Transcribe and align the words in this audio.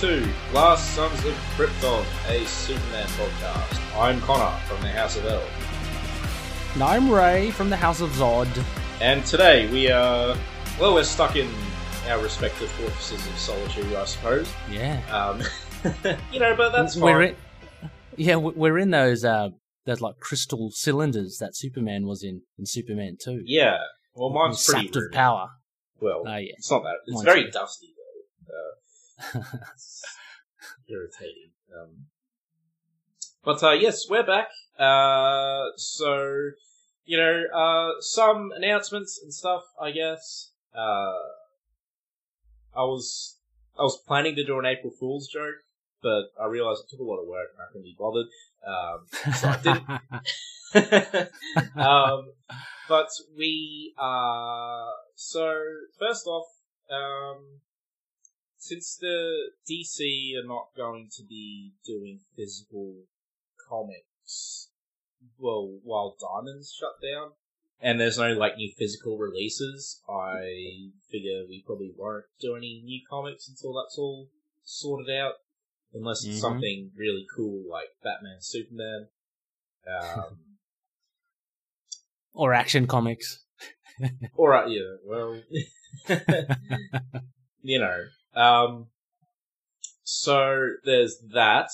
To 0.00 0.26
Last 0.54 0.94
Sons 0.94 1.24
of 1.26 1.34
Krypton, 1.56 2.04
a 2.28 2.44
Superman 2.46 3.06
podcast. 3.08 3.98
I'm 3.98 4.20
Connor 4.22 4.58
from 4.66 4.80
the 4.80 4.88
House 4.88 5.16
of 5.16 5.26
El, 5.26 5.42
And 6.74 6.82
I'm 6.82 7.10
Ray 7.10 7.50
from 7.50 7.68
the 7.68 7.76
House 7.76 8.00
of 8.00 8.10
Zod. 8.12 8.48
and 9.02 9.24
today 9.26 9.68
we 9.70 9.90
are 9.90 10.34
well, 10.80 10.94
we're 10.94 11.04
stuck 11.04 11.36
in 11.36 11.50
our 12.08 12.18
respective 12.22 12.70
fortresses 12.70 13.26
of 13.26 13.38
solitude, 13.38 13.92
I 13.94 14.04
suppose. 14.06 14.50
Yeah. 14.70 15.00
Um, 15.10 15.42
you 16.32 16.40
know, 16.40 16.54
but 16.56 16.72
that's 16.72 16.94
fine. 16.94 17.02
We're 17.02 17.22
in, 17.22 17.36
yeah, 18.16 18.36
we- 18.36 18.52
we're 18.54 18.78
in 18.78 18.90
those 18.90 19.22
uh, 19.24 19.50
those 19.84 20.00
like 20.00 20.18
crystal 20.18 20.70
cylinders 20.70 21.36
that 21.40 21.54
Superman 21.54 22.06
was 22.06 22.22
in 22.24 22.40
in 22.58 22.64
Superman 22.64 23.18
2. 23.22 23.42
Yeah, 23.44 23.78
well, 24.14 24.30
mine's 24.30 24.64
pretty 24.64 24.86
sapped 24.86 24.96
of 24.96 25.12
power. 25.12 25.48
Well, 26.00 26.22
Oh, 26.26 26.36
yeah. 26.36 26.52
it's 26.56 26.70
not 26.70 26.84
that. 26.84 26.96
It's 27.06 27.22
very 27.22 27.50
dusty 27.50 27.88
irritating. 30.88 31.50
Um, 31.78 32.06
but 33.44 33.62
uh, 33.62 33.72
yes, 33.72 34.08
we're 34.08 34.26
back. 34.26 34.48
Uh, 34.78 35.70
so 35.76 36.50
you 37.04 37.16
know, 37.16 37.44
uh, 37.54 38.00
some 38.00 38.50
announcements 38.56 39.20
and 39.22 39.32
stuff. 39.32 39.62
I 39.80 39.90
guess. 39.90 40.50
Uh, 40.74 41.18
I 42.76 42.84
was 42.84 43.36
I 43.78 43.82
was 43.82 44.00
planning 44.06 44.36
to 44.36 44.44
do 44.44 44.58
an 44.58 44.66
April 44.66 44.92
Fool's 44.98 45.28
joke, 45.28 45.56
but 46.02 46.24
I 46.40 46.46
realized 46.46 46.84
it 46.84 46.90
took 46.90 47.00
a 47.00 47.04
lot 47.04 47.20
of 47.20 47.26
work 47.26 47.48
and 47.52 47.62
I 47.62 47.66
couldn't 47.72 47.84
be 47.84 47.96
bothered. 47.98 48.26
Um, 48.66 49.06
so 49.34 49.48
I 49.48 49.56
didn't. 49.62 51.28
um, 51.76 52.32
but 52.88 53.08
we 53.36 53.94
uh 53.98 54.90
so 55.14 55.62
first 55.98 56.26
off, 56.26 56.46
um 56.90 57.60
since 58.60 58.96
the 59.00 59.50
DC 59.68 60.36
are 60.38 60.46
not 60.46 60.68
going 60.76 61.08
to 61.16 61.24
be 61.24 61.72
doing 61.84 62.20
physical 62.36 62.94
comics 63.68 64.68
well 65.38 65.78
while 65.82 66.16
Diamond's 66.20 66.72
shut 66.72 66.94
down 67.02 67.32
and 67.80 67.98
there's 67.98 68.18
no 68.18 68.32
like 68.34 68.56
new 68.56 68.70
physical 68.78 69.16
releases, 69.16 70.00
I 70.08 70.90
figure 71.10 71.44
we 71.48 71.64
probably 71.66 71.92
won't 71.96 72.24
do 72.40 72.54
any 72.54 72.82
new 72.84 73.00
comics 73.08 73.48
until 73.48 73.72
that's 73.72 73.96
all 73.98 74.28
sorted 74.62 75.08
out. 75.14 75.34
Unless 75.94 76.24
it's 76.24 76.36
Mhm. 76.36 76.40
something 76.40 76.92
really 76.96 77.26
cool 77.34 77.64
like 77.68 77.88
Batman 78.04 78.40
Superman. 78.40 79.08
Um 79.88 80.58
or 82.34 82.52
action 82.52 82.86
comics. 82.86 83.44
All 84.36 84.48
right, 84.48 84.70
yeah. 84.70 84.96
Well, 85.04 85.42
you 87.62 87.78
know. 87.78 88.04
Um, 88.34 88.86
so 90.02 90.70
there's 90.84 91.18
that, 91.32 91.70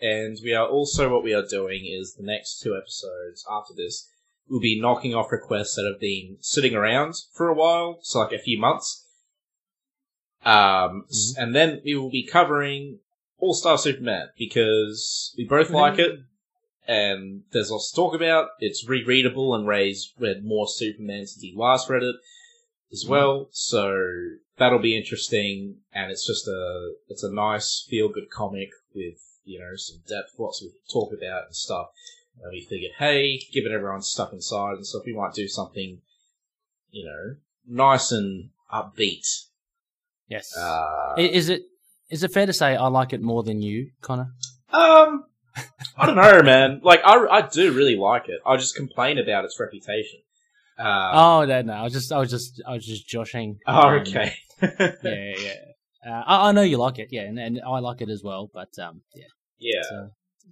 and 0.00 0.38
we 0.42 0.54
are 0.54 0.66
also 0.66 1.08
what 1.12 1.22
we 1.24 1.34
are 1.34 1.46
doing 1.46 1.86
is 1.86 2.14
the 2.14 2.22
next 2.22 2.60
two 2.60 2.76
episodes 2.76 3.44
after 3.50 3.74
this, 3.74 4.08
we'll 4.48 4.60
be 4.60 4.80
knocking 4.80 5.14
off 5.14 5.32
requests 5.32 5.74
that 5.76 5.84
have 5.90 6.00
been 6.00 6.36
sitting 6.40 6.74
around 6.74 7.14
for 7.32 7.48
a 7.48 7.54
while, 7.54 7.98
so 8.02 8.18
like 8.20 8.32
a 8.32 8.38
few 8.38 8.58
months. 8.58 9.04
Um, 10.44 11.04
s- 11.10 11.34
and 11.36 11.54
then 11.54 11.80
we 11.84 11.94
will 11.96 12.10
be 12.10 12.26
covering 12.26 13.00
All 13.38 13.54
Star 13.54 13.76
Superman 13.76 14.28
because 14.38 15.34
we 15.36 15.44
both 15.44 15.70
like 15.70 15.98
it 15.98 16.20
and 16.86 17.42
there's 17.52 17.70
lots 17.70 17.90
to 17.90 17.96
talk 17.96 18.14
about. 18.14 18.48
It's 18.60 18.86
rereadable, 18.86 19.54
and 19.54 19.66
Ray's 19.66 20.12
read 20.18 20.44
more 20.44 20.66
Superman 20.68 21.26
since 21.26 21.42
he 21.42 21.54
last 21.54 21.90
read 21.90 22.02
it 22.02 22.16
as 22.92 23.04
well. 23.06 23.48
So 23.52 24.00
that'll 24.58 24.78
be 24.78 24.96
interesting, 24.96 25.76
and 25.92 26.10
it's 26.10 26.26
just 26.26 26.46
a 26.48 26.92
it's 27.08 27.22
a 27.22 27.32
nice 27.32 27.86
feel 27.88 28.08
good 28.08 28.30
comic 28.30 28.70
with 28.94 29.18
you 29.44 29.58
know 29.58 29.76
some 29.76 29.98
depth, 30.08 30.34
lots 30.38 30.62
we 30.62 30.70
talk 30.92 31.12
about 31.12 31.46
and 31.46 31.56
stuff. 31.56 31.88
And 32.40 32.52
we 32.52 32.60
figured, 32.60 32.92
hey, 32.98 33.40
given 33.52 33.72
everyone's 33.72 34.06
stuck 34.08 34.32
inside 34.32 34.74
and 34.74 34.86
stuff, 34.86 35.02
we 35.04 35.12
might 35.12 35.34
do 35.34 35.48
something, 35.48 36.00
you 36.90 37.04
know, 37.04 37.34
nice 37.66 38.12
and 38.12 38.50
upbeat. 38.72 39.26
Yes. 40.28 40.56
Uh, 40.56 41.14
is 41.18 41.48
it 41.48 41.62
is 42.10 42.22
it 42.22 42.32
fair 42.32 42.46
to 42.46 42.52
say 42.52 42.76
I 42.76 42.86
like 42.88 43.12
it 43.12 43.20
more 43.20 43.42
than 43.42 43.60
you, 43.60 43.90
Connor? 44.02 44.32
Um, 44.72 45.24
I 45.96 46.06
don't 46.06 46.16
know, 46.16 46.42
man. 46.42 46.80
Like, 46.82 47.00
I, 47.04 47.26
I 47.26 47.42
do 47.42 47.72
really 47.72 47.96
like 47.96 48.28
it. 48.28 48.40
I 48.46 48.56
just 48.56 48.76
complain 48.76 49.18
about 49.18 49.44
its 49.44 49.58
reputation. 49.58 50.20
Um, 50.78 51.10
oh, 51.12 51.44
no, 51.44 51.62
no. 51.62 51.72
I 51.72 51.82
was 51.82 51.92
just 51.92 52.12
I 52.12 52.18
was 52.18 52.30
just 52.30 52.62
I 52.66 52.74
was 52.74 52.86
just 52.86 53.08
joshing. 53.08 53.58
oh, 53.66 53.88
okay. 54.00 54.34
yeah, 54.78 54.94
yeah. 55.02 55.54
Uh, 56.06 56.22
I, 56.26 56.48
I 56.48 56.52
know 56.52 56.62
you 56.62 56.78
like 56.78 56.98
it, 56.98 57.08
yeah, 57.10 57.22
and, 57.22 57.38
and 57.38 57.60
I 57.66 57.80
like 57.80 58.00
it 58.00 58.08
as 58.08 58.22
well. 58.22 58.50
But 58.52 58.78
um, 58.78 59.02
yeah, 59.14 59.24
yeah. 59.58 59.78
it's, 59.80 59.90
uh, 59.92 60.08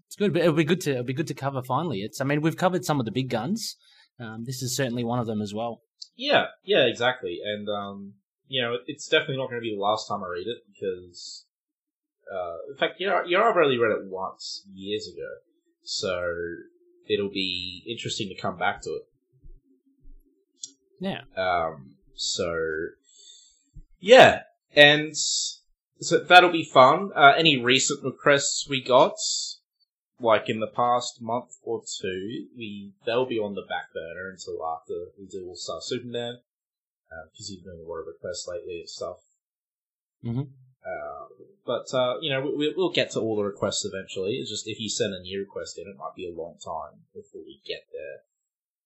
it's 0.06 0.16
good. 0.16 0.32
But 0.32 0.42
it'll 0.42 0.54
be 0.54 0.64
good 0.64 0.80
to 0.82 0.92
it'll 0.92 1.04
be 1.04 1.14
good 1.14 1.28
to 1.28 1.34
cover 1.34 1.62
finally. 1.62 2.00
It's 2.00 2.20
I 2.20 2.24
mean 2.24 2.40
we've 2.40 2.56
covered 2.56 2.84
some 2.84 3.00
of 3.00 3.06
the 3.06 3.12
big 3.12 3.30
guns. 3.30 3.76
Um, 4.18 4.44
this 4.44 4.62
is 4.62 4.76
certainly 4.76 5.04
one 5.04 5.18
of 5.18 5.26
them 5.26 5.42
as 5.42 5.52
well. 5.54 5.82
Yeah, 6.16 6.46
yeah, 6.64 6.86
exactly. 6.86 7.40
And, 7.44 7.68
um, 7.68 8.14
you 8.48 8.62
know, 8.62 8.76
it's 8.86 9.06
definitely 9.06 9.36
not 9.36 9.50
going 9.50 9.60
to 9.60 9.64
be 9.64 9.74
the 9.74 9.82
last 9.82 10.08
time 10.08 10.24
I 10.24 10.28
read 10.28 10.46
it 10.46 10.62
because, 10.72 11.44
uh, 12.32 12.56
in 12.70 12.76
fact, 12.78 12.94
you 12.98 13.06
know, 13.06 13.22
you 13.26 13.36
know, 13.36 13.44
I've 13.44 13.56
only 13.56 13.78
read 13.78 13.92
it 13.92 14.06
once 14.06 14.66
years 14.72 15.06
ago. 15.06 15.28
So 15.82 16.22
it'll 17.08 17.30
be 17.30 17.84
interesting 17.88 18.28
to 18.28 18.40
come 18.40 18.56
back 18.56 18.80
to 18.82 18.90
it. 18.90 19.02
Yeah. 21.00 21.20
Um, 21.36 21.96
so 22.14 22.50
yeah, 24.06 24.42
and 24.74 25.16
so 25.16 26.18
that'll 26.28 26.52
be 26.52 26.64
fun. 26.64 27.10
Uh, 27.14 27.32
any 27.36 27.58
recent 27.58 28.04
requests 28.04 28.66
we 28.68 28.82
got, 28.82 29.14
like 30.20 30.48
in 30.48 30.60
the 30.60 30.66
past 30.68 31.20
month 31.20 31.50
or 31.62 31.82
two, 32.00 32.46
we 32.56 32.92
they'll 33.04 33.26
be 33.26 33.38
on 33.38 33.54
the 33.54 33.66
back 33.68 33.92
burner 33.92 34.30
until 34.30 34.64
after 34.64 34.94
we 35.18 35.26
do 35.26 35.46
All 35.48 35.56
Star 35.56 35.80
Superman, 35.82 36.38
because 37.32 37.50
you've 37.50 37.64
been 37.64 37.84
a 37.84 37.88
lot 37.88 38.00
of 38.00 38.06
requests 38.06 38.46
lately 38.48 38.80
and 38.80 38.88
stuff. 38.88 39.16
Mhm. 40.24 40.48
Uh, 40.86 41.26
but 41.66 41.92
uh, 41.92 42.14
you 42.20 42.30
know, 42.30 42.40
we, 42.56 42.72
we'll 42.76 42.92
get 42.92 43.10
to 43.10 43.20
all 43.20 43.34
the 43.36 43.42
requests 43.42 43.84
eventually. 43.84 44.34
It's 44.36 44.50
just 44.50 44.68
if 44.68 44.78
you 44.78 44.88
send 44.88 45.14
a 45.14 45.20
new 45.20 45.40
request 45.40 45.78
in, 45.78 45.88
it 45.88 45.98
might 45.98 46.14
be 46.16 46.28
a 46.28 46.40
long 46.40 46.56
time 46.64 47.00
before 47.12 47.42
we 47.44 47.60
get 47.66 47.82
there. 47.92 48.20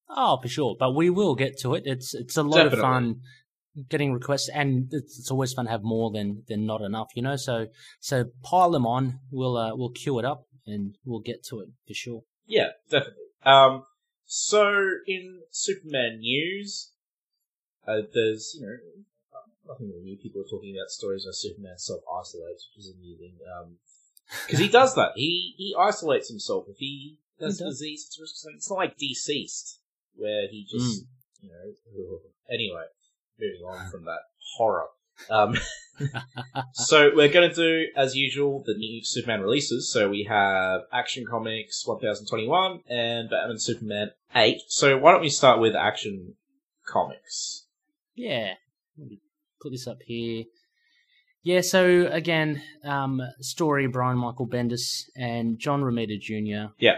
Oh, 0.09 0.39
for 0.41 0.49
sure. 0.49 0.77
But 0.79 0.95
we 0.95 1.11
will 1.11 1.35
get 1.35 1.59
to 1.61 1.75
it. 1.75 1.83
It's 1.87 2.15
it's 2.15 2.37
a 2.37 2.43
lot 2.43 2.65
Definitely. 2.65 2.79
of 2.79 2.83
fun 2.83 3.21
getting 3.89 4.13
requests, 4.13 4.49
and 4.49 4.89
it's, 4.93 5.19
it's 5.19 5.31
always 5.31 5.53
fun 5.53 5.67
to 5.67 5.71
have 5.71 5.83
more 5.83 6.11
than 6.11 6.43
than 6.49 6.67
not 6.67 6.81
enough. 6.83 7.09
You 7.15 7.23
know, 7.23 7.37
so 7.37 7.67
so 8.01 8.25
pile 8.43 8.71
them 8.71 8.87
on. 8.87 9.21
We'll 9.31 9.57
uh, 9.57 9.75
we'll 9.77 9.91
queue 9.91 10.19
it 10.19 10.25
up, 10.25 10.47
and 10.67 10.97
we'll 11.05 11.21
get 11.21 11.45
to 11.51 11.61
it 11.61 11.69
for 11.87 11.95
sure. 11.95 12.23
Yeah, 12.47 12.71
definitely. 12.91 13.25
Um, 13.45 13.85
so 14.27 14.91
in 15.07 15.41
Superman 15.51 16.21
news, 16.21 16.91
uh, 17.87 18.03
there's 18.13 18.57
you 18.59 18.67
know 18.67 18.77
nothing 19.69 19.89
really 19.89 20.03
new. 20.03 20.17
People 20.17 20.43
are 20.43 20.51
talking 20.51 20.75
about 20.77 20.91
stories 20.91 21.25
where 21.25 21.33
Superman 21.33 21.79
self 21.79 22.01
isolates, 22.21 22.69
which 22.71 22.85
is 22.85 22.93
amusing. 22.95 23.35
Um, 23.57 23.77
because 24.47 24.61
he 24.61 24.69
does 24.81 24.95
that. 24.95 25.13
He 25.17 25.55
he 25.57 25.75
isolates 25.79 26.29
himself 26.29 26.67
if 26.69 26.77
he 26.79 27.19
has 27.41 27.59
He 27.59 27.65
does. 27.65 27.79
disease. 27.79 28.07
It's, 28.21 28.45
it's 28.55 28.71
not 28.71 28.77
like 28.77 28.97
deceased, 28.99 29.79
where 30.17 30.49
he 30.51 30.67
just 30.71 31.05
you 31.41 31.49
know. 31.51 32.19
Anyway, 32.53 32.83
moving 33.41 33.63
on 33.67 33.91
from 33.91 34.05
that 34.05 34.21
horror. 34.57 34.87
Um, 35.29 35.57
so 36.73 37.11
we're 37.15 37.29
going 37.29 37.51
to 37.51 37.55
do, 37.55 37.87
as 37.97 38.17
usual, 38.17 38.63
the 38.65 38.75
new 38.75 39.01
Superman 39.05 39.43
releases. 39.43 39.93
So 39.93 40.09
we 40.09 40.27
have 40.29 40.83
Action 40.93 41.25
Comics 41.29 41.87
1021 41.87 42.81
and 42.89 43.31
Batman 43.31 43.59
Superman 43.59 44.11
8. 44.35 44.59
So 44.69 44.99
why 44.99 45.13
don't 45.13 45.21
we 45.21 45.29
start 45.29 45.61
with 45.61 45.75
Action 45.75 46.35
Comics? 46.87 47.67
Yeah. 48.15 48.55
Let 48.99 49.09
me 49.09 49.21
put 49.61 49.73
this 49.73 49.87
up 49.87 49.99
here. 50.05 50.45
Yeah, 51.43 51.63
so 51.63 52.07
again, 52.11 52.63
um, 52.85 53.23
story 53.41 53.87
Brian 53.87 54.19
Michael 54.19 54.47
Bendis 54.47 55.05
and 55.17 55.59
John 55.59 55.81
Romita 55.81 56.21
Jr. 56.21 56.73
Yeah. 56.79 56.97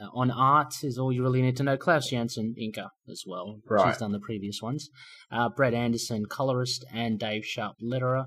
Uh, 0.00 0.08
on 0.12 0.30
art 0.30 0.74
is 0.82 0.98
all 0.98 1.12
you 1.12 1.22
really 1.22 1.42
need 1.42 1.56
to 1.56 1.62
know. 1.62 1.76
Klaus 1.76 2.08
Janson, 2.08 2.54
inker 2.60 2.88
as 3.08 3.24
well. 3.26 3.60
Right. 3.68 3.88
She's 3.88 3.98
done 3.98 4.12
the 4.12 4.18
previous 4.18 4.60
ones. 4.60 4.90
Uh, 5.30 5.48
Brad 5.48 5.74
Anderson, 5.74 6.26
colorist, 6.26 6.84
and 6.92 7.18
Dave 7.18 7.44
Sharpe, 7.44 7.76
letterer. 7.82 8.26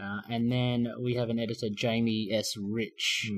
Uh, 0.00 0.20
and 0.30 0.50
then 0.50 0.92
we 1.02 1.14
have 1.14 1.28
an 1.28 1.40
editor, 1.40 1.66
Jamie 1.68 2.30
S. 2.32 2.54
Rich. 2.56 3.30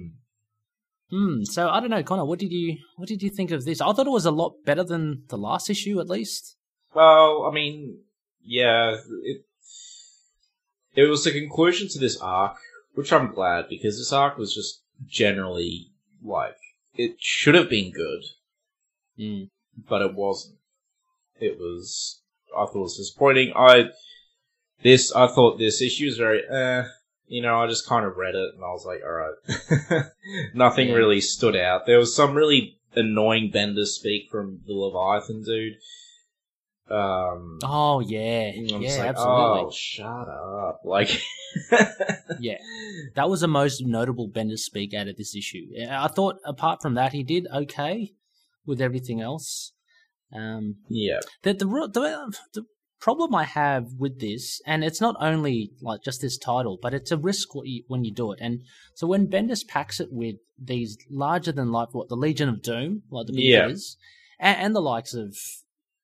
Hmm. 1.11 1.45
So 1.45 1.69
I 1.69 1.81
don't 1.81 1.91
know, 1.91 2.03
Connor. 2.03 2.25
What 2.25 2.39
did 2.39 2.53
you 2.53 2.79
what 2.97 3.09
did 3.09 3.23
you 3.23 3.31
think 3.31 3.51
of 3.51 3.65
this? 3.65 3.81
I 3.81 3.93
thought 3.93 4.07
it 4.07 4.11
was 4.11 4.27
a 4.27 4.31
lot 4.31 4.55
better 4.65 4.85
than 4.85 5.25
the 5.29 5.37
last 5.39 5.69
issue, 5.69 6.01
at 6.01 6.09
least. 6.09 6.57
Well, 6.95 7.47
I 7.51 7.55
mean, 7.55 8.01
yeah, 8.43 8.97
it, 9.25 9.45
it 10.95 11.05
was 11.05 11.25
the 11.25 11.31
conclusion 11.31 11.89
to 11.89 11.99
this 11.99 12.19
arc, 12.21 12.57
which 12.95 13.13
I'm 13.13 13.33
glad 13.33 13.67
because 13.69 13.99
this 13.99 14.13
arc 14.13 14.37
was 14.39 14.55
just 14.55 14.83
generally 15.07 15.89
like 16.23 16.57
it 16.95 17.17
should 17.19 17.55
have 17.55 17.71
been 17.71 17.91
good, 17.93 18.23
Hmm. 19.17 19.45
but 19.89 20.03
it 20.03 20.15
wasn't. 20.15 20.57
It 21.41 21.59
was. 21.59 22.21
I 22.57 22.67
thought 22.67 22.77
it 22.77 22.79
was 22.81 22.97
disappointing. 22.97 23.53
I 23.57 23.91
this 24.83 25.13
I 25.13 25.27
thought 25.29 25.59
this 25.59 25.81
issue 25.83 26.07
was 26.07 26.19
very. 26.19 26.43
Uh, 26.49 26.85
you 27.27 27.41
know, 27.41 27.57
I 27.61 27.67
just 27.67 27.87
kind 27.89 28.05
of 28.05 28.17
read 28.17 28.35
it 28.35 28.55
and 28.55 28.63
I 28.63 28.69
was 28.69 28.85
like, 28.85 29.01
all 29.03 29.13
right, 29.13 30.05
nothing 30.55 30.89
Yeah. 30.89 30.95
really 30.95 31.21
stood 31.23 31.57
out. 31.57 31.87
There 31.87 31.99
was 31.99 32.15
some 32.15 32.35
really 32.35 32.79
annoying 32.95 33.51
Bendis 33.51 33.87
speak 33.95 34.29
from 34.31 34.61
the 34.67 34.75
Leviathan 34.75 35.43
dude. 35.43 35.77
Um, 36.93 37.59
Oh 37.65 38.01
yeah, 38.01 38.51
yeah, 38.55 38.97
like, 38.99 39.09
absolutely. 39.09 39.65
Oh, 39.67 39.71
shut 39.71 40.29
up! 40.29 40.81
Like, 40.85 41.09
Yeah, 42.39 42.59
that 43.15 43.29
was 43.29 43.41
the 43.41 43.49
most 43.49 43.83
notable 43.85 44.29
Bendis 44.29 44.59
speak 44.61 44.95
out 44.95 45.09
of 45.09 45.17
this 45.17 45.35
issue. 45.37 45.67
I 45.89 46.09
thought, 46.09 46.37
apart 46.45 46.81
from 46.83 46.95
that, 46.95 47.13
he 47.13 47.23
did 47.23 47.47
okay 47.55 48.13
with 48.67 48.81
everything 48.81 49.21
else. 49.21 49.73
Um, 50.35 50.77
yeah, 50.89 51.21
the, 51.43 51.53
the 51.55 51.67
the 51.67 52.37
the 52.55 52.65
problem 53.01 53.35
I 53.35 53.45
have 53.45 53.87
with 53.99 54.21
this, 54.21 54.61
and 54.67 54.83
it's 54.85 55.01
not 55.01 55.17
only 55.21 55.73
like 55.81 56.03
just 56.03 56.21
this 56.21 56.39
title, 56.39 56.79
but 56.81 56.95
it's 56.95 57.11
a 57.11 57.17
risk 57.17 57.49
when 57.55 58.05
you 58.05 58.13
do 58.13 58.33
it. 58.33 58.39
And 58.41 58.61
so 58.95 59.07
when 59.07 59.27
Bendis 59.29 59.67
packs 59.67 60.01
it 60.01 60.09
with 60.11 60.37
these 60.59 60.97
larger 61.11 61.53
than 61.53 61.73
life, 61.73 61.89
what 61.93 62.09
the 62.09 62.17
Legion 62.17 62.49
of 62.49 62.63
Doom, 62.63 63.03
like 63.11 63.27
the 63.27 63.33
big 63.33 63.45
Yeah. 63.45 63.63
hitters, 63.65 63.97
and, 64.39 64.59
and 64.59 64.75
the 64.77 64.81
likes 64.81 65.15
of 65.15 65.37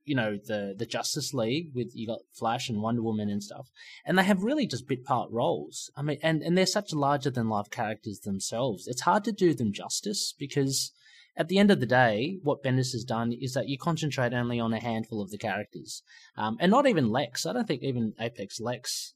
you 0.09 0.15
know 0.15 0.39
the 0.45 0.75
the 0.77 0.87
Justice 0.87 1.33
League 1.35 1.71
with 1.75 1.91
you 1.95 2.07
got 2.07 2.21
Flash 2.33 2.69
and 2.69 2.83
Wonder 2.83 3.03
Woman 3.03 3.29
and 3.29 3.43
stuff, 3.43 3.69
and 4.05 4.19
they 4.19 4.25
have 4.25 4.43
really 4.43 4.67
just 4.67 4.89
bit 4.89 5.05
part 5.05 5.31
roles. 5.31 5.91
I 5.97 6.03
mean, 6.03 6.19
and 6.23 6.43
and 6.43 6.57
they're 6.57 6.67
such 6.67 6.93
larger 6.93 7.31
than 7.31 7.49
life 7.49 7.71
characters 7.71 8.21
themselves. 8.21 8.87
It's 8.87 9.03
hard 9.03 9.25
to 9.25 9.33
do 9.33 9.55
them 9.55 9.73
justice 9.73 10.35
because 10.39 10.93
at 11.37 11.49
the 11.49 11.59
end 11.59 11.71
of 11.71 11.79
the 11.79 11.87
day, 11.87 12.39
what 12.43 12.65
Bendis 12.65 12.93
has 12.93 13.05
done 13.05 13.33
is 13.33 13.53
that 13.55 13.69
you 13.69 13.79
concentrate 13.79 14.33
only 14.33 14.59
on 14.59 14.73
a 14.73 14.81
handful 14.81 15.23
of 15.23 15.31
the 15.31 15.39
characters, 15.39 16.03
um, 16.37 16.57
and 16.61 16.71
not 16.71 16.87
even 16.87 17.11
Lex. 17.11 17.47
I 17.47 17.53
don't 17.53 17.67
think 17.69 17.83
even 17.83 18.15
Apex 18.19 18.61
Lex 18.61 19.15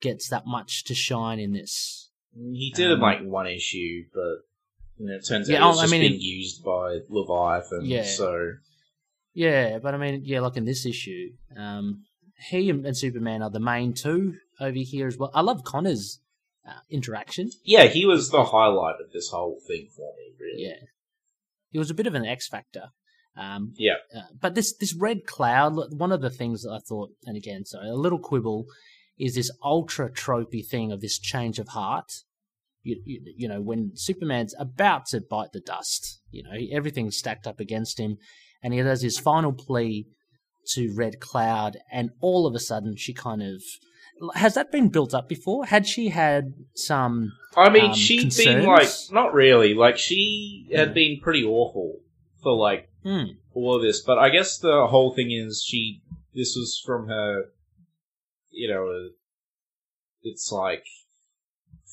gets 0.00 0.28
that 0.28 0.46
much 0.46 0.84
to 0.84 0.94
shine 0.94 1.40
in 1.40 1.52
this. 1.52 2.10
he 2.34 2.72
did 2.74 2.92
Um, 2.92 3.00
like 3.00 3.22
one 3.22 3.48
issue, 3.48 4.04
but 4.14 4.36
you 4.98 5.06
know, 5.06 5.14
it 5.14 5.26
turns 5.26 5.48
out 5.50 5.52
Yeah, 5.54 5.64
it 5.64 5.68
was 5.68 5.78
I 5.78 5.82
just 5.82 5.92
mean, 5.92 6.02
being 6.02 6.20
used 6.20 6.62
by 6.62 6.98
Leviathan. 7.08 7.86
Yeah. 7.86 8.04
So 8.04 8.52
Yeah, 9.34 9.78
but 9.82 9.94
I 9.94 9.98
mean, 9.98 10.22
yeah, 10.24 10.40
like 10.40 10.56
in 10.56 10.64
this 10.64 10.84
issue, 10.84 11.30
um, 11.56 12.04
he 12.50 12.70
and, 12.70 12.96
Superman 12.96 13.42
are 13.42 13.50
the 13.50 13.60
main 13.60 13.94
two 13.94 14.34
over 14.60 14.78
here 14.78 15.06
as 15.06 15.16
well. 15.16 15.30
I 15.34 15.40
love 15.40 15.64
Conner's 15.64 16.20
uh, 16.68 16.80
interaction. 16.90 17.50
yeah, 17.64 17.84
he 17.84 18.06
was 18.06 18.30
the 18.30 18.44
highlight 18.44 18.96
of 19.04 19.12
this 19.12 19.30
whole 19.30 19.58
thing 19.66 19.88
for 19.94 20.12
me. 20.16 20.34
Really. 20.38 20.64
Yeah, 20.68 20.86
he 21.70 21.78
was 21.78 21.90
a 21.90 21.94
bit 21.94 22.06
of 22.06 22.14
an 22.14 22.26
X 22.26 22.48
factor. 22.48 22.90
Um, 23.36 23.72
Yeah. 23.76 23.94
Uh, 24.14 24.24
but 24.38 24.54
this 24.54 24.74
this 24.76 24.94
red 24.94 25.26
cloud, 25.26 25.76
one 25.92 26.12
of 26.12 26.20
the 26.20 26.30
things 26.30 26.62
that 26.62 26.70
I 26.70 26.78
thought, 26.78 27.10
and 27.24 27.36
again, 27.36 27.64
sorry, 27.64 27.88
a 27.88 27.94
little 27.94 28.18
quibble, 28.18 28.66
is 29.18 29.34
this 29.34 29.50
ultra 29.62 30.10
tropey 30.10 30.66
thing 30.66 30.92
of 30.92 31.00
this 31.00 31.18
change 31.18 31.58
of 31.58 31.68
heart. 31.68 32.12
You, 32.82 33.00
you, 33.04 33.20
you 33.36 33.48
know, 33.48 33.60
when 33.60 33.92
Superman's 33.94 34.54
about 34.58 35.06
to 35.06 35.20
bite 35.20 35.52
the 35.52 35.60
dust, 35.60 36.20
you 36.30 36.42
know, 36.42 36.50
everything's 36.72 37.16
stacked 37.16 37.46
up 37.46 37.60
against 37.60 37.98
him, 37.98 38.18
and 38.62 38.72
he 38.74 38.82
does 38.82 39.02
his 39.02 39.18
final 39.18 39.52
plea 39.52 40.06
to 40.74 40.92
Red 40.94 41.20
Cloud, 41.20 41.76
and 41.92 42.10
all 42.20 42.46
of 42.46 42.54
a 42.54 42.60
sudden 42.60 42.96
she 42.96 43.12
kind 43.12 43.42
of. 43.42 43.62
Has 44.34 44.54
that 44.54 44.70
been 44.70 44.88
built 44.88 45.14
up 45.14 45.28
before? 45.28 45.64
Had 45.66 45.86
she 45.86 46.10
had 46.10 46.54
some. 46.74 47.32
I 47.56 47.68
mean, 47.70 47.90
um, 47.90 47.94
she'd 47.94 48.20
concerns? 48.20 48.56
been 48.64 48.66
like 48.66 48.88
not 49.10 49.34
really. 49.34 49.74
Like 49.74 49.98
she 49.98 50.68
had 50.72 50.88
Yeah. 50.88 50.94
been 50.94 51.20
pretty 51.20 51.44
awful 51.44 52.00
for 52.42 52.52
like 52.56 52.88
Hmm, 53.02 53.24
all 53.52 53.74
of 53.74 53.82
this, 53.82 54.00
but 54.00 54.18
I 54.18 54.28
guess 54.30 54.58
the 54.58 54.86
whole 54.86 55.12
thing 55.14 55.32
is 55.32 55.64
she. 55.66 56.02
This 56.34 56.54
was 56.56 56.80
from 56.86 57.08
her. 57.08 57.46
You 58.50 58.68
know, 58.72 59.08
it's 60.22 60.52
like 60.52 60.84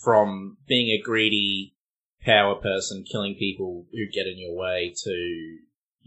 from 0.04 0.58
being 0.68 0.90
a 0.92 1.02
greedy 1.02 1.74
power 2.22 2.56
person, 2.56 3.04
killing 3.10 3.36
people 3.36 3.86
who 3.92 4.06
get 4.14 4.28
in 4.28 4.38
your 4.38 4.56
way, 4.56 4.94
to 5.04 5.58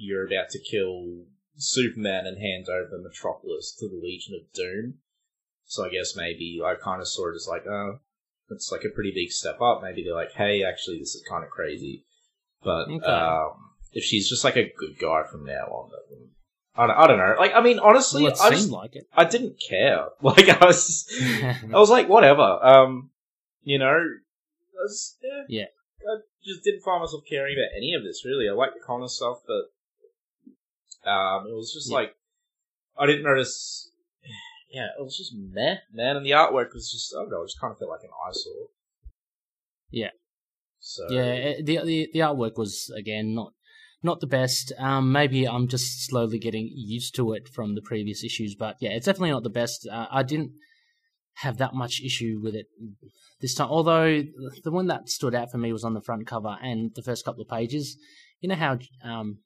you're 0.03 0.27
about 0.27 0.51
to 0.51 0.59
kill 0.59 1.25
Superman 1.57 2.27
and 2.27 2.39
hand 2.39 2.67
over 2.69 2.99
Metropolis 3.01 3.75
to 3.79 3.89
the 3.89 4.01
Legion 4.03 4.35
of 4.35 4.53
Doom. 4.53 4.95
So 5.65 5.85
I 5.87 5.91
guess 5.91 6.17
maybe 6.17 6.61
I 6.65 6.75
kind 6.75 7.01
of 7.01 7.09
saw 7.09 7.29
it 7.31 7.37
as 7.37 7.47
like, 7.49 7.67
oh, 7.67 7.99
it's 8.51 8.71
like 8.73 8.85
a 8.85 8.91
pretty 8.95 9.13
big 9.15 9.31
step 9.31 9.61
up. 9.61 9.81
Maybe 9.83 10.03
they're 10.05 10.15
like, 10.15 10.33
hey, 10.33 10.65
actually, 10.65 10.99
this 10.99 11.15
is 11.15 11.25
kind 11.29 11.45
of 11.45 11.51
crazy. 11.51 12.05
But 12.63 12.89
Okay. 12.89 13.05
um, 13.07 13.53
if 13.93 14.05
she's 14.05 14.29
just 14.29 14.45
like 14.45 14.57
a 14.57 14.73
good 14.77 14.99
guy 15.01 15.23
from 15.31 15.45
now 15.45 15.65
on, 15.67 15.91
then 16.11 16.29
I 16.75 16.87
don't, 16.87 16.97
I 16.97 17.07
don't 17.07 17.19
know. 17.19 17.35
Like, 17.39 17.53
I 17.55 17.61
mean, 17.63 17.79
honestly, 17.79 18.25
well, 18.25 18.35
I 18.43 18.51
just 18.51 18.71
like 18.71 18.97
it. 18.97 19.05
I 19.15 19.25
didn't 19.25 19.57
care. 19.69 20.07
Like, 20.23 20.49
I 20.49 20.67
was, 20.67 21.07
I 21.13 21.79
was 21.79 21.91
like, 21.91 22.09
whatever. 22.09 22.43
Um, 22.43 23.11
you 23.63 23.79
know, 23.79 23.87
I 23.89 24.83
was, 24.83 25.17
yeah, 25.23 25.43
Yeah. 25.49 25.65
I 26.11 26.17
just 26.45 26.65
didn't 26.65 26.83
find 26.83 27.01
myself 27.01 27.23
caring 27.29 27.55
about 27.57 27.77
any 27.77 27.95
of 27.95 28.03
this. 28.03 28.25
Really, 28.25 28.49
I 28.49 28.53
like 28.53 28.75
the 28.75 28.81
Conner 28.85 29.07
stuff, 29.09 29.39
but 29.47 29.71
um, 31.05 31.47
it 31.47 31.55
was 31.55 31.73
just 31.73 31.91
Yeah. 31.91 31.97
like 31.97 32.17
I 32.99 33.07
didn't 33.07 33.25
notice. 33.25 33.91
Yeah, 34.71 34.87
it 34.99 35.03
was 35.03 35.17
just 35.17 35.35
meh, 35.35 35.77
man, 35.93 36.17
and 36.17 36.25
the 36.25 36.31
artwork 36.31 36.73
was 36.73 36.91
just 36.91 37.15
I 37.15 37.21
don't 37.23 37.31
know, 37.31 37.43
it 37.43 37.47
just 37.47 37.61
kind 37.61 37.73
of 37.73 37.79
felt 37.79 37.91
like 37.91 38.03
an 38.05 38.11
eyesore. 38.27 38.69
Yeah. 39.91 40.11
So 40.81 41.05
Yeah, 41.11 41.33
it- 41.33 41.67
the, 41.67 41.79
the 41.85 42.09
the 42.13 42.21
artwork 42.21 42.57
was 42.57 42.91
again 42.97 43.35
not 43.35 43.53
not 44.03 44.21
the 44.21 44.27
best. 44.27 44.73
Um, 44.79 45.13
maybe 45.13 45.47
I'm 45.47 45.69
just 45.69 46.07
slowly 46.09 46.39
getting 46.39 46.69
used 46.75 47.15
to 47.17 47.33
it 47.35 47.49
from 47.49 47.75
the 47.75 47.83
previous 47.83 48.25
issues, 48.25 48.57
but 48.59 48.77
yeah, 48.81 48.91
it's 48.91 49.07
definitely 49.07 49.31
not 49.31 49.45
the 49.45 49.51
best. 49.51 49.87
Uh, 49.91 50.09
I 50.11 50.23
didn't 50.25 50.53
have 51.37 51.59
that 51.59 51.73
much 51.75 52.01
issue 52.05 52.41
with 52.43 52.55
it 52.55 52.67
this 53.41 53.55
time. 53.55 53.69
Although 53.69 54.23
the 54.65 54.71
one 54.73 54.87
that 54.89 55.09
stood 55.09 55.35
out 55.35 55.51
for 55.53 55.59
me 55.59 55.73
was 55.73 55.85
on 55.85 55.95
the 55.95 56.01
front 56.01 56.27
cover 56.27 56.57
and 56.63 56.91
the 56.95 57.03
first 57.03 57.25
couple 57.25 57.43
of 57.43 57.49
pages. 57.49 57.97
You 58.41 58.49
know 58.49 58.57
how 58.57 58.79
um, 59.05 59.39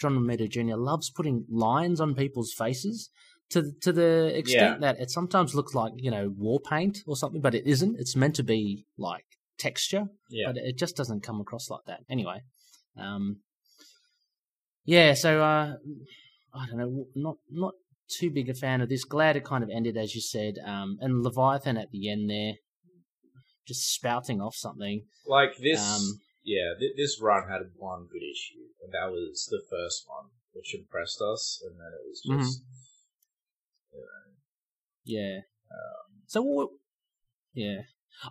John 0.00 0.16
Romita 0.16 0.48
Jr. 0.48 0.76
loves 0.76 1.10
putting 1.10 1.44
lines 1.48 2.00
on 2.00 2.14
people's 2.14 2.52
faces 2.52 3.10
to 3.50 3.72
to 3.80 3.92
the 3.92 4.36
extent 4.36 4.80
that 4.80 5.00
it 5.00 5.10
sometimes 5.10 5.54
looks 5.54 5.74
like 5.74 5.92
you 5.96 6.10
know 6.10 6.32
war 6.36 6.60
paint 6.60 6.98
or 7.06 7.16
something, 7.16 7.40
but 7.40 7.54
it 7.54 7.66
isn't. 7.66 7.96
It's 7.98 8.16
meant 8.16 8.34
to 8.36 8.42
be 8.42 8.86
like 8.98 9.24
texture 9.58 10.06
yeah, 10.30 10.48
but 10.48 10.56
it 10.58 10.76
just 10.76 10.96
doesn't 10.96 11.22
come 11.22 11.40
across 11.40 11.70
like 11.70 11.84
that. 11.86 12.00
Anyway, 12.10 12.42
um, 12.98 13.38
yeah. 14.84 15.14
So 15.14 15.40
uh, 15.42 15.76
I 16.54 16.66
don't 16.66 16.78
know, 16.78 17.06
not 17.14 17.36
not 17.50 17.74
too 18.08 18.30
big 18.30 18.48
a 18.48 18.54
fan 18.54 18.80
of 18.80 18.88
this. 18.88 19.04
Glad 19.04 19.36
it 19.36 19.44
kind 19.44 19.64
of 19.64 19.70
ended 19.70 19.96
as 19.96 20.14
you 20.14 20.20
said, 20.20 20.54
um, 20.64 20.98
and 21.00 21.22
Leviathan 21.22 21.76
at 21.76 21.90
the 21.90 22.10
end 22.10 22.28
there, 22.28 22.54
just 23.66 23.92
spouting 23.94 24.40
off 24.40 24.54
something. 24.56 25.04
like 25.26 25.56
this. 25.58 25.80
Um, 25.80 26.20
yeah, 26.44 26.74
th- 26.78 26.92
this 26.96 27.20
run 27.20 27.48
had 27.48 27.62
one 27.76 28.06
good 28.12 28.22
issue, 28.22 28.62
and 28.86 28.92
that 28.94 29.10
was 29.10 29.48
the 29.50 29.62
first 29.68 30.04
one, 30.06 30.26
which 30.52 30.72
impressed 30.74 31.20
us, 31.20 31.60
and 31.66 31.74
then 31.74 31.90
it 31.92 32.06
was 32.06 32.22
Mm-hmm. 32.30 32.38
just. 32.46 32.62
Yeah. 35.04 35.38
Um, 35.70 36.22
So 36.26 36.42
what? 36.42 36.68
Yeah. 37.52 37.82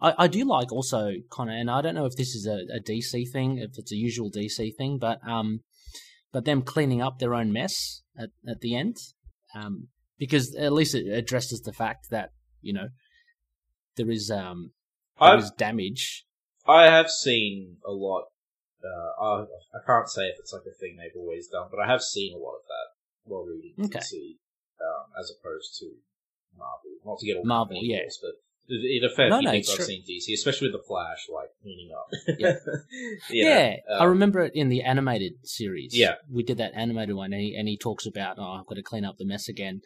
I, 0.02 0.14
I 0.20 0.28
do 0.28 0.46
like 0.46 0.72
also 0.72 1.12
kind 1.32 1.50
of, 1.50 1.56
and 1.56 1.70
I 1.70 1.82
don't 1.82 1.96
know 1.96 2.06
if 2.06 2.16
this 2.16 2.34
is 2.36 2.48
a, 2.48 2.66
a 2.76 2.80
DC 2.80 3.32
thing, 3.32 3.60
if 3.60 3.78
it's 3.78 3.92
a 3.92 3.96
usual 3.96 4.32
DC 4.32 4.76
thing, 4.76 4.98
but 5.00 5.20
um, 5.28 5.60
but 6.32 6.46
them 6.46 6.62
cleaning 6.64 7.02
up 7.02 7.20
their 7.20 7.34
own 7.36 7.52
mess 7.52 8.02
at, 8.18 8.30
at 8.48 8.62
the 8.62 8.76
end, 8.76 8.98
um, 9.54 9.90
because 10.18 10.56
at 10.56 10.74
least 10.74 10.96
it 10.96 11.08
addresses 11.08 11.62
the 11.62 11.74
fact 11.74 12.08
that 12.10 12.32
you 12.62 12.74
know 12.74 12.88
there 13.96 14.10
is 14.10 14.32
um 14.32 14.72
there 15.20 15.38
is 15.38 15.52
damage. 15.52 16.26
I 16.68 16.86
have 16.86 17.10
seen 17.12 17.78
a 17.86 17.92
lot. 17.92 18.24
Uh, 18.86 19.24
I, 19.24 19.42
I 19.74 19.80
can't 19.86 20.08
say 20.10 20.24
if 20.28 20.38
it's 20.40 20.54
like 20.54 20.64
a 20.70 20.78
thing 20.80 20.98
they've 20.98 21.16
always 21.20 21.48
done, 21.48 21.68
but 21.72 21.80
I 21.80 21.88
have 21.88 22.02
seen 22.04 22.36
a 22.36 22.38
lot 22.38 22.56
of 22.56 22.66
that 22.68 22.88
while 23.24 23.44
reading 23.44 23.74
Okay. 23.86 24.00
DC, 24.00 24.38
um, 24.80 25.06
as 25.20 25.32
opposed 25.32 25.76
to 25.80 25.86
Marvel. 26.58 26.92
Not 27.06 27.20
to 27.20 27.26
get 27.26 27.38
all 27.38 27.46
Marvel, 27.46 27.80
yeah. 27.82 28.02
course, 28.02 28.20
but 28.22 28.32
in 28.70 29.04
a 29.04 29.10
fair 29.10 29.30
No, 29.30 29.40
few 29.40 29.46
no, 29.46 29.52
things 29.52 29.70
I've 29.70 29.76
true. 29.78 29.86
seen 29.86 30.04
DC, 30.04 30.34
especially 30.34 30.70
with 30.70 30.82
the 30.82 30.88
Flash, 30.88 31.28
like 31.34 31.50
cleaning 31.62 31.90
up. 31.98 32.08
Yeah. 32.40 32.56
Yeah, 33.30 33.76
I 33.92 34.04
um, 34.04 34.10
remember 34.10 34.42
it 34.42 34.54
in 34.56 34.70
the 34.70 34.82
animated 34.84 35.34
series. 35.44 35.96
Yeah. 35.98 36.16
we 36.32 36.44
did 36.44 36.58
that 36.58 36.74
animated 36.76 37.16
one, 37.16 37.34
and 37.34 37.42
he, 37.42 37.56
and 37.56 37.68
he 37.68 37.78
talks 37.78 38.06
about, 38.06 38.38
oh, 38.40 38.54
I've 38.60 38.68
got 38.68 38.76
to 38.76 38.84
clean 38.84 39.06
up 39.06 39.18
the 39.18 39.26
mess 39.26 39.50
again. 39.50 39.82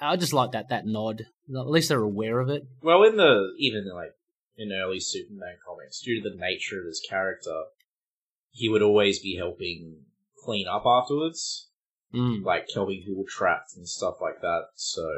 I 0.00 0.16
just 0.16 0.32
like 0.32 0.52
that 0.52 0.68
that 0.70 0.86
nod. 0.86 1.22
At 1.48 1.68
least 1.68 1.88
they're 1.90 2.00
aware 2.02 2.40
of 2.40 2.48
it. 2.48 2.62
Well, 2.82 3.02
in 3.04 3.16
the 3.16 3.52
even 3.58 3.88
like 3.94 4.12
in 4.56 4.72
early 4.72 5.00
Superman 5.00 5.56
comics, 5.66 6.00
due 6.00 6.22
to 6.22 6.28
the 6.30 6.36
nature 6.36 6.80
of 6.80 6.86
his 6.86 7.02
character, 7.08 7.64
he 8.54 8.68
would 8.68 8.82
always 8.82 9.18
be 9.18 9.36
helping 9.36 9.96
clean 10.44 10.66
up 10.68 10.84
afterwards, 10.86 11.68
Mm, 12.14 12.44
like 12.44 12.68
helping 12.72 13.02
people 13.02 13.24
trapped 13.28 13.74
and 13.76 13.88
stuff 13.88 14.14
like 14.22 14.40
that. 14.40 14.66
So 14.76 15.10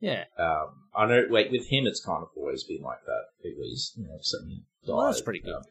yeah. 0.00 0.24
Um, 0.38 0.84
I 0.96 1.04
know, 1.04 1.26
like 1.28 1.50
with 1.50 1.66
him, 1.68 1.86
it's 1.86 2.02
kind 2.02 2.22
of 2.22 2.30
always 2.34 2.64
been 2.64 2.80
like 2.80 3.04
that. 3.04 3.24
At 3.44 3.58
least, 3.58 3.98
you 3.98 4.06
know, 4.06 4.16
something 4.22 4.62
died. 4.86 4.92
Well, 4.94 5.06
that's 5.06 5.20
pretty 5.20 5.40
good. 5.40 5.54
Um, 5.54 5.62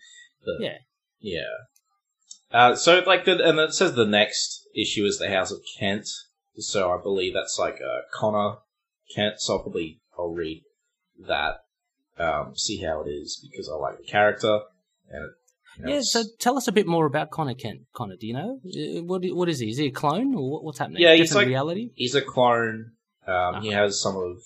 but, 0.45 0.61
Yeah. 0.63 0.77
yeah. 1.19 1.55
Uh, 2.51 2.75
so 2.75 2.99
like 3.07 3.25
the 3.25 3.43
and 3.43 3.57
it 3.59 3.73
says 3.73 3.93
the 3.95 4.05
next 4.05 4.67
issue 4.75 5.03
is 5.05 5.17
the 5.17 5.29
House 5.31 5.49
of 5.51 5.61
Kent. 5.79 6.07
So 6.57 6.91
I 6.91 7.01
believe 7.01 7.33
that's 7.33 7.57
like 7.57 7.79
uh, 7.81 8.01
Conner 8.13 8.57
Kent. 9.15 9.39
So 9.41 9.53
I'll 9.55 9.63
probably 9.63 9.99
I'll 10.17 10.29
read 10.33 10.61
that. 11.27 11.61
um, 12.19 12.55
see 12.55 12.83
how 12.83 13.01
it 13.01 13.09
is 13.09 13.43
because 13.51 13.67
I 13.67 13.75
like 13.77 13.97
the 13.97 14.03
character 14.03 14.59
and. 15.09 15.25
It, 15.25 15.31
Yeah, 15.85 16.01
so 16.01 16.23
tell 16.39 16.57
us 16.57 16.67
a 16.67 16.71
bit 16.71 16.87
more 16.87 17.05
about 17.05 17.29
Conner 17.31 17.53
Kent. 17.53 17.81
Connor, 17.93 18.15
do 18.17 18.27
you 18.27 18.33
know 18.33 18.59
Uh, 18.65 19.03
what? 19.03 19.23
What 19.25 19.47
is 19.49 19.59
he? 19.59 19.69
Is 19.69 19.77
he 19.77 19.87
a 19.87 19.91
clone 19.91 20.35
or 20.35 20.49
what- 20.51 20.63
what's 20.63 20.79
happening? 20.79 21.01
Yeah, 21.01 21.13
he's 21.15 21.29
Different 21.29 21.45
like- 21.45 21.47
reality. 21.47 21.91
he's 21.95 22.15
a 22.15 22.21
clone. 22.21 22.93
Um, 23.27 23.61
He 23.61 23.69
Uh-huh. 23.69 23.83
has 23.83 24.01
some 24.01 24.17
of. 24.17 24.43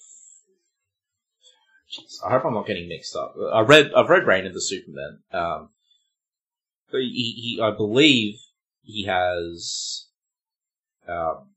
Jeez, 1.92 2.18
I 2.26 2.32
hope 2.32 2.46
I'm 2.46 2.54
not 2.54 2.68
getting 2.68 2.88
mixed 2.90 3.16
up. 3.16 3.36
I 3.52 3.62
read 3.62 3.94
I've 3.94 4.10
read 4.10 4.26
Reign 4.28 4.46
of 4.46 4.54
the 4.54 4.62
Supermen. 4.62 5.24
Um, 5.32 5.70
but 6.92 7.02
he, 7.02 7.34
he 7.56 7.60
I 7.62 7.72
believe 7.72 8.40
he 8.84 9.04
has 9.06 10.08
um, 11.08 11.52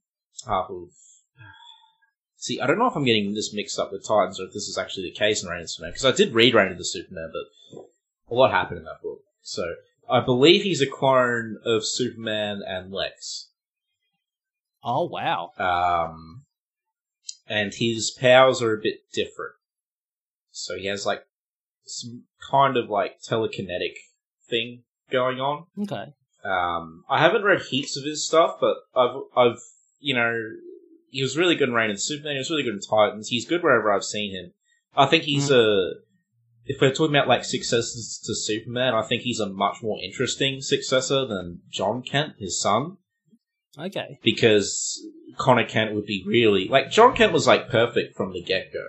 half 0.46 0.68
of. 0.70 0.90
See, 2.36 2.60
I 2.60 2.66
don't 2.66 2.78
know 2.78 2.86
if 2.86 2.96
I'm 2.96 3.04
getting 3.04 3.34
this 3.34 3.52
mixed 3.52 3.78
up 3.78 3.92
with 3.92 4.06
Titans 4.06 4.38
or 4.40 4.44
if 4.44 4.52
this 4.52 4.68
is 4.68 4.78
actually 4.78 5.04
the 5.10 5.16
case 5.16 5.42
in 5.42 5.48
Reign 5.48 5.60
of 5.60 5.64
the 5.64 5.68
Supermen 5.68 5.92
because 5.92 6.04
I 6.04 6.12
did 6.16 6.34
read 6.34 6.54
Reign 6.54 6.72
of 6.72 6.78
the 6.78 6.84
Supermen, 6.84 7.30
but 7.32 7.84
a 8.30 8.34
lot 8.34 8.50
happened 8.52 8.78
in 8.78 8.84
that 8.84 9.02
book. 9.02 9.22
So 9.46 9.76
I 10.10 10.18
believe 10.18 10.64
he's 10.64 10.82
a 10.82 10.90
clone 10.90 11.58
of 11.64 11.86
Superman 11.86 12.62
and 12.66 12.92
Lex. 12.92 13.50
Oh 14.82 15.04
wow! 15.04 15.52
Um, 15.56 16.42
and 17.46 17.72
his 17.72 18.10
powers 18.10 18.60
are 18.60 18.74
a 18.74 18.82
bit 18.82 19.02
different. 19.12 19.52
So 20.50 20.76
he 20.76 20.86
has 20.86 21.06
like 21.06 21.22
some 21.84 22.24
kind 22.50 22.76
of 22.76 22.90
like 22.90 23.20
telekinetic 23.22 23.94
thing 24.50 24.82
going 25.12 25.38
on. 25.38 25.66
Okay. 25.80 26.12
Um, 26.44 27.04
I 27.08 27.20
haven't 27.20 27.44
read 27.44 27.62
heaps 27.62 27.96
of 27.96 28.04
his 28.04 28.26
stuff, 28.26 28.56
but 28.60 28.76
I've, 28.96 29.16
I've, 29.36 29.58
you 30.00 30.14
know, 30.14 30.32
he 31.10 31.22
was 31.22 31.36
really 31.36 31.54
good 31.54 31.68
in 31.68 31.74
Reign 31.74 31.90
and 31.90 32.00
Superman. 32.00 32.32
He 32.32 32.38
was 32.38 32.50
really 32.50 32.64
good 32.64 32.74
in 32.74 32.80
Titans. 32.80 33.28
He's 33.28 33.46
good 33.46 33.62
wherever 33.62 33.92
I've 33.92 34.04
seen 34.04 34.32
him. 34.32 34.52
I 34.96 35.06
think 35.06 35.22
he's 35.22 35.50
a. 35.52 35.92
If 36.66 36.80
we're 36.80 36.92
talking 36.92 37.14
about 37.14 37.28
like 37.28 37.44
successors 37.44 38.20
to 38.24 38.34
Superman, 38.34 38.94
I 38.94 39.02
think 39.06 39.22
he's 39.22 39.40
a 39.40 39.46
much 39.48 39.82
more 39.82 39.98
interesting 40.02 40.60
successor 40.60 41.24
than 41.26 41.60
Jon 41.70 42.02
Kent, 42.02 42.34
his 42.38 42.60
son 42.60 42.96
Okay. 43.78 44.18
because 44.22 45.00
Conner 45.36 45.64
Kent 45.66 45.94
would 45.94 46.06
be 46.06 46.24
really 46.26 46.66
like 46.68 46.90
Jon 46.90 47.14
Kent 47.14 47.32
was 47.32 47.46
like 47.46 47.68
perfect 47.68 48.16
from 48.16 48.32
the 48.32 48.42
get 48.42 48.72
go, 48.72 48.84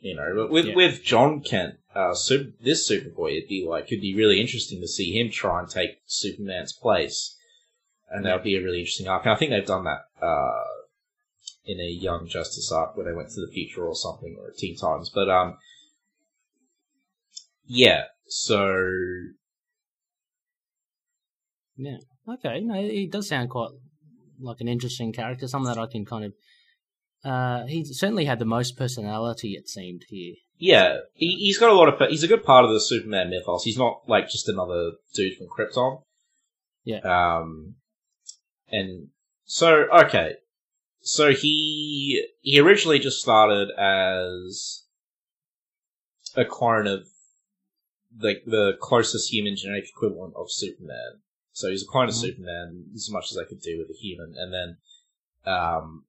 you 0.00 0.14
know. 0.16 0.32
But 0.34 0.50
with 0.50 0.66
Yeah. 0.66 0.74
with 0.74 1.02
Jon 1.04 1.40
Kent, 1.40 1.74
uh, 1.94 2.14
super, 2.14 2.52
this 2.60 2.90
Superboy, 2.90 3.36
it'd 3.36 3.48
be 3.48 3.64
like 3.68 3.84
it'd 3.86 4.00
be 4.00 4.14
really 4.16 4.40
interesting 4.40 4.80
to 4.80 4.88
see 4.88 5.12
him 5.18 5.30
try 5.30 5.60
and 5.60 5.68
take 5.68 6.00
Superman's 6.06 6.72
place, 6.72 7.36
and 8.10 8.24
that 8.24 8.34
would 8.34 8.44
be 8.44 8.56
a 8.56 8.62
really 8.62 8.80
interesting 8.80 9.06
arc. 9.08 9.24
And 9.24 9.32
I 9.32 9.36
think 9.36 9.50
they've 9.50 9.64
done 9.66 9.84
that 9.84 10.06
uh, 10.20 10.64
in 11.66 11.78
a 11.80 11.88
Young 11.88 12.26
Justice 12.26 12.72
arc 12.72 12.96
where 12.96 13.06
they 13.06 13.12
went 13.16 13.30
to 13.30 13.40
the 13.40 13.52
future 13.52 13.86
or 13.86 13.94
something, 13.94 14.36
or 14.40 14.50
Teen 14.56 14.76
Titans. 14.76 15.10
But 15.14 15.28
um, 15.28 15.58
yeah. 17.66 18.04
So 18.26 18.86
Yeah. 21.76 21.98
Okay. 22.28 22.60
No, 22.60 22.74
he 22.74 23.06
does 23.06 23.28
sound 23.28 23.50
quite 23.50 23.70
like 24.40 24.60
an 24.60 24.68
interesting 24.68 25.12
character. 25.12 25.48
Something 25.48 25.72
that 25.74 25.80
I 25.80 25.86
can 25.86 26.04
kind 26.04 26.24
of. 26.24 26.32
Uh, 27.24 27.66
he 27.66 27.84
certainly 27.84 28.26
had 28.26 28.38
the 28.38 28.44
most 28.44 28.76
personality. 28.76 29.52
It 29.52 29.68
seemed 29.68 30.04
here. 30.08 30.34
Yeah, 30.58 30.98
he, 31.14 31.36
he's 31.36 31.58
got 31.58 31.70
a 31.70 31.74
lot 31.74 31.88
of. 31.88 32.08
He's 32.10 32.22
a 32.22 32.28
good 32.28 32.44
part 32.44 32.64
of 32.64 32.70
the 32.70 32.80
Superman 32.80 33.30
mythos. 33.30 33.64
He's 33.64 33.78
not 33.78 34.02
like 34.06 34.28
just 34.28 34.48
another 34.48 34.92
dude 35.14 35.36
from 35.36 35.46
Krypton. 35.48 36.02
Yeah. 36.84 37.00
Um, 37.00 37.76
and 38.68 39.08
so 39.44 39.86
okay, 40.04 40.34
so 41.00 41.32
he 41.32 42.26
he 42.40 42.60
originally 42.60 42.98
just 42.98 43.20
started 43.20 43.68
as 43.78 44.84
a 46.36 46.44
clone 46.44 46.86
of 46.86 47.06
the 48.16 48.40
the 48.46 48.72
closest 48.80 49.32
human 49.32 49.56
genetic 49.56 49.88
equivalent 49.88 50.34
of 50.36 50.50
Superman. 50.50 51.20
So 51.52 51.70
he's 51.70 51.82
a 51.82 51.86
clone 51.86 52.08
of 52.08 52.14
Mhm. 52.14 52.20
Superman 52.20 52.84
as 52.94 53.10
much 53.10 53.30
as 53.30 53.38
I 53.38 53.44
could 53.44 53.60
do 53.60 53.78
with 53.78 53.90
a 53.90 53.98
human, 54.00 54.34
and 54.36 54.52
then 54.52 54.76
um, 55.46 56.04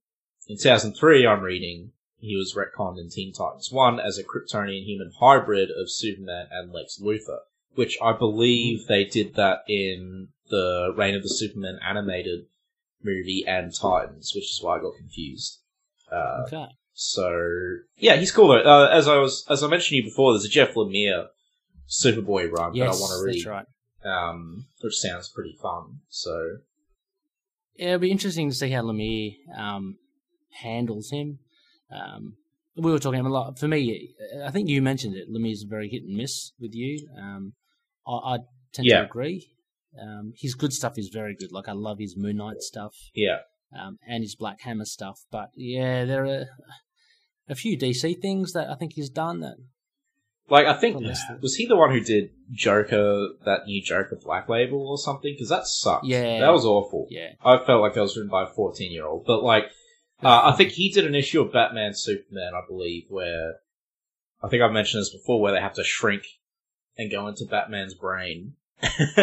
in 0.48 0.58
2003, 0.58 1.26
I'm 1.28 1.42
reading 1.42 1.92
he 2.20 2.36
was 2.36 2.56
retconned 2.56 3.00
in 3.00 3.10
Teen 3.10 3.34
Titans 3.34 3.72
1 3.72 4.00
as 4.00 4.18
a 4.18 4.24
Kryptonian 4.24 4.84
human 4.86 5.12
hybrid 5.20 5.70
of 5.70 5.92
Superman 5.92 6.48
and 6.52 6.72
Lex 6.72 7.00
Luthor, 7.00 7.40
which 7.76 7.98
I 8.02 8.14
believe 8.14 8.88
they 8.88 9.04
did 9.04 9.36
that 9.36 9.60
in 9.68 10.30
the 10.50 10.94
Reign 10.96 11.16
of 11.16 11.24
the 11.24 11.30
Supermen 11.30 11.78
animated 11.84 12.46
movie 13.04 13.44
and 13.46 13.74
Titans, 13.76 14.32
which 14.34 14.46
is 14.46 14.60
why 14.62 14.78
I 14.78 14.82
got 14.82 14.96
confused. 14.98 15.60
Uh, 16.12 16.44
Okay. 16.48 16.68
so 16.94 17.78
yeah, 17.98 18.16
he's 18.16 18.32
cool 18.32 18.48
though. 18.48 18.60
Uh, 18.64 18.90
as 18.92 19.08
I 19.08 19.18
was, 19.18 19.46
as 19.50 19.62
I 19.64 19.68
mentioned 19.68 19.90
to 19.90 19.96
you 19.98 20.04
before, 20.04 20.32
there's 20.34 20.46
a 20.46 20.50
Jeff 20.50 20.74
Lemire 20.76 21.28
Superboy 21.90 22.52
run 22.52 22.74
that 22.78 22.84
I 22.86 22.88
want 22.92 23.12
to 23.20 23.24
read, 23.26 23.46
that's 23.46 23.46
right. 23.46 23.66
um, 24.30 24.66
which 24.82 24.96
sounds 24.98 25.30
pretty 25.30 25.56
fun. 25.62 26.00
So 26.10 26.58
Yeah, 27.76 27.88
it'll 27.88 28.00
be 28.00 28.12
interesting 28.12 28.50
to 28.50 28.56
see 28.56 28.70
how 28.72 28.82
Lemire 28.84 29.36
um, 29.58 29.98
handles 30.62 31.12
him. 31.12 31.40
Um, 31.92 32.38
we 32.76 32.92
were 32.92 33.00
talking 33.00 33.26
a 33.26 33.30
lot. 33.30 33.58
For 33.60 33.68
me, 33.68 34.14
I 34.44 34.52
think 34.52 34.68
you 34.70 34.82
mentioned 34.82 35.16
it. 35.16 35.30
Lemire's 35.32 35.64
very 35.64 35.88
hit 35.90 36.04
and 36.04 36.16
miss 36.18 36.52
with 36.60 36.74
you. 36.74 37.08
Um, 37.18 37.54
I, 38.08 38.12
I 38.12 38.38
tend 38.74 38.88
Yeah. 38.88 39.00
to 39.00 39.06
agree. 39.06 39.48
Um, 40.02 40.34
his 40.36 40.56
good 40.56 40.74
stuff 40.74 40.98
is 40.98 41.08
very 41.08 41.36
good. 41.36 41.52
Like 41.54 41.70
I 41.70 41.72
love 41.72 42.00
his 42.00 42.18
Moon 42.18 42.36
Knight 42.38 42.62
stuff 42.62 42.94
yeah, 43.14 43.38
um, 43.74 43.98
and 44.06 44.24
his 44.24 44.36
Black 44.36 44.60
Hammer 44.62 44.84
stuff. 44.84 45.22
But 45.32 45.52
yeah, 45.56 46.04
there 46.04 46.26
are 46.26 46.46
a 47.48 47.56
few 47.56 47.78
DC 47.78 48.20
things 48.22 48.52
that 48.52 48.70
I 48.70 48.76
think 48.76 48.94
he's 48.94 49.10
done 49.10 49.40
that. 49.40 49.56
Like 50.50 50.68
I 50.68 50.74
think 50.74 51.02
was 51.42 51.56
he 51.56 51.66
the 51.66 51.76
one 51.76 51.92
who 51.92 52.02
did 52.02 52.30
Joker, 52.52 53.30
that 53.46 53.66
new 53.66 53.82
Joker 53.82 54.18
Black 54.24 54.48
Label 54.48 54.88
or 54.88 54.98
something? 54.98 55.34
Because 55.34 55.50
that 55.50 55.66
sucked. 55.68 56.06
Yeah. 56.06 56.40
that 56.40 56.54
was 56.54 56.66
awful. 56.66 57.08
Yeah, 57.10 57.30
I 57.44 57.58
felt 57.66 57.82
like 57.82 57.94
that 57.96 58.02
was 58.02 58.16
written 58.16 58.30
by 58.30 58.44
a 58.44 58.48
14 58.54 58.92
year 58.92 59.06
old. 59.06 59.26
But 59.26 59.44
like, 59.44 59.66
uh, 60.24 60.42
I 60.46 60.56
think 60.56 60.72
he 60.72 60.92
did 60.92 61.06
an 61.06 61.16
issue 61.16 61.42
of 61.42 61.52
Batman 61.52 61.94
Superman, 61.96 62.52
I 62.56 62.62
believe, 62.68 63.06
where 63.10 63.56
I 64.44 64.48
think 64.48 64.62
I've 64.62 64.72
mentioned 64.72 65.02
this 65.02 65.14
before, 65.14 65.42
where 65.42 65.54
they 65.54 65.62
have 65.62 65.74
to 65.74 65.84
shrink 65.84 66.24
and 66.98 67.12
go 67.12 67.28
into 67.28 67.46
Batman's 67.46 67.96
brain. 67.96 68.54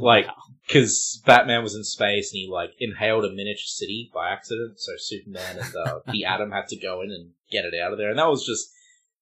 like, 0.00 0.26
Wow. 0.26 0.34
because 0.66 1.20
Batman 1.26 1.62
was 1.62 1.74
in 1.74 1.84
space 1.84 2.32
and 2.32 2.38
he 2.38 2.48
like 2.50 2.70
inhaled 2.78 3.24
a 3.24 3.28
miniature 3.30 3.60
city 3.66 4.10
by 4.14 4.30
accident, 4.30 4.80
so 4.80 4.92
Superman 4.96 5.58
and 5.58 5.76
uh, 5.76 5.98
the 6.12 6.24
Atom 6.24 6.50
had 6.52 6.68
to 6.68 6.76
go 6.76 7.02
in 7.02 7.10
and 7.10 7.30
get 7.50 7.64
it 7.64 7.74
out 7.78 7.92
of 7.92 7.98
there, 7.98 8.10
and 8.10 8.18
that 8.18 8.28
was 8.28 8.46
just 8.46 8.70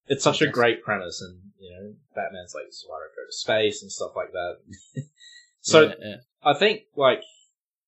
it's 0.09 0.23
such 0.23 0.41
a 0.41 0.47
great 0.47 0.83
premise, 0.83 1.21
and 1.21 1.39
you 1.59 1.71
know 1.71 1.93
Batman's 2.15 2.53
like, 2.55 2.65
"This 2.65 2.77
is 2.77 2.85
why 2.87 2.97
I 2.97 2.99
don't 3.01 3.15
go 3.15 3.25
to 3.27 3.31
space" 3.31 3.81
and 3.81 3.91
stuff 3.91 4.11
like 4.15 4.31
that. 4.33 4.57
so 5.61 5.83
Yeah, 5.83 5.93
yeah. 6.01 6.15
I 6.43 6.53
think 6.53 6.83
like 6.95 7.21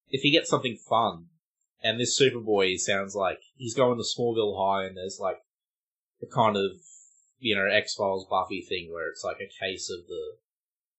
if 0.10 0.22
he 0.22 0.32
gets 0.32 0.50
something 0.50 0.78
fun, 0.78 1.26
and 1.84 2.00
this 2.00 2.20
Superboy 2.20 2.78
sounds 2.78 3.16
like 3.16 3.40
he's 3.58 3.74
going 3.74 3.98
to 3.98 4.04
Smallville 4.04 4.56
High, 4.58 4.86
and 4.86 4.96
there's 4.96 5.20
like 5.20 5.42
the 6.20 6.28
kind 6.28 6.56
of 6.56 6.72
you 7.40 7.56
know 7.56 7.66
X 7.66 7.96
Files 7.96 8.28
Buffy 8.30 8.62
thing 8.62 8.92
where 8.94 9.10
it's 9.10 9.24
like 9.24 9.38
a 9.42 9.50
case 9.66 9.90
of 9.90 10.08
the 10.08 10.36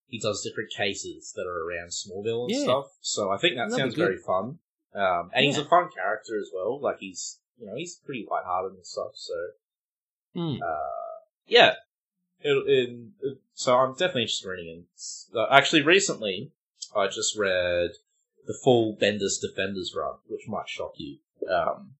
he 0.08 0.18
does 0.18 0.42
different 0.42 0.70
cases 0.70 1.32
that 1.36 1.46
are 1.46 1.66
around 1.66 1.88
Smallville 1.90 2.44
and 2.44 2.50
Yeah. 2.52 2.64
stuff. 2.64 2.86
So 3.00 3.30
I 3.30 3.38
think 3.38 3.54
that 3.54 3.70
That'd 3.70 3.76
sounds 3.76 3.94
very 3.94 4.18
fun. 4.18 4.58
Um, 4.94 5.30
and 5.34 5.46
he's 5.46 5.56
a 5.56 5.64
fun 5.64 5.88
character 5.94 6.38
as 6.38 6.50
well. 6.52 6.78
Like 6.80 6.98
he's 6.98 7.38
you 7.58 7.66
know 7.66 7.74
he's 7.76 7.96
pretty 8.04 8.26
lighthearted 8.28 8.74
and 8.76 8.84
stuff. 8.84 9.12
So 9.14 9.34
Hmm. 10.34 10.62
uh, 10.62 11.01
yeah. 11.46 11.74
It, 12.40 12.50
it, 12.68 12.90
it- 13.22 13.38
so 13.54 13.76
I'm 13.76 13.92
definitely 13.92 14.22
interested 14.22 14.46
in 14.48 14.50
reading 14.52 14.84
it. 14.98 15.36
Uh, 15.38 15.46
actually, 15.50 15.82
recently 15.82 16.50
I 16.96 17.06
just 17.06 17.36
read 17.38 17.90
the 18.46 18.54
full 18.64 18.96
Bendis 18.96 19.40
Defenders 19.40 19.94
run, 19.96 20.14
which 20.28 20.48
might 20.48 20.68
shock 20.68 20.94
you. 20.96 21.18
Um, 21.48 21.92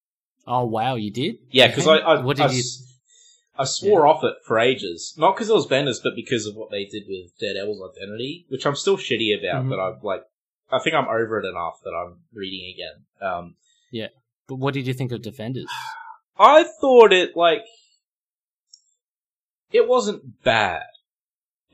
Oh 0.47 0.65
wow, 0.65 0.97
you 0.97 1.11
did? 1.13 1.37
yeah, 1.53 1.69
because 1.69 1.87
I, 1.87 1.99
I, 1.99 2.21
what 2.21 2.41
I 2.41 2.49
did 2.49 2.55
you? 2.55 2.61
s- 2.61 2.89
I 3.57 3.65
swore 3.65 4.07
off 4.09 4.25
it 4.25 4.35
for 4.47 4.59
ages, 4.59 5.15
not 5.17 5.37
because 5.37 5.51
it 5.51 5.55
was 5.55 5.69
Bendis, 5.69 6.03
but 6.03 6.17
because 6.17 6.47
of 6.47 6.57
what 6.57 6.71
they 6.71 6.85
did 6.87 7.05
with 7.07 7.39
Dead 7.39 7.53
Daredevil's 7.53 7.97
Identity, 7.97 8.47
which 8.49 8.67
I'm 8.67 8.75
still 8.75 8.97
shitty 8.97 9.39
about. 9.39 9.67
Mhm. 9.67 9.69
But 9.71 9.79
I've 9.79 10.03
like, 10.03 10.25
I 10.73 10.81
think 10.81 10.97
I'm 10.97 11.07
over 11.07 11.39
it 11.39 11.47
enough 11.47 11.81
that 11.85 11.91
I'm 11.93 12.17
reading 12.33 12.73
again. 12.75 13.05
Um, 13.31 13.55
yeah, 13.93 14.09
But 14.49 14.57
what 14.57 14.75
did 14.75 14.87
you 14.87 14.95
think 14.95 15.13
of 15.13 15.23
Defenders? 15.23 15.69
I 16.39 16.65
thought 16.81 17.13
it 17.13 17.37
like 17.37 17.63
it 19.73 19.89
wasn't 19.89 20.43
bad. 20.43 20.83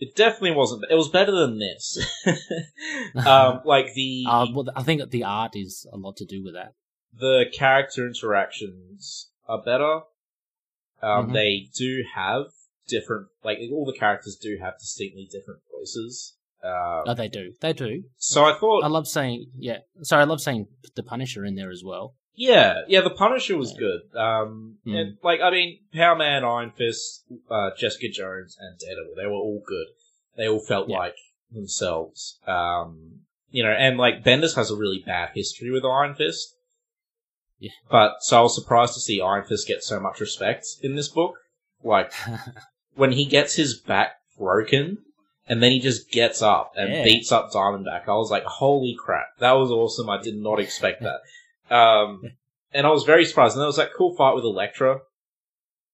It 0.01 0.15
definitely 0.15 0.53
wasn't. 0.53 0.85
It 0.91 0.95
was 0.95 1.09
better 1.09 1.33
than 1.33 1.59
this. 1.59 1.99
um, 3.27 3.61
like 3.65 3.95
the 3.95 4.25
Uh, 4.29 4.47
well, 4.55 4.67
I 4.77 4.83
think 4.83 5.11
the 5.11 5.25
art 5.25 5.53
is 5.57 5.87
a 5.93 5.97
lot 5.97 6.17
to 6.19 6.25
do 6.25 6.43
with 6.45 6.55
that. 6.55 6.75
the 7.19 7.47
character 7.53 8.07
interactions 8.07 9.31
are 9.49 9.61
better. 9.63 10.03
Um, 11.03 11.31
Mhm. 11.31 11.33
They 11.33 11.69
do 11.77 12.05
have 12.15 12.47
different, 12.87 13.29
like 13.43 13.59
all 13.73 13.85
the 13.87 13.99
characters 13.99 14.37
do 14.41 14.57
have 14.61 14.79
distinctly 14.79 15.27
different 15.31 15.61
voices. 15.73 16.35
Um, 16.63 17.05
Oh, 17.07 17.15
they 17.15 17.29
do. 17.29 17.55
They 17.61 17.73
do. 17.73 18.05
so 18.19 18.45
I 18.45 18.55
thought, 18.59 18.85
I 18.85 18.89
love 18.89 19.09
saying, 19.09 19.47
yeah. 19.57 19.79
Sorry, 20.03 20.23
I 20.23 20.27
love 20.27 20.41
saying 20.41 20.67
the 20.97 21.03
Punisher 21.03 21.45
in 21.45 21.55
there 21.57 21.71
as 21.71 21.83
well. 21.85 22.15
Yeah, 22.41 22.83
yeah, 22.87 23.01
the 23.01 23.11
Punisher 23.11 23.59
was 23.59 23.73
good. 23.77 24.03
Um, 24.17 24.79
Mm. 24.87 24.95
and 24.97 25.19
like, 25.25 25.41
I 25.41 25.51
mean, 25.51 25.81
Power 25.93 26.15
Man, 26.15 26.45
Iron 26.45 26.71
Fist, 26.71 27.25
uh, 27.51 27.71
Jessica 27.77 28.09
Jones, 28.11 28.57
and 28.61 28.79
Daredevil, 28.79 29.15
they 29.17 29.27
were 29.27 29.33
all 29.33 29.61
good. 29.67 29.89
They 30.37 30.49
all 30.49 30.61
felt 30.61 30.89
Yeah. 30.89 30.99
like 30.99 31.17
themselves. 31.51 32.39
Um, 32.47 33.23
you 33.51 33.65
know, 33.65 33.73
and 33.73 33.99
like 33.99 34.23
Bendis 34.23 34.55
has 34.55 34.71
a 34.71 34.77
really 34.77 35.03
bad 35.05 35.31
history 35.35 35.71
with 35.73 35.85
Iron 35.85 36.15
Fist. 36.15 36.55
Yeah. 37.59 37.73
But 37.91 38.23
so 38.23 38.39
I 38.39 38.43
was 38.43 38.55
surprised 38.55 38.95
to 38.95 39.01
see 39.01 39.21
Iron 39.21 39.45
Fist 39.45 39.67
get 39.67 39.83
so 39.83 39.99
much 39.99 40.21
respect 40.21 40.65
in 40.81 40.95
this 40.95 41.09
book. 41.09 41.35
Like 41.83 42.13
when 42.95 43.11
he 43.13 43.25
gets 43.25 43.57
his 43.57 43.81
back 43.81 44.13
broken, 44.39 44.99
and 45.49 45.61
then 45.61 45.73
he 45.73 45.81
just 45.81 46.13
gets 46.13 46.41
up 46.41 46.75
and 46.77 46.93
Yeah. 46.93 47.03
beats 47.03 47.33
up 47.33 47.51
Diamondback. 47.51 48.07
I 48.07 48.15
was 48.15 48.31
like, 48.31 48.45
holy 48.45 48.95
crap, 48.97 49.27
that 49.41 49.53
was 49.53 49.73
awesome. 49.73 50.09
I 50.09 50.23
did 50.23 50.37
not 50.37 50.61
expect 50.61 51.03
that. 51.09 51.19
Um, 51.71 52.23
and 52.73 52.87
I 52.87 52.91
was 52.91 53.05
very 53.05 53.25
surprised. 53.25 53.55
And 53.55 53.61
there 53.61 53.67
was 53.67 53.77
that 53.77 53.91
cool 53.97 54.15
fight 54.17 54.35
with 54.35 54.45
Elektra. 54.45 55.01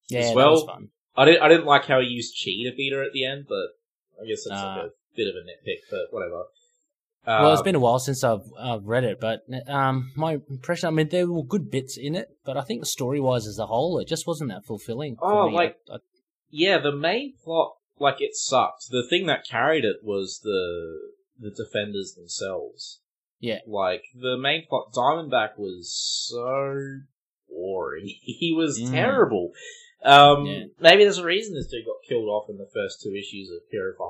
yeah, 0.09 0.19
as 0.19 0.27
that 0.29 0.35
well. 0.35 0.51
was 0.51 0.63
fun. 0.65 0.89
I 1.17 1.25
didn't, 1.25 1.41
I 1.41 1.47
didn't 1.47 1.65
like 1.65 1.85
how 1.85 2.01
he 2.01 2.07
used 2.07 2.35
chi 2.43 2.51
to 2.69 2.75
beat 2.75 2.91
her 2.93 3.01
at 3.03 3.13
the 3.13 3.25
end, 3.25 3.45
but 3.47 3.67
I 4.21 4.27
guess 4.27 4.43
that's 4.43 4.61
like 4.61 4.77
Ah. 4.77 4.85
a 4.85 4.89
bit 5.15 5.27
of 5.27 5.35
a 5.35 5.39
nitpick, 5.47 5.79
but 5.89 6.07
whatever. 6.11 6.43
well, 7.25 7.53
it's 7.53 7.61
been 7.61 7.75
a 7.75 7.79
while 7.79 7.99
since 7.99 8.23
I've, 8.23 8.43
I've 8.59 8.83
read 8.83 9.03
it, 9.05 9.19
but 9.21 9.41
um, 9.67 10.11
my 10.15 10.39
impression, 10.49 10.87
I 10.87 10.91
mean, 10.91 11.07
there 11.09 11.25
were 11.31 11.43
good 11.43 11.71
bits 11.71 11.97
in 11.97 12.15
it, 12.15 12.27
but 12.45 12.57
I 12.57 12.61
think 12.63 12.81
the 12.81 12.85
story 12.85 13.19
wise 13.21 13.47
as 13.47 13.57
a 13.59 13.65
whole, 13.67 13.97
it 13.99 14.07
just 14.09 14.27
wasn't 14.27 14.49
that 14.51 14.65
fulfilling. 14.65 15.15
for 15.15 15.25
Oh, 15.31 15.45
like- 15.47 15.77
I, 15.89 15.95
I, 15.95 15.97
yeah, 16.51 16.77
the 16.79 16.91
main 16.91 17.33
plot, 17.43 17.75
like, 17.97 18.19
it 18.21 18.35
sucked. 18.35 18.89
The 18.91 19.07
thing 19.09 19.25
that 19.27 19.47
carried 19.49 19.85
it 19.85 19.97
was 20.03 20.41
the 20.43 20.99
the 21.39 21.49
defenders 21.51 22.13
themselves. 22.13 22.99
Yeah. 23.39 23.59
Like, 23.67 24.03
the 24.19 24.37
main 24.37 24.65
plot, 24.67 24.93
Diamondback 24.95 25.57
was 25.57 25.93
so 26.29 26.99
boring. 27.49 28.05
he 28.21 28.53
was 28.55 28.79
Mm. 28.79 28.91
terrible. 28.91 29.51
Um, 30.03 30.45
Yeah. 30.45 30.63
maybe 30.79 31.03
there's 31.03 31.17
a 31.17 31.25
reason 31.25 31.55
this 31.55 31.67
dude 31.67 31.85
got 31.85 31.95
killed 32.07 32.27
off 32.29 32.49
in 32.49 32.57
the 32.57 32.69
first 32.73 33.01
two 33.01 33.13
issues 33.15 33.49
of 33.49 33.61
Hero 33.71 33.93
for 33.97 34.09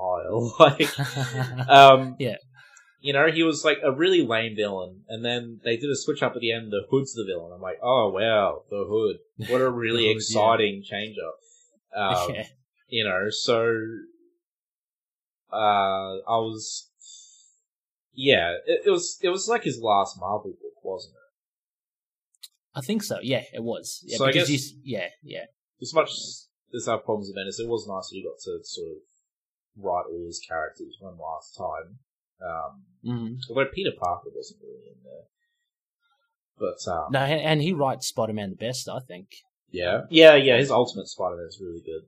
Hire. 0.60 0.68
like, 1.60 1.70
um, 1.70 2.16
Yeah. 2.20 2.36
You 3.02 3.14
know, 3.14 3.28
he 3.32 3.44
was 3.44 3.64
like 3.64 3.78
a 3.84 3.92
really 3.92 4.26
lame 4.26 4.56
villain, 4.56 5.04
and 5.10 5.24
then 5.24 5.60
they 5.64 5.78
did 5.78 5.92
a 5.92 5.96
switch 5.96 6.24
up 6.24 6.34
at 6.36 6.42
the 6.42 6.52
end. 6.52 6.72
The 6.72 6.88
Hood's 6.90 7.14
the 7.14 7.24
villain. 7.24 7.52
I'm 7.54 7.62
like, 7.62 7.78
oh 7.84 8.10
wow, 8.10 8.64
the 8.72 8.84
Hood. 8.90 9.18
What 9.50 9.62
a 9.62 9.70
really 9.70 10.06
Hood, 10.06 10.10
yeah. 10.12 10.16
exciting 10.16 10.84
change 10.84 11.16
up. 11.20 11.38
Um, 12.28 12.34
yeah. 12.36 12.48
You 12.88 13.04
know, 13.04 13.28
so 13.30 13.76
uh, 15.54 16.18
I 16.28 16.38
was, 16.40 16.90
yeah, 18.16 18.56
it, 18.66 18.82
it 18.88 18.90
was 18.90 19.18
it 19.22 19.30
was 19.30 19.48
like 19.48 19.64
his 19.64 19.80
last 19.82 20.18
Marvel 20.20 20.52
book, 20.52 20.84
wasn't 20.84 21.14
it? 21.16 22.50
I 22.78 22.82
think 22.82 23.04
so. 23.04 23.20
Yeah, 23.22 23.44
it 23.54 23.64
was. 23.64 24.02
Yeah, 24.06 24.18
So 24.18 24.26
I 24.26 24.32
because 24.32 24.50
guess- 24.50 24.72
you, 24.72 24.80
yeah, 24.84 25.08
yeah. 25.24 25.46
As 25.82 25.94
much 25.94 26.10
as 26.74 26.88
our 26.88 26.98
problems 26.98 27.28
with 27.30 27.38
Bendis, 27.38 27.64
it 27.64 27.70
was 27.70 27.88
nice 27.88 28.10
that 28.10 28.16
he 28.16 28.24
got 28.24 28.38
to 28.44 28.60
sort 28.64 28.88
of 28.88 28.98
write 29.78 30.06
all 30.12 30.24
his 30.26 30.42
characters 30.48 30.96
one 31.00 31.18
last 31.18 31.56
time. 31.58 32.00
Um, 32.42 32.84
hmm 33.04 33.34
although 33.50 33.70
Peter 33.74 33.92
Parker 33.98 34.30
wasn't 34.36 34.60
really 34.62 34.88
in 34.88 35.04
there. 35.04 35.24
But 36.58 36.92
um, 36.92 37.12
No, 37.12 37.20
and, 37.20 37.62
he 37.62 37.74
writes 37.74 38.08
Spider 38.08 38.34
Man 38.34 38.50
the 38.50 38.56
best, 38.56 38.88
I 38.90 39.00
think. 39.00 39.28
yeah, 39.72 40.02
yeah, 40.10 40.36
yeah. 40.36 40.58
His 40.58 40.72
Ultimate 40.72 41.08
Spider-Man 41.08 41.46
is 41.48 41.60
really 41.62 41.82
good. 41.82 42.08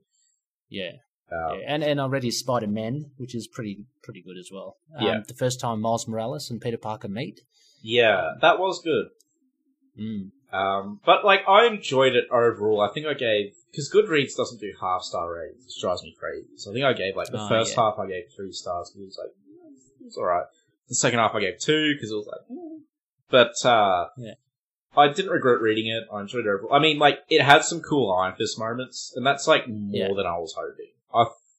Yeah. 0.70 0.92
Um, 1.30 1.58
yeah. 1.60 1.64
And 1.74 1.82
and 1.84 2.00
I 2.00 2.06
read 2.06 2.22
his 2.22 2.38
Spider 2.38 2.66
Man, 2.66 3.10
which 3.18 3.34
is 3.34 3.46
pretty 3.46 3.84
pretty 4.02 4.22
good 4.22 4.38
as 4.38 4.50
well. 4.52 4.76
Um, 4.96 5.06
Yeah. 5.06 5.20
The 5.26 5.34
first 5.34 5.60
time 5.60 5.80
Miles 5.80 6.08
Morales 6.08 6.50
and 6.50 6.60
Peter 6.60 6.78
Parker 6.78 7.08
meet. 7.08 7.40
yeah, 7.82 8.34
that 8.40 8.58
was 8.58 8.80
good. 8.82 9.08
Mm. 9.98 10.30
Um, 10.52 11.00
but 11.04 11.24
like 11.24 11.40
I 11.48 11.66
enjoyed 11.66 12.14
it 12.14 12.24
overall. 12.30 12.80
I 12.80 12.88
think 12.92 13.06
I 13.06 13.14
gave 13.14 13.52
because 13.70 13.90
Goodreads 13.92 14.36
doesn't 14.36 14.60
do 14.60 14.72
half 14.80 15.02
star 15.02 15.30
ratings, 15.34 15.64
which 15.66 15.80
drives 15.80 16.02
me 16.02 16.14
crazy. 16.18 16.48
So 16.56 16.70
I 16.70 16.74
think 16.74 16.84
I 16.86 16.92
gave 16.94 17.16
like 17.16 17.30
the 17.30 17.40
Oh, 17.42 17.48
first 17.48 17.76
yeah. 17.76 17.82
half 17.82 17.98
I 17.98 18.06
gave 18.06 18.24
three 18.34 18.52
stars 18.52 18.90
because 18.90 19.02
it 19.02 19.06
was 19.06 19.18
like 19.18 19.30
"Mm, 19.30 20.00
it 20.00 20.04
was 20.06 20.16
all 20.16 20.24
right. 20.24 20.46
The 20.88 20.94
second 20.94 21.18
half 21.18 21.34
I 21.34 21.40
gave 21.40 21.58
two 21.58 21.92
because 21.94 22.10
it 22.10 22.14
was 22.16 22.26
like, 22.26 22.40
"Mm." 22.50 22.78
but 23.28 23.52
uh, 23.68 24.08
Yeah. 24.16 24.34
I 24.96 25.08
didn't 25.08 25.30
regret 25.30 25.60
reading 25.60 25.88
it. 25.88 26.04
I 26.10 26.22
enjoyed 26.22 26.46
it 26.46 26.48
overall. 26.48 26.72
I 26.72 26.78
mean, 26.78 26.98
like 26.98 27.18
it 27.28 27.42
had 27.42 27.62
some 27.62 27.80
cool 27.82 28.10
Iron 28.12 28.34
Fist 28.36 28.58
moments, 28.58 29.12
and 29.14 29.26
that's 29.26 29.46
like 29.46 29.68
more 29.68 30.08
Yeah. 30.08 30.14
than 30.16 30.26
I 30.26 30.38
was 30.38 30.54
hoping. 30.56 30.92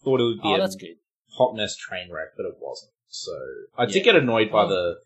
Thought 0.03 0.21
it 0.21 0.23
would 0.23 0.41
be 0.41 0.49
Oh, 0.49 0.55
a 0.55 0.57
that's 0.57 0.75
good. 0.75 0.97
hot 1.31 1.55
mess 1.55 1.75
train 1.75 2.12
wreck, 2.12 2.29
but 2.38 2.45
it 2.45 2.55
wasn't. 2.59 2.91
So 3.07 3.31
I 3.77 3.85
did 3.85 3.97
Yeah. 3.97 4.03
get 4.03 4.15
annoyed 4.15 4.51
by 4.51 4.65
the. 4.67 5.01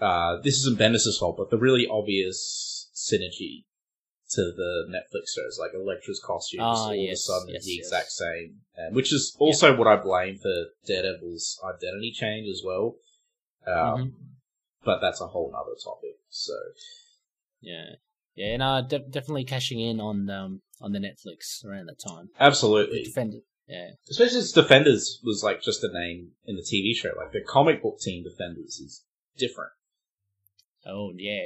Uh, 0.00 0.40
this 0.40 0.58
isn't 0.58 0.78
Bendis' 0.78 1.18
fault, 1.18 1.36
but 1.36 1.50
the 1.50 1.58
really 1.58 1.86
obvious 1.86 2.90
synergy 2.94 3.64
to 4.30 4.50
the 4.50 4.86
Netflix 4.88 5.34
shows, 5.36 5.58
like 5.60 5.72
Elektra's 5.74 6.20
costume, 6.24 6.60
Ah, 6.62 6.86
all 6.88 6.94
yes, 6.94 7.28
of 7.28 7.34
a 7.36 7.38
sudden 7.40 7.54
yes, 7.54 7.64
the 7.64 7.72
yes. 7.72 7.84
exact 7.86 8.10
same, 8.10 8.62
and 8.74 8.96
which 8.96 9.12
is 9.12 9.36
also 9.38 9.76
what 9.76 9.86
I 9.86 9.96
blame 9.96 10.38
for 10.38 10.66
Daredevil's 10.86 11.60
identity 11.62 12.10
change 12.12 12.48
as 12.48 12.62
well. 12.64 12.96
Um, 13.66 13.74
Mm-hmm. 13.74 14.08
But 14.84 15.00
that's 15.00 15.20
a 15.20 15.28
whole 15.28 15.52
nother 15.52 15.76
topic. 15.84 16.16
So 16.30 16.54
Yeah. 17.60 17.94
Yeah, 18.34 18.54
and 18.54 18.62
uh, 18.62 18.80
de- 18.80 18.98
definitely 18.98 19.44
cashing 19.44 19.78
in 19.78 20.00
on 20.00 20.28
um 20.30 20.62
on 20.80 20.90
the 20.92 20.98
Netflix 20.98 21.64
around 21.64 21.86
that 21.86 22.00
time. 22.00 22.30
absolutely, 22.40 23.04
Defender. 23.04 23.38
Yeah. 23.68 23.90
especially 24.10 24.38
as 24.38 24.52
Defenders 24.52 25.20
was 25.24 25.42
like 25.42 25.62
just 25.62 25.84
a 25.84 25.88
name 25.92 26.32
in 26.46 26.56
the 26.56 26.62
TV 26.62 26.94
show. 26.94 27.12
Like 27.16 27.32
the 27.32 27.40
comic 27.46 27.82
book 27.82 27.98
team 28.00 28.24
Defenders 28.24 28.78
is 28.80 29.04
different. 29.38 29.70
Oh 30.84 31.12
yeah, 31.16 31.44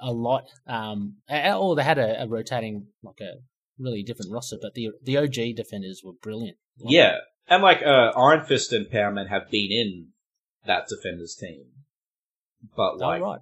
a 0.00 0.12
lot. 0.12 0.44
Um, 0.66 1.16
or 1.30 1.76
they 1.76 1.82
had 1.84 1.98
a, 1.98 2.22
a 2.22 2.26
rotating 2.26 2.86
like 3.02 3.20
a 3.20 3.34
really 3.78 4.02
different 4.02 4.32
roster, 4.32 4.56
but 4.60 4.74
the 4.74 4.90
the 5.02 5.18
OG 5.18 5.56
defenders 5.56 6.02
were 6.04 6.12
brilliant. 6.14 6.56
Yeah, 6.78 7.18
and 7.48 7.62
like 7.62 7.82
uh, 7.82 8.12
Iron 8.16 8.44
Fist 8.46 8.72
and 8.72 8.90
Power 8.90 9.12
Man 9.12 9.26
have 9.26 9.50
been 9.50 9.70
in 9.70 10.08
that 10.66 10.88
Defenders 10.88 11.36
team, 11.38 11.66
but 12.76 12.92
Oh, 12.94 12.96
like 12.96 13.20
right. 13.22 13.40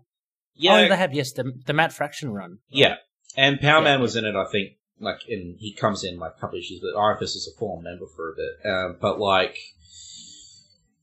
yeah, 0.56 0.74
Oh, 0.74 0.88
they 0.88 0.96
have 0.96 1.14
yes 1.14 1.32
the 1.32 1.52
the 1.64 1.72
Matt 1.72 1.92
Fraction 1.92 2.32
run. 2.32 2.58
yeah, 2.68 2.96
and 3.36 3.60
Power 3.60 3.78
Yeah, 3.78 3.84
Man 3.84 4.00
was 4.00 4.16
in 4.16 4.24
it. 4.24 4.34
I 4.34 4.46
think 4.50 4.70
like 5.00 5.26
in 5.28 5.56
he 5.58 5.72
comes 5.72 6.04
in 6.04 6.18
like 6.18 6.34
a 6.36 6.40
couple 6.40 6.58
issues, 6.58 6.80
but 6.80 7.18
Fist 7.18 7.36
is 7.36 7.50
a 7.52 7.58
former 7.58 7.82
member 7.82 8.06
for 8.14 8.32
a 8.32 8.36
bit. 8.36 8.70
Um, 8.70 8.96
but 9.00 9.18
like 9.18 9.56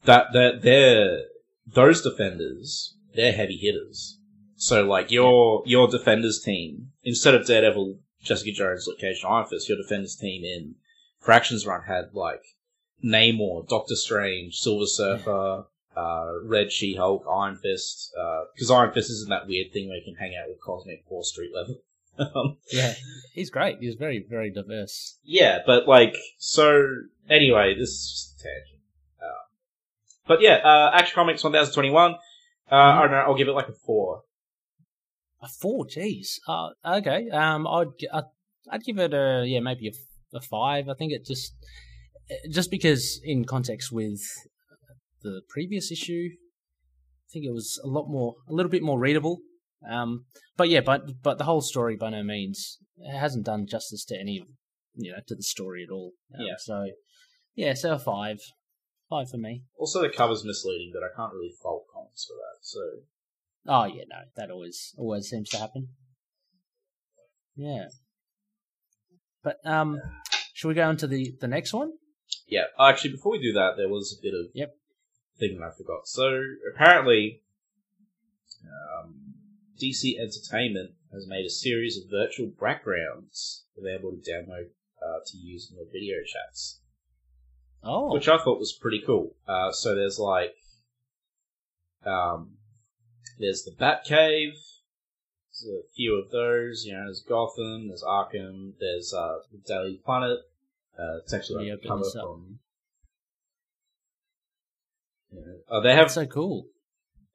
that 0.05 0.27
that 0.33 0.61
they're 0.61 1.23
those 1.65 2.01
Defenders, 2.01 2.95
they're 3.15 3.33
heavy 3.33 3.57
hitters. 3.57 4.19
So 4.55 4.85
like 4.85 5.11
your 5.11 5.63
your 5.65 5.87
Defenders 5.87 6.41
team 6.41 6.91
instead 7.03 7.35
of 7.35 7.45
Daredevil, 7.45 7.99
Jessica 8.23 8.51
Jones, 8.51 8.85
Luke 8.87 8.99
Cage, 8.99 9.21
and 9.23 9.33
Iron 9.33 9.45
Fist, 9.47 9.67
your 9.67 9.77
Defenders 9.77 10.15
team 10.15 10.43
in 10.43 10.75
Fractions 11.19 11.65
Run 11.65 11.83
had 11.87 12.13
like 12.13 12.43
Namor, 13.03 13.67
Doctor 13.67 13.95
Strange, 13.95 14.55
Silver 14.55 14.85
Surfer, 14.85 15.65
uh, 15.95 16.31
Red 16.43 16.71
She 16.71 16.95
Hulk, 16.95 17.25
Iron 17.29 17.57
Fist. 17.57 18.13
Because 18.53 18.71
Iron 18.71 18.93
Fist 18.93 19.09
isn't 19.09 19.29
that 19.29 19.47
weird 19.47 19.73
thing 19.73 19.89
where 19.89 19.97
you 19.97 20.03
can 20.03 20.15
hang 20.15 20.35
out 20.35 20.49
with 20.49 20.61
Cosmic 20.61 21.03
or 21.07 21.23
Street 21.23 21.51
Level. 21.53 21.81
um, 22.35 22.57
Yeah, 22.71 22.93
he's 23.33 23.49
great. 23.49 23.77
He's 23.79 23.95
very 23.95 24.25
very 24.29 24.51
diverse. 24.51 25.17
yeah, 25.23 25.59
but 25.65 25.87
like 25.87 26.15
so. 26.37 26.85
Anyway, 27.29 27.75
this 27.77 27.89
is 27.89 28.09
just 28.11 28.39
a 28.39 28.43
tangent. 28.43 28.81
Uh, 29.21 29.43
but 30.27 30.41
yeah, 30.41 30.55
uh, 30.63 30.91
Action 30.93 31.15
Comics 31.15 31.43
1021. 31.43 32.13
Uh, 32.71 32.75
I 32.75 33.01
don't 33.01 33.11
know. 33.11 33.17
I'll 33.17 33.35
give 33.35 33.47
it 33.49 33.53
like 33.53 33.67
a 33.67 33.73
four. 33.85 34.21
A 35.41 35.47
four, 35.47 35.85
jeez. 35.85 36.39
Uh, 36.47 36.69
okay. 36.97 37.29
Um, 37.29 37.67
I'd 37.67 37.87
I'd, 38.13 38.23
I'd 38.71 38.83
give 38.83 38.97
it 38.97 39.13
a 39.13 39.43
yeah 39.45 39.59
maybe 39.59 39.91
a 40.33 40.41
five. 40.41 40.89
I 40.89 40.93
think 40.93 41.11
it 41.11 41.25
just 41.25 41.53
just 42.49 42.71
because 42.71 43.19
in 43.23 43.45
context 43.45 43.91
with 43.91 44.21
the 45.23 45.41
previous 45.49 45.91
issue, 45.91 46.29
I 46.31 47.27
think 47.31 47.45
it 47.45 47.53
was 47.53 47.79
a 47.83 47.87
lot 47.87 48.07
more 48.07 48.35
a 48.49 48.53
little 48.53 48.71
bit 48.71 48.83
more 48.83 48.99
readable. 48.99 49.39
Um, 49.89 50.25
but 50.55 50.69
yeah, 50.69 50.81
but 50.81 51.21
but 51.21 51.37
the 51.37 51.43
whole 51.43 51.61
story 51.61 51.95
by 51.95 52.09
no 52.09 52.23
means 52.23 52.79
hasn't 53.11 53.45
done 53.45 53.67
justice 53.67 54.03
to 54.05 54.19
any 54.19 54.43
you 54.95 55.11
know 55.11 55.19
to 55.27 55.35
the 55.35 55.43
story 55.43 55.83
at 55.83 55.91
all. 55.93 56.13
Um, 56.37 56.45
Yeah. 56.45 56.55
So 56.57 56.87
yeah, 57.55 57.73
so 57.73 57.93
a 57.93 57.99
five, 57.99 58.39
five 59.09 59.29
for 59.29 59.37
me. 59.37 59.63
Also, 59.77 60.01
the 60.01 60.09
cover's 60.09 60.43
misleading, 60.45 60.91
but 60.93 61.03
I 61.03 61.15
can't 61.15 61.33
really 61.33 61.53
fault 61.61 61.85
comics 61.93 62.25
for 62.25 62.33
that. 62.33 62.57
So 62.61 62.79
Oh 63.67 63.85
yeah, 63.85 64.03
no, 64.09 64.19
that 64.35 64.49
always 64.51 64.93
always 64.97 65.27
seems 65.29 65.49
to 65.49 65.57
happen. 65.57 65.89
Yeah. 67.55 67.85
But 69.43 69.57
um, 69.65 69.99
should 70.53 70.67
we 70.69 70.73
go 70.73 70.89
into 70.89 71.07
the 71.07 71.35
the 71.39 71.47
next 71.47 71.73
one? 71.73 71.91
Yeah, 72.47 72.63
actually, 72.79 73.11
before 73.11 73.33
we 73.33 73.39
do 73.41 73.53
that, 73.53 73.73
there 73.77 73.89
was 73.89 74.17
a 74.17 74.21
bit 74.21 74.33
of 74.33 74.47
Yep. 74.53 74.73
thing 75.39 75.57
that 75.59 75.65
I 75.65 75.71
forgot. 75.77 76.07
So 76.07 76.41
apparently, 76.73 77.41
um, 78.65 79.26
DC 79.79 80.19
Entertainment 80.19 80.91
has 81.13 81.27
made 81.27 81.45
a 81.45 81.49
series 81.49 81.97
of 81.97 82.09
virtual 82.09 82.51
backgrounds 82.59 83.65
available 83.77 84.11
to 84.11 84.31
download 84.31 84.67
uh, 85.01 85.19
to 85.25 85.37
use 85.37 85.69
in 85.69 85.77
your 85.77 85.85
video 85.91 86.17
chats, 86.25 86.79
Oh, 87.83 88.11
which 88.13 88.27
I 88.27 88.37
thought 88.37 88.59
was 88.59 88.73
pretty 88.73 89.01
cool. 89.05 89.35
Uh, 89.47 89.71
so 89.71 89.95
there's 89.95 90.19
like, 90.19 90.55
um, 92.05 92.57
there's 93.39 93.63
the 93.63 93.71
Batcave, 93.71 94.53
there's 95.61 95.65
a 95.67 95.87
few 95.95 96.15
of 96.15 96.31
those. 96.31 96.83
You 96.85 96.93
know, 96.93 97.05
there's 97.05 97.23
Gotham, 97.27 97.87
there's 97.87 98.03
Arkham, 98.03 98.73
there's 98.79 99.13
uh, 99.13 99.37
the 99.51 99.59
Daily 99.65 100.01
Planet. 100.03 100.39
Uh, 100.97 101.17
it's 101.23 101.33
actually 101.33 101.69
like 101.69 101.79
a 101.83 101.87
cover 101.87 102.03
from. 102.11 102.59
You 105.31 105.41
know, 105.41 105.77
uh, 105.77 105.81
they 105.81 105.91
have 105.91 106.05
That's 106.05 106.15
so 106.15 106.25
cool. 106.25 106.67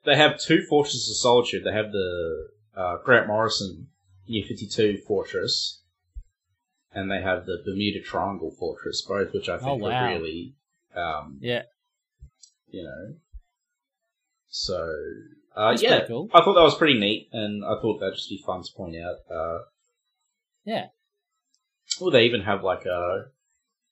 They 0.04 0.16
have 0.16 0.38
two 0.40 0.62
fortresses 0.68 1.08
of 1.10 1.16
solitude. 1.16 1.64
They 1.64 1.72
have 1.72 1.92
the 1.92 2.48
uh, 2.76 2.96
Grant 3.04 3.26
Morrison 3.28 3.88
New 4.28 4.44
Fifty 4.44 4.66
Two 4.66 4.98
fortress, 5.06 5.80
and 6.92 7.10
they 7.10 7.20
have 7.20 7.46
the 7.46 7.62
Bermuda 7.64 8.00
Triangle 8.02 8.50
fortress, 8.50 9.02
both 9.06 9.32
which 9.32 9.48
I 9.48 9.58
think 9.58 9.68
Oh, 9.70 9.74
wow. 9.76 9.90
are 9.90 10.08
really, 10.14 10.54
um, 10.94 11.38
Yeah. 11.40 11.62
you 12.68 12.82
know. 12.84 13.14
So 14.48 14.92
uh, 15.56 15.76
yeah, 15.78 16.04
cool. 16.06 16.28
I 16.34 16.42
thought 16.42 16.54
that 16.54 16.62
was 16.62 16.76
pretty 16.76 16.98
neat, 16.98 17.28
and 17.32 17.64
I 17.64 17.80
thought 17.80 18.00
that'd 18.00 18.14
just 18.14 18.28
be 18.30 18.42
fun 18.44 18.62
to 18.62 18.72
point 18.76 18.96
out. 18.96 19.16
Uh, 19.30 19.58
Yeah. 20.64 20.86
Well, 22.00 22.10
they 22.10 22.24
even 22.24 22.42
have 22.42 22.62
like 22.64 22.84
a 22.86 23.26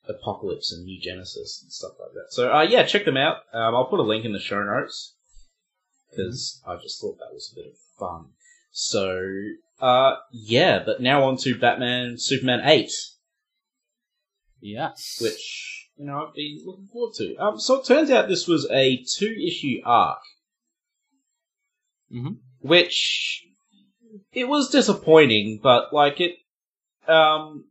Apocalypse 0.08 0.72
and 0.72 0.84
New 0.84 0.98
Genesis 1.00 1.60
and 1.62 1.70
stuff 1.70 1.92
like 2.00 2.12
that. 2.14 2.26
So 2.30 2.50
uh, 2.52 2.62
yeah, 2.62 2.84
check 2.84 3.04
them 3.04 3.16
out. 3.18 3.38
Um, 3.52 3.74
I'll 3.74 3.84
put 3.90 4.00
a 4.00 4.04
link 4.04 4.24
in 4.24 4.32
the 4.32 4.38
show 4.40 4.62
notes 4.62 5.14
because 6.10 6.60
I 6.66 6.76
just 6.76 7.00
thought 7.00 7.18
that 7.18 7.32
was 7.32 7.52
a 7.52 7.56
bit 7.56 7.66
of 7.66 7.78
fun. 7.98 8.30
So 8.70 9.26
uh, 9.80 10.16
yeah, 10.32 10.82
but 10.84 11.00
now 11.00 11.24
on 11.24 11.36
to 11.38 11.58
Batman 11.58 12.16
Superman 12.18 12.60
eight, 12.64 12.92
Yes. 14.60 15.18
which 15.20 15.88
you 15.96 16.06
know 16.06 16.26
I've 16.26 16.34
been 16.34 16.62
looking 16.64 16.88
forward 16.92 17.14
to. 17.16 17.36
Um, 17.36 17.58
so 17.60 17.80
it 17.80 17.86
turns 17.86 18.10
out 18.10 18.28
this 18.28 18.46
was 18.46 18.68
a 18.70 19.02
two 19.16 19.34
issue 19.46 19.80
arc, 19.84 20.20
Mhm. 22.12 22.38
which 22.60 23.46
it 24.32 24.44
was 24.44 24.70
disappointing, 24.70 25.60
but 25.62 25.92
like 25.92 26.20
it, 26.20 26.36
um, 27.08 27.66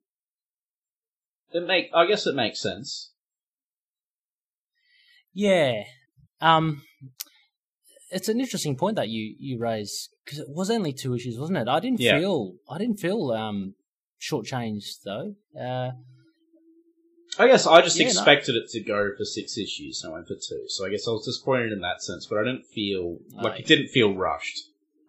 it 1.53 1.61
make 1.65 1.89
I 1.93 2.05
guess 2.05 2.25
it 2.27 2.35
makes 2.35 2.61
sense. 2.61 3.11
Yeah. 5.33 5.83
Um, 6.41 6.83
it's 8.11 8.29
an 8.29 8.39
interesting 8.39 8.75
point 8.75 8.95
that 8.95 9.09
you 9.09 9.35
you 9.39 9.57
raise 9.59 10.09
because 10.25 10.39
it 10.39 10.47
was 10.49 10.69
only 10.69 10.93
two 10.93 11.13
issues, 11.15 11.37
wasn't 11.39 11.57
it? 11.57 11.67
I 11.67 11.79
didn't 11.79 11.99
Yeah. 11.99 12.19
feel 12.19 12.55
I 12.69 12.77
didn't 12.77 12.97
feel 12.99 13.31
um 13.31 13.75
shortchanged 14.21 15.01
though. 15.05 15.35
Uh, 15.59 15.91
I 17.37 17.47
guess 17.47 17.65
I 17.67 17.81
just 17.81 17.97
Yeah, 17.97 18.05
no. 18.05 18.09
expected 18.11 18.55
it 18.55 18.69
to 18.71 18.81
go 18.81 19.09
for 19.17 19.23
six 19.23 19.57
issues, 19.57 20.01
and 20.03 20.11
I 20.11 20.15
went 20.15 20.27
for 20.27 20.35
two. 20.35 20.63
So 20.67 20.85
I 20.85 20.89
guess 20.89 21.07
I 21.07 21.11
was 21.11 21.25
disappointed 21.25 21.71
in 21.71 21.79
that 21.81 22.01
sense, 22.01 22.25
but 22.27 22.39
I 22.39 22.43
didn't 22.43 22.65
feel 22.65 23.19
like 23.33 23.59
it 23.61 23.65
didn't 23.67 23.89
feel 23.89 24.13
rushed 24.15 24.59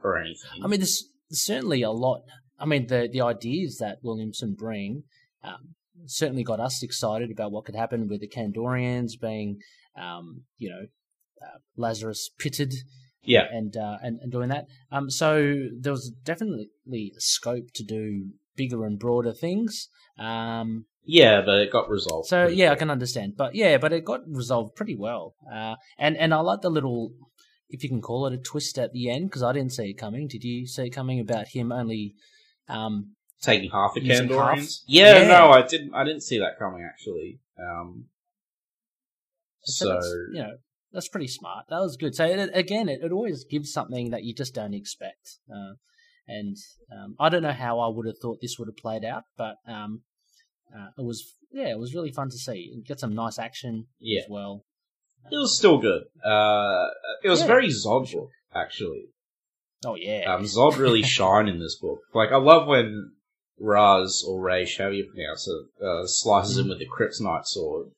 or 0.04 0.18
anything. 0.18 0.62
I 0.62 0.66
mean, 0.68 0.80
there's 0.80 1.08
certainly 1.30 1.82
a 1.82 1.90
lot. 1.90 2.22
I 2.58 2.66
mean, 2.66 2.86
the 2.86 3.08
the 3.10 3.22
ideas 3.22 3.78
that 3.78 3.98
Williamson 4.02 4.54
bring 4.54 5.04
um, 5.42 5.74
certainly 6.06 6.44
got 6.44 6.60
us 6.60 6.82
excited 6.82 7.30
about 7.30 7.52
what 7.52 7.64
could 7.64 7.74
happen 7.74 8.06
with 8.06 8.20
the 8.20 8.28
Kandorians 8.28 9.18
being, 9.20 9.58
um, 9.96 10.44
you 10.58 10.68
know, 10.68 10.82
Lazarus 11.76 12.30
pitted 12.38 12.74
yeah, 13.22 13.44
and, 13.50 13.76
uh, 13.76 13.98
and 14.02 14.18
and 14.20 14.32
doing 14.32 14.48
that. 14.48 14.66
Um, 14.90 15.10
so 15.10 15.54
there 15.78 15.92
was 15.92 16.10
definitely 16.24 17.12
scope 17.18 17.66
to 17.74 17.84
do 17.84 18.30
bigger 18.56 18.84
and 18.84 18.98
broader 18.98 19.32
things. 19.32 19.88
Um, 20.18 20.86
yeah, 21.04 21.42
but 21.44 21.58
it 21.60 21.72
got 21.72 21.88
resolved. 21.90 22.28
so 22.28 22.46
yeah, 22.46 22.72
I 22.72 22.76
can 22.76 22.90
understand, 22.90 23.34
but 23.36 23.54
yeah, 23.54 23.78
but 23.78 23.92
it 23.92 24.04
got 24.04 24.20
resolved 24.26 24.74
pretty 24.74 24.96
well. 24.96 25.34
Uh, 25.52 25.76
and 25.98 26.16
and 26.16 26.32
I 26.32 26.40
like 26.40 26.60
the 26.62 26.70
little, 26.70 27.12
if 27.68 27.82
you 27.82 27.88
can 27.88 28.00
call 28.00 28.26
it 28.26 28.34
a 28.34 28.38
twist 28.38 28.78
at 28.78 28.92
the 28.92 29.10
end, 29.10 29.28
because 29.28 29.42
I 29.42 29.52
didn't 29.52 29.72
see 29.72 29.90
it 29.90 29.98
coming. 29.98 30.26
Did 30.28 30.44
you 30.44 30.66
see 30.66 30.84
it 30.86 30.90
coming 30.90 31.20
about 31.20 31.48
him 31.48 31.72
only? 31.72 32.14
Um, 32.68 33.16
taking 33.42 33.70
half 33.70 33.92
Using 33.96 34.28
Kandorians. 34.28 34.80
Yeah, 34.86 35.18
Yeah. 35.22 35.28
no, 35.28 35.50
I 35.50 35.62
didn't. 35.62 35.94
I 35.94 36.04
didn't 36.04 36.22
see 36.22 36.38
that 36.38 36.58
coming 36.58 36.86
actually. 36.88 37.40
Um, 37.58 38.06
so, 39.62 40.00
so 40.00 40.08
you 40.32 40.42
know 40.42 40.56
that's 40.92 41.08
pretty 41.08 41.28
smart. 41.28 41.66
That 41.68 41.80
was 41.80 41.96
good. 41.96 42.14
So 42.14 42.24
it, 42.24 42.50
again, 42.54 42.88
it, 42.88 43.00
it 43.02 43.12
always 43.12 43.44
gives 43.44 43.72
something 43.72 44.10
that 44.10 44.24
you 44.24 44.34
just 44.34 44.54
don't 44.54 44.74
expect. 44.74 45.38
Uh, 45.52 45.74
and 46.28 46.56
um, 46.92 47.16
I 47.18 47.28
don't 47.28 47.42
know 47.42 47.52
how 47.52 47.78
I 47.80 47.88
would 47.88 48.06
have 48.06 48.18
thought 48.20 48.40
this 48.40 48.56
would 48.58 48.68
have 48.68 48.76
played 48.76 49.04
out, 49.04 49.24
but 49.36 49.56
um, 49.66 50.02
uh, 50.74 50.88
it 50.98 51.04
was 51.04 51.34
yeah, 51.52 51.68
it 51.70 51.78
was 51.78 51.94
really 51.94 52.12
fun 52.12 52.30
to 52.30 52.36
see. 52.38 52.82
Get 52.86 53.00
some 53.00 53.14
nice 53.14 53.38
action 53.38 53.86
Yeah. 53.98 54.20
as 54.22 54.26
well. 54.30 54.64
it 55.30 55.36
was 55.36 55.56
still 55.56 55.78
good. 55.78 56.02
Uh, 56.24 56.86
it 57.24 57.28
was 57.28 57.40
Yeah, 57.40 57.46
very 57.46 57.68
Zod 57.68 58.12
book 58.12 58.30
actually. 58.54 59.06
Oh 59.84 59.94
yeah, 59.96 60.32
Um, 60.34 60.44
Zod 60.44 60.76
really 60.78 61.02
shine 61.18 61.48
in 61.48 61.58
this 61.58 61.76
book. 61.80 62.00
Like 62.14 62.30
I 62.30 62.36
love 62.36 62.68
when 62.68 63.12
Raz 63.58 64.22
or 64.26 64.40
Raish, 64.40 64.78
however 64.78 64.94
you 64.94 65.10
pronounce 65.12 65.48
it, 65.48 65.84
uh, 65.84 66.06
slices 66.06 66.58
him 66.58 66.68
with 66.68 66.78
the 66.78 66.86
Kryptonite 66.86 67.46
sword. 67.46 67.88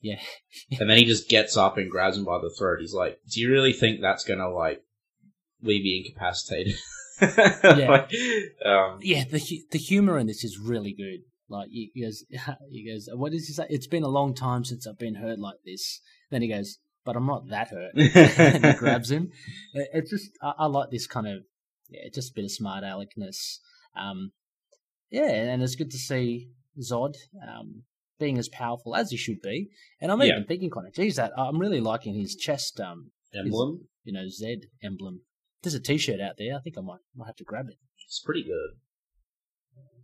Yeah. 0.00 0.20
And 0.80 0.88
then 0.88 0.98
he 0.98 1.04
just 1.04 1.28
gets 1.28 1.56
up 1.56 1.76
and 1.76 1.90
grabs 1.90 2.16
him 2.16 2.24
by 2.24 2.38
the 2.38 2.54
throat. 2.58 2.78
He's 2.80 2.94
like, 2.94 3.18
"Do 3.28 3.40
you 3.40 3.50
really 3.50 3.72
think 3.72 4.00
that's 4.00 4.24
gonna 4.24 4.48
like 4.48 4.82
leave 5.62 5.84
you 5.84 6.04
incapacitated?" 6.04 6.74
Like, 7.22 8.10
um, 8.64 8.98
yeah, 9.02 9.24
the 9.30 9.38
hu- 9.38 9.68
the 9.70 9.78
humor 9.78 10.18
in 10.18 10.26
this 10.26 10.42
is 10.42 10.58
really 10.58 10.94
good. 10.94 11.20
Like 11.50 11.68
he 11.68 11.90
he 11.92 12.02
goes, 12.02 12.24
he 12.70 12.90
goes, 12.90 13.08
what 13.12 13.32
does 13.32 13.46
he 13.46 13.52
say? 13.52 13.66
It's 13.68 13.86
been 13.86 14.04
a 14.04 14.08
long 14.08 14.34
time 14.34 14.64
since 14.64 14.86
I've 14.86 14.98
been 14.98 15.16
hurt 15.16 15.38
like 15.38 15.58
this. 15.66 16.00
Then 16.30 16.40
he 16.40 16.48
goes, 16.48 16.78
but 17.04 17.16
I'm 17.16 17.26
not 17.26 17.48
that 17.48 17.68
hurt. 17.68 17.92
and 17.94 18.64
he 18.64 18.72
grabs 18.74 19.10
him. 19.10 19.30
It's 19.74 20.10
just, 20.10 20.30
I, 20.42 20.52
I 20.60 20.66
like 20.66 20.90
this 20.90 21.06
kind 21.06 21.26
of, 21.26 21.40
yeah, 21.88 22.08
just 22.14 22.30
a 22.30 22.34
bit 22.34 22.44
of 22.44 22.52
smart 22.52 22.84
aleckness. 22.84 23.58
Um, 23.96 24.30
yeah, 25.10 25.30
and 25.30 25.62
it's 25.62 25.74
good 25.74 25.90
to 25.90 25.98
see 25.98 26.50
Zod 26.80 27.14
um, 27.46 27.82
being 28.20 28.38
as 28.38 28.48
powerful 28.48 28.94
as 28.94 29.10
he 29.10 29.16
should 29.16 29.40
be. 29.42 29.68
And 30.00 30.12
I'm 30.12 30.20
Yeah. 30.20 30.26
even 30.34 30.44
thinking, 30.46 30.70
kind 30.70 30.86
of, 30.86 30.94
geez, 30.94 31.16
that 31.16 31.32
I'm 31.36 31.58
really 31.58 31.80
liking 31.80 32.14
his 32.14 32.36
chest, 32.36 32.78
um, 32.80 33.10
emblem. 33.34 33.88
you 34.04 34.12
know, 34.12 34.28
Z 34.28 34.62
emblem. 34.82 35.22
There's 35.62 35.74
a 35.74 35.80
T-shirt 35.80 36.20
out 36.20 36.36
there. 36.38 36.54
I 36.56 36.60
think 36.60 36.78
I 36.78 36.80
might 36.82 37.00
might 37.16 37.26
have 37.26 37.36
to 37.36 37.44
grab 37.44 37.66
it. 37.68 37.76
It's 38.06 38.20
pretty 38.24 38.44
good. 38.44 38.70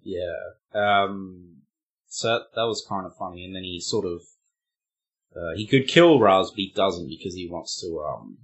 Yeah. 0.03 0.35
Um, 0.75 1.63
so 2.09 2.29
that, 2.29 2.43
that 2.55 2.67
was 2.67 2.85
kind 2.89 3.07
of 3.07 3.17
funny. 3.17 3.45
And 3.45 3.55
then 3.55 3.65
he 3.65 3.81
sort 3.81 4.05
of, 4.07 4.21
uh, 5.35 5.55
he 5.57 5.67
could 5.67 5.89
kill 5.89 6.19
Raz, 6.21 6.51
but 6.51 6.57
he 6.59 6.73
doesn't 6.75 7.09
because 7.09 7.35
he 7.35 7.49
wants 7.49 7.81
to, 7.81 8.01
um, 8.01 8.39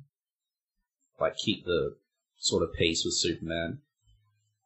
like 1.21 1.37
keep 1.37 1.65
the 1.65 1.97
sort 2.39 2.63
of 2.63 2.73
peace 2.75 3.05
with 3.05 3.15
Superman. 3.15 3.83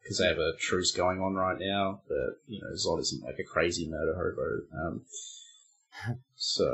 Because 0.07 0.19
they 0.19 0.29
have 0.29 0.39
a 0.39 0.53
truce 0.57 0.93
going 0.93 1.21
on 1.21 1.35
right 1.35 1.59
now, 1.59 2.01
but, 2.07 2.39
you 2.47 2.61
know, 2.61 2.69
Zod 2.75 3.01
isn't 3.01 3.25
like 3.25 3.41
a 3.41 3.43
crazy 3.43 3.89
murder 3.89 4.15
hobo. 4.15 4.87
Um, 4.87 5.03
so, 6.37 6.71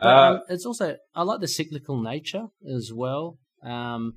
But 0.00 0.08
uh, 0.08 0.32
um, 0.32 0.42
it's 0.48 0.66
also 0.66 0.96
I 1.14 1.22
like 1.22 1.40
the 1.40 1.46
cyclical 1.46 2.02
nature 2.02 2.48
as 2.68 2.92
well. 2.92 3.38
Um, 3.62 4.16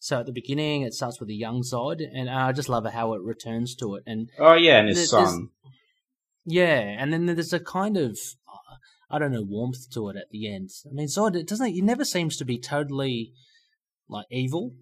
so 0.00 0.20
at 0.20 0.26
the 0.26 0.32
beginning, 0.32 0.82
it 0.82 0.94
starts 0.94 1.20
with 1.20 1.28
a 1.28 1.34
young 1.34 1.62
Zod, 1.62 2.00
and 2.12 2.28
I 2.28 2.52
just 2.52 2.68
love 2.68 2.86
how 2.86 3.14
it 3.14 3.22
returns 3.22 3.74
to 3.76 3.96
it. 3.96 4.02
And 4.06 4.30
oh 4.38 4.54
yeah, 4.54 4.78
and 4.78 4.88
his 4.88 5.10
son. 5.10 5.50
yeah, 6.44 6.96
and 6.98 7.12
then 7.12 7.26
there's 7.26 7.52
a 7.52 7.60
kind 7.60 7.96
of 7.96 8.18
uh, 8.48 8.76
I 9.10 9.18
don't 9.18 9.32
know 9.32 9.42
warmth 9.42 9.90
to 9.94 10.08
it 10.08 10.16
at 10.16 10.30
the 10.30 10.52
end. 10.52 10.70
I 10.86 10.92
mean, 10.92 11.06
Zod 11.08 11.36
it 11.36 11.48
doesn't 11.48 11.72
he 11.72 11.82
never 11.82 12.04
seems 12.04 12.36
to 12.38 12.44
be 12.44 12.58
totally 12.58 13.32
like 14.08 14.26
evil. 14.30 14.74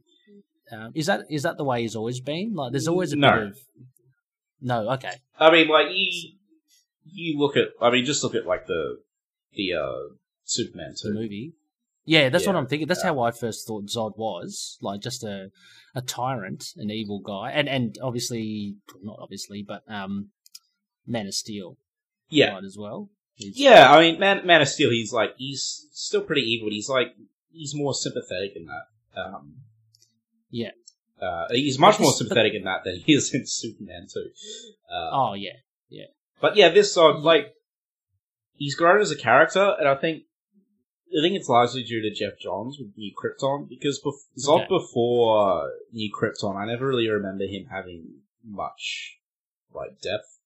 Um, 0.72 0.92
is 0.94 1.06
that 1.06 1.26
is 1.30 1.42
that 1.44 1.56
the 1.56 1.64
way 1.64 1.82
he's 1.82 1.96
always 1.96 2.20
been? 2.20 2.54
Like, 2.54 2.72
there's 2.72 2.88
always 2.88 3.12
a 3.12 3.16
No. 3.16 3.30
bit 3.32 3.42
of 3.48 3.58
no. 4.60 4.90
Okay, 4.92 5.12
I 5.38 5.50
mean, 5.50 5.68
like 5.68 5.88
you, 5.90 6.32
you 7.04 7.38
look 7.38 7.56
at. 7.56 7.68
I 7.80 7.90
mean, 7.90 8.04
just 8.04 8.22
look 8.24 8.34
at 8.34 8.46
like 8.46 8.66
the 8.66 8.98
the 9.54 9.74
uh, 9.74 10.14
Superman 10.44 10.94
the 11.02 11.10
movie. 11.12 11.52
Yeah, 12.04 12.28
that's 12.28 12.46
what 12.46 12.54
I'm 12.56 12.66
thinking. 12.68 12.86
That's 12.86 13.00
yeah. 13.02 13.10
how 13.10 13.20
I 13.20 13.32
first 13.32 13.66
thought 13.66 13.86
Zod 13.86 14.16
was, 14.16 14.78
like 14.80 15.00
just 15.00 15.24
a 15.24 15.50
a 15.94 16.02
tyrant, 16.02 16.64
an 16.76 16.90
evil 16.90 17.20
guy, 17.20 17.50
and 17.50 17.68
and 17.68 17.96
obviously 18.02 18.76
not 19.02 19.18
obviously, 19.20 19.64
but 19.66 19.82
um, 19.88 20.30
Man 21.06 21.26
of 21.26 21.34
Steel, 21.34 21.76
Yeah, 22.28 22.52
right 22.54 22.64
as 22.64 22.76
well. 22.78 23.10
He's- 23.34 23.56
yeah. 23.58 23.92
I 23.92 24.00
mean, 24.00 24.18
Man, 24.20 24.46
Man 24.46 24.62
of 24.62 24.68
Steel. 24.68 24.90
He's 24.90 25.12
like 25.12 25.30
he's 25.36 25.86
still 25.92 26.22
pretty 26.22 26.42
evil. 26.42 26.68
But 26.68 26.72
he's 26.74 26.88
like 26.88 27.14
he's 27.52 27.74
more 27.74 27.92
sympathetic 27.94 28.52
in 28.56 28.66
that. 28.66 29.20
Um, 29.20 29.54
Yeah. 30.50 30.70
Uh, 31.20 31.46
he's 31.50 31.78
much 31.78 31.98
more 31.98 32.12
sympathetic 32.12 32.52
in 32.54 32.64
that 32.64 32.82
than 32.84 33.00
he 33.00 33.14
is 33.14 33.32
in 33.34 33.42
Superman 33.46 34.06
too. 34.12 34.28
Uh, 34.90 35.10
Oh 35.12 35.34
yeah, 35.34 35.56
yeah. 35.88 36.06
But 36.40 36.56
yeah, 36.56 36.68
this 36.68 36.94
Zod, 36.96 37.22
like, 37.22 37.54
he's 38.56 38.74
grown 38.74 39.00
as 39.00 39.10
a 39.10 39.16
character, 39.16 39.74
and 39.78 39.88
I 39.88 39.94
think, 39.96 40.24
I 41.08 41.22
think 41.22 41.36
it's 41.36 41.48
largely 41.48 41.82
due 41.82 42.02
to 42.02 42.10
Geoff 42.14 42.34
Johns 42.38 42.76
with 42.78 42.92
New 42.96 43.12
Krypton, 43.16 43.68
because 43.68 44.02
bef- 44.04 44.44
Zod 44.44 44.64
Okay. 44.64 44.66
before 44.68 45.70
New 45.92 46.10
Krypton, 46.12 46.56
I 46.56 46.66
never 46.66 46.86
really 46.86 47.08
remember 47.08 47.44
him 47.44 47.66
having 47.70 48.20
much, 48.44 49.16
like, 49.72 49.98
depth. 50.02 50.38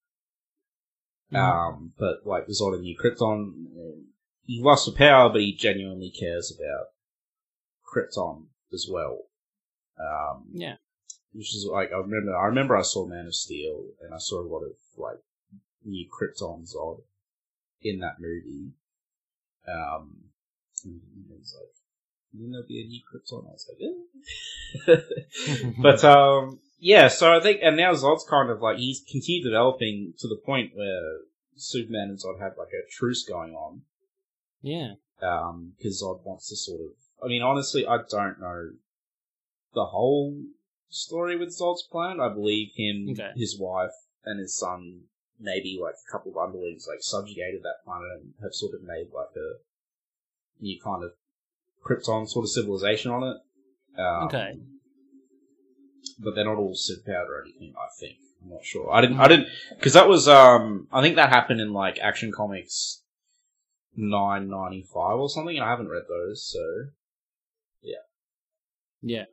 Mhm. 1.32 1.38
Um, 1.38 1.92
but, 1.98 2.24
like, 2.24 2.46
Zod 2.46 2.76
in 2.76 2.82
New 2.82 2.96
Krypton, 2.96 3.66
uh, 3.76 4.02
he 4.46 4.62
lusts 4.62 4.88
for 4.88 4.94
power, 4.96 5.28
but 5.30 5.40
he 5.40 5.52
genuinely 5.52 6.10
cares 6.10 6.56
about 6.56 6.86
Krypton 7.92 8.46
as 8.72 8.86
well. 8.88 9.22
Um, 10.00 10.44
yeah. 10.52 10.76
which 11.32 11.54
is 11.54 11.68
like 11.70 11.90
I 11.92 11.98
remember. 11.98 12.36
I 12.36 12.46
remember 12.46 12.76
I 12.76 12.82
saw 12.82 13.06
Man 13.06 13.26
of 13.26 13.34
Steel, 13.34 13.84
and 14.02 14.14
I 14.14 14.18
saw 14.18 14.40
a 14.40 14.48
lot 14.48 14.62
of 14.62 14.72
like 14.96 15.18
new 15.84 16.06
Krypton 16.08 16.72
Zod 16.72 17.02
in 17.82 18.00
that 18.00 18.20
movie. 18.20 18.72
Um, 19.68 20.16
and 20.84 21.00
he's 21.38 21.54
like, 21.58 21.68
"Wouldn't 22.34 22.52
there 22.52 22.66
be 22.66 22.80
a 22.80 22.86
new 22.86 23.00
Krypton?" 23.00 23.46
I 23.46 23.52
was 23.52 23.68
like, 23.68 24.96
eh. 24.96 25.72
but 25.82 26.04
um, 26.04 26.60
yeah. 26.78 27.08
So 27.08 27.36
I 27.36 27.40
think, 27.40 27.60
and 27.62 27.76
now 27.76 27.92
Zod's 27.92 28.24
kind 28.28 28.50
of 28.50 28.60
like 28.60 28.78
he's 28.78 29.04
continued 29.10 29.44
developing 29.44 30.14
to 30.18 30.28
the 30.28 30.40
point 30.44 30.72
where 30.74 31.18
Superman 31.56 32.08
and 32.08 32.18
Zod 32.18 32.40
have 32.40 32.56
like 32.58 32.68
a 32.68 32.88
truce 32.90 33.24
going 33.28 33.54
on. 33.54 33.82
Yeah. 34.62 34.94
Um, 35.22 35.72
because 35.76 36.02
Zod 36.02 36.24
wants 36.24 36.48
to 36.48 36.56
sort 36.56 36.80
of. 36.80 36.92
I 37.22 37.28
mean, 37.28 37.42
honestly, 37.42 37.86
I 37.86 37.98
don't 38.08 38.40
know 38.40 38.70
the 39.74 39.86
whole 39.86 40.36
story 40.88 41.36
with 41.36 41.50
Zod's 41.50 41.82
plan. 41.82 42.20
I 42.20 42.28
believe 42.28 42.72
him, 42.74 43.08
Okay. 43.10 43.30
his 43.36 43.58
wife, 43.58 43.92
and 44.24 44.40
his 44.40 44.56
son, 44.56 45.02
maybe 45.38 45.78
like 45.80 45.94
a 45.94 46.12
couple 46.12 46.32
of 46.32 46.38
underlings, 46.38 46.86
like 46.88 46.98
subjugated 47.02 47.62
that 47.62 47.84
planet 47.84 48.08
and 48.20 48.34
have 48.42 48.52
sort 48.54 48.74
of 48.74 48.82
made 48.82 49.08
like 49.12 49.34
a 49.36 50.62
new 50.62 50.78
kind 50.82 51.04
of 51.04 51.12
Krypton 51.84 52.28
sort 52.28 52.44
of 52.44 52.50
civilization 52.50 53.10
on 53.10 53.22
it. 53.22 54.00
Um, 54.00 54.24
Okay. 54.28 54.58
But 56.18 56.34
they're 56.34 56.44
not 56.44 56.58
all 56.58 56.74
superpowered 56.74 57.28
or 57.28 57.42
anything. 57.42 57.72
I 57.78 57.88
think 57.98 58.16
I'm 58.42 58.50
not 58.50 58.64
sure. 58.64 58.90
I 58.92 59.00
didn't. 59.00 59.18
I 59.20 59.28
didn't 59.28 59.48
because 59.70 59.94
that 59.94 60.08
was. 60.08 60.28
Um, 60.28 60.86
I 60.92 61.00
think 61.02 61.16
that 61.16 61.30
happened 61.30 61.60
in 61.60 61.72
like 61.72 61.98
Action 61.98 62.30
Comics 62.32 63.02
nine 63.96 64.48
ninety 64.48 64.82
five 64.82 65.18
or 65.18 65.28
something, 65.30 65.56
and 65.56 65.64
I 65.64 65.70
haven't 65.70 65.88
read 65.88 66.04
those. 66.08 66.44
So 66.46 66.60
Yeah. 67.82 68.02
Yeah. 69.02 69.24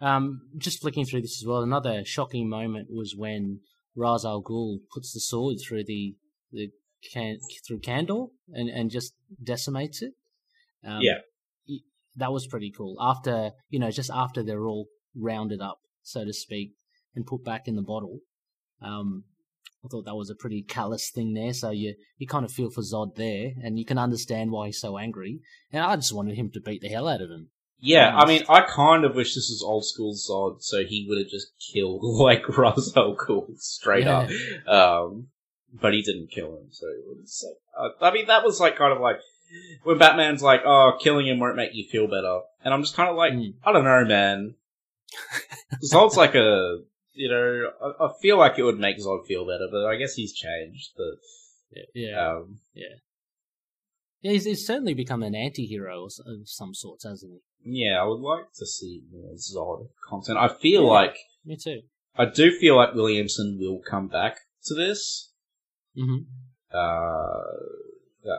Um, 0.00 0.42
just 0.56 0.80
flicking 0.80 1.04
through 1.04 1.22
this 1.22 1.42
as 1.42 1.46
well, 1.46 1.62
another 1.62 2.04
shocking 2.04 2.48
moment 2.48 2.88
was 2.90 3.14
when 3.16 3.60
Ra's 3.96 4.24
al 4.24 4.42
Ghul 4.42 4.78
puts 4.92 5.12
the 5.12 5.20
sword 5.20 5.56
through 5.66 5.84
the 5.84 6.14
the 6.52 6.70
can 7.12 7.38
through 7.66 7.80
Kandor 7.80 8.28
and 8.52 8.68
and 8.68 8.90
just 8.90 9.14
decimates 9.42 10.02
it. 10.02 10.14
Um, 10.84 11.00
Yeah. 11.02 11.18
that 12.16 12.32
was 12.32 12.46
pretty 12.46 12.70
cool. 12.76 12.96
After 13.00 13.52
you 13.68 13.78
know, 13.78 13.90
just 13.90 14.10
after 14.12 14.42
they're 14.42 14.66
all 14.66 14.86
rounded 15.16 15.60
up, 15.60 15.78
so 16.02 16.24
to 16.24 16.32
speak, 16.32 16.74
and 17.14 17.26
put 17.26 17.44
back 17.44 17.66
in 17.66 17.76
the 17.76 17.82
bottle. 17.82 18.20
Um, 18.80 19.24
I 19.84 19.88
thought 19.88 20.04
that 20.06 20.16
was 20.16 20.28
a 20.30 20.34
pretty 20.34 20.62
callous 20.62 21.10
thing 21.10 21.34
there. 21.34 21.52
So 21.52 21.70
you 21.70 21.94
you 22.18 22.26
kind 22.26 22.44
of 22.44 22.52
feel 22.52 22.70
for 22.70 22.82
Zod 22.82 23.16
there, 23.16 23.52
and 23.62 23.78
you 23.78 23.84
can 23.84 23.98
understand 23.98 24.50
why 24.50 24.66
he's 24.66 24.80
so 24.80 24.96
angry. 24.98 25.40
And 25.72 25.82
I 25.82 25.94
just 25.96 26.14
wanted 26.14 26.36
him 26.36 26.50
to 26.52 26.60
beat 26.60 26.82
the 26.82 26.88
hell 26.88 27.08
out 27.08 27.20
of 27.20 27.30
him. 27.30 27.50
Yeah, 27.80 28.14
I 28.16 28.26
mean, 28.26 28.42
I 28.48 28.62
kind 28.62 29.04
of 29.04 29.14
wish 29.14 29.34
this 29.34 29.50
was 29.50 29.62
old 29.64 29.84
school 29.86 30.12
Zod, 30.14 30.62
so 30.62 30.84
he 30.84 31.06
would 31.08 31.18
have 31.18 31.28
just 31.28 31.52
killed 31.72 32.00
like 32.02 32.48
Ra's 32.48 32.92
al 32.96 33.14
Ghul 33.16 33.56
straight 33.60 34.04
Yeah. 34.06 34.28
up. 34.66 34.68
Um, 35.06 35.28
but 35.72 35.92
he 35.92 36.02
didn't 36.02 36.30
kill 36.30 36.56
him, 36.56 36.68
so 36.70 36.86
it 36.88 37.04
was. 37.06 37.44
Like, 37.46 37.92
uh, 38.00 38.04
I 38.04 38.12
mean, 38.12 38.26
that 38.26 38.44
was 38.44 38.58
like 38.58 38.76
kind 38.76 38.92
of 38.92 39.00
like 39.00 39.20
when 39.84 39.98
Batman's 39.98 40.42
like, 40.42 40.62
"Oh, 40.64 40.98
killing 41.00 41.26
him 41.26 41.38
won't 41.38 41.56
make 41.56 41.74
you 41.74 41.84
feel 41.88 42.06
better," 42.08 42.40
and 42.64 42.72
I'm 42.74 42.82
just 42.82 42.96
kind 42.96 43.10
of 43.10 43.16
like, 43.16 43.32
Mm. 43.34 43.54
I 43.64 43.72
don't 43.72 43.84
know, 43.84 44.04
man. 44.04 44.54
Zod's 45.84 46.16
like 46.16 46.34
a, 46.34 46.78
you 47.14 47.28
know, 47.28 47.70
I, 47.82 48.06
I 48.06 48.08
feel 48.20 48.38
like 48.38 48.58
it 48.58 48.62
would 48.62 48.78
make 48.78 48.98
Zod 48.98 49.26
feel 49.26 49.46
better, 49.46 49.68
but 49.70 49.86
I 49.86 49.96
guess 49.96 50.14
he's 50.14 50.32
changed. 50.32 50.90
But 50.96 51.84
Yeah. 51.94 52.28
um, 52.36 52.58
Yeah, 52.74 52.96
he's, 54.20 54.44
he's 54.44 54.66
certainly 54.66 54.94
become 54.94 55.22
an 55.22 55.34
anti-hero 55.34 56.04
of 56.04 56.48
some 56.48 56.74
sorts, 56.74 57.04
hasn't 57.04 57.32
he? 57.32 57.84
yeah, 57.84 58.00
I 58.00 58.04
would 58.04 58.20
like 58.20 58.52
to 58.56 58.66
see 58.66 59.02
more 59.12 59.32
Zod 59.34 59.88
content. 60.08 60.38
I 60.38 60.48
feel 60.48 60.82
Yeah. 60.84 60.88
like 60.90 61.16
Me 61.44 61.56
too. 61.56 61.80
I 62.16 62.24
do 62.26 62.50
feel 62.58 62.76
like 62.76 62.94
Williamson 62.94 63.58
will 63.60 63.80
come 63.88 64.08
back 64.08 64.38
to 64.64 64.74
this. 64.74 65.32
hmm 65.96 66.18
Uh, 66.72 67.42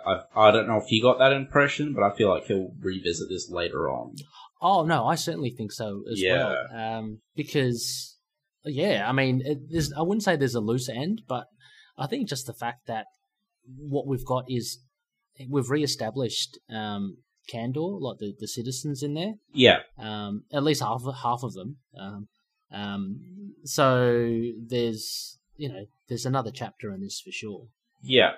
I, 0.06 0.22
I 0.36 0.52
don't 0.52 0.68
know 0.68 0.78
if 0.78 0.92
you 0.92 1.02
got 1.02 1.20
that 1.20 1.34
impression, 1.34 1.94
but 1.94 2.04
I 2.04 2.16
feel 2.16 2.30
like 2.30 2.44
he'll 2.46 2.72
revisit 2.80 3.28
this 3.30 3.50
later 3.50 3.90
on. 3.90 4.16
Oh 4.62 4.86
no, 4.86 5.06
I 5.08 5.16
certainly 5.16 5.52
think 5.52 5.72
so 5.72 6.04
as 6.12 6.22
Yeah. 6.22 6.38
well. 6.44 6.98
Um, 6.98 7.22
because 7.36 8.18
yeah, 8.66 9.08
I 9.10 9.14
mean, 9.14 9.42
it, 9.44 9.58
there's 9.70 9.92
I 9.94 10.02
wouldn't 10.02 10.24
say 10.24 10.36
there's 10.36 10.56
a 10.56 10.60
loose 10.60 10.90
end, 10.90 11.22
but 11.28 11.46
I 11.98 12.08
think 12.08 12.28
just 12.30 12.46
the 12.46 12.54
fact 12.54 12.88
that 12.88 13.06
what 13.78 14.06
we've 14.06 14.26
got 14.26 14.44
is 14.50 14.80
we've 15.48 15.70
re-established 15.70 16.58
um, 16.70 17.18
Kandor, 17.54 18.00
like 18.02 18.18
the, 18.20 18.34
the 18.40 18.48
citizens 18.48 19.02
in 19.04 19.14
there, 19.14 19.34
Yeah, 19.54 19.80
um, 19.98 20.44
at 20.52 20.64
least 20.64 20.82
half 20.82 21.04
half 21.24 21.44
of 21.44 21.54
them. 21.54 21.78
Um, 22.00 22.28
um, 22.72 23.54
so 23.64 24.42
there's 24.58 25.38
you 25.58 25.70
know 25.70 25.86
there's 26.08 26.26
another 26.26 26.52
chapter 26.52 26.94
in 26.94 27.02
this 27.02 27.22
for 27.22 27.32
sure. 27.32 27.68
yeah. 28.02 28.34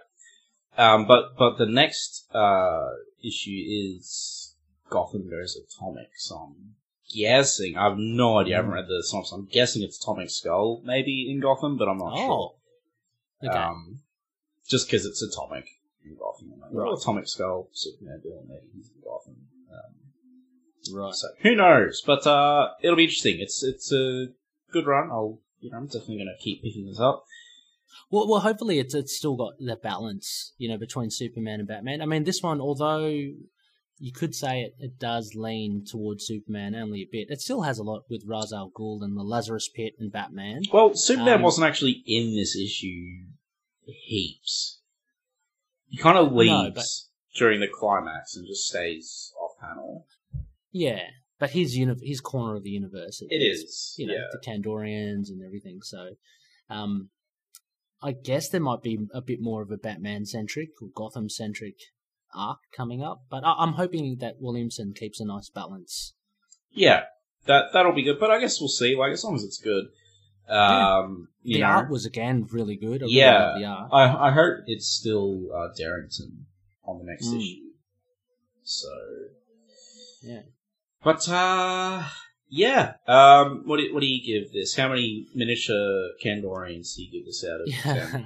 Um, 0.77 1.05
but 1.05 1.35
but 1.37 1.57
the 1.57 1.65
next 1.65 2.33
uh, 2.33 2.87
issue 3.21 3.61
is 3.67 4.55
Gotham 4.89 5.29
goes 5.29 5.57
Atomic. 5.57 6.11
So 6.15 6.35
I'm 6.37 6.75
guessing 7.13 7.75
I 7.75 7.89
have 7.89 7.97
no 7.97 8.37
idea. 8.39 8.53
I 8.53 8.57
haven't 8.57 8.71
read 8.71 8.85
the 8.87 9.03
synopsis. 9.05 9.33
I'm 9.33 9.45
guessing 9.51 9.83
it's 9.83 10.01
Atomic 10.01 10.29
Skull 10.29 10.81
maybe 10.85 11.29
in 11.29 11.41
Gotham, 11.41 11.77
but 11.77 11.89
I'm 11.89 11.97
not 11.97 12.13
Oh, 12.13 12.55
sure. 13.43 13.49
okay. 13.49 13.57
Um, 13.59 13.99
just 14.65 14.87
because 14.87 15.05
it's 15.05 15.21
Atomic 15.21 15.65
in 16.05 16.15
Gotham. 16.15 16.53
I'm 16.53 16.61
Right. 16.75 16.85
well, 16.85 16.93
Atomic 16.97 17.27
Skull, 17.27 17.69
Superman 17.73 18.19
doing 18.23 18.45
maybe 18.47 18.67
he's 18.73 18.89
in 18.89 19.01
Gotham. 19.03 19.35
Um, 19.71 20.95
right. 20.97 21.13
So 21.13 21.27
who 21.41 21.55
knows? 21.55 22.01
But 22.05 22.25
uh, 22.27 22.69
it'll 22.81 22.95
be 22.95 23.03
interesting. 23.03 23.39
It's 23.39 23.63
it's 23.63 23.91
a 23.91 24.27
good 24.71 24.85
run. 24.87 25.09
I'll 25.11 25.39
you 25.59 25.71
know 25.71 25.77
I'm 25.77 25.85
definitely 25.87 26.17
going 26.17 26.35
to 26.37 26.43
keep 26.43 26.63
picking 26.63 26.87
this 26.87 26.99
up. 26.99 27.25
Well, 28.09 28.27
well, 28.29 28.39
hopefully 28.41 28.79
it's 28.79 28.93
it's 28.93 29.15
still 29.15 29.35
got 29.35 29.53
the 29.59 29.75
balance, 29.75 30.53
you 30.57 30.69
know, 30.69 30.77
between 30.77 31.09
Superman 31.11 31.59
and 31.59 31.67
Batman. 31.67 32.01
I 32.01 32.05
mean, 32.05 32.23
this 32.23 32.41
one, 32.41 32.59
although 32.61 33.05
you 33.05 34.11
could 34.13 34.33
say 34.33 34.61
it, 34.61 34.75
it 34.79 34.97
does 34.99 35.33
lean 35.35 35.85
towards 35.85 36.25
Superman 36.25 36.73
only 36.73 37.01
a 37.01 37.07
bit, 37.09 37.27
it 37.29 37.39
still 37.39 37.61
has 37.61 37.77
a 37.77 37.83
lot 37.83 38.03
with 38.09 38.23
Ra's 38.25 38.51
al 38.51 38.71
Ghul 38.71 39.03
and 39.03 39.15
the 39.15 39.23
Lazarus 39.23 39.69
Pit 39.73 39.93
and 39.99 40.11
Batman. 40.11 40.63
Well, 40.73 40.95
Superman 40.95 41.35
Um, 41.35 41.41
wasn't 41.43 41.67
actually 41.67 42.01
in 42.05 42.35
this 42.35 42.55
issue 42.55 43.25
heaps. 43.85 44.80
He 45.91 45.97
kind 45.97 46.17
of 46.17 46.31
No, 46.31 46.37
leaves 46.37 46.73
but- 46.75 47.37
during 47.37 47.59
the 47.59 47.67
climax 47.67 48.35
and 48.35 48.47
just 48.47 48.65
stays 48.67 49.31
off 49.39 49.51
panel. 49.59 50.07
Yeah, 50.71 51.09
but 51.37 51.51
his 51.51 51.77
uni- 51.77 51.95
his 52.01 52.21
corner 52.21 52.55
of 52.55 52.63
the 52.63 52.69
universe, 52.71 53.21
It 53.21 53.35
is, 53.35 53.93
you 53.97 54.07
know, 54.07 54.13
yeah. 54.13 54.27
the 54.31 54.39
Kandorians 54.39 55.27
and 55.29 55.43
everything. 55.45 55.81
So, 55.81 56.15
um, 56.69 57.09
I 58.01 58.13
guess 58.13 58.49
there 58.49 58.61
might 58.61 58.81
be 58.81 58.97
a 59.13 59.21
bit 59.21 59.39
more 59.41 59.61
of 59.61 59.69
a 59.69 59.77
Batman 59.77 60.25
centric 60.25 60.69
or 60.81 60.87
Gotham 60.95 61.29
centric 61.29 61.75
arc 62.33 62.59
coming 62.75 63.03
up, 63.03 63.25
but 63.29 63.43
I- 63.43 63.55
I'm 63.59 63.73
hoping 63.73 64.15
that 64.19 64.39
Williamson 64.39 64.93
keeps 64.93 65.19
a 65.19 65.25
nice 65.25 65.49
balance. 65.49 66.13
Yeah, 66.71 67.05
that 67.45 67.73
that'll 67.73 67.91
be 67.91 68.03
good. 68.03 68.17
But 68.19 68.31
I 68.31 68.39
guess 68.39 68.59
we'll 68.61 68.69
see. 68.69 68.95
Like 68.95 69.11
as 69.11 69.23
long 69.25 69.35
as 69.35 69.43
it's 69.43 69.59
good. 69.59 69.87
Um, 70.49 71.29
you 71.43 71.55
the 71.55 71.61
know, 71.61 71.67
art 71.67 71.89
was 71.89 72.05
again 72.05 72.47
really 72.51 72.75
good. 72.75 73.01
I 73.01 73.05
really 73.05 73.15
Yeah. 73.15 73.55
the 73.57 73.65
art. 73.65 73.89
I 73.91 74.27
I 74.27 74.31
hope 74.31 74.57
it's 74.67 74.87
still 74.87 75.47
uh, 75.53 75.69
Derington 75.79 76.45
on 76.85 76.99
the 76.99 77.05
next 77.05 77.27
Mm. 77.27 77.37
issue. 77.39 77.61
So 78.63 78.89
Yeah. 80.23 80.41
But 81.03 81.27
uh 81.29 82.03
yeah. 82.49 82.93
Um 83.07 83.63
what 83.65 83.77
do, 83.77 83.93
what 83.93 84.01
do 84.01 84.07
you 84.07 84.23
give 84.25 84.51
this? 84.53 84.75
How 84.75 84.89
many 84.89 85.27
miniature 85.33 86.09
Kandorians 86.23 86.95
do 86.95 87.03
you 87.03 87.11
give 87.11 87.25
this 87.25 87.43
out 87.43 87.61
of 87.61 87.67
Yeah? 87.85 88.25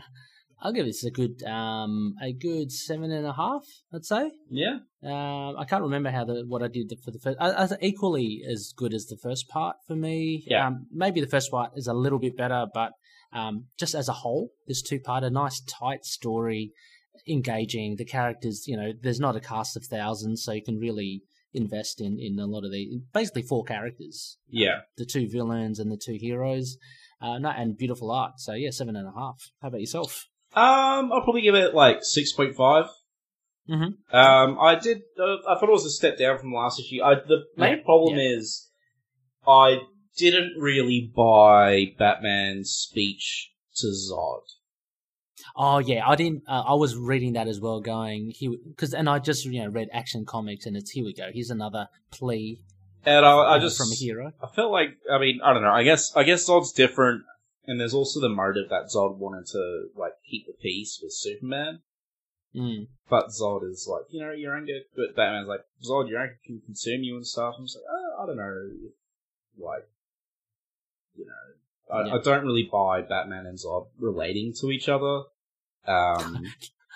I'll 0.62 0.74
give 0.74 0.86
this 0.86 1.04
a 1.04 1.12
good 1.12 1.44
um 1.44 2.16
a 2.22 2.34
good 2.34 2.72
seven 2.72 3.12
and 3.12 3.26
a 3.26 3.34
half. 3.34 3.64
I'd 3.94 4.06
say. 4.06 4.32
Yeah. 4.50 4.78
Um, 5.04 5.56
I 5.58 5.66
can't 5.68 5.84
remember 5.84 6.10
how 6.10 6.26
the 6.26 6.44
what 6.48 6.64
I 6.64 6.68
did 6.68 6.92
for 7.04 7.12
the 7.12 7.20
first. 7.20 7.38
I, 7.40 7.52
I 7.52 7.68
equally 7.82 8.42
as 8.50 8.74
good 8.76 8.94
as 8.94 9.06
the 9.06 9.18
first 9.22 9.48
part 9.48 9.78
for 9.88 9.96
me. 9.96 10.44
Yeah. 10.48 10.68
Um, 10.68 10.88
maybe 10.92 11.22
the 11.22 11.28
first 11.28 11.52
part 11.52 11.72
is 11.76 11.88
a 11.88 11.94
little 11.94 12.20
bit 12.20 12.38
better, 12.38 12.66
but 12.74 12.92
um, 13.34 13.66
just 13.78 13.96
as 13.96 14.08
a 14.08 14.14
whole, 14.14 14.52
this 14.68 14.82
two 14.82 15.00
part, 15.00 15.24
a 15.24 15.30
nice 15.30 15.62
tight 15.62 16.06
story, 16.06 16.72
engaging. 17.28 17.98
The 17.98 18.06
characters, 18.06 18.66
you 18.66 18.78
know, 18.78 18.94
there's 19.00 19.20
not 19.20 19.36
a 19.36 19.42
cast 19.42 19.76
of 19.76 19.86
thousands, 19.86 20.44
so 20.44 20.54
you 20.54 20.64
can 20.64 20.80
really 20.80 21.24
invest 21.54 22.02
in 22.02 22.18
in 22.20 22.40
a 22.40 22.46
lot 22.46 22.66
of 22.66 22.72
the 22.72 23.02
basically 23.14 23.44
four 23.44 23.64
characters. 23.64 24.38
Yeah. 24.50 24.80
The 24.98 25.06
two 25.06 25.28
villains 25.30 25.80
and 25.80 25.92
the 25.92 26.02
two 26.04 26.18
heroes. 26.20 26.78
Uh, 27.22 27.40
no, 27.40 27.50
and 27.50 27.78
beautiful 27.78 28.12
art. 28.12 28.34
So 28.40 28.54
yeah, 28.54 28.72
seven 28.72 28.96
and 28.96 29.08
a 29.08 29.12
half. 29.12 29.52
How 29.62 29.70
about 29.70 29.80
yourself? 29.80 30.28
Um 30.56 31.12
I'll 31.12 31.22
probably 31.24 31.42
give 31.42 31.56
it 31.56 31.74
like 31.74 32.00
six 32.02 32.32
point 32.32 32.56
five. 32.56 32.86
Mhm. 33.70 33.94
Um 34.14 34.60
I 34.60 34.76
did 34.76 35.02
uh, 35.20 35.38
I 35.48 35.56
thought 35.60 35.70
it 35.70 35.72
was 35.72 35.86
a 35.86 35.90
step 35.92 36.18
down 36.18 36.38
from 36.38 36.54
last 36.54 36.80
issue. 36.80 37.04
I 37.04 37.16
the 37.16 37.46
main 37.58 37.78
Yeah, 37.78 37.84
problem 37.84 38.18
is 38.18 38.70
I 39.48 39.80
didn't 40.18 40.54
really 40.58 41.12
buy 41.16 41.94
Batman's 41.98 42.72
speech 42.72 43.52
to 43.78 43.88
Zod. 43.88 44.42
Oh 45.58 45.80
yeah, 45.80 46.08
I 46.08 46.16
didn't. 46.16 46.44
Uh, 46.48 46.64
I 46.68 46.74
was 46.74 46.96
reading 46.96 47.34
that 47.34 47.48
as 47.48 47.60
well, 47.60 47.80
going 47.82 48.32
he 48.36 48.58
because 48.68 48.94
and 48.94 49.10
I 49.10 49.20
just 49.20 49.46
you 49.46 49.62
know 49.64 49.70
read 49.70 49.90
Action 49.94 50.26
Comics 50.26 50.66
and 50.66 50.76
it's 50.78 50.92
here 50.92 51.06
we 51.06 51.14
go. 51.14 51.30
Here's 51.34 51.50
another 51.50 51.88
plea 52.12 52.62
And 53.06 53.26
I, 53.26 53.56
I 53.56 53.60
just 53.60 53.78
from 53.78 53.92
a 53.92 53.96
hero. 53.96 54.32
I 54.42 54.48
felt 54.48 54.72
like 54.72 54.90
I 55.12 55.18
mean 55.20 55.40
I 55.44 55.54
don't 55.54 55.64
know. 55.64 55.72
I 55.72 55.84
guess 55.84 56.16
I 56.16 56.24
guess 56.24 56.48
Zod's 56.48 56.72
different, 56.72 57.24
and 57.68 57.80
there's 57.80 57.94
also 57.94 58.20
the 58.20 58.30
motive 58.30 58.70
that 58.70 58.90
Zod 58.96 59.18
wanted 59.18 59.46
to 59.48 59.88
like 59.96 60.14
keep 60.30 60.48
the 60.48 60.54
peace 60.54 61.00
with 61.02 61.14
Superman. 61.14 61.80
Mm. 62.56 62.88
But 63.10 63.28
Zod 63.28 63.70
is 63.70 63.88
like, 63.90 64.04
you 64.10 64.22
know, 64.22 64.32
your 64.32 64.56
anger. 64.56 64.80
But 64.96 65.16
Batman's 65.16 65.48
like, 65.48 65.62
Zod, 65.84 66.10
your 66.10 66.22
anger 66.22 66.40
can 66.46 66.62
consume 66.66 67.04
you 67.04 67.16
and 67.18 67.28
stuff. 67.28 67.56
I'm 67.58 67.66
just 67.66 67.78
like, 67.78 67.86
oh, 67.90 68.24
I 68.24 68.26
don't 68.26 68.38
know, 68.38 68.70
like, 69.58 69.88
you 71.16 71.26
know, 71.26 71.94
I, 71.96 72.08
Yeah. 72.08 72.16
I 72.16 72.22
don't 72.22 72.46
really 72.46 72.70
buy 72.72 73.02
Batman 73.02 73.46
and 73.46 73.58
Zod 73.58 73.88
relating 74.00 74.54
to 74.62 74.72
each 74.72 74.90
other. 74.90 75.24
Um, 75.88 76.44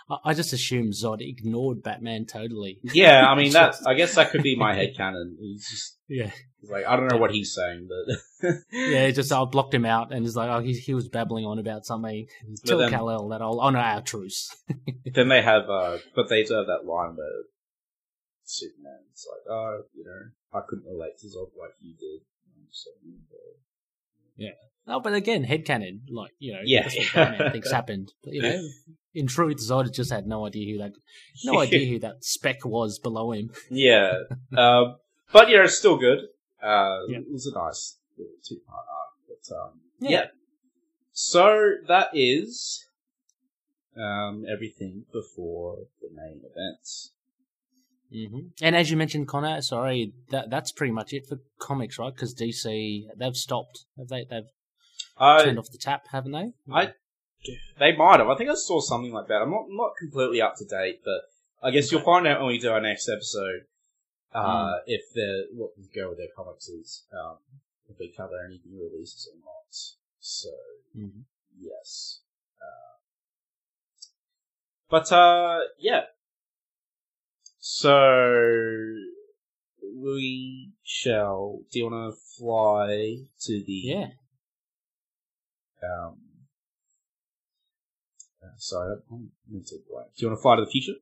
I, 0.10 0.34
just 0.34 0.54
assume 0.54 0.89
Zod 0.89 1.22
ignored 1.22 1.84
Batman 1.84 2.26
totally. 2.26 2.80
yeah, 2.82 3.28
I 3.28 3.36
mean 3.41 3.54
that. 3.54 3.76
I 3.86 3.93
guess 3.93 4.15
that 4.15 4.32
could 4.32 4.41
be 4.41 4.56
my 4.56 4.76
headcanon. 4.76 5.36
He's 5.39 5.69
just 5.69 5.98
Yeah, 6.08 6.32
he's 6.60 6.69
like, 6.69 6.86
I 6.86 6.95
don't 6.95 7.08
know 7.08 7.17
what 7.17 7.32
he's 7.32 7.54
saying, 7.54 7.88
but 7.88 8.52
yeah. 8.72 9.06
he 9.06 9.12
Just 9.12 9.32
I 9.32 9.43
blocked 9.45 9.74
him 9.74 9.86
out, 9.86 10.12
and 10.12 10.24
he's 10.24 10.36
like, 10.36 10.50
oh, 10.50 10.60
he, 10.62 10.74
he 10.74 10.93
was 10.93 11.08
babbling 11.08 11.45
on 11.45 11.60
about 11.60 11.86
something. 11.86 12.28
Tell 12.65 12.89
Kal 12.89 13.10
El 13.10 13.30
that 13.30 13.41
I'll 13.41 13.60
honor 13.60 13.80
our 13.80 14.02
truce. 14.02 14.56
then 15.13 15.28
they 15.28 15.41
have, 15.41 15.69
uh, 15.69 16.00
but 16.15 16.28
they 16.30 16.43
do 16.43 16.56
have 16.56 16.67
that 16.67 16.86
line 16.86 17.15
where 17.15 17.43
Superman's 18.43 19.28
like, 19.30 19.54
oh, 19.54 19.82
you 19.93 20.04
know, 20.06 20.58
I 20.58 20.62
couldn't 20.67 20.86
relate 20.86 21.19
to 21.19 21.28
Zod 21.28 21.52
like 21.60 21.76
you 21.80 21.93
did. 21.93 22.22
And 22.45 22.58
I'm 22.58 22.67
just 22.72 22.88
like, 22.88 23.13
"Mm, 23.13 23.22
well." 23.30 23.39
Oh, 24.89 24.99
but 24.99 25.13
again, 25.13 25.45
headcanon, 25.45 26.02
like 26.10 26.32
you 26.39 26.54
know, 26.54 26.60
Yeah. 26.63 26.89
Batman 27.13 27.52
thinks 27.52 27.71
happened. 27.71 28.12
But 28.23 28.34
you 28.34 28.41
know, 28.41 28.67
in 29.13 29.28
truth, 29.28 29.58
Zod 29.58 29.93
just 29.93 30.12
had 30.12 30.25
no 30.28 30.45
idea 30.47 30.71
who 30.73 30.80
that, 30.80 30.93
no 31.43 31.60
idea 31.65 31.88
who 31.88 31.99
that 31.99 32.23
speck 32.23 32.65
was 32.65 32.99
below 32.99 33.32
him. 33.32 33.52
yeah. 33.69 34.13
Um, 34.58 34.95
but 35.32 35.49
yeah, 35.49 35.63
it's 35.63 35.78
still 35.78 35.97
good. 35.97 36.19
Uh, 36.62 36.99
Yeah. 37.08 37.19
It 37.19 37.32
was 37.32 37.45
a 37.45 37.54
nice 37.58 37.97
two 38.43 38.58
part 38.67 38.86
arc. 38.89 39.10
But, 39.28 39.56
um, 39.56 39.80
Yeah. 39.99 40.10
yeah. 40.10 40.25
So 41.13 41.73
that 41.88 42.10
is 42.13 42.86
um, 43.97 44.45
everything 44.52 45.06
before 45.12 45.78
the 46.02 46.10
main 46.15 46.41
events. 46.49 47.12
hmm 48.12 48.47
And 48.62 48.75
as 48.75 48.89
you 48.89 48.97
mentioned, 48.97 49.28
Connor, 49.28 49.62
sorry, 49.62 50.13
that 50.32 50.49
that's 50.49 50.71
pretty 50.71 50.93
much 50.93 51.13
it 51.13 51.28
for 51.28 51.39
comics, 51.60 51.99
right? 51.99 52.13
Because 52.13 52.34
DC 52.34 53.08
they've 53.17 53.36
stopped. 53.36 53.86
Have 53.97 54.08
they? 54.08 54.25
They've 54.30 54.49
I, 55.19 55.43
turned 55.43 55.60
off 55.60 55.71
the 55.71 55.77
tap, 55.77 56.08
haven't 56.12 56.32
they? 56.32 56.53
I, 56.71 56.93
they 57.79 57.95
might 57.95 58.19
have. 58.19 58.29
I 58.29 58.36
think 58.36 58.49
I 58.49 58.55
saw 58.55 58.79
something 58.79 59.12
like 59.12 59.27
that. 59.27 59.41
I'm 59.41 59.51
not 59.51 59.65
not 59.69 59.91
completely 59.99 60.41
up 60.41 60.55
to 60.58 60.65
date, 60.65 61.01
but 61.03 61.21
I 61.62 61.71
guess 61.71 61.91
you'll 61.91 62.01
find 62.01 62.27
out 62.27 62.39
when 62.39 62.47
we 62.47 62.60
do 62.60 62.71
our 62.71 62.82
next 62.82 63.10
episode 63.10 63.65
uh, 64.34 64.77
if 64.86 65.01
the 65.13 65.47
what 65.53 65.71
the 65.77 65.88
go 65.93 66.10
with 66.10 66.17
their 66.17 66.27
comics 66.36 66.67
is, 66.67 67.03
um, 67.13 67.38
if 67.89 67.97
they 67.97 68.08
cover 68.15 68.34
any 68.45 68.62
new 68.65 68.89
releases 68.91 69.27
or 69.32 69.38
not. 69.39 69.75
So 70.19 70.49
Mhm. 70.95 71.23
yes, 71.58 72.21
uh, 72.62 72.97
but 74.89 75.12
uh, 75.12 75.62
yeah. 75.79 76.05
So 77.60 78.95
we 79.95 80.73
shall. 80.84 81.62
Do 81.71 81.79
you 81.79 81.89
want 81.89 82.13
to 82.13 82.19
fly 82.38 83.27
to 83.41 83.63
the 83.63 83.73
Yeah. 83.73 84.12
Um, 85.84 86.15
uh, 88.44 88.48
sorry, 88.58 88.96
I'm 89.12 89.32
into 89.54 89.76
blank. 89.89 90.08
Do 90.18 90.26
you 90.26 90.28
want 90.30 90.38
to 90.39 90.42
fly 90.42 90.56
to 90.56 90.63
the 90.65 90.72
future? 90.72 90.94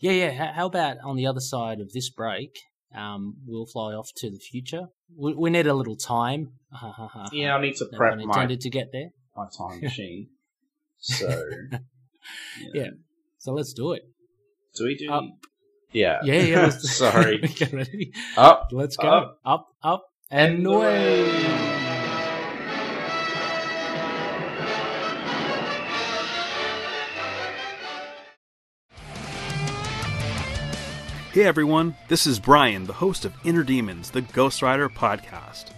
Yeah, 0.00 0.12
yeah. 0.12 0.52
How, 0.52 0.66
about 0.66 0.98
on 1.04 1.16
the 1.16 1.26
other 1.26 1.40
side 1.40 1.80
of 1.80 1.92
this 1.92 2.10
break, 2.10 2.58
um, 2.94 3.36
we'll 3.46 3.66
fly 3.66 3.92
off 3.94 4.10
to 4.16 4.30
the 4.30 4.38
future. 4.38 4.82
We, 5.16 5.34
we 5.34 5.50
need 5.50 5.66
a 5.66 5.74
little 5.74 5.96
time. 5.96 6.52
Yeah, 7.32 7.56
I 7.56 7.60
need 7.62 7.76
to 7.76 7.86
No 7.90 7.96
prep 7.98 8.16
my, 8.16 8.22
intended 8.22 8.60
to 8.62 8.70
get 8.70 8.88
there. 8.92 9.10
my 9.36 9.46
time 9.56 9.80
machine. 9.82 10.28
so, 10.98 11.44
Yeah. 12.74 12.88
So 13.38 13.52
let's 13.52 13.72
do 13.72 13.92
it. 13.92 14.02
do 14.76 14.84
we 14.84 14.96
do? 14.96 15.10
Up. 15.12 15.24
Yeah. 15.92 16.18
Yeah, 16.24 16.40
yeah. 16.42 16.62
Let's, 16.64 16.90
Sorry. 16.96 17.42
Up. 18.36 18.68
Let's 18.72 18.96
go. 18.96 19.08
Up. 19.08 19.38
Up, 19.44 19.66
up, 19.82 20.04
and 20.30 20.56
And 20.58 20.66
away. 20.66 21.83
Hey 31.34 31.46
everyone, 31.46 31.96
this 32.06 32.28
is 32.28 32.38
Brian, 32.38 32.84
the 32.84 32.92
host 32.92 33.24
of 33.24 33.34
Inner 33.42 33.64
Demons, 33.64 34.12
the 34.12 34.20
Ghost 34.20 34.62
Rider 34.62 34.88
podcast. 34.88 35.72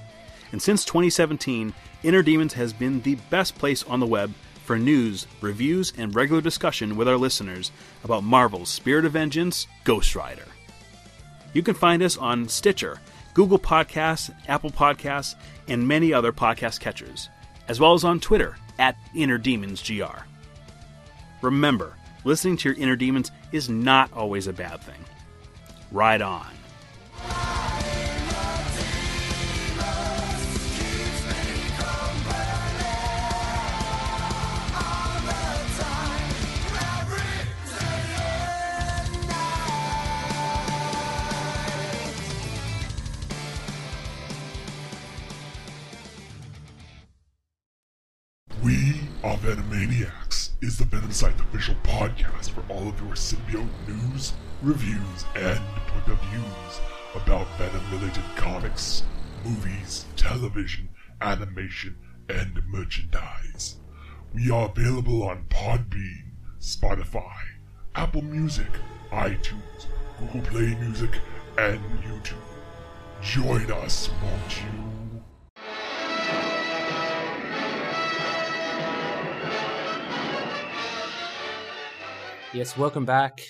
And 0.52 0.60
since 0.60 0.84
2017, 0.84 1.72
Inner 2.02 2.22
Demons 2.22 2.52
has 2.52 2.74
been 2.74 3.00
the 3.00 3.14
best 3.30 3.56
place 3.56 3.82
on 3.84 3.98
the 3.98 4.06
web 4.06 4.34
for 4.66 4.78
news, 4.78 5.26
reviews, 5.40 5.94
and 5.96 6.14
regular 6.14 6.42
discussion 6.42 6.94
with 6.94 7.08
our 7.08 7.16
listeners 7.16 7.72
about 8.04 8.22
Marvel's 8.22 8.68
Spirit 8.68 9.06
of 9.06 9.12
Vengeance, 9.12 9.66
Ghost 9.84 10.14
Rider. 10.14 10.44
You 11.54 11.62
can 11.62 11.74
find 11.74 12.02
us 12.02 12.18
on 12.18 12.50
Stitcher, 12.50 13.00
Google 13.32 13.58
Podcasts, 13.58 14.30
Apple 14.48 14.68
Podcasts, 14.68 15.36
and 15.68 15.88
many 15.88 16.12
other 16.12 16.32
podcast 16.32 16.80
catchers, 16.80 17.30
as 17.66 17.80
well 17.80 17.94
as 17.94 18.04
on 18.04 18.20
Twitter 18.20 18.58
at 18.78 18.98
Inner 19.14 19.38
Demons 19.38 19.82
GR. 19.82 20.20
Remember, 21.40 21.94
listening 22.24 22.58
to 22.58 22.68
your 22.68 22.76
inner 22.76 22.94
demons 22.94 23.30
is 23.52 23.70
not 23.70 24.12
always 24.12 24.48
a 24.48 24.52
bad 24.52 24.82
thing. 24.82 25.02
Ride 25.96 26.20
on. 26.20 26.46
Is 50.62 50.78
the 50.78 50.84
Venom 50.84 51.12
Site 51.12 51.38
official 51.40 51.74
podcast 51.82 52.50
for 52.50 52.64
all 52.72 52.88
of 52.88 52.98
your 53.00 53.12
symbiote 53.12 53.68
news, 53.86 54.32
reviews, 54.62 55.24
and 55.34 55.60
point 55.86 56.08
of 56.08 56.18
views 56.30 56.80
about 57.14 57.46
Venom-related 57.58 58.22
comics, 58.36 59.02
movies, 59.44 60.06
television, 60.16 60.88
animation, 61.20 61.96
and 62.28 62.60
merchandise. 62.68 63.76
We 64.34 64.50
are 64.50 64.70
available 64.70 65.24
on 65.24 65.44
Podbean, 65.50 66.30
Spotify, 66.58 67.36
Apple 67.94 68.22
Music, 68.22 68.70
iTunes, 69.12 69.86
Google 70.18 70.40
Play 70.40 70.74
Music, 70.80 71.10
and 71.58 71.80
YouTube. 72.00 72.34
Join 73.20 73.70
us, 73.72 74.10
won't 74.22 74.62
you? 74.62 74.95
Yes, 82.56 82.74
welcome 82.78 83.04
back. 83.04 83.40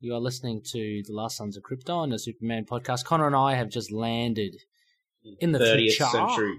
You 0.00 0.12
are 0.12 0.18
listening 0.18 0.60
to 0.72 1.02
The 1.06 1.12
Last 1.12 1.36
Sons 1.36 1.56
of 1.56 1.62
Krypton, 1.62 2.12
a 2.12 2.18
Superman 2.18 2.64
podcast. 2.64 3.04
Connor 3.04 3.28
and 3.28 3.36
I 3.36 3.54
have 3.54 3.68
just 3.68 3.92
landed 3.92 4.56
in 5.38 5.52
the 5.52 5.60
30th 5.60 5.76
future. 5.92 6.04
century 6.06 6.56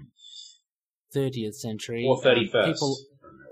30th 1.14 1.54
century. 1.56 2.06
or 2.08 2.16
Um, 2.16 2.22
31st. 2.22 2.72
people, 2.72 2.96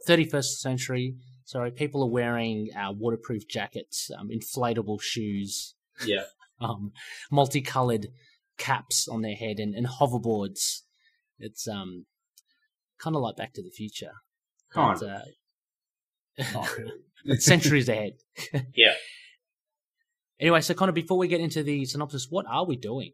31st 0.06 0.58
century. 0.58 1.16
Sorry, 1.44 1.70
people 1.70 2.02
are 2.02 2.08
wearing 2.10 2.68
uh, 2.74 2.92
waterproof 2.92 3.46
jackets, 3.46 4.10
um, 4.16 4.30
inflatable 4.30 5.02
shoes, 5.02 5.74
yeah. 6.06 6.24
um, 6.62 6.92
multicolored 7.30 8.06
caps 8.56 9.06
on 9.06 9.20
their 9.20 9.34
head, 9.34 9.58
and, 9.58 9.74
and 9.74 9.86
hoverboards. 9.86 10.82
It's 11.38 11.68
um, 11.68 12.06
kind 12.98 13.14
of 13.16 13.20
like 13.22 13.36
Back 13.36 13.52
to 13.54 13.62
the 13.62 13.70
Future. 13.70 14.12
Kind 14.72 14.98
But, 14.98 15.08
uh, 15.08 15.20
Not 16.54 16.78
really. 16.78 16.92
it's 16.92 17.07
centuries 17.38 17.88
ahead. 17.88 18.12
Yeah. 18.74 18.94
Anyway, 20.40 20.60
so 20.60 20.72
Connor, 20.72 20.92
before 20.92 21.18
we 21.18 21.26
get 21.26 21.40
into 21.40 21.64
the 21.64 21.84
synopsis, 21.84 22.28
what 22.30 22.46
are 22.48 22.64
we 22.64 22.76
doing? 22.76 23.12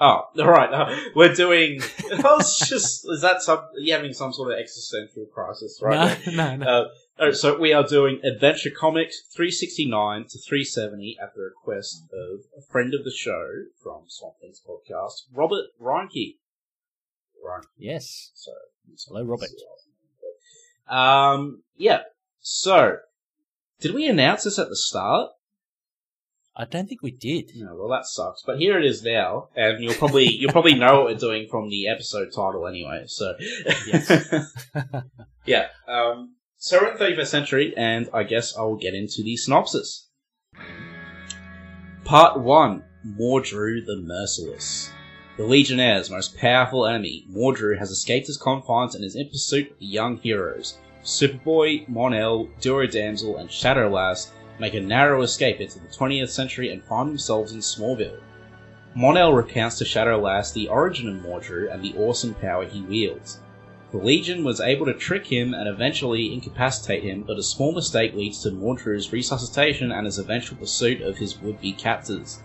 Oh, 0.00 0.22
all 0.38 0.46
right. 0.46 0.72
Uh, 0.72 0.96
we're 1.14 1.34
doing. 1.34 1.80
I 2.12 2.20
was 2.22 2.58
just. 2.58 3.04
Is 3.10 3.20
that 3.20 3.42
some? 3.42 3.60
You 3.76 3.92
having 3.92 4.14
some 4.14 4.32
sort 4.32 4.52
of 4.52 4.58
existential 4.58 5.26
crisis 5.26 5.78
right 5.82 6.26
no, 6.28 6.32
no, 6.32 6.56
no. 6.56 6.66
Uh, 6.66 6.88
oh, 7.18 7.30
so 7.32 7.58
we 7.58 7.72
are 7.74 7.82
doing 7.82 8.20
Adventure 8.24 8.70
Comics 8.70 9.20
369 9.34 10.26
to 10.30 10.38
370 10.38 11.18
at 11.22 11.34
the 11.34 11.42
request 11.42 12.04
of 12.12 12.40
a 12.56 12.62
friend 12.62 12.94
of 12.94 13.04
the 13.04 13.10
show 13.10 13.64
from 13.82 14.04
Swamp 14.06 14.36
Things 14.40 14.62
podcast, 14.66 15.24
Robert 15.34 15.66
Reinke. 15.82 16.36
Reinke. 17.44 17.66
yes. 17.76 18.30
So, 18.34 18.52
Hello, 19.08 19.24
Robert. 19.24 19.48
Um, 20.88 21.62
yeah. 21.76 22.02
So, 22.40 22.96
did 23.80 23.94
we 23.94 24.08
announce 24.08 24.44
this 24.44 24.58
at 24.58 24.68
the 24.68 24.76
start? 24.76 25.30
I 26.56 26.64
don't 26.64 26.88
think 26.88 27.02
we 27.02 27.10
did. 27.10 27.50
No, 27.54 27.74
well, 27.76 27.88
that 27.88 28.06
sucks. 28.06 28.42
But 28.44 28.58
here 28.58 28.78
it 28.78 28.84
is 28.84 29.02
now, 29.02 29.48
and 29.54 29.82
you'll 29.82 29.94
probably 29.94 30.24
you'll 30.30 30.52
probably 30.52 30.74
know 30.74 30.96
what 30.96 31.04
we're 31.06 31.14
doing 31.14 31.48
from 31.50 31.70
the 31.70 31.88
episode 31.88 32.32
title 32.34 32.66
anyway. 32.66 33.04
So, 33.06 33.34
Yes. 33.86 34.54
yeah. 35.46 35.68
Um, 35.86 36.36
so 36.56 36.80
we're 36.80 36.92
in 36.92 36.98
the 36.98 37.22
31st 37.22 37.26
century, 37.26 37.74
and 37.76 38.08
I 38.12 38.24
guess 38.24 38.56
I 38.56 38.62
will 38.62 38.76
get 38.76 38.94
into 38.94 39.22
the 39.22 39.36
synopsis. 39.36 40.08
Part 42.04 42.40
one: 42.40 42.84
Mordru 43.06 43.84
the 43.86 43.96
Merciless. 44.02 44.90
The 45.36 45.46
Legionnaire's 45.46 46.10
most 46.10 46.36
powerful 46.36 46.84
enemy, 46.84 47.24
Mordru, 47.30 47.78
has 47.78 47.90
escaped 47.90 48.26
his 48.26 48.36
confines 48.36 48.94
and 48.94 49.04
is 49.04 49.16
in 49.16 49.28
pursuit 49.28 49.70
of 49.70 49.78
the 49.78 49.86
young 49.86 50.18
heroes. 50.18 50.76
Superboy, 51.02 51.88
Mon-El, 51.88 52.48
Duo 52.60 52.86
Damsel, 52.86 53.38
and 53.38 53.50
Shadow 53.50 53.88
Lass 53.88 54.32
make 54.58 54.74
a 54.74 54.80
narrow 54.80 55.22
escape 55.22 55.60
into 55.60 55.78
the 55.78 55.88
20th 55.88 56.28
century 56.28 56.70
and 56.70 56.84
find 56.84 57.08
themselves 57.08 57.52
in 57.52 57.60
Smallville. 57.60 58.20
Mon-El 58.94 59.32
recounts 59.32 59.78
to 59.78 59.84
Shadow 59.84 60.18
Lass 60.18 60.52
the 60.52 60.68
origin 60.68 61.08
of 61.08 61.22
Mordru 61.22 61.72
and 61.72 61.82
the 61.82 61.94
awesome 61.96 62.34
power 62.34 62.66
he 62.66 62.82
wields. 62.82 63.40
The 63.92 63.98
Legion 63.98 64.44
was 64.44 64.60
able 64.60 64.86
to 64.86 64.94
trick 64.94 65.26
him 65.26 65.54
and 65.54 65.68
eventually 65.68 66.32
incapacitate 66.32 67.02
him, 67.02 67.22
but 67.22 67.38
a 67.38 67.42
small 67.42 67.72
mistake 67.72 68.14
leads 68.14 68.42
to 68.42 68.50
Mordru's 68.50 69.12
resuscitation 69.12 69.90
and 69.90 70.06
his 70.06 70.18
eventual 70.18 70.58
pursuit 70.58 71.00
of 71.00 71.16
his 71.16 71.40
would-be 71.40 71.72
captors. 71.72 72.40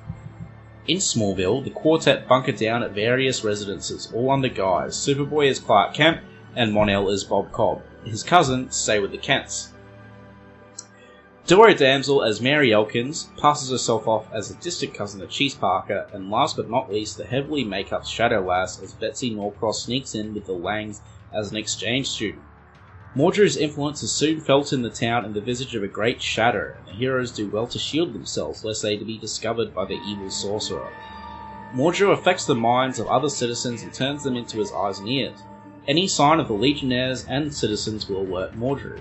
In 0.87 0.97
Smallville, 0.97 1.63
the 1.63 1.71
quartet 1.71 2.27
bunker 2.27 2.51
down 2.51 2.83
at 2.83 2.91
various 2.91 3.43
residences, 3.43 4.11
all 4.13 4.31
under 4.31 4.47
guise. 4.47 4.95
Superboy 4.95 5.47
is 5.47 5.59
Clark 5.59 5.93
Kent, 5.93 6.21
and 6.55 6.71
Mon-El 6.71 7.09
is 7.09 7.23
Bob 7.23 7.51
Cobb. 7.51 7.81
His 8.05 8.23
cousin 8.23 8.69
stay 8.71 8.99
with 8.99 9.11
the 9.11 9.17
Kents. 9.17 9.73
Duo 11.47 11.73
Damsel 11.73 12.23
as 12.23 12.41
Mary 12.41 12.73
Elkins 12.73 13.29
passes 13.37 13.69
herself 13.69 14.07
off 14.07 14.27
as 14.33 14.49
a 14.49 14.55
distant 14.55 14.93
cousin 14.93 15.21
of 15.21 15.29
Cheese 15.29 15.53
Parker, 15.53 16.07
and 16.13 16.31
last 16.31 16.55
but 16.55 16.69
not 16.69 16.91
least, 16.91 17.17
the 17.17 17.25
heavily 17.25 17.63
make-up 17.63 18.05
Shadow 18.05 18.41
Lass 18.41 18.81
as 18.81 18.93
Betsy 18.93 19.29
Norcross 19.29 19.83
sneaks 19.83 20.15
in 20.15 20.33
with 20.33 20.45
the 20.45 20.53
Langs 20.53 21.01
as 21.31 21.51
an 21.51 21.57
exchange 21.57 22.07
student. 22.07 22.41
Mordru's 23.15 23.57
influence 23.57 24.03
is 24.03 24.11
soon 24.11 24.41
felt 24.41 24.73
in 24.73 24.81
the 24.81 24.89
town 24.89 25.23
in 25.23 25.33
the 25.33 25.41
visage 25.41 25.75
of 25.75 25.83
a 25.83 25.87
great 25.87 26.21
shadow, 26.21 26.73
and 26.77 26.87
the 26.87 26.99
heroes 26.99 27.31
do 27.31 27.49
well 27.49 27.67
to 27.67 27.79
shield 27.79 28.13
themselves 28.13 28.65
lest 28.65 28.81
they 28.81 28.97
be 28.97 29.17
discovered 29.17 29.73
by 29.73 29.85
the 29.85 30.01
evil 30.05 30.29
sorcerer. 30.29 30.91
Mordru 31.73 32.11
affects 32.11 32.45
the 32.45 32.55
minds 32.55 32.99
of 32.99 33.07
other 33.07 33.29
citizens 33.29 33.83
and 33.83 33.93
turns 33.93 34.23
them 34.23 34.35
into 34.35 34.57
his 34.57 34.71
eyes 34.71 34.99
and 34.99 35.09
ears. 35.09 35.43
Any 35.87 36.07
sign 36.07 36.39
of 36.39 36.47
the 36.47 36.53
legionnaires 36.53 37.25
and 37.25 37.53
citizens 37.53 38.09
will 38.09 38.21
alert 38.21 38.55
Mordru. 38.55 38.99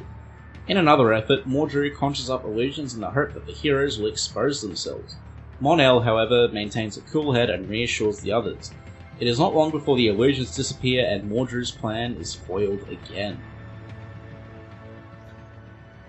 In 0.69 0.77
another 0.77 1.15
effort, 1.15 1.49
Mordru 1.49 1.95
conjures 1.95 2.29
up 2.29 2.45
illusions 2.45 2.95
in 2.95 3.01
the 3.01 3.11
hope 3.11 3.33
that 3.33 3.47
the 3.47 3.53
heroes 3.53 3.99
will 3.99 4.09
expose 4.09 4.61
themselves. 4.61 5.17
Mon-El, 5.61 6.01
however, 6.01 6.49
maintains 6.49 6.99
a 6.99 7.03
cool 7.03 7.33
head 7.33 7.49
and 7.49 7.71
reassures 7.71 8.21
the 8.21 8.33
others. 8.33 8.71
It 9.19 9.29
is 9.29 9.39
not 9.39 9.55
long 9.55 9.71
before 9.71 9.97
the 9.97 10.09
illusions 10.09 10.55
disappear 10.55 11.07
and 11.07 11.31
Mordru's 11.31 11.71
plan 11.71 12.17
is 12.17 12.35
foiled 12.35 12.87
again. 12.89 13.41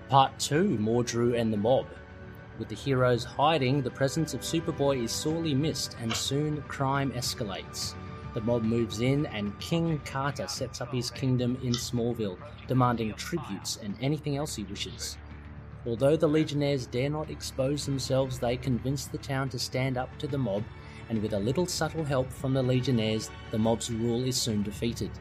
Part 0.09 0.37
2 0.39 0.77
Mordru 0.77 1.39
and 1.39 1.53
the 1.53 1.57
Mob. 1.57 1.85
With 2.59 2.67
the 2.67 2.75
heroes 2.75 3.23
hiding, 3.23 3.81
the 3.81 3.89
presence 3.91 4.33
of 4.33 4.41
Superboy 4.41 5.03
is 5.03 5.11
sorely 5.11 5.53
missed, 5.53 5.95
and 6.01 6.13
soon 6.13 6.61
crime 6.63 7.11
escalates. 7.11 7.95
The 8.35 8.41
mob 8.41 8.63
moves 8.63 8.99
in, 8.99 9.25
and 9.27 9.57
King 9.59 10.01
Carter 10.03 10.47
sets 10.47 10.81
up 10.81 10.91
his 10.91 11.09
kingdom 11.09 11.57
in 11.63 11.71
Smallville, 11.71 12.37
demanding 12.67 13.13
tributes 13.13 13.79
and 13.81 13.95
anything 14.01 14.35
else 14.35 14.57
he 14.57 14.63
wishes. 14.65 15.17
Although 15.87 16.17
the 16.17 16.27
Legionnaires 16.27 16.85
dare 16.85 17.09
not 17.09 17.29
expose 17.29 17.85
themselves, 17.85 18.37
they 18.37 18.57
convince 18.57 19.05
the 19.05 19.19
town 19.19 19.47
to 19.49 19.57
stand 19.57 19.97
up 19.97 20.15
to 20.17 20.27
the 20.27 20.37
mob, 20.37 20.65
and 21.07 21.21
with 21.21 21.31
a 21.31 21.39
little 21.39 21.65
subtle 21.65 22.03
help 22.03 22.29
from 22.29 22.53
the 22.53 22.61
Legionnaires, 22.61 23.31
the 23.51 23.57
mob's 23.57 23.89
rule 23.89 24.25
is 24.25 24.35
soon 24.35 24.63
defeated. 24.63 25.11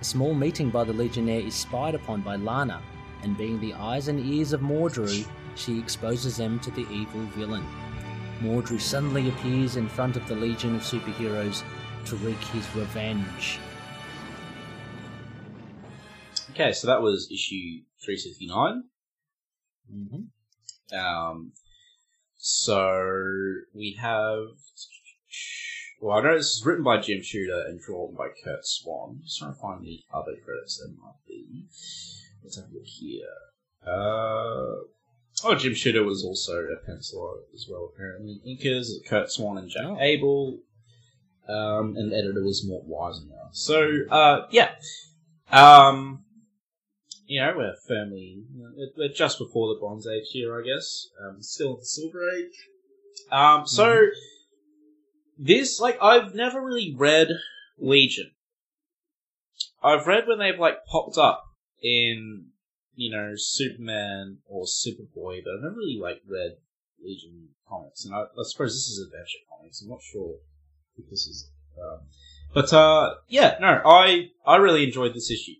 A 0.00 0.04
small 0.04 0.32
meeting 0.32 0.70
by 0.70 0.84
the 0.84 0.92
Legionnaire 0.92 1.40
is 1.40 1.56
spied 1.56 1.96
upon 1.96 2.20
by 2.20 2.36
Lana, 2.36 2.80
and 3.24 3.36
being 3.36 3.58
the 3.58 3.74
eyes 3.74 4.06
and 4.06 4.20
ears 4.20 4.52
of 4.52 4.60
Mordru, 4.60 5.26
she 5.56 5.76
exposes 5.76 6.36
them 6.36 6.60
to 6.60 6.70
the 6.70 6.88
evil 6.88 7.22
villain. 7.34 7.66
Mordru 8.42 8.80
suddenly 8.80 9.28
appears 9.28 9.76
in 9.76 9.88
front 9.88 10.16
of 10.16 10.26
the 10.28 10.34
legion 10.34 10.74
of 10.74 10.82
superheroes 10.82 11.62
to 12.06 12.16
wreak 12.16 12.38
his 12.38 12.66
revenge. 12.74 13.58
Okay, 16.52 16.72
so 16.72 16.86
that 16.86 17.00
was 17.02 17.28
issue 17.32 17.82
369. 18.04 18.84
Mm-hmm. 19.94 20.96
Um, 20.98 21.52
so 22.36 23.00
we 23.74 23.96
have. 24.00 24.38
Well, 26.00 26.18
I 26.18 26.22
know 26.22 26.36
this 26.36 26.56
is 26.56 26.66
written 26.66 26.82
by 26.84 26.98
Jim 27.00 27.22
Shooter 27.22 27.64
and 27.68 27.80
drawn 27.80 28.14
by 28.16 28.28
Curt 28.44 28.66
Swan. 28.66 29.10
I'm 29.16 29.22
Just 29.22 29.38
trying 29.38 29.54
to 29.54 29.60
find 29.60 29.84
the 29.84 30.00
other 30.12 30.32
credits 30.44 30.78
there 30.78 30.88
might 31.00 31.14
be. 31.28 31.64
Let's 32.42 32.56
have 32.56 32.66
a 32.70 32.74
look 32.74 32.86
here. 32.86 33.22
Uh, 33.86 34.82
oh, 35.44 35.54
Jim 35.56 35.74
Shooter 35.74 36.02
was 36.02 36.24
also 36.24 36.54
a 36.64 36.90
penciler 36.90 37.36
as 37.54 37.66
well, 37.70 37.90
apparently. 37.94 38.40
Inkers, 38.46 38.88
Curt 39.08 39.30
Swan 39.30 39.58
and 39.58 39.70
Jack 39.70 39.84
Oh. 39.86 39.98
Abel. 40.00 40.58
Um, 41.48 41.96
and 41.96 42.12
the 42.12 42.16
editor 42.16 42.42
was 42.42 42.64
Mort 42.66 42.88
Weisinger. 42.88 43.48
So, 43.52 44.04
uh, 44.10 44.46
yeah. 44.50 44.70
Um, 45.50 46.24
you 47.26 47.40
know, 47.40 47.54
we're 47.56 47.74
firmly, 47.88 48.44
we're, 48.54 48.88
we're 48.96 49.12
just 49.12 49.38
before 49.38 49.74
the 49.74 49.80
Bronze 49.80 50.06
Age 50.06 50.28
here, 50.30 50.58
I 50.58 50.64
guess. 50.64 51.08
Um, 51.20 51.42
still 51.42 51.74
in 51.74 51.80
the 51.80 51.84
Silver 51.84 52.30
Age. 52.30 52.68
Um, 53.30 53.66
so, 53.66 54.06
this, 55.36 55.80
like, 55.80 55.98
I've 56.00 56.34
never 56.34 56.60
really 56.60 56.94
read 56.96 57.28
Legion. 57.78 58.30
I've 59.82 60.06
read 60.06 60.28
when 60.28 60.38
they've, 60.38 60.58
like, 60.58 60.84
popped 60.86 61.18
up 61.18 61.42
in, 61.82 62.46
you 62.94 63.10
know, 63.10 63.32
Superman 63.34 64.38
or 64.46 64.64
Superboy, 64.64 65.42
but 65.44 65.54
I've 65.54 65.62
never 65.62 65.76
really, 65.76 65.98
like, 66.00 66.22
read 66.28 66.52
Legion 67.02 67.48
comics. 67.68 68.04
And 68.04 68.14
I, 68.14 68.20
I 68.20 68.42
suppose 68.44 68.74
this 68.74 68.88
is 68.88 69.04
Adventure 69.04 69.38
Comics. 69.50 69.82
I'm 69.82 69.88
not 69.88 70.02
sure 70.02 70.36
this 71.10 71.26
is. 71.26 71.50
Um, 71.76 72.00
but, 72.54 72.72
uh, 72.72 73.14
yeah, 73.28 73.56
no, 73.60 73.80
I, 73.84 74.30
I 74.46 74.56
really 74.56 74.84
enjoyed 74.84 75.14
this 75.14 75.30
issue. 75.30 75.54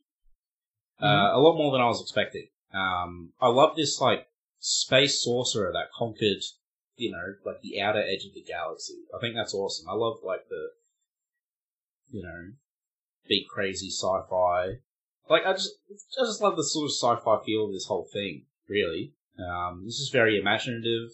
Uh, 1.01 1.31
a 1.33 1.41
lot 1.41 1.57
more 1.57 1.73
than 1.73 1.81
I 1.81 1.87
was 1.87 2.01
expecting. 2.01 2.47
Um, 2.73 3.33
I 3.41 3.49
love 3.49 3.77
this, 3.77 4.01
like, 4.01 4.27
space 4.61 5.23
sorcerer 5.23 5.73
that 5.73 5.91
conquered, 5.97 6.43
you 6.97 7.11
know, 7.11 7.35
like 7.45 7.61
the 7.63 7.81
outer 7.81 8.01
edge 8.01 8.25
of 8.25 8.35
the 8.35 8.43
galaxy. 8.43 8.99
I 9.15 9.19
think 9.21 9.35
that's 9.35 9.55
awesome. 9.55 9.89
I 9.89 9.95
love, 9.95 10.19
like, 10.23 10.49
the, 10.49 10.69
you 12.11 12.23
know, 12.23 12.53
big 13.29 13.49
crazy 13.49 13.89
sci-fi. 13.89 14.79
Like, 15.29 15.47
I 15.47 15.55
just, 15.55 15.73
I 15.91 16.25
just 16.25 16.41
love 16.41 16.57
the 16.57 16.65
sort 16.65 16.85
of 16.85 16.93
sci-fi 16.93 17.45
feel 17.45 17.67
of 17.67 17.73
this 17.73 17.87
whole 17.87 18.09
thing, 18.13 18.45
really. 18.69 19.15
Um, 19.39 19.83
this 19.85 19.99
is 19.99 20.11
very 20.11 20.39
imaginative. 20.39 21.11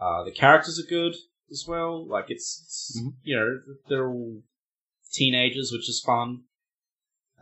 Uh, 0.00 0.22
the 0.24 0.32
characters 0.32 0.78
are 0.78 0.88
good 0.88 1.16
as 1.50 1.64
well. 1.66 2.06
Like, 2.06 2.26
it's, 2.28 2.60
it's 2.64 3.00
Mhm. 3.00 3.14
you 3.22 3.36
know, 3.36 3.60
they're 3.88 4.08
all 4.08 4.42
teenagers, 5.12 5.70
which 5.72 5.88
is 5.88 6.02
fun. 6.04 6.44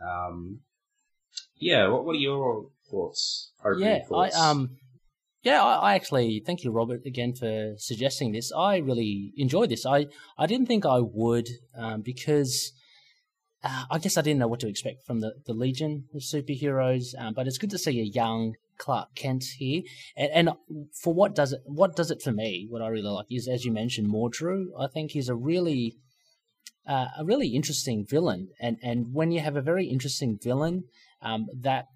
Um, 0.01 0.61
yeah, 1.57 1.87
what, 1.87 2.05
what 2.05 2.15
are 2.15 2.19
your 2.19 2.69
thoughts? 2.89 3.51
Yeah, 3.79 3.99
I 4.13 4.29
um, 4.49 4.77
yeah, 5.43 5.63
I, 5.63 5.91
I 5.91 5.95
actually 5.95 6.41
thank 6.45 6.63
you, 6.63 6.71
Robert, 6.71 7.05
again 7.05 7.33
for 7.33 7.75
suggesting 7.77 8.31
this. 8.31 8.51
I 8.51 8.77
really 8.77 9.33
enjoyed 9.37 9.69
this. 9.69 9.85
I 9.85 10.07
I 10.37 10.45
didn't 10.47 10.67
think 10.67 10.85
I 10.85 10.99
would 10.99 11.47
um, 11.77 12.01
because 12.01 12.73
uh, 13.65 13.85
I 13.89 13.97
guess 13.97 14.17
I 14.17 14.21
didn't 14.21 14.39
know 14.39 14.47
what 14.47 14.59
to 14.61 14.67
expect 14.67 15.05
from 15.05 15.19
the 15.21 15.33
the 15.45 15.53
Legion 15.53 16.05
of 16.13 16.21
superheroes. 16.21 17.15
Um, 17.17 17.33
but 17.33 17.47
it's 17.47 17.57
good 17.57 17.71
to 17.71 17.79
see 17.79 17.99
a 17.99 18.03
young 18.03 18.55
Clark 18.77 19.15
Kent 19.15 19.43
here, 19.57 19.81
and, 20.15 20.31
and 20.31 20.49
for 20.93 21.13
what 21.13 21.33
does 21.33 21.53
it 21.53 21.61
what 21.65 21.95
does 21.95 22.11
it 22.11 22.21
for 22.21 22.31
me? 22.31 22.67
What 22.69 22.81
I 22.81 22.87
really 22.87 23.09
like 23.09 23.25
is, 23.31 23.47
as 23.47 23.65
you 23.65 23.71
mentioned, 23.71 24.07
Mordru. 24.07 24.67
I 24.79 24.87
think 24.87 25.11
he's 25.11 25.29
a 25.29 25.35
really 25.35 25.95
uh, 26.87 27.07
a 27.17 27.25
really 27.25 27.49
interesting 27.49 28.05
villain, 28.05 28.49
and 28.59 28.77
and 28.83 29.13
when 29.13 29.31
you 29.31 29.39
have 29.39 29.55
a 29.55 29.61
very 29.61 29.87
interesting 29.87 30.37
villain, 30.41 30.83
um, 31.21 31.47
that 31.53 31.87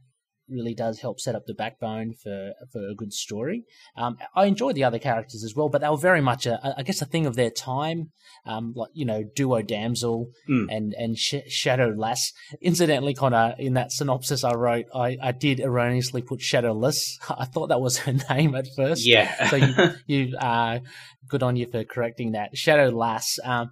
really 0.50 0.74
does 0.74 1.00
help 1.00 1.20
set 1.20 1.36
up 1.36 1.44
the 1.46 1.54
backbone 1.54 2.14
for 2.14 2.54
for 2.72 2.88
a 2.88 2.96
good 2.96 3.14
story. 3.14 3.64
Um, 3.96 4.18
I 4.36 4.46
enjoyed 4.46 4.76
the 4.76 4.84
other 4.84 5.00
characters 5.00 5.44
as 5.44 5.56
well, 5.56 5.70
but 5.70 5.82
they 5.82 5.90
were 5.90 5.98
very 5.98 6.22
much 6.22 6.46
a, 6.46 6.56
a- 6.66 6.76
I 6.80 6.84
guess 6.84 7.02
a 7.02 7.06
thing 7.06 7.26
of 7.26 7.36
their 7.36 7.50
time, 7.50 8.12
um, 8.46 8.74
like 8.76 8.90
you 8.94 9.06
know 9.06 9.24
Duo 9.36 9.62
Damsel 9.62 10.28
Mm. 10.50 10.66
and 10.70 10.94
and 10.98 11.18
Sh- 11.18 11.48
Shadow 11.48 11.94
Lass. 11.96 12.32
Incidentally, 12.62 13.14
Connor, 13.14 13.56
in 13.60 13.74
that 13.74 13.92
synopsis 13.92 14.44
I 14.44 14.54
wrote, 14.54 14.86
I, 14.94 15.18
I 15.22 15.32
did 15.32 15.60
erroneously 15.60 16.22
put 16.22 16.42
Shadowless. 16.42 17.18
I 17.30 17.46
thought 17.46 17.68
that 17.70 17.82
was 17.82 17.98
her 18.00 18.14
name 18.30 18.56
at 18.56 18.68
first. 18.76 19.06
yeah. 19.06 19.48
so 19.50 19.56
you 19.56 19.74
you 20.08 20.38
uh, 20.38 20.80
good 21.28 21.44
on 21.44 21.56
you 21.56 21.68
for 21.68 21.84
correcting 21.84 22.32
that. 22.32 22.58
Shadow 22.58 22.90
Lass. 22.90 23.38
Um, 23.44 23.72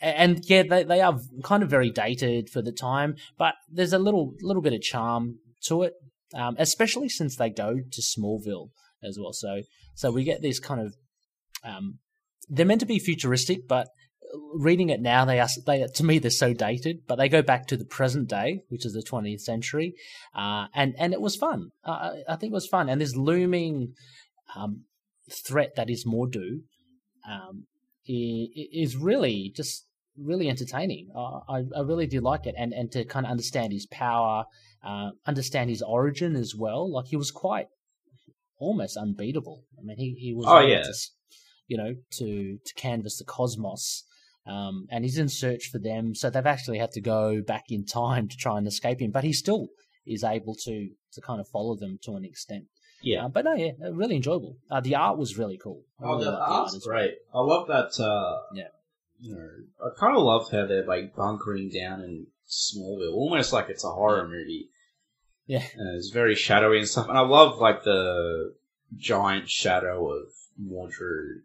and 0.00 0.40
yeah, 0.48 0.64
they, 0.68 0.82
they 0.82 1.00
are 1.00 1.18
kind 1.44 1.62
of 1.62 1.70
very 1.70 1.90
dated 1.90 2.50
for 2.50 2.60
the 2.62 2.72
time, 2.72 3.14
but 3.38 3.54
there's 3.70 3.92
a 3.92 3.98
little 3.98 4.34
little 4.42 4.62
bit 4.62 4.72
of 4.72 4.80
charm 4.82 5.38
to 5.66 5.82
it, 5.82 5.94
um, 6.34 6.56
especially 6.58 7.08
since 7.08 7.36
they 7.36 7.50
go 7.50 7.76
to 7.90 8.02
Smallville 8.02 8.70
as 9.02 9.18
well. 9.20 9.32
So 9.32 9.62
so 9.94 10.10
we 10.10 10.24
get 10.24 10.42
this 10.42 10.60
kind 10.60 10.80
of 10.80 10.94
um, 11.64 11.98
they're 12.48 12.66
meant 12.66 12.80
to 12.80 12.86
be 12.86 12.98
futuristic, 12.98 13.68
but 13.68 13.88
reading 14.54 14.88
it 14.88 15.00
now, 15.00 15.24
they 15.24 15.40
are 15.40 15.48
they 15.66 15.86
to 15.86 16.04
me 16.04 16.18
they're 16.18 16.30
so 16.30 16.52
dated, 16.52 16.98
but 17.06 17.16
they 17.16 17.28
go 17.28 17.42
back 17.42 17.66
to 17.66 17.76
the 17.76 17.84
present 17.84 18.28
day, 18.28 18.60
which 18.68 18.84
is 18.84 18.92
the 18.92 19.02
20th 19.02 19.40
century, 19.40 19.94
uh, 20.34 20.66
and 20.74 20.94
and 20.98 21.12
it 21.12 21.20
was 21.20 21.36
fun. 21.36 21.70
Uh, 21.84 22.12
I 22.28 22.36
think 22.36 22.52
it 22.52 22.54
was 22.54 22.66
fun, 22.66 22.88
and 22.88 23.00
this 23.00 23.16
looming 23.16 23.94
um, 24.56 24.84
threat 25.30 25.72
that 25.76 25.90
is 25.90 26.06
Mordru 26.06 26.62
um, 27.28 27.66
is 28.06 28.96
really 28.96 29.52
just 29.54 29.86
really 30.22 30.48
entertaining. 30.48 31.08
Uh, 31.14 31.40
I, 31.48 31.64
I 31.76 31.80
really 31.80 32.06
do 32.06 32.20
like 32.20 32.46
it, 32.46 32.54
and 32.58 32.72
and 32.72 32.90
to 32.92 33.04
kind 33.04 33.26
of 33.26 33.30
understand 33.30 33.72
his 33.72 33.86
power, 33.86 34.44
uh, 34.84 35.10
understand 35.26 35.70
his 35.70 35.82
origin 35.82 36.36
as 36.36 36.54
well. 36.54 36.90
Like 36.90 37.06
he 37.06 37.16
was 37.16 37.30
quite 37.30 37.66
almost 38.58 38.96
unbeatable. 38.96 39.64
I 39.78 39.82
mean, 39.84 39.96
he 39.96 40.14
he 40.18 40.34
was 40.34 40.46
oh 40.48 40.60
yeah. 40.60 40.82
To, 40.82 40.92
you 41.66 41.76
know, 41.76 41.94
to 42.18 42.58
to 42.64 42.74
canvas 42.74 43.18
the 43.18 43.24
cosmos, 43.24 44.04
um, 44.46 44.86
and 44.90 45.04
he's 45.04 45.18
in 45.18 45.28
search 45.28 45.68
for 45.70 45.78
them. 45.78 46.14
So 46.14 46.30
they've 46.30 46.46
actually 46.46 46.78
had 46.78 46.92
to 46.92 47.00
go 47.00 47.42
back 47.42 47.64
in 47.68 47.84
time 47.84 48.28
to 48.28 48.36
try 48.36 48.58
and 48.58 48.66
escape 48.66 49.00
him, 49.00 49.10
but 49.10 49.24
he 49.24 49.32
still 49.32 49.68
is 50.06 50.24
able 50.24 50.54
to 50.64 50.90
to 51.12 51.20
kind 51.20 51.40
of 51.40 51.48
follow 51.48 51.76
them 51.76 51.98
to 52.02 52.16
an 52.16 52.24
extent. 52.24 52.64
Yeah, 53.02 53.26
uh, 53.26 53.28
but 53.28 53.44
no, 53.44 53.54
yeah, 53.54 53.72
really 53.92 54.16
enjoyable. 54.16 54.56
Uh, 54.70 54.80
the 54.80 54.96
art 54.96 55.18
was 55.18 55.38
really 55.38 55.58
cool. 55.62 55.82
oh, 56.02 56.12
really 56.12 56.24
the 56.24 56.36
art's 56.36 56.74
art 56.74 56.82
great. 56.82 57.14
Well. 57.32 57.44
I 57.44 57.54
love 57.54 57.68
that. 57.68 58.02
Uh, 58.02 58.40
yeah, 58.54 58.68
you 59.20 59.34
know, 59.34 59.48
I 59.84 59.90
kind 59.98 60.16
of 60.16 60.22
love 60.22 60.50
how 60.50 60.66
they're 60.66 60.84
like 60.84 61.14
bunkering 61.14 61.70
down 61.70 62.02
in 62.02 62.26
Smallville, 62.48 63.12
almost 63.12 63.52
like 63.52 63.68
it's 63.68 63.84
a 63.84 63.90
horror 63.90 64.26
movie. 64.26 64.70
Yeah, 65.46 65.64
and 65.76 65.96
it's 65.96 66.10
very 66.10 66.34
shadowy 66.34 66.78
and 66.78 66.88
stuff. 66.88 67.08
And 67.08 67.18
I 67.18 67.22
love 67.22 67.58
like 67.58 67.82
the 67.82 68.54
giant 68.96 69.48
shadow 69.48 70.10
of 70.10 70.28
Mordru 70.60 71.40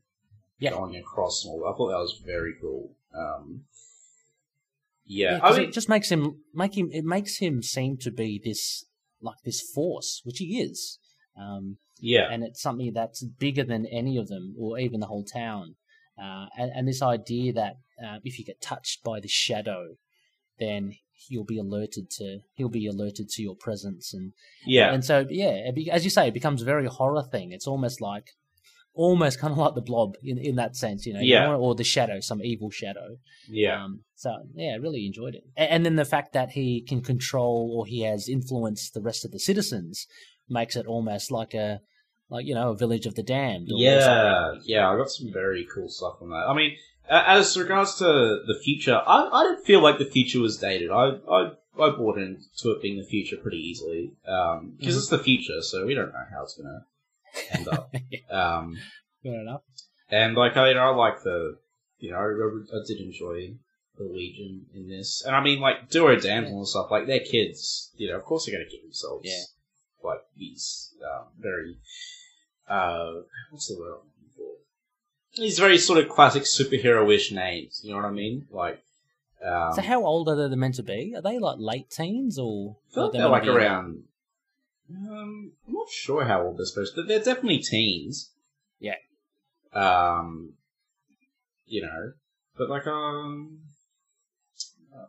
yeah. 0.59 0.71
going 0.71 0.95
across 0.95 1.45
Smallville. 1.45 1.73
I 1.73 1.77
thought 1.77 1.89
that 1.89 1.99
was 1.99 2.21
very 2.25 2.53
cool. 2.59 2.95
Um, 3.13 3.63
yeah, 5.05 5.37
yeah 5.37 5.39
I 5.43 5.57
mean, 5.57 5.69
it 5.69 5.73
just 5.73 5.89
makes 5.89 6.09
him 6.09 6.41
make 6.53 6.77
him. 6.77 6.89
It 6.91 7.05
makes 7.05 7.37
him 7.37 7.61
seem 7.61 7.97
to 7.97 8.11
be 8.11 8.41
this 8.43 8.85
like 9.21 9.37
this 9.43 9.61
force, 9.61 10.21
which 10.23 10.37
he 10.39 10.59
is. 10.59 10.99
Um, 11.39 11.77
yeah, 11.99 12.27
and 12.31 12.43
it's 12.43 12.61
something 12.61 12.91
that's 12.93 13.23
bigger 13.23 13.63
than 13.63 13.85
any 13.85 14.17
of 14.17 14.27
them, 14.27 14.55
or 14.57 14.79
even 14.79 14.99
the 14.99 15.07
whole 15.07 15.25
town. 15.25 15.75
Uh, 16.21 16.45
and, 16.57 16.71
and, 16.75 16.87
this 16.87 17.01
idea 17.01 17.51
that 17.51 17.77
uh, 18.03 18.19
if 18.23 18.37
you 18.37 18.45
get 18.45 18.61
touched 18.61 19.03
by 19.03 19.19
the 19.19 19.27
shadow, 19.27 19.95
then 20.59 20.93
he'll 21.27 21.43
be 21.43 21.57
alerted 21.57 22.09
to 22.11 22.39
he'll 22.53 22.69
be 22.69 22.87
alerted 22.87 23.29
to 23.29 23.41
your 23.41 23.55
presence, 23.55 24.13
and 24.13 24.33
yeah, 24.65 24.93
and 24.93 25.03
so 25.03 25.25
yeah, 25.29 25.71
be, 25.71 25.89
as 25.89 26.03
you 26.03 26.11
say, 26.11 26.27
it 26.27 26.33
becomes 26.33 26.61
a 26.61 26.65
very 26.65 26.85
horror 26.85 27.23
thing. 27.23 27.51
It's 27.51 27.67
almost 27.67 27.99
like 27.99 28.27
almost 28.93 29.39
kind 29.41 29.51
of 29.51 29.57
like 29.57 29.73
the 29.73 29.81
blob 29.81 30.15
in, 30.21 30.37
in 30.37 30.55
that 30.57 30.75
sense, 30.75 31.05
you 31.05 31.13
know, 31.13 31.19
yeah. 31.19 31.51
or 31.51 31.73
the 31.73 31.83
shadow, 31.83 32.19
some 32.19 32.41
evil 32.43 32.69
shadow. 32.69 33.17
Yeah. 33.49 33.83
Um, 33.83 34.03
so 34.15 34.35
yeah, 34.53 34.75
really 34.77 35.07
enjoyed 35.07 35.33
it, 35.33 35.43
and, 35.57 35.69
and 35.69 35.85
then 35.85 35.95
the 35.95 36.05
fact 36.05 36.33
that 36.33 36.51
he 36.51 36.81
can 36.81 37.01
control 37.01 37.73
or 37.75 37.85
he 37.85 38.01
has 38.01 38.29
influenced 38.29 38.93
the 38.93 39.01
rest 39.01 39.25
of 39.25 39.31
the 39.31 39.39
citizens 39.39 40.05
makes 40.47 40.75
it 40.75 40.85
almost 40.85 41.31
like 41.31 41.53
a 41.53 41.79
like 42.33 42.47
you 42.47 42.55
know 42.55 42.71
a 42.71 42.75
village 42.75 43.05
of 43.05 43.15
the 43.15 43.23
damned. 43.23 43.67
yeah, 43.69 44.55
yeah, 44.63 44.89
I 44.89 44.97
got 44.97 45.09
some 45.09 45.31
very 45.31 45.67
cool 45.73 45.87
stuff 45.87 46.15
on 46.21 46.31
that. 46.31 46.47
I 46.47 46.55
mean, 46.55 46.75
as 47.09 47.55
regards 47.55 47.95
to 47.99 48.05
the 48.05 48.59
future, 48.63 48.95
I, 48.95 49.29
I 49.31 49.43
didn't 49.43 49.65
feel 49.65 49.81
like 49.81 49.99
the 49.99 50.05
future 50.05 50.39
was 50.39 50.57
dated. 50.57 50.89
I 50.89 51.17
I, 51.29 51.51
I 51.79 51.89
bought 51.91 52.17
into 52.17 52.71
it 52.71 52.81
being 52.81 52.97
the 52.97 53.05
future 53.05 53.37
pretty 53.37 53.57
easily 53.57 54.13
because 54.23 54.57
um, 54.57 54.73
mm-hmm. 54.79 54.89
it's 54.89 55.09
the 55.09 55.19
future, 55.19 55.61
so 55.61 55.85
we 55.85 55.93
don't 55.93 56.11
know 56.11 56.25
how 56.31 56.43
it's 56.43 56.57
gonna 56.57 56.85
end 57.51 57.67
up. 57.67 57.93
um, 58.31 58.77
Fair 59.21 59.39
enough. 59.39 59.61
And 60.09 60.35
like 60.35 60.57
I, 60.57 60.69
you 60.69 60.75
know, 60.75 60.91
I 60.91 60.95
like 60.95 61.23
the, 61.23 61.57
you 61.99 62.11
know, 62.11 62.17
I, 62.17 62.77
I 62.77 62.81
did 62.87 62.99
enjoy 62.99 63.55
the 63.97 64.05
Legion 64.05 64.65
in 64.73 64.89
this, 64.89 65.23
and 65.23 65.35
I 65.35 65.43
mean, 65.43 65.59
like 65.59 65.89
Duo 65.89 66.15
Damsel 66.15 66.57
and 66.57 66.67
stuff. 66.67 66.89
Like 66.89 67.05
they're 67.05 67.19
kids, 67.19 67.91
you 67.95 68.09
know. 68.09 68.17
Of 68.17 68.23
course, 68.23 68.45
they're 68.45 68.55
gonna 68.55 68.69
get 68.69 68.81
themselves 68.81 69.25
yeah. 69.25 69.43
like 70.03 70.21
these 70.35 70.95
um, 71.03 71.27
very 71.39 71.77
uh, 72.67 73.11
what's 73.51 73.67
the 73.67 73.79
word? 73.79 73.99
for 74.35 75.41
These 75.41 75.59
very 75.59 75.77
sort 75.77 75.99
of 75.99 76.09
classic 76.09 76.43
superhero-ish 76.43 77.31
names. 77.31 77.81
You 77.83 77.91
know 77.91 77.97
what 77.97 78.05
I 78.05 78.11
mean? 78.11 78.47
Like. 78.51 78.83
Um, 79.45 79.73
so 79.73 79.81
how 79.81 80.05
old 80.05 80.29
are 80.29 80.47
they 80.47 80.55
meant 80.55 80.75
to 80.75 80.83
be? 80.83 81.13
Are 81.15 81.21
they 81.21 81.37
like 81.37 81.57
late 81.59 81.89
teens 81.89 82.39
or? 82.39 82.77
I 82.91 82.93
feel 82.93 83.03
like 83.03 83.13
they're 83.13 83.27
like 83.29 83.47
around. 83.47 84.03
Um, 84.89 85.53
I'm 85.67 85.73
not 85.73 85.89
sure 85.89 86.25
how 86.25 86.43
old 86.43 86.57
they're 86.57 86.65
supposed 86.65 86.95
to. 86.95 87.03
They're 87.03 87.19
definitely 87.19 87.59
teens. 87.59 88.31
Yeah. 88.79 88.95
Um, 89.73 90.53
you 91.65 91.81
know, 91.81 92.13
but 92.57 92.69
like 92.69 92.85
um, 92.87 93.59
uh, 94.93 95.05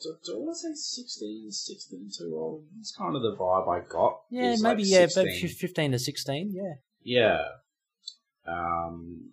do, 0.00 0.14
do 0.24 0.34
I 0.34 0.38
want 0.38 0.56
to 0.56 0.76
say 0.76 1.02
16, 1.02 1.50
16 1.50 2.10
too 2.16 2.32
old? 2.34 2.64
That's 2.76 2.94
kind 2.94 3.16
of 3.16 3.22
the 3.22 3.34
vibe 3.34 3.68
I 3.68 3.80
got. 3.88 4.20
Yeah, 4.30 4.56
maybe 4.60 4.82
like 4.82 4.92
yeah, 4.92 5.06
16. 5.06 5.48
fifteen 5.48 5.92
to 5.92 5.98
sixteen. 5.98 6.52
Yeah. 6.52 6.74
Yeah. 7.06 7.44
Um, 8.48 9.30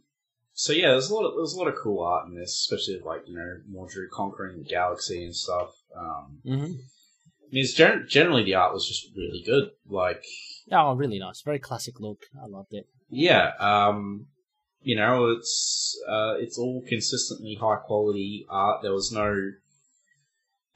so 0.54 0.74
yeah, 0.74 0.90
there's 0.90 1.10
a 1.10 1.16
lot 1.16 1.26
of 1.26 1.34
there's 1.36 1.54
a 1.54 1.58
lot 1.58 1.68
of 1.68 1.76
cool 1.76 2.04
art 2.04 2.28
in 2.28 2.36
this, 2.36 2.52
especially 2.52 3.02
like 3.04 3.24
you 3.26 3.36
know 3.36 3.58
Mordru 3.72 4.08
conquering 4.12 4.60
the 4.60 4.64
galaxy 4.64 5.26
and 5.26 5.36
stuff. 5.36 5.72
Um, 5.98 6.38
mm-hmm. 6.46 6.64
I 6.64 7.50
mean, 7.52 7.64
it's 7.64 7.74
gen- 7.74 8.06
generally 8.08 8.44
the 8.44 8.56
art 8.56 8.74
was 8.74 8.88
just 8.88 9.16
really 9.18 9.42
good. 9.44 9.72
Like, 9.90 10.24
oh, 10.72 10.94
really 10.94 11.18
nice, 11.18 11.42
very 11.42 11.58
classic 11.58 12.00
look. 12.00 12.20
I 12.42 12.46
loved 12.46 12.74
it. 12.74 12.86
Yeah, 13.10 13.54
um, 13.60 14.28
you 14.84 14.96
know, 14.96 15.32
it's 15.32 16.00
uh, 16.08 16.36
it's 16.38 16.60
all 16.60 16.84
consistently 16.88 17.58
high 17.60 17.78
quality 17.78 18.46
art. 18.50 18.84
There 18.84 18.94
was 18.94 19.12
no, 19.12 19.36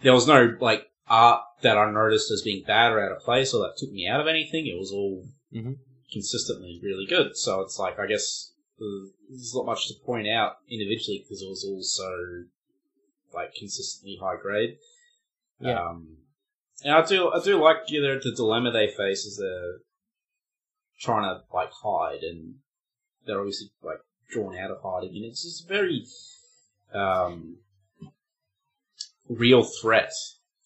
there 0.02 0.14
was 0.14 0.28
no 0.28 0.56
like 0.60 0.90
art 1.08 1.42
that 1.62 1.78
I 1.78 1.92
noticed 1.92 2.32
as 2.32 2.42
being 2.42 2.64
bad 2.66 2.92
or 2.92 3.06
out 3.06 3.16
of 3.16 3.20
place 3.20 3.54
or 3.54 3.60
that 3.60 3.78
took 3.78 3.92
me 3.92 4.08
out 4.08 4.20
of 4.20 4.28
anything. 4.28 4.66
It 4.66 4.80
was 4.80 4.92
all 4.92 5.24
mm-hmm. 5.54 5.74
Consistently 6.12 6.80
really 6.84 7.06
good. 7.06 7.36
So 7.36 7.62
it's 7.62 7.80
like 7.80 8.00
I 8.00 8.08
guess 8.08 8.52
there's 8.80 9.54
not 9.56 9.66
much 9.66 9.88
to 9.88 9.94
point 10.06 10.28
out 10.28 10.58
individually 10.70 11.24
because 11.24 11.42
it 11.42 11.50
was 11.50 11.66
all 11.68 11.82
so 11.82 12.44
like 13.34 13.54
consistently 13.58 14.18
high 14.22 14.38
grade. 14.42 14.78
Yeah. 15.60 15.82
Um, 15.82 16.18
and 16.84 16.94
I 16.94 17.06
do 17.06 17.32
I 17.32 17.44
do 17.44 17.62
like 17.62 17.78
you 17.88 18.02
know 18.02 18.20
the 18.22 18.34
dilemma 18.36 18.72
they 18.72 18.88
face 18.88 19.26
as 19.26 19.38
they're 19.38 19.80
trying 21.00 21.24
to 21.24 21.42
like 21.54 21.72
hide 21.84 22.24
and 22.24 22.56
they're 23.26 23.40
obviously 23.40 23.70
like 23.84 24.00
drawn 24.32 24.58
out 24.58 24.72
of 24.72 24.78
hiding 24.84 25.16
and 25.16 25.26
it's 25.26 25.44
just 25.44 25.66
a 25.66 25.68
very 25.68 26.06
um, 26.94 27.58
real 29.30 29.64
threat 29.64 30.12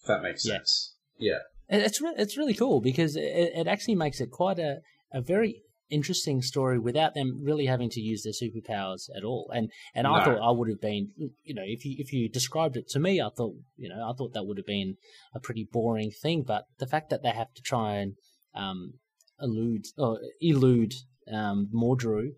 if 0.02 0.08
that 0.08 0.22
makes 0.22 0.44
sense. 0.44 0.96
Yeah. 1.18 1.34
yeah. 1.70 1.86
It's 1.86 2.02
re- 2.02 2.16
it's 2.18 2.38
really 2.38 2.54
cool 2.54 2.82
because 2.82 3.16
it, 3.16 3.52
it 3.56 3.68
actually 3.68 3.96
makes 3.96 4.20
it 4.20 4.32
quite 4.32 4.60
a, 4.60 4.80
a 5.14 5.22
very 5.22 5.64
interesting 5.92 6.42
story 6.42 6.80
without 6.80 7.14
them 7.14 7.42
really 7.44 7.66
having 7.66 7.90
to 7.90 8.00
use 8.00 8.24
their 8.24 8.34
superpowers 8.34 9.10
at 9.16 9.24
all. 9.24 9.52
And 9.54 9.70
and 9.94 10.06
no. 10.06 10.14
I 10.14 10.24
thought 10.24 10.40
I 10.42 10.52
would 10.52 10.70
have 10.70 10.82
been, 10.82 11.10
you 11.44 11.54
know, 11.54 11.64
if 11.66 11.86
you 11.86 11.96
if 12.00 12.14
you 12.14 12.30
described 12.30 12.78
it 12.78 12.88
to 12.90 13.00
me, 13.00 13.22
I 13.22 13.30
thought, 13.36 13.56
you 13.78 13.90
know, 13.90 14.10
I 14.10 14.14
thought 14.14 14.34
that 14.34 14.46
would 14.46 14.58
have 14.58 14.66
been 14.66 14.96
a 15.36 15.40
pretty 15.40 15.68
boring 15.72 16.12
thing. 16.12 16.44
But 16.48 16.66
the 16.80 16.88
fact 16.88 17.10
that 17.10 17.22
they 17.22 17.32
have 17.32 17.54
to 17.54 17.62
try 17.62 17.96
and 17.96 18.14
um, 18.56 18.94
elude 19.40 19.86
or 19.98 20.20
elude 20.40 20.94
um, 21.32 21.70
Mordru 21.74 22.30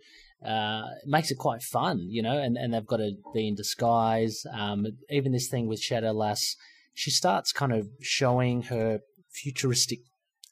uh, 0.45 0.83
makes 1.05 1.31
it 1.31 1.37
quite 1.37 1.61
fun, 1.61 2.07
you 2.09 2.21
know. 2.21 2.37
And 2.37 2.57
and 2.57 2.73
they've 2.73 2.85
got 2.85 2.97
to 2.97 3.11
be 3.33 3.47
in 3.47 3.55
disguise. 3.55 4.43
Um, 4.51 4.85
even 5.09 5.31
this 5.31 5.47
thing 5.47 5.67
with 5.67 5.81
Shadowlass, 5.81 6.55
she 6.93 7.11
starts 7.11 7.51
kind 7.51 7.71
of 7.71 7.87
showing 8.01 8.63
her 8.63 8.99
futuristic 9.31 9.99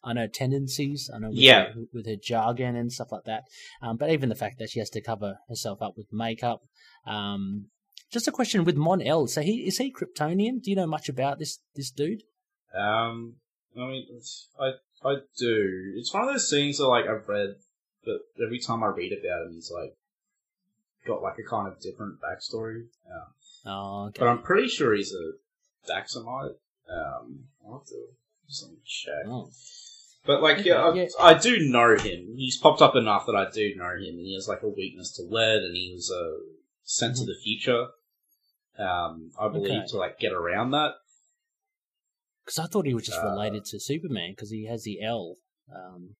I 0.04 0.14
know 0.14 0.28
tendencies. 0.28 1.10
I 1.14 1.20
know 1.20 1.30
with, 1.30 1.38
yeah. 1.38 1.74
her, 1.74 1.82
with 1.94 2.08
her 2.08 2.16
jargon 2.16 2.76
and 2.76 2.92
stuff 2.92 3.12
like 3.12 3.26
that. 3.26 3.44
Um, 3.82 3.98
but 3.98 4.12
even 4.12 4.30
the 4.30 4.36
fact 4.36 4.60
that 4.60 4.70
she 4.70 4.80
has 4.80 4.90
to 4.92 5.02
cover 5.02 5.38
herself 5.48 5.82
up 5.82 5.94
with 5.98 6.08
makeup. 6.12 6.62
Um, 7.06 7.68
just 8.12 8.28
a 8.28 8.32
question 8.32 8.64
with 8.64 8.76
Mon-El. 8.76 9.28
So 9.28 9.42
he 9.42 9.68
is 9.68 9.78
he 9.78 9.94
Kryptonian? 9.94 10.62
Do 10.62 10.70
you 10.70 10.76
know 10.76 10.88
much 10.88 11.08
about 11.08 11.40
this 11.40 11.60
this 11.76 11.92
dude? 11.92 12.24
Um, 12.76 13.36
I 13.78 13.88
mean, 13.88 14.08
I 14.60 14.72
I 15.04 15.16
do. 15.38 15.94
It's 15.96 16.14
one 16.14 16.24
of 16.24 16.34
those 16.34 16.50
things 16.50 16.78
that 16.78 16.88
like 16.88 17.06
I've 17.08 17.28
read, 17.28 17.56
but 18.04 18.20
every 18.44 18.60
time 18.60 18.84
I 18.84 18.88
read 18.88 19.14
about 19.14 19.48
him, 19.48 19.54
he's 19.54 19.72
like 19.72 19.96
got 21.08 21.22
like 21.22 21.38
a 21.40 21.50
kind 21.50 21.68
of 21.68 21.80
different 21.80 22.20
backstory. 22.22 22.88
Um, 23.10 23.34
oh, 23.66 24.06
okay. 24.08 24.20
But 24.20 24.28
I'm 24.28 24.42
pretty 24.42 24.68
sure 24.68 24.94
he's 24.94 25.14
a 25.14 25.92
Daxamite. 25.92 26.56
Um, 26.90 27.46
I'll 27.66 27.80
have 27.80 27.88
to 27.88 28.08
just 28.48 28.68
check. 28.86 29.26
Oh. 29.28 29.50
But 30.26 30.42
like, 30.42 30.64
yeah, 30.64 30.82
I, 31.20 31.32
I, 31.32 31.34
do 31.34 31.68
know 31.68 31.98
him. 31.98 32.36
He's 32.36 32.58
popped 32.58 32.82
up 32.82 32.96
enough 32.96 33.26
that 33.26 33.36
I 33.36 33.50
do 33.50 33.74
know 33.76 33.96
him, 33.96 34.18
and 34.18 34.26
he 34.26 34.36
has 34.36 34.48
like 34.48 34.62
a 34.62 34.70
weakness 34.70 35.12
to 35.14 35.24
lead, 35.24 35.64
and 35.64 35.76
he 35.76 35.94
was 35.96 36.12
a 36.12 36.38
sense 36.84 37.20
mm-hmm. 37.20 37.24
of 37.24 37.36
the 37.36 37.42
future. 37.44 37.88
Um, 38.78 39.32
I 39.40 39.48
believe 39.50 39.72
okay. 39.72 39.88
to 39.88 39.98
like 39.98 40.20
get 40.20 40.32
around 40.32 40.72
that. 40.72 40.92
Because 42.46 42.60
I 42.60 42.68
thought 42.68 42.86
he 42.86 42.94
was 42.94 43.06
just 43.06 43.20
uh, 43.20 43.30
related 43.30 43.66
to 43.66 43.80
Superman 43.80 44.34
because 44.36 44.52
he 44.52 44.68
has 44.68 44.84
the 44.84 45.02
L 45.02 45.38
um, 45.76 46.16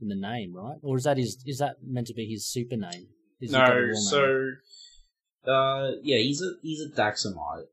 in 0.00 0.08
the 0.08 0.14
name, 0.14 0.54
right? 0.54 0.78
Or 0.82 0.98
is 0.98 1.04
that 1.04 1.16
his? 1.16 1.42
Is 1.46 1.58
that 1.58 1.76
meant 1.82 2.08
to 2.08 2.14
be 2.14 2.26
his 2.26 2.46
super 2.46 2.76
name? 2.76 3.08
Is 3.40 3.50
he 3.50 3.56
got 3.56 3.76
a 3.76 3.86
no, 3.86 3.94
so 3.94 4.26
name? 4.26 5.54
uh, 5.54 5.90
yeah, 6.02 6.18
he's 6.18 6.42
a 6.42 6.52
he's 6.62 6.82
a 6.82 6.90
Daxamite. 6.90 7.64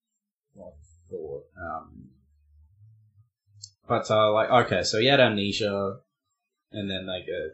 I 0.57 0.69
thought. 1.09 1.43
Um, 1.57 2.09
but 3.87 4.09
uh, 4.11 4.31
like 4.33 4.49
okay, 4.65 4.83
so 4.83 4.99
he 4.99 5.07
had 5.07 5.19
amnesia, 5.19 5.97
and 6.71 6.89
then 6.89 7.05
they 7.05 7.25
go, 7.25 7.49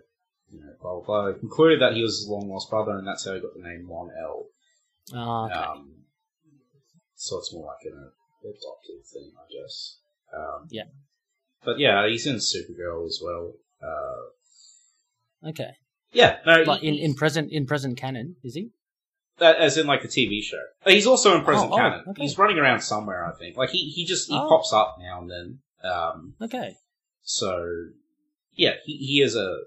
you 0.52 0.60
know, 0.62 0.74
blah 0.82 0.96
blah 1.00 1.04
blah. 1.06 1.32
They 1.32 1.40
concluded 1.40 1.82
that 1.82 1.94
he 1.94 2.02
was 2.04 2.20
his 2.20 2.28
long 2.28 2.50
lost 2.50 2.70
brother, 2.70 2.92
and 2.92 3.08
that's 3.08 3.26
how 3.26 3.34
he 3.34 3.40
got 3.42 3.54
the 3.56 3.62
name 3.64 3.86
Mon 3.88 4.10
El. 4.20 4.46
Oh, 5.14 5.46
okay. 5.46 5.54
Um, 5.56 5.92
so 7.16 7.38
it's 7.40 7.54
more 7.54 7.66
like 7.68 7.86
an 7.92 8.12
adopted 8.44 9.06
thing, 9.12 9.32
I 9.38 9.46
guess. 9.62 9.98
Um, 10.36 10.68
Yeah. 10.70 10.86
But 11.64 11.78
yeah, 11.80 12.08
he's 12.08 12.26
in 12.26 12.38
Supergirl 12.38 13.06
as 13.06 13.20
well. 13.24 13.54
Uh, 13.84 15.50
okay. 15.50 15.72
yeah, 16.12 16.38
no, 16.46 16.64
Like 16.64 16.82
in, 16.84 16.96
in 16.96 17.14
present 17.14 17.52
in 17.52 17.66
present 17.68 17.98
canon, 17.98 18.36
is 18.44 18.56
he? 18.56 18.70
that, 19.38 19.58
as 19.58 19.78
in 19.78 19.88
like 19.88 20.02
the 20.04 20.08
TV 20.08 20.42
show. 20.44 20.62
Uh, 20.86 20.92
He's 20.92 21.08
also 21.08 21.36
in 21.38 21.44
present 21.44 21.72
Oh, 21.72 21.74
oh, 21.74 21.78
canon. 21.78 22.04
okay. 22.10 22.22
He's 22.24 22.38
running 22.38 22.58
around 22.60 22.82
somewhere, 22.82 23.26
I 23.26 23.32
think. 23.38 23.58
Like 23.58 23.70
he, 23.72 23.90
he 23.90 24.06
just 24.06 24.28
he 24.30 24.36
Oh. 24.36 24.48
pops 24.50 24.72
up 24.74 24.98
now 25.00 25.20
and 25.20 25.30
then. 25.30 25.60
Um, 25.84 26.36
Okay. 26.42 26.78
so 27.24 27.66
yeah, 28.54 28.76
he, 28.86 28.98
he 28.98 29.22
is 29.22 29.36
a 29.36 29.58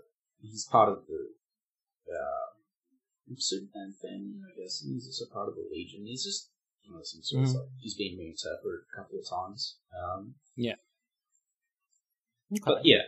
he's 0.40 0.66
part 0.66 0.88
of 0.88 1.06
the 1.06 2.12
uh, 2.12 3.34
Superman 3.36 3.94
family, 4.00 4.40
I 4.46 4.60
guess, 4.60 4.82
and 4.82 4.94
he's 4.94 5.06
also 5.06 5.32
part 5.32 5.48
of 5.48 5.54
the 5.56 5.66
Legion. 5.72 6.06
He's 6.06 6.24
just 6.24 6.50
you 6.82 6.92
know 6.92 7.00
some 7.02 7.22
sort 7.22 7.44
of 7.44 7.50
Mhm. 7.50 7.54
like 7.54 7.68
he's 7.80 7.94
been 7.94 8.18
reinterpreted 8.18 8.80
a 8.92 8.96
couple 8.96 9.18
of 9.18 9.28
times. 9.28 9.76
Um, 9.96 10.34
yeah. 10.56 10.74
Okay. 12.52 12.60
but 12.64 12.84
yeah, 12.84 13.02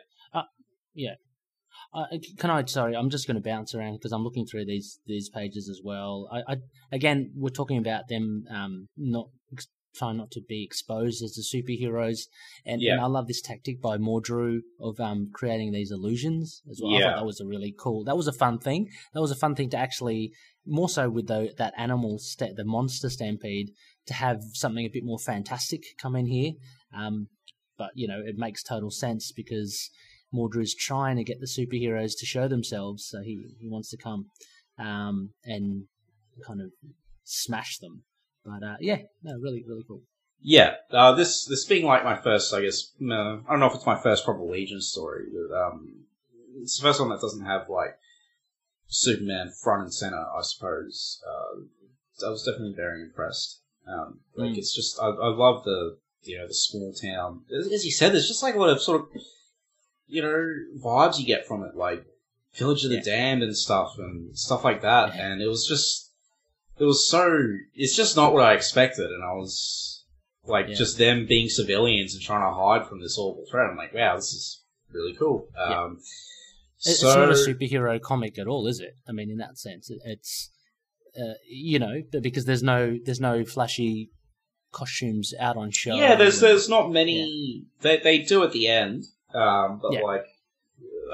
Uh, 1.92 2.06
can 2.38 2.50
I? 2.50 2.64
Sorry, 2.64 2.94
I'm 2.96 3.10
just 3.10 3.26
going 3.26 3.36
to 3.36 3.40
bounce 3.42 3.74
around 3.74 3.94
because 3.94 4.12
I'm 4.12 4.22
looking 4.24 4.46
through 4.46 4.64
these 4.66 4.98
these 5.06 5.28
pages 5.30 5.68
as 5.68 5.80
well. 5.82 6.28
I, 6.30 6.52
I 6.52 6.56
again, 6.92 7.32
we're 7.34 7.48
talking 7.50 7.78
about 7.78 8.08
them 8.08 8.44
um, 8.50 8.88
not 8.96 9.28
trying 9.96 10.16
not 10.16 10.30
to 10.32 10.40
be 10.40 10.62
exposed 10.64 11.22
as 11.22 11.34
the 11.34 11.42
superheroes, 11.42 12.20
and, 12.64 12.80
Yeah. 12.82 12.92
and 12.94 13.00
I 13.02 13.06
love 13.06 13.26
this 13.26 13.40
tactic 13.40 13.80
by 13.80 13.96
Mordru 13.98 14.60
of 14.80 15.00
um, 15.00 15.30
creating 15.32 15.72
these 15.72 15.90
illusions 15.90 16.62
as 16.70 16.80
well. 16.82 16.94
I 16.96 17.00
thought 17.02 17.16
that 17.16 17.26
was 17.26 17.40
a 17.40 17.46
really 17.46 17.74
cool. 17.78 18.04
That 18.04 18.16
was 18.16 18.28
a 18.28 18.32
fun 18.32 18.58
thing. 18.58 18.88
That 19.14 19.20
was 19.20 19.30
a 19.30 19.36
fun 19.36 19.54
thing 19.54 19.70
to 19.70 19.76
actually 19.76 20.32
more 20.66 20.88
so 20.88 21.08
with 21.08 21.28
the, 21.28 21.52
that 21.58 21.74
animal 21.76 22.18
sta- 22.18 22.54
the 22.54 22.64
monster 22.64 23.08
stampede 23.08 23.70
to 24.06 24.14
have 24.14 24.40
something 24.52 24.84
a 24.84 24.90
bit 24.90 25.04
more 25.04 25.18
fantastic 25.18 25.82
come 26.00 26.16
in 26.16 26.26
here. 26.26 26.52
Um, 26.96 27.28
but 27.78 27.90
you 27.94 28.08
know, 28.08 28.20
it 28.24 28.36
makes 28.36 28.62
total 28.62 28.90
sense 28.90 29.32
because 29.32 29.90
Mordru's 30.34 30.74
trying 30.74 31.16
to 31.16 31.24
get 31.24 31.38
the 31.40 31.46
superheroes 31.46 32.12
to 32.18 32.26
show 32.26 32.48
themselves, 32.48 33.06
so 33.08 33.20
he, 33.22 33.56
he 33.60 33.68
wants 33.68 33.90
to 33.90 33.96
come 33.96 34.26
um, 34.78 35.30
and 35.44 35.84
kind 36.46 36.60
of 36.60 36.72
smash 37.24 37.78
them. 37.78 38.02
But 38.46 38.62
uh, 38.64 38.76
yeah, 38.80 38.98
no, 39.22 39.36
really, 39.38 39.64
really 39.66 39.82
cool. 39.88 40.02
yeah. 40.40 40.74
Uh, 40.90 41.12
this 41.14 41.44
this 41.46 41.64
being 41.64 41.84
like 41.84 42.04
my 42.04 42.16
first, 42.16 42.54
I 42.54 42.62
guess. 42.62 42.92
No, 43.00 43.42
I 43.46 43.50
don't 43.50 43.60
know 43.60 43.66
if 43.66 43.74
it's 43.74 43.86
my 43.86 44.00
first 44.00 44.24
proper 44.24 44.42
Legion 44.42 44.80
story, 44.80 45.24
but 45.32 45.54
um, 45.56 46.04
it's 46.62 46.78
the 46.78 46.86
first 46.86 47.00
one 47.00 47.08
that 47.10 47.20
doesn't 47.20 47.44
have 47.44 47.68
like 47.68 47.98
Superman 48.88 49.50
front 49.62 49.82
and 49.82 49.94
center. 49.94 50.24
I 50.36 50.42
suppose. 50.42 51.20
Uh, 51.26 51.62
I 52.26 52.30
was 52.30 52.44
definitely 52.44 52.74
very 52.74 53.02
impressed. 53.02 53.60
Um, 53.86 54.20
like 54.36 54.52
Mm. 54.52 54.58
it's 54.58 54.74
just 54.74 54.98
I, 55.00 55.06
I 55.08 55.28
love 55.28 55.64
the 55.64 55.98
you 56.22 56.38
know 56.38 56.46
the 56.46 56.54
small 56.54 56.92
town. 56.92 57.42
As, 57.56 57.70
as 57.72 57.84
you 57.84 57.90
said, 57.92 58.12
there's 58.12 58.28
just 58.28 58.42
like 58.42 58.54
a 58.54 58.58
lot 58.58 58.70
of 58.70 58.80
sort 58.80 59.02
of 59.02 59.08
you 60.06 60.22
know 60.22 60.54
vibes 60.78 61.18
you 61.18 61.26
get 61.26 61.46
from 61.46 61.62
it, 61.64 61.74
like 61.76 62.04
Village 62.54 62.84
of 62.84 62.90
the 62.90 62.96
Yeah. 62.96 63.02
Damned 63.02 63.42
and 63.42 63.56
stuff 63.56 63.98
and 63.98 64.36
stuff 64.38 64.64
like 64.64 64.80
that. 64.82 65.14
Yeah. 65.14 65.26
And 65.32 65.42
it 65.42 65.46
was 65.46 65.66
just 65.66 66.05
it 66.78 66.84
was 66.84 67.08
so 67.08 67.38
it's 67.74 67.96
just 67.96 68.16
not 68.16 68.32
what 68.32 68.44
I 68.44 68.54
expected, 68.54 69.10
and 69.10 69.22
I 69.24 69.32
was 69.32 70.04
like 70.46 70.68
Yeah. 70.68 70.74
just 70.74 70.98
them 70.98 71.26
being 71.26 71.48
civilians 71.48 72.14
and 72.14 72.22
trying 72.22 72.42
to 72.48 72.54
hide 72.54 72.86
from 72.88 73.00
this 73.00 73.18
awful 73.18 73.44
threat. 73.50 73.68
I'm 73.70 73.76
like, 73.76 73.92
wow, 73.94 74.14
this 74.16 74.32
is 74.32 74.62
really 74.92 75.14
cool. 75.14 75.48
Yeah. 75.56 75.84
Um, 75.84 75.98
It- 76.84 76.94
so 76.96 77.06
it's 77.08 77.16
not 77.16 77.30
a 77.30 77.34
superhero 77.34 78.00
comic 78.00 78.38
at 78.38 78.46
all, 78.46 78.66
is 78.66 78.80
it? 78.80 78.94
I 79.08 79.12
mean, 79.12 79.30
in 79.30 79.38
that 79.38 79.58
sense, 79.58 79.90
it's 80.04 80.50
uh, 81.18 81.32
you 81.48 81.78
know 81.78 82.02
because 82.20 82.44
there's 82.44 82.62
no 82.62 82.98
there's 83.04 83.20
no 83.20 83.44
flashy 83.44 84.10
costumes 84.72 85.32
out 85.40 85.56
on 85.56 85.70
show. 85.70 85.94
yeah, 85.94 86.14
there's 86.14 86.40
there's 86.40 86.68
not 86.68 86.90
many 86.92 87.64
they 87.80 87.96
they 87.98 88.18
do 88.18 88.42
at 88.44 88.52
the 88.52 88.68
end, 88.68 89.04
um, 89.34 89.78
but 89.82 89.92
Yeah. 89.94 90.00
like. 90.02 90.26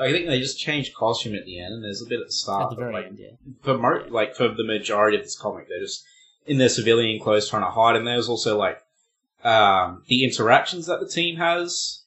I 0.00 0.10
think 0.12 0.26
they 0.26 0.38
just 0.40 0.58
changed 0.58 0.94
costume 0.94 1.34
at 1.34 1.44
the 1.44 1.60
end, 1.60 1.74
and 1.74 1.84
there's 1.84 2.02
a 2.02 2.06
bit 2.06 2.20
at 2.20 2.26
the 2.26 2.32
start. 2.32 2.64
at 2.64 2.70
the 2.70 2.76
very 2.82 2.92
like, 2.94 3.06
end. 3.06 3.18
Yeah, 3.18 3.30
for 3.62 3.76
mo- 3.78 4.06
like 4.10 4.34
for 4.34 4.48
the 4.48 4.64
majority 4.64 5.16
of 5.16 5.22
this 5.22 5.38
comic, 5.38 5.68
they're 5.68 5.80
just 5.80 6.04
in 6.46 6.58
their 6.58 6.68
civilian 6.68 7.20
clothes 7.22 7.48
trying 7.48 7.62
to 7.62 7.70
hide. 7.70 7.96
And 7.96 8.06
there's 8.06 8.28
also 8.28 8.56
like 8.58 8.82
um, 9.44 10.02
the 10.08 10.24
interactions 10.24 10.86
that 10.86 11.00
the 11.00 11.08
team 11.08 11.36
has 11.36 12.02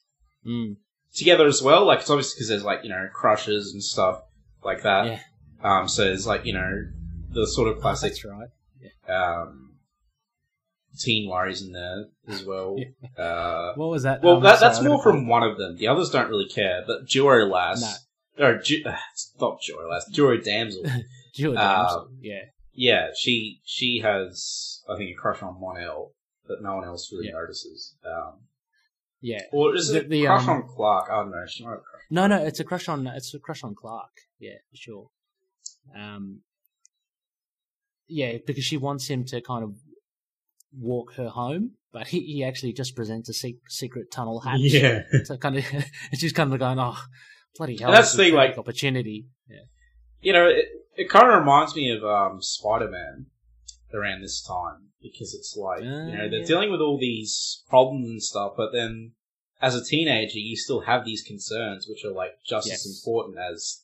mm, 0.46 0.76
together 1.14 1.46
as 1.46 1.62
well. 1.62 1.84
Like 1.86 2.00
it's 2.00 2.10
obviously 2.10 2.36
because 2.36 2.48
there's 2.48 2.64
like 2.64 2.82
you 2.84 2.90
know 2.90 3.08
crushes 3.12 3.72
and 3.72 3.82
stuff 3.82 4.22
like 4.64 4.82
that. 4.82 5.06
yeah. 5.06 5.20
Um, 5.62 5.88
so 5.88 6.04
it's 6.04 6.26
like 6.26 6.44
you 6.44 6.52
know 6.52 6.88
the 7.30 7.46
sort 7.46 7.68
of 7.68 7.78
Oh, 7.78 7.80
classic 7.80 8.12
that's 8.12 8.24
right. 8.24 8.48
um, 9.08 9.75
teen 10.98 11.28
worries 11.30 11.62
in 11.62 11.72
there 11.72 12.06
as 12.28 12.44
well. 12.44 12.76
Uh, 13.18 13.72
What 13.76 13.90
was 13.90 14.02
that? 14.02 14.22
well, 14.22 14.40
that, 14.40 14.60
that's 14.60 14.82
more 14.82 15.02
from 15.02 15.26
one 15.28 15.42
of 15.42 15.56
them. 15.58 15.76
The 15.76 15.88
others 15.88 16.10
don't 16.10 16.28
really 16.28 16.48
care. 16.48 16.82
But 16.86 17.06
Duo 17.08 17.46
Lass, 17.46 18.04
or 18.38 18.58
Ju- 18.58 18.82
not 19.40 19.58
Duo 19.66 19.88
Lass, 19.88 20.04
Duo 20.12 20.36
Damsel. 20.36 20.82
it 20.84 21.06
Jill 21.34 21.56
uh, 21.56 21.62
Damsel, 21.82 22.08
yeah. 22.20 22.40
Yeah, 22.74 23.08
she 23.18 23.60
she 23.64 24.00
has 24.02 24.82
I 24.88 24.96
think 24.96 25.10
a 25.10 25.14
crush 25.20 25.42
on 25.42 25.58
Mon-El 25.60 26.12
that 26.48 26.62
no 26.62 26.76
one 26.76 26.84
else 26.84 27.10
really 27.12 27.28
Yeah. 27.28 27.34
notices. 27.40 27.94
Um, 28.04 28.40
Yeah. 29.20 29.42
or 29.52 29.74
is 29.74 29.90
it 29.90 30.04
The- 30.04 30.08
the, 30.08 30.24
a 30.24 30.28
crush 30.28 30.42
um, 30.48 30.50
on 30.50 30.68
Clark? 30.68 31.10
I 31.10 31.16
don't 31.22 31.30
know. 31.30 31.44
She 31.48 31.64
might 31.64 31.70
have 31.70 31.78
a 31.78 31.82
crush. 31.82 32.02
No, 32.10 32.26
no, 32.26 32.44
it's 32.44 32.60
a 32.60 32.64
crush 32.64 32.88
on 32.88 33.06
it's 33.06 33.32
a 33.34 33.38
crush 33.38 33.64
on 33.64 33.74
Clark. 33.74 34.10
Yeah, 34.38 34.58
for 34.70 34.76
sure. 34.76 35.06
Um, 35.96 36.40
yeah, 38.08 38.36
because 38.46 38.64
she 38.64 38.76
wants 38.76 39.08
him 39.08 39.24
to 39.26 39.40
kind 39.40 39.64
of 39.64 39.74
walk 40.78 41.14
her 41.14 41.28
home, 41.28 41.72
but 41.92 42.06
he, 42.08 42.20
he 42.20 42.44
actually 42.44 42.72
just 42.72 42.94
presents 42.96 43.28
a 43.28 43.32
sec- 43.32 43.54
secret 43.68 44.10
tunnel 44.10 44.40
hatch. 44.40 44.60
Yeah, 44.60 45.02
So 45.24 45.36
kind 45.36 45.56
of, 45.58 45.64
she's 46.14 46.32
kind 46.32 46.52
of 46.52 46.58
going, 46.58 46.78
oh, 46.78 46.96
bloody 47.56 47.76
hell! 47.78 47.88
And 47.88 47.96
that's 47.96 48.12
the 48.12 48.24
thing, 48.24 48.34
like- 48.34 48.58
opportunity. 48.58 49.26
Yeah. 49.48 49.60
you 50.20 50.32
know, 50.32 50.46
it, 50.48 50.66
it 50.96 51.10
kind 51.10 51.30
of 51.30 51.38
reminds 51.38 51.74
me 51.76 51.90
of 51.90 52.04
um, 52.04 52.40
Spider 52.42 52.88
Man 52.90 53.26
around 53.94 54.22
this 54.22 54.42
time 54.42 54.88
because 55.00 55.34
it's 55.34 55.56
like 55.56 55.82
you 55.82 55.88
Ah, 55.88 56.06
know 56.06 56.28
they're 56.30 56.40
yeah. 56.40 56.46
dealing 56.46 56.70
with 56.72 56.80
all 56.80 56.98
these 56.98 57.62
problems 57.68 58.08
and 58.08 58.22
stuff, 58.22 58.52
but 58.56 58.72
then 58.72 59.12
as 59.62 59.74
a 59.74 59.82
teenager 59.84 60.38
you 60.38 60.56
still 60.56 60.80
have 60.80 61.04
these 61.04 61.22
concerns 61.22 61.86
which 61.88 62.04
are 62.04 62.12
like 62.12 62.32
just 62.46 62.70
as 62.70 62.84
important 62.84 63.36
as 63.38 63.82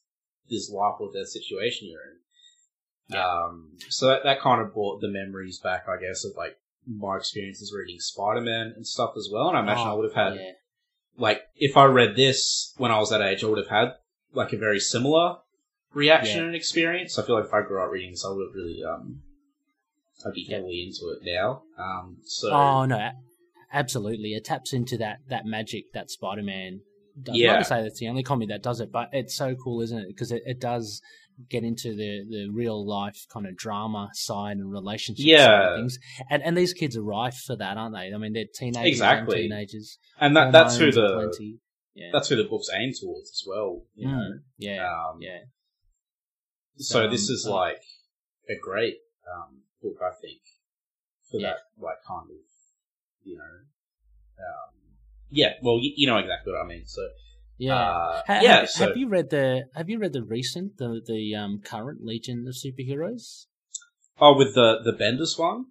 this 0.50 0.68
life 0.70 0.94
or 1.00 1.10
death 1.14 1.28
situation 1.28 1.88
you're 1.88 2.00
in. 2.02 2.18
Yeah. 3.16 3.24
Um, 3.26 3.70
so 3.88 4.08
that, 4.08 4.24
that 4.24 4.40
kind 4.40 4.60
of 4.60 4.74
brought 4.74 5.00
the 5.00 5.08
memories 5.08 5.60
back, 5.62 5.84
I 5.88 6.00
guess, 6.00 6.24
of 6.24 6.32
like 6.36 6.56
my 6.86 7.16
experiences 7.16 7.72
reading 7.76 7.98
Spider 8.00 8.40
Man 8.40 8.72
and 8.76 8.86
stuff 8.86 9.12
as 9.16 9.28
well. 9.32 9.48
And 9.48 9.56
I 9.56 9.60
imagine 9.60 9.86
I 9.86 9.90
Oh, 9.92 9.96
would 9.98 10.12
have 10.12 10.14
had 10.30 10.34
yeah. 10.40 10.52
like 11.16 11.42
if 11.56 11.76
I 11.76 11.84
read 11.84 12.16
this 12.16 12.74
when 12.76 12.90
I 12.90 12.98
was 12.98 13.10
that 13.10 13.22
age, 13.22 13.42
I 13.44 13.46
would 13.48 13.58
have 13.58 13.68
had 13.68 13.94
like 14.32 14.52
a 14.52 14.56
very 14.58 14.80
similar 14.80 15.36
reaction 15.94 16.38
Yeah. 16.38 16.46
and 16.46 16.54
experience. 16.56 17.18
I 17.18 17.22
feel 17.22 17.36
like 17.36 17.44
if 17.46 17.54
I 17.54 17.62
grew 17.62 17.82
up 17.82 17.90
reading 17.90 18.10
this, 18.12 18.24
I 18.24 18.30
would 18.30 18.46
have 18.48 18.54
really 18.54 18.82
um, 18.82 19.22
I'd 20.26 20.32
be 20.32 20.44
heavily 20.44 20.82
into 20.86 21.12
it 21.14 21.20
now. 21.24 21.62
Um, 21.78 22.18
so 22.24 22.50
Oh 22.52 22.84
no, 22.84 23.10
absolutely! 23.72 24.34
It 24.34 24.44
taps 24.44 24.72
into 24.72 24.96
that 24.98 25.18
that 25.28 25.44
magic 25.46 25.92
that 25.94 26.10
Spider 26.10 26.42
Man 26.42 26.80
does. 27.22 27.36
Yeah. 27.36 27.52
Not 27.52 27.58
to 27.58 27.64
say 27.64 27.82
that's 27.82 27.98
the 28.00 28.08
only 28.08 28.22
comic 28.22 28.48
that 28.48 28.62
does 28.62 28.80
it, 28.80 28.90
but 28.90 29.08
it's 29.12 29.34
so 29.34 29.54
cool, 29.54 29.80
isn't 29.82 29.98
it? 29.98 30.08
Because 30.08 30.32
it, 30.32 30.42
it 30.46 30.60
does 30.60 31.02
get 31.48 31.64
into 31.64 31.94
the 31.94 32.24
the 32.28 32.48
real 32.52 32.86
life 32.86 33.26
kind 33.32 33.46
of 33.46 33.56
drama 33.56 34.10
side 34.12 34.56
and 34.56 34.70
relationship 34.70 35.24
side 35.24 35.28
Yeah. 35.28 35.68
of 35.70 35.76
things. 35.76 35.98
And 36.30 36.42
and 36.42 36.56
these 36.56 36.72
kids 36.72 36.96
are 36.96 37.02
rife 37.02 37.36
for 37.46 37.56
that, 37.56 37.76
aren't 37.76 37.94
they? 37.94 38.12
I 38.14 38.18
mean, 38.18 38.32
they're 38.32 38.44
teenagers, 38.54 38.86
Exactly. 38.86 39.42
young 39.42 39.48
teenagers. 39.50 39.98
and 40.20 40.36
that 40.36 40.52
that's 40.52 40.76
who 40.76 40.90
the 40.92 41.32
yeah. 41.94 42.10
that's 42.12 42.28
who 42.28 42.36
the 42.36 42.44
book's 42.44 42.68
aimed 42.72 42.94
towards 43.00 43.30
as 43.30 43.42
well. 43.46 43.82
You 43.94 44.08
Mm, 44.08 44.12
know, 44.12 44.38
yeah, 44.58 44.88
um, 44.88 45.18
yeah. 45.20 45.38
So 46.76 47.04
Um, 47.04 47.10
this 47.10 47.28
is 47.28 47.46
uh, 47.46 47.50
like 47.50 47.82
a 48.48 48.56
great 48.60 48.96
um, 49.32 49.62
book, 49.82 49.98
I 50.02 50.10
think, 50.20 50.40
for 51.30 51.38
Yeah. 51.40 51.50
that 51.50 51.58
like 51.78 52.02
kind 52.06 52.30
of 52.30 52.36
you 53.24 53.36
know. 53.36 53.56
Um, 54.38 54.74
yeah, 55.30 55.54
well, 55.62 55.78
you, 55.80 55.92
you 55.96 56.06
know 56.06 56.18
exactly 56.18 56.52
what 56.52 56.62
I 56.62 56.66
mean. 56.66 56.84
So 56.86 57.02
Yeah. 57.62 57.74
uh, 57.76 58.22
Ha- 58.26 58.40
yeah. 58.42 58.60
have, 58.60 58.70
so 58.70 58.86
have 58.86 58.96
you 58.96 59.08
read 59.08 59.30
the 59.30 59.64
Have 59.74 59.88
you 59.88 59.98
read 59.98 60.12
the 60.12 60.24
recent 60.24 60.78
the 60.78 61.00
the 61.06 61.34
um, 61.34 61.60
current 61.64 62.00
Legion 62.04 62.46
of 62.48 62.54
Superheroes? 62.54 63.46
Oh, 64.20 64.36
with 64.36 64.54
the 64.54 64.80
the 64.84 64.92
Bendis 64.92 65.38
one. 65.38 65.66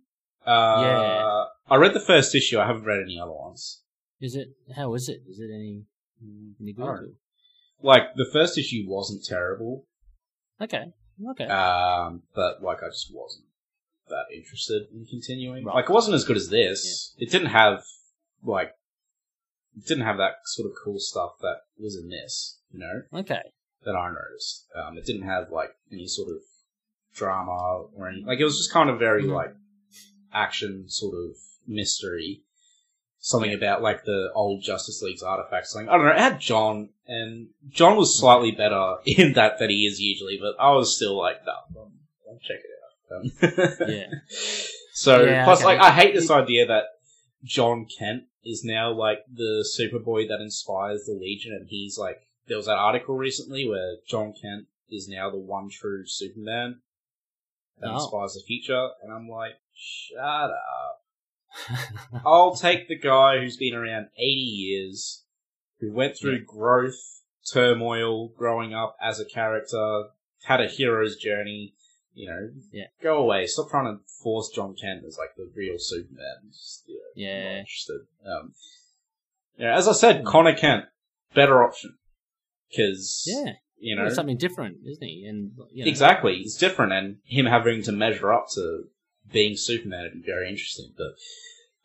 Uh, 0.46 0.82
Yeah. 0.88 1.44
I 1.70 1.76
read 1.76 1.94
the 1.94 2.00
first 2.12 2.34
issue. 2.36 2.60
I 2.60 2.68
haven't 2.68 2.86
read 2.86 3.02
any 3.02 3.20
other 3.20 3.32
ones. 3.32 3.82
Is 4.20 4.36
it 4.36 4.50
how 4.76 4.94
is 4.94 5.10
it? 5.10 5.22
Is 5.30 5.40
it 5.40 5.50
any 5.54 5.84
any 6.62 6.74
good? 6.74 7.16
Like 7.82 8.14
the 8.16 8.30
first 8.32 8.58
issue 8.58 8.84
wasn't 8.88 9.26
terrible. 9.26 9.86
Okay. 10.62 10.86
Okay. 11.32 11.46
Um, 11.46 12.24
but 12.36 12.62
like 12.64 12.84
I 12.84 12.88
just 12.90 13.10
wasn't 13.14 13.46
that 14.08 14.26
interested 14.36 14.84
in 14.94 15.06
continuing. 15.06 15.66
Right. 15.66 15.76
Like 15.76 15.90
it 15.90 15.94
wasn't 15.94 16.16
as 16.16 16.24
good 16.24 16.38
as 16.38 16.50
this. 16.50 17.14
It 17.18 17.32
didn't 17.32 17.50
have 17.50 17.84
like 18.44 18.72
didn't 19.88 20.04
have 20.06 20.18
that 20.18 20.36
sort 20.46 20.70
of 20.70 20.76
cool 20.84 21.00
stuff 21.00 21.32
that 21.42 21.58
was 21.80 21.96
in 21.96 22.10
this. 22.10 22.58
You 22.72 22.80
know 22.80 23.20
okay. 23.20 23.42
that 23.86 23.96
I 23.96 24.08
noticed. 24.10 24.66
Um, 24.76 24.98
it 24.98 25.06
didn't 25.06 25.24
have 25.24 25.52
like 25.52 25.72
any 25.92 26.08
sort 26.08 26.30
of 26.30 26.38
drama 27.14 27.84
or 27.96 28.08
any 28.10 28.24
like 28.24 28.40
it 28.40 28.46
was 28.46 28.58
just 28.58 28.72
kind 28.72 28.90
of 28.90 28.98
very 29.00 29.24
Mhm. 29.24 29.34
like 29.34 29.54
action 30.34 30.86
sort 30.88 31.16
of 31.16 31.36
mystery. 31.68 32.42
Something 33.24 33.54
about 33.54 33.82
like 33.84 34.04
the 34.04 34.32
old 34.34 34.64
Justice 34.64 35.02
League's 35.04 35.22
artifacts. 35.22 35.72
Something 35.74 35.90
I 35.90 35.98
don't 35.98 36.06
know. 36.06 36.12
It 36.14 36.18
had 36.18 36.40
Jon, 36.40 36.90
and 37.08 37.50
Jon 37.70 37.96
was 37.96 38.18
slightly 38.18 38.52
better 38.52 38.96
in 39.06 39.34
that 39.34 39.60
than 39.60 39.70
he 39.70 39.86
is 39.86 40.00
usually, 40.00 40.40
but 40.42 40.56
I 40.60 40.72
was 40.72 40.96
still 40.96 41.18
like, 41.18 41.46
no, 41.46 41.52
I'll, 41.76 41.92
I'll 42.28 42.40
check 42.40 42.58
it 42.64 43.52
out. 43.52 43.82
Um, 43.84 43.90
Yeah. 43.94 44.06
So 44.94 45.24
Yeah, 45.26 45.44
plus, 45.46 45.60
okay. 45.60 45.66
like, 45.68 45.80
I 45.80 45.92
hate 45.92 46.16
this 46.16 46.32
idea 46.32 46.66
that 46.68 46.86
Jon 47.44 47.86
Kent 48.00 48.24
is 48.44 48.64
now 48.64 48.92
like 48.92 49.20
the 49.32 49.66
Superboy 49.78 50.28
that 50.28 50.42
inspires 50.42 51.06
the 51.06 51.14
Legion, 51.14 51.54
and 51.54 51.68
he's 51.70 51.98
like, 51.98 52.18
there 52.48 52.58
was 52.58 52.66
that 52.66 52.78
article 52.78 53.16
recently 53.16 53.68
where 53.68 53.98
Jon 54.08 54.34
Kent 54.40 54.68
is 54.90 55.08
now 55.08 55.30
the 55.30 55.38
one 55.38 55.70
true 55.70 56.06
Superman 56.06 56.82
that 57.80 57.90
Oh. 57.92 57.96
inspires 57.96 58.34
the 58.34 58.42
future, 58.46 58.90
and 59.04 59.12
I'm 59.14 59.28
like, 59.30 59.54
shut 59.76 60.20
up. 60.20 61.02
I'll 62.26 62.56
take 62.56 62.88
the 62.88 62.98
guy 62.98 63.40
who's 63.40 63.58
been 63.58 63.76
around 63.76 64.08
80 64.18 64.24
years, 64.24 65.24
who 65.80 65.92
went 65.92 66.18
through 66.18 66.46
growth, 66.46 67.22
turmoil, 67.54 68.30
growing 68.30 68.74
up 68.74 68.96
as 69.02 69.20
a 69.20 69.26
character, 69.26 70.06
had 70.44 70.62
a 70.62 70.68
hero's 70.68 71.16
journey. 71.18 71.74
You 72.14 72.30
know, 72.30 72.50
Yeah. 72.72 72.88
go 73.02 73.18
away. 73.20 73.48
Stop 73.48 73.70
trying 73.70 73.86
to 73.86 74.04
force 74.24 74.50
Jon 74.50 74.76
Kent 74.76 75.06
as 75.06 75.18
like 75.18 75.36
the 75.38 75.50
real 75.56 75.76
Superman. 75.78 76.38
Just, 76.50 76.84
you 76.88 76.96
know, 76.96 77.02
Yeah. 77.16 77.60
interested. 77.60 78.02
Um, 78.26 78.54
yeah, 79.58 79.78
as 79.78 79.88
I 79.88 79.94
said, 79.94 80.26
Conner 80.26 80.56
Kent, 80.56 80.86
better 81.34 81.64
option 81.64 81.98
because 82.70 83.24
yeah. 83.28 83.54
you 83.78 83.96
know 83.96 84.04
Well, 84.06 84.16
something 84.16 84.38
different, 84.38 84.78
isn't 84.86 85.08
he? 85.08 85.26
And 85.26 85.52
you 85.72 85.86
know, 85.86 85.90
Exactly, 85.90 86.38
it's 86.42 86.58
different, 86.58 86.92
and 86.94 87.18
him 87.26 87.46
having 87.46 87.82
to 87.84 87.92
measure 87.92 88.32
up 88.34 88.48
to 88.56 88.90
being 89.32 89.56
Superman 89.56 90.04
would 90.04 90.14
be 90.14 90.20
very 90.26 90.50
interesting. 90.50 90.94
But 90.98 91.14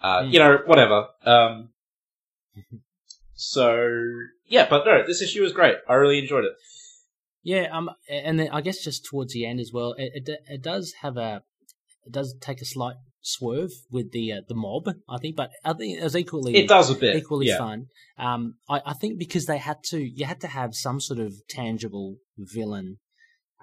uh, 0.01 0.22
Mm. 0.22 0.33
you 0.33 0.39
know, 0.39 0.59
whatever. 0.66 1.09
Um, 1.22 1.70
so 3.35 3.89
yeah, 4.47 4.66
but 4.68 4.85
no, 4.85 5.07
this 5.07 5.22
issue 5.22 5.43
was 5.43 5.53
great. 5.53 5.77
I 5.89 5.95
really 5.95 6.18
enjoyed 6.18 6.45
it. 6.45 6.53
Yeah, 7.47 7.68
um, 7.70 7.88
and 8.11 8.40
then 8.40 8.49
I 8.51 8.61
guess 8.61 8.82
just 8.82 9.05
towards 9.05 9.32
the 9.32 9.47
end 9.47 9.61
as 9.61 9.70
well, 9.72 9.94
it 9.97 10.11
it, 10.14 10.40
it 10.49 10.62
does 10.62 10.94
have 11.03 11.16
a 11.16 11.42
it 12.05 12.12
does 12.12 12.34
take 12.40 12.61
a 12.61 12.64
slight 12.64 12.97
swerve 13.20 13.70
with 13.88 14.11
the 14.11 14.32
uh, 14.32 14.40
the 14.49 14.57
mob, 14.57 14.88
I 15.09 15.18
think, 15.18 15.36
but 15.36 15.51
I 15.64 15.72
think 15.72 15.97
it 15.97 16.03
was 16.03 16.16
equally 16.16 16.57
It 16.57 16.68
does 16.68 16.90
a 16.90 16.97
bit. 16.97 17.14
equally 17.14 17.47
yeah. 17.47 17.59
fun. 17.59 17.86
Um, 18.18 18.55
I, 18.68 18.80
I 18.86 18.94
think 18.94 19.20
because 19.20 19.47
they 19.47 19.59
had 19.59 19.76
to, 19.90 19.99
you 20.01 20.26
had 20.26 20.40
to 20.40 20.49
have 20.49 20.74
some 20.74 20.99
sort 21.01 21.20
of 21.20 21.34
tangible 21.49 22.16
villain 22.36 22.99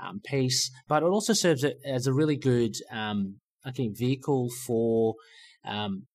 um, 0.02 0.22
piece, 0.24 0.72
but 0.88 1.04
it 1.04 1.08
also 1.08 1.34
serves 1.34 1.66
as 1.86 2.08
a 2.08 2.14
really 2.14 2.38
good, 2.38 2.76
um, 2.90 3.42
I 3.66 3.72
think, 3.72 3.98
vehicle 3.98 4.50
for 4.66 5.16
um, 5.66 6.08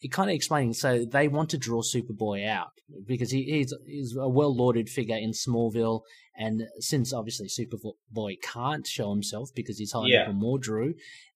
it 0.00 0.12
kind 0.12 0.30
of 0.30 0.34
explaining. 0.34 0.74
So 0.74 1.04
they 1.04 1.28
want 1.28 1.50
to 1.50 1.58
draw 1.58 1.82
Superboy 1.82 2.46
out 2.46 2.72
because 3.06 3.30
he, 3.30 3.42
he's 3.44 3.74
he's 3.86 4.16
a 4.16 4.28
well 4.28 4.54
lauded 4.54 4.88
figure 4.88 5.16
in 5.16 5.30
Smallville, 5.32 6.02
and 6.36 6.64
since 6.80 7.12
obviously 7.12 7.48
Superboy 7.48 8.36
can't 8.42 8.86
show 8.86 9.10
himself 9.10 9.50
because 9.54 9.78
he's 9.78 9.92
hiding 9.92 10.10
Yeah. 10.12 10.26
from 10.26 10.40
Mordru, 10.40 10.94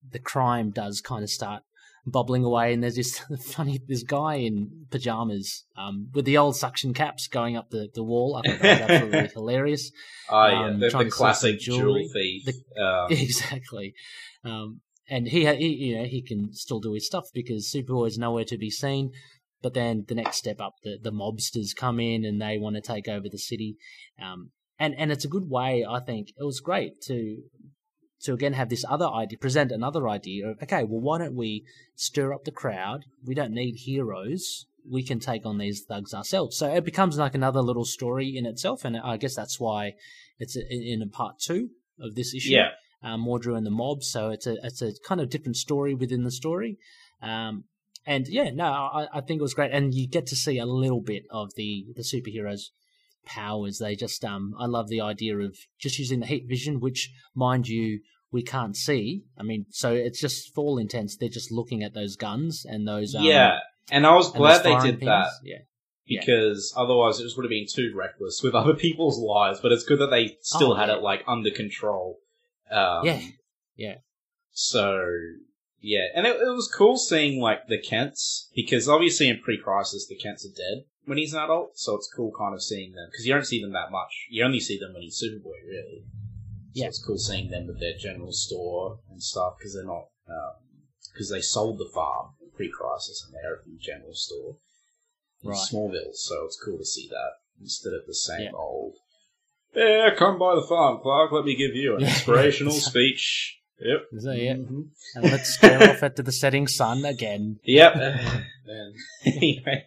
the 0.08 0.18
crime 0.18 0.70
does 0.70 1.00
kind 1.00 1.22
of 1.24 1.30
start 1.30 1.62
bubbling 2.06 2.44
away. 2.44 2.72
And 2.72 2.82
there's 2.82 2.96
this 2.96 3.18
funny 3.44 3.80
this 3.86 4.02
guy 4.02 4.36
in 4.36 4.86
pajamas 4.90 5.64
um, 5.76 6.08
with 6.14 6.24
the 6.24 6.38
old 6.38 6.56
suction 6.56 6.92
caps 6.94 7.28
going 7.28 7.56
up 7.56 7.70
the, 7.70 7.88
the 7.94 8.02
wall. 8.04 8.36
I 8.36 8.42
think 8.48 8.60
that 8.62 8.80
was 8.80 8.90
absolutely 8.90 9.30
hilarious. 9.34 9.90
Oh 10.30 10.46
yeah, 10.46 10.64
um, 10.66 10.80
the, 10.80 10.86
the 10.86 10.86
to 10.86 10.90
sell 10.90 11.00
some 11.00 11.10
classic 11.10 11.60
jewel 11.60 12.08
thief. 12.12 12.48
um, 12.80 13.06
exactly. 13.10 13.94
Um, 14.44 14.80
and 15.10 15.26
he, 15.28 15.44
he, 15.56 15.68
you 15.68 15.98
know, 15.98 16.04
he 16.04 16.22
can 16.22 16.54
still 16.54 16.80
do 16.80 16.94
his 16.94 17.06
stuff 17.06 17.24
because 17.34 17.70
Superboy 17.70 18.06
is 18.06 18.18
nowhere 18.18 18.44
to 18.44 18.56
be 18.56 18.70
seen. 18.70 19.10
But 19.60 19.74
then 19.74 20.04
the 20.08 20.14
next 20.14 20.38
step 20.38 20.60
up, 20.60 20.74
the, 20.82 20.98
the 21.02 21.12
mobsters 21.12 21.76
come 21.76 22.00
in 22.00 22.24
and 22.24 22.40
they 22.40 22.56
want 22.56 22.76
to 22.76 22.80
take 22.80 23.08
over 23.08 23.28
the 23.28 23.38
city. 23.38 23.76
Um, 24.22 24.52
and, 24.78 24.94
and 24.96 25.12
it's 25.12 25.24
a 25.24 25.28
good 25.28 25.50
way, 25.50 25.84
I 25.86 26.00
think. 26.00 26.28
It 26.38 26.44
was 26.44 26.60
great 26.60 27.02
to 27.02 27.42
to 28.22 28.34
again 28.34 28.52
have 28.52 28.68
this 28.68 28.84
other 28.88 29.06
idea, 29.06 29.38
present 29.38 29.72
another 29.72 30.08
idea 30.08 30.48
of, 30.48 30.62
okay, 30.62 30.84
well, 30.84 31.00
why 31.00 31.18
don't 31.18 31.34
we 31.34 31.64
stir 31.94 32.34
up 32.34 32.44
the 32.44 32.50
crowd? 32.50 33.04
We 33.24 33.34
don't 33.34 33.52
need 33.52 33.76
heroes. 33.76 34.66
We 34.88 35.02
can 35.02 35.20
take 35.20 35.46
on 35.46 35.58
these 35.58 35.84
thugs 35.88 36.12
ourselves. 36.12 36.56
So 36.56 36.68
it 36.68 36.84
becomes 36.84 37.18
like 37.18 37.34
another 37.34 37.62
little 37.62 37.84
story 37.86 38.36
in 38.36 38.44
itself. 38.44 38.84
And 38.84 38.96
I 38.96 39.16
guess 39.16 39.34
that's 39.34 39.58
why 39.58 39.94
it's 40.38 40.54
in 40.54 41.02
a 41.02 41.06
part 41.06 41.38
two 41.38 41.70
of 41.98 42.14
this 42.14 42.34
issue 42.34 42.52
yeah, 42.52 42.70
um, 43.02 43.24
Mordru 43.24 43.56
and 43.56 43.66
the 43.66 43.70
mob. 43.70 44.02
So 44.02 44.30
it's 44.30 44.46
a 44.46 44.56
it's 44.62 44.82
a 44.82 44.92
kind 45.06 45.20
of 45.20 45.30
different 45.30 45.56
story 45.56 45.94
within 45.94 46.24
the 46.24 46.30
story. 46.30 46.78
Um, 47.22 47.64
and 48.06 48.26
yeah, 48.28 48.50
no, 48.50 48.64
I, 48.64 49.06
I 49.12 49.20
think 49.20 49.40
it 49.40 49.42
was 49.42 49.54
great, 49.54 49.72
and 49.72 49.92
you 49.94 50.08
get 50.08 50.26
to 50.28 50.36
see 50.36 50.58
a 50.58 50.66
little 50.66 51.02
bit 51.02 51.24
of 51.30 51.54
the 51.54 51.86
the 51.94 52.02
superheroes' 52.02 52.70
powers. 53.26 53.78
They 53.78 53.94
just 53.94 54.24
um, 54.24 54.54
I 54.58 54.66
love 54.66 54.88
the 54.88 55.00
idea 55.00 55.36
of 55.38 55.56
just 55.78 55.98
using 55.98 56.20
the 56.20 56.26
heat 56.26 56.46
vision, 56.48 56.80
which, 56.80 57.10
mind 57.34 57.68
you, 57.68 58.00
we 58.32 58.42
can't 58.42 58.76
see. 58.76 59.24
I 59.38 59.42
mean, 59.42 59.66
so 59.70 59.92
it's 59.92 60.20
just 60.20 60.54
for 60.54 60.62
all 60.64 60.78
intents, 60.78 61.16
they're 61.16 61.28
just 61.28 61.52
looking 61.52 61.82
at 61.82 61.94
those 61.94 62.16
guns 62.16 62.64
and 62.68 62.86
those 62.88 63.14
um, 63.14 63.24
yeah. 63.24 63.58
And 63.90 64.06
I 64.06 64.14
was 64.14 64.30
glad 64.30 64.62
they 64.62 64.76
did 64.76 65.00
pins. 65.00 65.08
that 65.08 65.30
Yeah, 65.42 65.56
Yeah. 66.06 66.20
because 66.20 66.72
otherwise 66.76 67.18
it 67.18 67.24
just 67.24 67.36
would 67.36 67.44
have 67.44 67.50
been 67.50 67.66
too 67.68 67.92
reckless 67.94 68.40
with 68.42 68.54
other 68.60 68.74
people's 68.74 69.18
lives. 69.18 69.58
But 69.60 69.72
it's 69.72 69.84
good 69.84 69.98
that 69.98 70.10
they 70.10 70.36
still 70.42 70.72
Oh, 70.72 70.76
had 70.76 70.88
yeah. 70.88 70.96
it 70.96 71.02
like 71.02 71.22
under 71.26 71.50
control. 71.50 72.18
Um, 72.70 73.04
yeah, 73.04 73.20
yeah, 73.76 73.94
So 74.52 75.04
yeah, 75.80 76.06
and 76.14 76.26
it, 76.26 76.36
it 76.36 76.54
was 76.54 76.70
cool 76.72 76.96
seeing 76.96 77.40
like 77.40 77.66
the 77.68 77.80
Kents 77.80 78.50
because 78.54 78.88
obviously 78.88 79.28
in 79.28 79.40
pre-crisis 79.40 80.06
the 80.08 80.16
Kents 80.16 80.44
are 80.46 80.54
dead 80.56 80.84
when 81.06 81.18
he's 81.18 81.32
an 81.32 81.40
adult, 81.40 81.76
so 81.78 81.96
it's 81.96 82.12
cool 82.14 82.30
kind 82.38 82.54
of 82.54 82.62
seeing 82.62 82.92
them 82.92 83.08
because 83.10 83.26
you 83.26 83.32
don't 83.32 83.46
see 83.46 83.60
them 83.60 83.72
that 83.72 83.90
much. 83.90 84.26
You 84.30 84.44
only 84.44 84.60
see 84.60 84.78
them 84.78 84.92
when 84.92 85.02
he's 85.02 85.20
Superboy, 85.20 85.66
really. 85.66 86.04
So 86.74 86.82
Yeah. 86.82 86.86
it's 86.86 87.02
cool 87.04 87.18
seeing 87.18 87.50
them 87.50 87.66
with 87.66 87.80
their 87.80 87.96
general 87.98 88.32
store 88.32 89.00
and 89.10 89.20
stuff 89.22 89.54
because 89.58 89.74
they're 89.74 89.84
not 89.84 90.06
because 91.12 91.30
they 91.30 91.40
sold 91.40 91.78
the 91.78 91.90
farm 91.92 92.34
in 92.40 92.50
pre-crisis 92.52 93.24
and 93.26 93.34
they're 93.34 93.56
from 93.62 93.72
the 93.72 93.78
general 93.78 94.14
store 94.14 94.58
in 95.42 95.50
Right. 95.50 95.58
Smallville. 95.58 96.14
So 96.14 96.44
it's 96.44 96.60
cool 96.64 96.78
to 96.78 96.84
see 96.84 97.08
that 97.08 97.32
instead 97.60 97.94
of 97.94 98.06
the 98.06 98.14
same 98.14 98.42
Yeah. 98.42 98.52
old. 98.54 98.94
Yeah, 99.74 100.10
come 100.18 100.38
by 100.38 100.54
the 100.56 100.62
farm, 100.68 101.00
Clark. 101.02 101.32
Let 101.32 101.44
me 101.44 101.54
give 101.56 101.74
you 101.74 101.96
an 101.96 102.02
inspirational 102.02 102.72
speech. 102.90 103.56
Yep. 103.82 104.20
so 104.20 104.32
yeah, 104.32 104.54
Mhm. 104.56 104.88
and 105.14 105.24
let's 105.24 105.54
stare 105.54 105.82
off 105.90 106.02
into 106.02 106.22
the 106.22 106.32
setting 106.32 106.66
sun 106.66 107.04
again. 107.06 107.60
Yep. 107.64 107.94
and 107.96 108.94
anyway, 109.24 109.86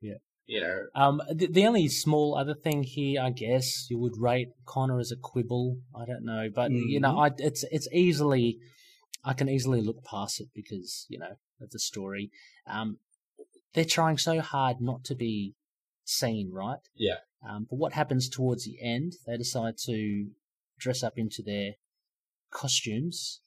Yeah. 0.00 0.14
you 0.46 0.60
know, 0.62 0.86
Um, 0.94 1.20
the, 1.30 1.48
the 1.48 1.66
only 1.66 1.88
small 1.88 2.34
other 2.34 2.54
thing 2.54 2.84
here, 2.84 3.20
I 3.20 3.28
guess, 3.30 3.90
you 3.90 3.98
would 3.98 4.16
rate 4.18 4.48
Connor 4.64 4.98
as 5.00 5.12
a 5.12 5.16
quibble. 5.16 5.76
I 5.94 6.06
don't 6.06 6.24
know, 6.24 6.48
but 6.54 6.70
you 6.70 6.98
know, 6.98 7.18
I 7.18 7.30
it's 7.36 7.62
it's 7.70 7.88
easily, 7.92 8.56
I 9.22 9.34
can 9.34 9.50
easily 9.50 9.82
look 9.82 10.02
past 10.04 10.40
it 10.40 10.48
because 10.54 11.04
you 11.10 11.18
know 11.18 11.36
of 11.60 11.68
the 11.70 11.78
story. 11.78 12.30
Um, 12.66 13.00
they're 13.74 13.84
trying 13.84 14.16
so 14.16 14.40
hard 14.40 14.80
not 14.80 15.04
to 15.04 15.14
be 15.14 15.52
seen, 16.06 16.50
right? 16.54 16.78
Yeah. 16.96 17.16
Um, 17.46 17.66
but 17.68 17.76
what 17.76 17.92
happens 17.92 18.28
towards 18.28 18.64
the 18.64 18.78
end? 18.80 19.14
They 19.26 19.36
decide 19.36 19.74
to 19.86 20.28
dress 20.78 21.02
up 21.02 21.14
into 21.16 21.42
their 21.42 21.72
costumes 22.50 23.40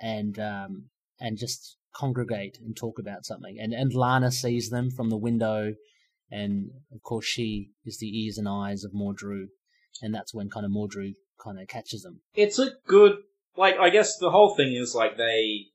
and 0.00 0.38
um 0.38 0.84
and 1.20 1.36
just 1.36 1.76
congregate 1.94 2.58
and 2.64 2.76
talk 2.76 2.98
about 2.98 3.24
something. 3.24 3.58
And 3.60 3.72
and 3.72 3.92
Lana 3.92 4.30
sees 4.30 4.70
them 4.70 4.90
from 4.90 5.10
the 5.10 5.16
window, 5.16 5.74
and 6.30 6.70
of 6.92 7.02
course 7.02 7.26
she 7.26 7.70
is 7.84 7.98
the 7.98 8.24
ears 8.24 8.38
and 8.38 8.48
eyes 8.48 8.84
of 8.84 8.92
Mordru, 8.92 9.46
and 10.02 10.14
that's 10.14 10.34
when 10.34 10.50
kind 10.50 10.64
of 10.64 10.72
Mordru 10.72 11.14
kind 11.42 11.60
of 11.60 11.68
catches 11.68 12.02
them. 12.02 12.20
it's 12.34 12.58
a 12.58 12.72
good. 12.86 13.18
Like, 13.56 13.76
I 13.80 13.90
guess 13.90 14.16
the 14.18 14.30
whole 14.30 14.54
thing 14.54 14.72
is 14.74 14.94
like 14.94 15.16
they. 15.16 15.66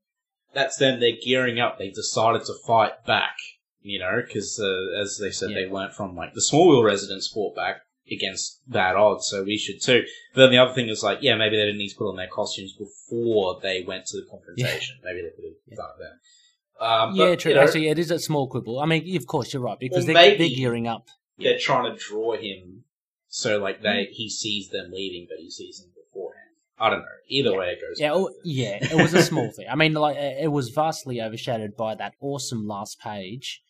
That's 0.53 0.77
them. 0.77 0.99
They're 0.99 1.17
gearing 1.21 1.59
up. 1.59 1.77
They 1.77 1.89
decided 1.89 2.45
to 2.45 2.53
fight 2.65 3.05
back. 3.05 3.35
You 3.83 3.99
know, 3.99 4.21
because 4.25 4.59
uh, 4.59 5.01
as 5.01 5.17
they 5.21 5.29
said, 5.31 5.49
Yeah. 5.51 5.61
they 5.61 5.67
weren't 5.67 5.93
from 5.93 6.15
like 6.15 6.33
the 6.33 6.41
Smallville 6.41 6.83
residents 6.85 7.27
fought 7.27 7.55
back 7.55 7.81
against 8.11 8.59
bad 8.67 8.95
odds, 8.95 9.27
so 9.27 9.43
we 9.43 9.57
should 9.57 9.81
too. 9.81 10.03
But 10.33 10.41
then 10.43 10.51
the 10.51 10.57
other 10.57 10.73
thing 10.73 10.89
is 10.89 11.03
like, 11.03 11.19
yeah, 11.21 11.35
maybe 11.35 11.57
they 11.57 11.63
didn't 11.65 11.77
need 11.77 11.89
to 11.89 11.95
put 11.95 12.09
on 12.09 12.15
their 12.15 12.27
costumes 12.27 12.73
before 12.73 13.59
they 13.61 13.83
went 13.85 14.05
to 14.07 14.17
the 14.17 14.25
confrontation. 14.29 14.97
Maybe 15.03 15.21
they 15.21 15.29
could 15.35 15.45
have 15.45 15.53
Yeah. 15.67 15.75
done 15.75 15.89
it 15.97 15.99
then. 15.99 16.87
Um, 16.89 17.15
yeah, 17.15 17.25
but, 17.27 17.39
true. 17.39 17.51
you 17.51 17.55
know, 17.57 17.63
Actually, 17.63 17.87
it 17.89 17.99
is 17.99 18.11
a 18.11 18.19
small 18.19 18.47
quibble. 18.47 18.79
I 18.79 18.85
mean, 18.85 19.15
of 19.15 19.27
course, 19.27 19.53
you're 19.53 19.61
right 19.61 19.79
because 19.79 20.05
Well, 20.05 20.15
they're, 20.15 20.37
they're 20.37 20.49
gearing 20.49 20.87
up. 20.87 21.07
they're 21.37 21.59
trying 21.59 21.91
to 21.93 21.97
draw 21.97 22.33
him 22.35 22.83
so 23.27 23.57
like 23.59 23.79
Mm. 23.79 23.83
they 23.83 24.07
he 24.11 24.29
sees 24.29 24.69
them 24.69 24.91
leaving, 24.91 25.25
but 25.29 25.39
he 25.39 25.49
sees 25.49 25.79
them 25.81 25.91
before 25.95 26.31
I 26.77 26.89
don't 26.89 26.99
know. 26.99 27.05
Either 27.29 27.51
yeah. 27.51 27.57
way, 27.57 27.67
it 27.69 27.79
goes. 27.81 27.99
Yeah, 27.99 28.13
oh, 28.13 28.31
yeah, 28.43 28.77
it 28.81 28.95
was 29.01 29.13
a 29.13 29.21
small 29.23 29.49
thing. 29.51 29.67
I 29.69 29.75
mean, 29.75 29.93
like 29.93 30.17
it 30.17 30.51
was 30.51 30.69
vastly 30.69 31.21
overshadowed 31.21 31.75
by 31.77 31.95
that 31.95 32.13
awesome 32.19 32.67
last 32.67 32.99
page, 32.99 33.61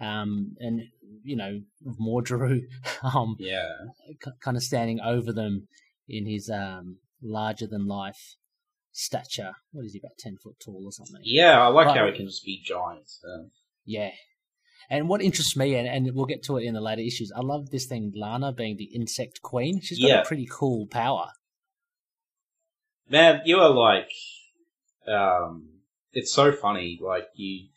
um, 0.00 0.56
and 0.58 0.82
you 1.22 1.36
know 1.36 1.60
Mordru, 2.00 2.62
um, 3.02 3.36
yeah, 3.38 3.68
c- 4.24 4.30
kind 4.40 4.56
of 4.56 4.62
standing 4.62 5.00
over 5.00 5.32
them 5.32 5.68
in 6.08 6.26
his 6.26 6.50
um 6.50 6.98
larger 7.22 7.66
than 7.66 7.86
life 7.86 8.36
stature. 8.92 9.52
What 9.72 9.84
is 9.84 9.92
he 9.92 10.00
about 10.00 10.18
ten 10.18 10.36
foot 10.36 10.56
tall 10.64 10.82
or 10.84 10.92
something? 10.92 11.20
Yeah, 11.22 11.60
I 11.60 11.68
like 11.68 11.88
but, 11.88 11.96
how 11.96 12.06
he 12.06 12.12
can 12.12 12.26
just 12.26 12.44
be 12.44 12.60
giant. 12.64 13.08
So. 13.08 13.46
Yeah, 13.84 14.10
and 14.90 15.08
what 15.08 15.22
interests 15.22 15.56
me, 15.56 15.76
and, 15.76 15.86
and 15.86 16.14
we'll 16.14 16.26
get 16.26 16.42
to 16.44 16.56
it 16.56 16.64
in 16.64 16.74
the 16.74 16.80
later 16.80 17.02
issues, 17.02 17.32
I 17.34 17.40
love 17.40 17.70
this 17.70 17.86
thing, 17.86 18.12
Lana 18.16 18.52
being 18.52 18.76
the 18.76 18.90
insect 18.92 19.40
queen. 19.40 19.80
She's 19.80 20.00
got 20.00 20.08
yeah. 20.08 20.22
a 20.22 20.24
pretty 20.24 20.48
cool 20.50 20.88
power. 20.88 21.30
Man, 23.08 23.40
you 23.44 23.58
are 23.58 23.70
like, 23.70 24.10
um, 25.06 25.68
it's 26.12 26.32
so 26.32 26.50
funny. 26.50 26.98
Like 27.00 27.28
you, 27.34 27.68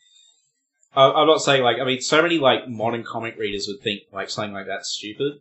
I, 0.94 1.10
I'm 1.10 1.26
not 1.26 1.42
saying 1.42 1.62
like, 1.62 1.78
I 1.80 1.84
mean, 1.84 2.00
so 2.00 2.22
many 2.22 2.38
like 2.38 2.68
modern 2.68 3.04
comic 3.04 3.38
readers 3.38 3.66
would 3.68 3.82
think 3.82 4.02
like 4.12 4.30
something 4.30 4.52
like 4.52 4.66
that's 4.66 4.90
stupid, 4.90 5.40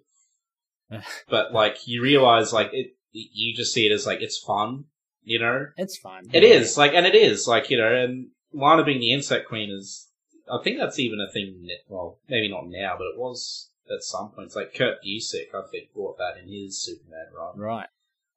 but 1.29 1.53
like 1.53 1.87
you 1.87 2.01
realize 2.01 2.53
like 2.53 2.69
it, 2.73 2.95
you 3.11 3.55
just 3.55 3.73
see 3.73 3.85
it 3.85 3.91
as 3.91 4.05
like 4.05 4.21
it's 4.21 4.39
fun, 4.39 4.85
you 5.23 5.39
know? 5.39 5.67
It's 5.77 5.97
fun. 5.97 6.29
It 6.33 6.43
yeah. 6.43 6.49
is 6.49 6.77
like, 6.77 6.93
and 6.93 7.05
it 7.05 7.15
is 7.15 7.47
like 7.47 7.69
you 7.69 7.77
know, 7.77 7.93
and 7.93 8.29
Lana 8.53 8.83
being 8.83 8.99
the 8.99 9.13
insect 9.13 9.47
queen 9.47 9.69
is 9.71 10.07
I 10.51 10.59
think 10.63 10.77
that's 10.77 10.99
even 10.99 11.19
a 11.19 11.31
thing. 11.31 11.67
Well, 11.87 12.19
maybe 12.27 12.49
not 12.49 12.67
now, 12.67 12.95
but 12.97 13.05
it 13.05 13.17
was 13.17 13.69
at 13.89 14.03
some 14.03 14.31
points. 14.31 14.55
Like 14.55 14.73
Kurt 14.75 14.97
Busiek, 15.05 15.53
I 15.53 15.61
think, 15.71 15.93
brought 15.93 16.17
that 16.17 16.37
in 16.41 16.49
his 16.49 16.81
Superman 16.81 17.27
run. 17.35 17.57
Right. 17.57 17.87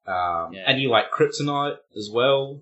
Um, 0.05 0.53
yeah. 0.53 0.63
And 0.65 0.81
you 0.81 0.89
like 0.89 1.11
Kryptonite 1.11 1.77
as 1.95 2.09
well. 2.11 2.61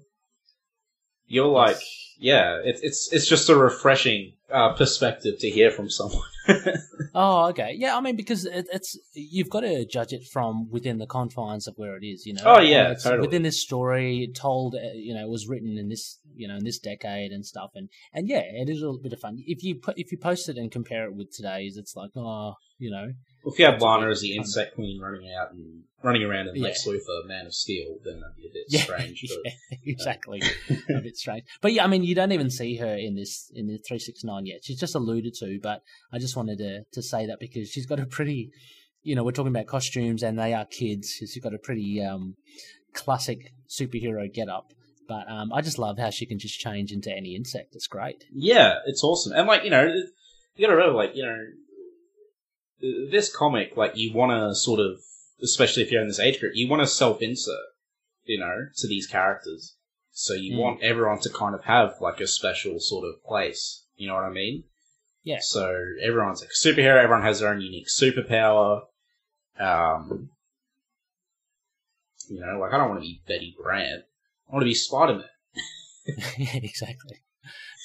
You're 1.28 1.48
like, 1.48 1.80
yeah, 2.18 2.60
it's 2.64 2.82
it's 2.82 3.12
it's 3.12 3.28
just 3.28 3.50
a 3.50 3.56
refreshing 3.56 4.34
uh, 4.52 4.74
perspective 4.74 5.40
to 5.40 5.50
hear 5.50 5.72
from 5.72 5.90
someone. 5.90 6.22
oh, 7.16 7.48
okay, 7.50 7.76
yeah. 7.78 7.98
I 7.98 8.02
mean, 8.02 8.16
because 8.16 8.46
it, 8.46 8.68
it's 8.72 8.98
you've 9.14 9.50
got 9.50 9.62
to 9.62 9.86
judge 9.86 10.14
it 10.14 10.24
from 10.32 10.70
within 10.70 10.98
the 10.98 11.08
confines 11.08 11.68
of 11.68 11.74
where 11.78 11.96
it 11.98 12.06
is, 12.06 12.26
you 12.26 12.34
know. 12.34 12.44
Oh 12.46 12.60
yeah, 12.60 12.94
totally. 12.94 13.22
Within 13.22 13.44
this 13.44 13.62
story, 13.62 14.32
told, 14.36 14.76
uh, 14.76 14.94
you 14.94 15.14
know, 15.14 15.22
it 15.22 15.30
was 15.30 15.48
written 15.48 15.78
in 15.78 15.90
this, 15.90 16.20
you 16.36 16.48
know, 16.48 16.56
in 16.56 16.64
this 16.64 16.80
decade 16.80 17.32
and 17.32 17.46
stuff, 17.46 17.72
and 17.76 17.90
and 18.14 18.28
yeah, 18.28 18.42
it 18.42 18.70
is 18.70 18.82
a 18.82 18.86
little 18.86 19.02
bit 19.02 19.14
of 19.14 19.20
fun. 19.20 19.38
If 19.46 19.64
you 19.64 19.76
put 19.76 19.98
if 19.98 20.12
you 20.12 20.18
post 20.18 20.50
it 20.50 20.58
and 20.58 20.72
compare 20.72 21.06
it 21.06 21.16
with 21.16 21.32
today's, 21.32 21.78
it's 21.78 21.96
like, 21.96 22.12
oh, 22.16 22.54
you 22.78 22.92
know, 22.92 23.14
well, 23.46 23.54
if 23.54 23.60
you 23.60 23.66
have 23.66 23.80
Lana 23.80 24.10
as 24.10 24.22
the 24.22 24.36
insect 24.36 24.74
queen 24.74 25.00
running 25.00 25.32
out 25.32 25.52
and 25.52 25.84
running 26.02 26.24
around 26.24 26.48
in 26.48 26.60
Lex 26.60 26.86
yeah. 26.86 26.94
Luthor, 26.94 27.28
Man 27.28 27.46
of 27.46 27.54
Steel, 27.54 27.98
then 28.04 28.20
that'd 28.20 28.36
be 28.36 28.48
a 28.48 28.52
bit 28.52 28.66
yeah, 28.70 28.82
strange. 28.82 29.24
But, 29.30 29.40
yeah, 29.46 29.78
exactly, 29.86 30.42
a 30.90 31.02
bit 31.02 31.16
strange. 31.16 31.44
But 31.62 31.74
yeah, 31.74 31.84
I 31.84 31.88
mean, 31.88 32.04
you 32.04 32.16
don't 32.16 32.32
even 32.32 32.50
see 32.50 32.78
her 32.78 32.96
in 32.96 33.16
this 33.16 33.52
in 33.54 33.68
the 33.68 33.78
three 33.78 34.00
six 34.00 34.24
nine 34.24 34.48
yet. 34.48 34.64
She's 34.64 34.80
just 34.80 34.96
alluded 34.96 35.36
to, 35.36 35.60
but 35.62 35.84
I 36.12 36.18
just 36.18 36.36
wanted 36.36 36.58
to 36.58 36.86
to 36.92 37.02
say 37.04 37.28
that 37.28 37.40
because 37.40 37.70
she's 37.70 37.86
got 37.86 38.00
a 38.00 38.08
pretty, 38.08 38.50
you 39.04 39.16
know, 39.16 39.24
we're 39.24 39.32
talking 39.32 39.54
about 39.56 39.68
costumes 39.68 40.24
and 40.24 40.40
they 40.40 40.56
are 40.56 40.66
kids. 40.66 41.12
She's 41.12 41.38
got 41.38 41.54
a 41.54 41.60
pretty 41.60 42.04
um, 42.04 42.38
classic 42.94 43.54
superhero 43.70 44.32
get 44.34 44.50
up. 44.50 44.74
But 45.08 45.30
um, 45.30 45.54
I 45.54 45.62
just 45.62 45.78
love 45.78 46.00
how 46.00 46.10
she 46.10 46.26
can 46.26 46.40
just 46.40 46.60
change 46.60 46.92
into 46.92 47.16
any 47.16 47.36
insect. 47.36 47.76
It's 47.76 47.86
great. 47.86 48.26
Yeah, 48.34 48.80
it's 48.88 49.04
awesome. 49.04 49.34
And 49.34 49.48
like 49.48 49.64
you 49.64 49.70
know, 49.70 49.86
you 49.86 50.66
got 50.66 50.72
to 50.72 50.78
remember, 50.78 50.98
like 50.98 51.16
you 51.16 51.24
know 51.24 51.38
this 52.82 53.34
comic, 53.34 53.76
like 53.76 53.96
you 53.96 54.14
want 54.14 54.32
to 54.32 54.56
sort 54.56 54.80
of, 54.80 55.00
especially 55.42 55.84
if 55.84 55.92
you're 55.92 56.02
in 56.02 56.08
this 56.08 56.20
age 56.20 56.40
group, 56.40 56.54
you 56.56 56.70
want 56.70 56.82
to 56.82 56.88
self-insert, 56.88 57.56
you 58.26 58.40
know, 58.40 58.68
to 58.78 58.88
these 58.88 59.08
characters. 59.08 59.76
So 60.12 60.34
you 60.34 60.56
mm. 60.56 60.60
want 60.60 60.84
everyone 60.84 61.20
to 61.22 61.30
kind 61.30 61.56
of 61.56 61.64
have 61.66 61.96
like 62.00 62.22
a 62.22 62.28
special 62.28 62.80
sort 62.80 63.06
of 63.06 63.24
place. 63.24 63.84
You 63.96 64.08
know 64.08 64.16
what 64.16 64.24
I 64.24 64.30
mean? 64.30 64.64
Yeah. 65.24 65.40
So 65.42 65.74
everyone's 66.02 66.42
like 66.42 66.52
a 66.52 66.68
superhero. 66.68 67.04
Everyone 67.04 67.24
has 67.24 67.40
their 67.40 67.50
own 67.50 67.62
unique 67.62 67.88
superpower. 67.88 68.82
Um, 69.60 70.30
you 72.30 72.40
know, 72.40 72.60
like 72.60 72.74
I 72.74 72.78
don't 72.78 72.90
want 72.90 73.02
to 73.02 73.08
be 73.08 73.22
Betty 73.28 73.56
Brant. 73.62 74.04
I 74.50 74.54
want 74.54 74.62
to 74.62 74.66
be 74.66 74.74
Spider 74.74 75.16
Man. 75.16 75.26
yeah, 76.38 76.50
exactly. 76.64 77.18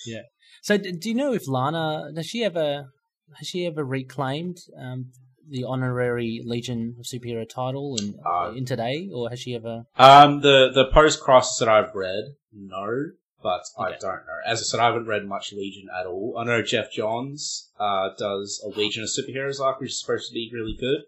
Yeah. 0.07 0.22
So, 0.62 0.76
do 0.76 1.09
you 1.09 1.14
know 1.14 1.32
if 1.32 1.49
Lana 1.49 2.12
does 2.14 2.26
she 2.26 2.45
ever 2.45 2.91
has 3.39 3.49
she 3.49 3.66
ever 3.66 3.85
reclaimed 3.85 4.59
um, 4.78 5.12
the 5.49 5.64
honorary 5.64 6.41
Legion 6.45 6.97
of 6.99 7.05
Superhero 7.05 7.49
title 7.49 7.97
in 7.97 8.14
uh, 8.24 8.53
in 8.55 8.64
today, 8.64 9.11
or 9.12 9.31
has 9.31 9.41
she 9.41 9.55
ever? 9.55 9.85
Um, 9.97 10.41
the 10.41 10.70
the 10.72 10.87
post 10.87 11.20
crisis 11.20 11.59
that 11.59 11.68
I've 11.68 11.95
read, 11.95 12.24
no, 12.53 13.07
but 13.43 13.62
okay. 13.78 13.95
I 13.95 13.99
don't 13.99 14.26
know. 14.26 14.39
As 14.47 14.61
I 14.61 14.62
said, 14.62 14.81
I 14.81 14.87
haven't 14.87 15.07
read 15.07 15.26
much 15.26 15.53
Legion 15.53 15.89
at 15.99 16.07
all. 16.07 16.37
I 16.39 16.45
know 16.45 16.62
Geoff 16.62 16.91
Johns 16.93 17.70
uh, 17.78 18.11
does 18.18 18.62
a 18.64 18.68
Legion 18.68 19.03
of 19.03 19.09
Superheroes 19.09 19.61
arc, 19.61 19.81
which 19.81 19.91
is 19.91 20.01
supposed 20.01 20.28
to 20.28 20.35
be 20.35 20.51
really 20.53 20.76
good. 20.78 21.01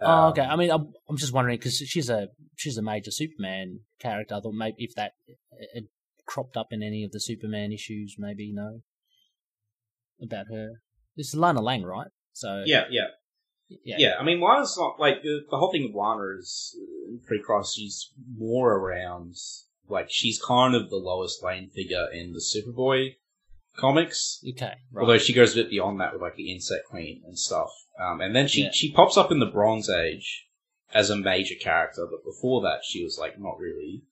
Um, 0.00 0.10
oh, 0.10 0.28
okay. 0.28 0.42
I 0.42 0.56
mean, 0.56 0.70
I'm, 0.70 0.92
I'm 1.08 1.16
just 1.16 1.32
wondering 1.32 1.58
because 1.58 1.76
she's 1.76 2.10
a 2.10 2.28
she's 2.56 2.76
a 2.76 2.82
major 2.82 3.10
Superman 3.10 3.80
character. 3.98 4.34
I 4.34 4.40
thought 4.40 4.54
maybe 4.54 4.76
if 4.78 4.94
that 4.94 5.12
had 5.74 5.84
cropped 6.26 6.56
up 6.56 6.68
in 6.70 6.82
any 6.82 7.04
of 7.04 7.12
the 7.12 7.20
Superman 7.20 7.72
issues, 7.72 8.16
maybe 8.18 8.52
no 8.52 8.80
about 10.20 10.46
her. 10.50 10.80
This 11.16 11.28
is 11.28 11.34
Lana 11.34 11.62
Lang, 11.62 11.82
right? 11.82 12.08
So 12.32 12.62
yeah, 12.66 12.84
yeah, 12.90 13.08
yeah. 13.68 13.96
yeah 13.98 14.14
I 14.20 14.22
mean, 14.22 14.40
Lana's 14.40 14.76
not 14.78 15.00
like 15.00 15.22
the, 15.22 15.44
the 15.50 15.56
whole 15.56 15.72
thing 15.72 15.88
of 15.88 15.94
Lana 15.94 16.38
is 16.38 16.76
uh, 16.80 17.16
pre-cross. 17.26 17.74
She's 17.74 18.10
more 18.36 18.74
around 18.74 19.36
like 19.88 20.08
she's 20.10 20.40
kind 20.40 20.74
of 20.74 20.90
the 20.90 20.96
Lois 20.96 21.40
Lane 21.42 21.70
figure 21.70 22.06
in 22.12 22.32
the 22.32 22.40
Superboy 22.40 23.16
comics. 23.76 24.44
Okay, 24.46 24.74
right. 24.92 25.00
Although 25.00 25.18
she 25.18 25.32
goes 25.32 25.52
a 25.52 25.62
bit 25.62 25.70
beyond 25.70 26.00
that 26.00 26.12
with 26.12 26.22
like 26.22 26.36
the 26.36 26.52
Insect 26.52 26.86
Queen 26.88 27.22
and 27.26 27.38
stuff. 27.38 27.70
Um, 27.98 28.20
and 28.20 28.34
then 28.34 28.48
she 28.48 28.64
yeah. 28.64 28.70
she 28.72 28.92
pops 28.92 29.16
up 29.16 29.32
in 29.32 29.38
the 29.38 29.46
Bronze 29.46 29.88
Age 29.88 30.46
as 30.92 31.10
a 31.10 31.16
major 31.16 31.54
character, 31.54 32.06
but 32.10 32.24
before 32.24 32.62
that 32.62 32.80
she 32.84 33.02
was 33.02 33.18
like 33.18 33.38
not 33.38 33.58
really 33.58 34.02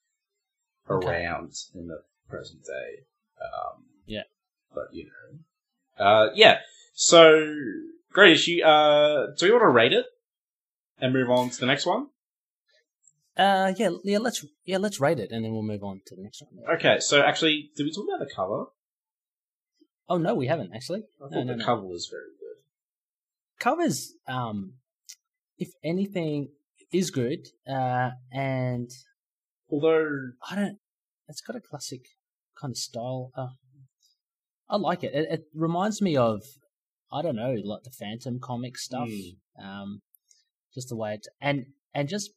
around 0.89 1.53
okay. 1.53 1.79
in 1.79 1.89
the 1.89 2.03
present 2.29 2.65
day. 2.65 3.05
Um, 3.43 3.85
yeah, 4.07 4.23
but 4.75 4.89
you 4.93 5.05
know, 5.05 6.05
uh, 6.05 6.31
yeah. 6.35 6.61
So 6.95 7.55
great 8.13 8.33
issue. 8.33 8.63
Uh, 8.63 9.27
do 9.37 9.47
we 9.47 9.51
want 9.53 9.63
to 9.63 9.69
rate 9.69 9.93
it 9.93 10.07
and 10.99 11.13
move 11.13 11.29
on 11.29 11.51
to 11.51 11.61
the 11.61 11.67
next 11.67 11.85
one? 11.85 12.07
Uh, 13.37 13.73
yeah, 13.77 13.91
yeah. 14.05 14.19
Let's 14.19 14.45
yeah, 14.65 14.79
let's 14.79 15.01
rate 15.01 15.19
it, 15.19 15.33
and 15.33 15.45
then 15.45 15.53
we'll 15.53 15.63
move 15.63 15.83
on 15.83 16.01
to 16.07 16.15
the 16.15 16.23
next 16.23 16.41
one. 16.41 16.77
Okay. 16.77 17.01
So 17.01 17.21
actually, 17.21 17.71
did 17.77 17.83
we 17.83 17.93
talk 17.93 18.05
about 18.09 18.25
the 18.25 18.33
cover? 18.33 18.67
Oh 20.09 20.19
no, 20.19 20.37
we 20.37 20.47
haven't 20.47 20.71
actually. 20.73 21.03
I 21.21 21.29
thought 21.29 21.45
no, 21.45 21.53
the 21.53 21.57
no, 21.57 21.65
cover 21.65 21.83
was 21.83 22.09
very 22.09 22.23
good. 22.39 22.63
Covers, 23.59 24.13
um, 24.29 24.75
if 25.59 25.71
anything, 25.83 26.51
is 26.93 27.11
good. 27.11 27.49
Uh, 27.69 28.11
and 28.31 28.89
although 29.69 30.31
I 30.49 30.55
don't, 30.55 30.79
it's 31.29 31.41
got 31.41 31.57
a 31.57 31.61
classic 31.61 32.03
kind 32.61 32.71
of 32.71 32.79
style. 32.79 33.33
Uh, 33.37 33.49
I 34.69 34.77
like 34.77 35.03
it. 35.03 35.13
It, 35.13 35.27
it 35.29 35.45
reminds 35.55 36.01
me 36.01 36.17
of 36.17 36.43
I 37.15 37.23
don't 37.23 37.37
know, 37.37 37.55
like 37.65 37.85
the 37.85 37.91
Phantom 37.91 38.41
comic 38.41 38.77
stuff. 38.77 39.09
Mm. 39.09 39.37
Um, 39.63 40.03
just 40.75 40.89
the 40.89 40.97
way 40.97 41.15
it 41.15 41.27
and 41.41 41.67
and 41.95 42.09
just 42.09 42.31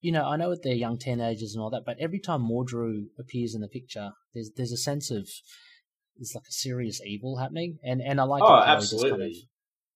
you 0.00 0.12
know, 0.12 0.24
I 0.24 0.36
know 0.36 0.54
they're 0.54 0.72
young 0.72 0.96
teenagers 0.98 1.54
and 1.54 1.62
all 1.62 1.70
that, 1.70 1.82
but 1.84 1.98
every 2.00 2.20
time 2.20 2.40
Mordru 2.40 3.06
appears 3.18 3.54
in 3.54 3.60
the 3.60 3.68
picture, 3.68 4.12
there's 4.32 4.50
there's 4.56 4.72
a 4.72 4.76
sense 4.76 5.10
of 5.10 5.28
there's 6.16 6.32
like 6.34 6.46
a 6.48 6.52
serious 6.52 7.00
evil 7.04 7.38
happening, 7.38 7.78
and 7.82 8.00
and 8.00 8.20
I 8.20 8.24
like 8.24 8.42
oh, 8.42 8.62
absolutely. 8.64 9.10
Kind 9.10 9.22
of, 9.22 9.32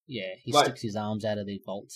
yeah, 0.07 0.35
he 0.43 0.53
like, 0.53 0.67
sticks 0.67 0.83
his 0.83 0.97
arms 0.97 1.25
out 1.25 1.39
of 1.39 1.47
the 1.47 1.61
vault. 1.65 1.93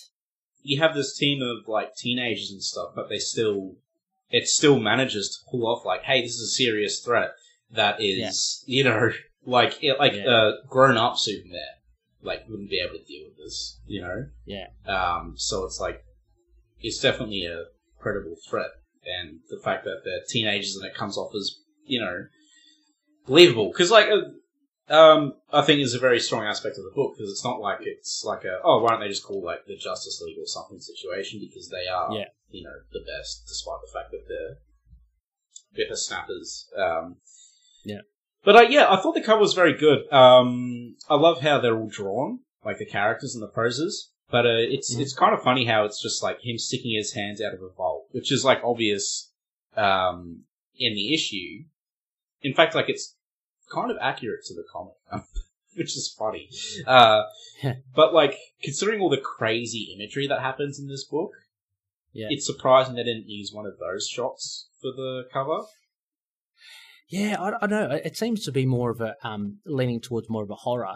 You 0.63 0.81
have 0.81 0.95
this 0.95 1.17
team 1.17 1.43
of 1.43 1.69
like 1.69 1.95
teenagers 1.97 2.51
and 2.51 2.63
stuff, 2.63 2.91
but 2.95 3.09
they 3.09 3.19
still 3.19 3.75
it 4.31 4.47
still 4.47 4.79
manages 4.79 5.31
to 5.31 5.51
pull 5.51 5.67
off 5.67 5.85
like, 5.85 6.05
hey, 6.05 6.23
this 6.23 6.37
is 6.37 6.51
a 6.51 6.55
serious 6.55 7.01
threat 7.01 7.31
that 7.73 8.01
is, 8.01 8.65
yeah. 8.67 8.77
you 8.77 8.85
know, 8.85 9.11
like 9.45 9.83
like 9.99 10.15
yeah. 10.15 10.31
uh, 10.31 10.53
grown 10.69 10.97
up 10.97 11.19
Superman 11.19 11.61
like 12.23 12.49
wouldn't 12.49 12.71
be 12.71 12.81
able 12.81 12.99
to 12.99 13.05
deal 13.05 13.27
with 13.29 13.37
this, 13.37 13.79
you 13.87 14.01
know. 14.01 14.27
Yeah. 14.45 14.67
Um. 14.87 15.35
So 15.37 15.65
it's 15.65 15.81
like 15.81 16.03
it's 16.81 17.01
definitely 17.01 17.47
a 17.47 17.65
credible 18.01 18.37
threat, 18.49 18.71
and 19.05 19.41
the 19.51 19.61
fact 19.63 19.85
that 19.85 20.03
they're 20.05 20.21
teenagers 20.29 20.77
and 20.77 20.85
it 20.85 20.95
comes 20.95 21.17
off 21.17 21.35
as 21.35 21.57
you 21.85 22.01
know 22.01 22.25
believable 23.27 23.71
because 23.71 23.91
like. 23.91 24.09
Uh, 24.09 24.23
um, 24.91 25.35
I 25.53 25.61
think 25.61 25.81
is 25.81 25.93
a 25.93 25.99
very 25.99 26.19
strong 26.19 26.45
aspect 26.45 26.79
of 26.79 26.85
the 26.85 26.93
book 26.95 27.13
because 27.15 27.31
it's 27.31 27.45
not 27.45 27.61
like 27.61 27.81
it's 27.83 28.25
like 28.25 28.45
a 28.45 28.59
oh 28.65 28.81
why 28.81 28.89
don't 28.89 29.01
they 29.01 29.09
just 29.09 29.23
call 29.23 29.45
like 29.45 29.67
the 29.67 29.77
Justice 29.77 30.23
League 30.25 30.39
or 30.39 30.47
something 30.47 30.81
situation 30.81 31.41
because 31.41 31.69
they 31.69 31.87
are 31.87 32.11
yeah. 32.17 32.25
you 32.49 32.65
know 32.65 32.73
the 32.91 33.01
best 33.01 33.45
despite 33.47 33.81
the 33.85 33.93
fact 33.93 34.13
that 34.13 34.25
they're 34.27 34.57
bit 35.75 35.91
of 35.91 35.99
snappers. 35.99 36.69
Um, 36.77 37.17
yeah. 37.85 38.01
But 38.45 38.57
uh, 38.57 38.63
yeah, 38.63 38.91
I 38.91 39.01
thought 39.01 39.15
the 39.15 39.21
cover 39.21 39.41
was 39.41 39.55
very 39.55 39.77
good. 39.77 40.11
Um, 40.13 40.97
I 41.09 41.17
love 41.17 41.41
how 41.41 41.59
they're 41.61 41.77
all 41.77 41.89
drawn, 41.89 42.41
like 42.65 42.79
the 42.79 42.87
characters 42.87 43.35
and 43.35 43.43
the 43.43 43.49
poses. 43.49 44.11
But 44.31 44.47
uh, 44.47 44.61
it's 44.61 44.93
mm-hmm. 44.93 45.03
it's 45.03 45.15
kind 45.15 45.35
of 45.35 45.43
funny 45.43 45.65
how 45.65 45.85
it's 45.85 46.03
just 46.03 46.23
like 46.23 46.41
him 46.43 46.59
sticking 46.59 46.95
his 46.95 47.13
hands 47.15 47.41
out 47.41 47.55
of 47.55 47.63
a 47.63 47.71
vault, 47.71 48.07
which 48.11 48.31
is 48.31 48.45
like 48.45 48.61
obvious 48.63 49.31
um, 49.77 50.45
in 50.79 50.95
the 50.95 51.15
issue. 51.15 51.65
In 52.43 52.55
fact, 52.55 52.75
like 52.75 52.89
it's 52.89 53.17
kind 53.73 53.91
of 53.91 53.97
accurate 54.01 54.45
to 54.47 54.55
the 54.55 54.65
comic, 54.71 54.95
which 55.77 55.97
is 55.97 56.15
funny. 56.19 56.51
Uh, 56.87 57.23
but 57.95 58.13
like 58.13 58.37
considering 58.63 59.01
all 59.01 59.11
the 59.11 59.17
crazy 59.17 59.95
imagery 59.97 60.27
that 60.27 60.41
happens 60.41 60.79
in 60.79 60.89
this 60.89 61.05
book, 61.05 61.33
Yeah. 62.13 62.29
it's 62.31 62.47
surprising 62.47 62.95
they 62.95 63.05
didn't 63.05 63.29
use 63.29 63.53
one 63.53 63.67
of 63.67 63.79
those 63.79 64.07
shots 64.07 64.69
for 64.81 64.93
the 64.93 65.27
cover. 65.33 65.63
Yeah, 67.09 67.37
I, 67.41 67.65
I 67.65 67.67
know. 67.67 67.91
It 67.91 68.17
seems 68.17 68.45
to 68.45 68.53
be 68.53 68.67
more 68.67 68.91
of 68.91 69.01
a 69.01 69.15
um, 69.23 69.59
leaning 69.67 70.01
towards 70.01 70.29
more 70.29 70.43
of 70.43 70.51
a 70.51 70.55
horror 70.57 70.95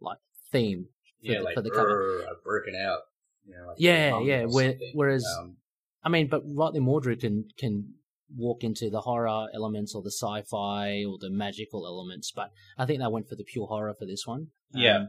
like 0.00 0.18
theme 0.52 0.86
for, 1.24 1.32
yeah, 1.32 1.38
the, 1.38 1.44
like 1.44 1.54
for 1.54 1.62
the 1.62 1.70
cover. 1.70 1.88
"Brr, 2.24 2.30
I've 2.30 2.42
broken 2.44 2.74
out. 2.74 3.00
You 3.46 3.56
know, 3.56 3.66
like 3.68 3.76
Yeah, 3.78 4.20
yeah, 4.20 4.44
where- 4.46 4.76
whereas- 4.94 5.26
Um, 5.40 5.56
I 6.02 6.08
mean, 6.08 6.28
but 6.28 6.42
rightly 6.46 6.80
Mordru 6.80 7.18
can 7.18 7.48
can 7.58 7.94
walk 8.36 8.62
into 8.64 8.90
the 8.90 9.00
horror 9.02 9.48
elements 9.54 9.94
or 9.94 10.02
the 10.02 10.10
sci-fi 10.10 11.04
or 11.04 11.16
the 11.18 11.30
magical 11.30 11.86
elements, 11.86 12.32
but 12.34 12.50
I 12.76 12.84
think 12.86 13.00
they 13.00 13.06
went 13.06 13.28
for 13.28 13.36
the 13.36 13.44
pure 13.44 13.66
horror 13.66 13.94
for 13.98 14.04
this 14.04 14.26
one. 14.26 14.48
Yeah. 14.72 14.96
Um, 14.98 15.08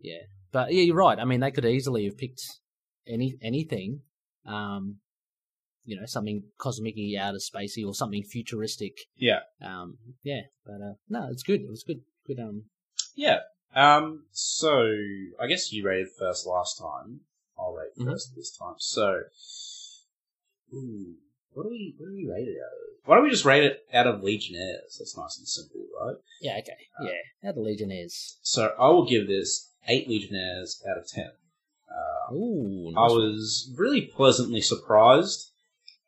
yeah, 0.00 0.20
but 0.52 0.72
yeah, 0.72 0.82
you're 0.82 0.96
right. 0.96 1.18
I 1.18 1.24
mean, 1.24 1.40
they 1.40 1.50
could 1.50 1.64
easily 1.64 2.04
have 2.04 2.16
picked 2.18 2.42
any 3.06 3.36
anything, 3.42 4.02
um, 4.44 5.00
you 5.86 5.98
know, 5.98 6.04
something 6.06 6.42
cosmic-y, 6.58 7.14
outer 7.18 7.38
spacey, 7.38 7.86
or 7.86 7.94
something 7.94 8.22
futuristic. 8.22 8.98
yeah, 9.16 9.40
Um, 9.62 9.96
yeah, 10.22 10.42
but 10.66 10.74
uh, 10.82 10.94
no, 11.08 11.28
it's 11.30 11.42
good. 11.42 11.60
It 11.62 11.70
was 11.70 11.82
good. 11.84 12.02
Good. 12.26 12.38
Um, 12.40 12.64
yeah. 13.14 13.38
Um, 13.74 14.24
so 14.32 14.72
I 15.40 15.46
guess 15.48 15.72
you 15.72 15.84
rated 15.86 16.08
first 16.18 16.46
last 16.46 16.78
time. 16.78 17.20
I'll 17.58 17.72
rate 17.72 17.92
Mhm. 17.98 18.10
first 18.10 18.34
this 18.34 18.56
time. 18.56 18.74
So, 18.78 19.20
ooh, 20.74 21.14
what 21.52 21.62
do 21.64 21.68
we 21.70 21.94
what 21.98 22.06
do 22.08 22.14
we 22.14 22.26
rate 22.26 22.48
it 22.48 22.56
out 22.60 22.72
of? 22.72 23.08
Why 23.08 23.14
don't 23.16 23.24
we 23.24 23.30
just 23.30 23.44
rate 23.44 23.64
it 23.64 23.86
out 23.92 24.06
of 24.06 24.22
Legionnaires? 24.22 24.96
That's 24.98 25.16
nice 25.16 25.38
and 25.38 25.46
simple, 25.48 25.86
right? 26.00 26.16
yeah. 26.40 26.58
Okay. 26.58 26.72
Yeah. 27.02 27.10
How 27.44 27.52
the 27.52 27.60
Legionnaires. 27.60 28.38
So 28.42 28.74
I 28.78 28.88
will 28.90 29.06
give 29.08 29.26
this 29.28 29.70
eight 29.88 30.08
Legionnaires 30.08 30.82
out 30.90 30.98
of 30.98 31.06
ten. 31.08 31.30
Uh, 31.88 32.34
Ooh. 32.34 32.88
I 32.96 33.02
nice 33.02 33.10
one. 33.10 33.18
was 33.32 33.72
really 33.76 34.02
pleasantly 34.02 34.60
surprised 34.60 35.52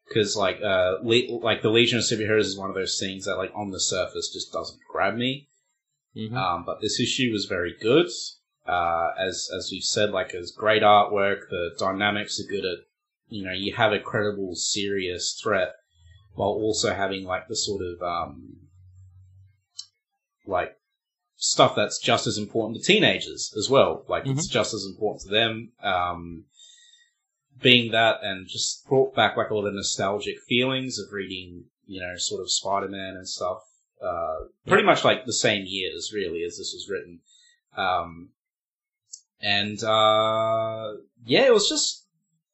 because, 0.08 0.36
like, 0.36 0.60
uh, 0.62 0.96
Le- 1.02 1.38
like 1.38 1.62
the 1.62 1.70
Legion 1.70 1.98
of 1.98 2.04
Superheroes 2.04 2.46
is 2.46 2.56
one 2.56 2.70
of 2.70 2.74
those 2.74 2.98
things 2.98 3.24
that, 3.26 3.36
like, 3.36 3.52
on 3.54 3.70
the 3.70 3.80
surface 3.80 4.30
just 4.32 4.52
doesn't 4.52 4.80
grab 4.90 5.16
me. 5.16 5.48
Mhm. 6.16 6.34
Um, 6.34 6.64
but 6.64 6.80
this 6.80 6.98
issue 6.98 7.30
was 7.32 7.44
very 7.44 7.74
good. 7.80 8.08
Uh, 8.66 9.12
as 9.18 9.48
as 9.54 9.72
you 9.72 9.80
said, 9.80 10.10
like, 10.10 10.34
as 10.34 10.50
great 10.50 10.82
artwork. 10.82 11.48
The 11.48 11.74
dynamics 11.78 12.40
are 12.40 12.48
good. 12.50 12.64
At 12.64 12.78
you 13.28 13.44
know, 13.44 13.52
you 13.52 13.74
have 13.74 13.92
a 13.92 14.00
credible, 14.00 14.54
serious 14.54 15.38
threat 15.40 15.74
while 16.34 16.50
also 16.50 16.94
having 16.94 17.24
like 17.24 17.48
the 17.48 17.56
sort 17.56 17.82
of 17.82 18.02
um, 18.02 18.68
like 20.46 20.76
stuff 21.36 21.74
that's 21.76 21.98
just 21.98 22.26
as 22.26 22.38
important 22.38 22.78
to 22.78 22.84
teenagers 22.84 23.52
as 23.56 23.68
well. 23.68 24.04
Like 24.08 24.26
it's 24.26 24.46
just 24.46 24.74
as 24.74 24.84
important 24.84 25.22
to 25.22 25.28
them. 25.28 25.72
Um, 25.82 26.44
being 27.60 27.92
that 27.92 28.18
and 28.22 28.46
just 28.46 28.86
brought 28.88 29.14
back 29.14 29.36
like 29.36 29.50
a 29.50 29.54
lot 29.54 29.66
of 29.66 29.74
nostalgic 29.74 30.40
feelings 30.48 30.98
of 30.98 31.12
reading, 31.12 31.64
you 31.86 32.00
know, 32.00 32.16
sort 32.16 32.40
of 32.40 32.50
Spider 32.50 32.88
Man 32.88 33.14
and 33.16 33.28
stuff. 33.28 33.62
Uh, 34.02 34.44
pretty 34.66 34.84
much 34.84 35.04
like 35.04 35.24
the 35.24 35.32
same 35.32 35.64
years, 35.66 36.12
really, 36.14 36.44
as 36.44 36.56
this 36.56 36.72
was 36.72 36.88
written. 36.88 37.20
Um, 37.76 38.30
and 39.40 39.82
uh, 39.82 40.92
yeah, 41.24 41.46
it 41.46 41.52
was 41.52 41.68
just 41.68 42.06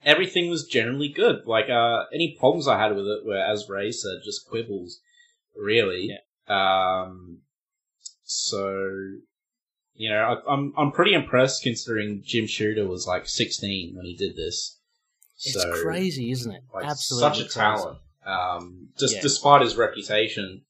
everything 0.05 0.49
was 0.49 0.67
generally 0.67 1.09
good. 1.09 1.47
Like 1.47 1.69
uh, 1.69 2.05
any 2.13 2.37
problems 2.39 2.69
I 2.69 2.79
had 2.79 2.95
with 2.95 3.07
it 3.07 3.27
were, 3.27 3.37
as 3.37 3.69
Ray 3.69 3.93
said, 3.93 4.19
just 4.25 4.49
quibbles, 4.49 5.01
really. 5.57 6.17
Um, 6.49 7.39
so 8.25 8.89
you 9.95 10.11
know, 10.11 10.43
I, 10.47 10.53
I'm 10.53 10.73
I'm 10.77 10.93
pretty 10.93 11.15
impressed 11.15 11.63
considering 11.63 12.23
Jim 12.25 12.47
Shooter 12.47 12.87
was 12.87 13.07
like 13.07 13.29
16 13.29 13.95
when 13.97 14.05
he 14.05 14.17
did 14.17 14.37
this. 14.37 14.79
It's 15.37 15.53
So, 15.53 15.83
crazy, 15.83 16.31
isn't 16.31 16.53
it? 16.53 16.63
like, 16.73 16.87
Absolutely. 16.87 17.39
such 17.39 17.47
a 17.47 17.49
talent. 17.53 17.99
Um, 18.25 18.89
just 18.99 19.17
Yeah. 19.17 19.23
despite 19.23 19.63
his 19.63 19.77
reputation 19.77 20.63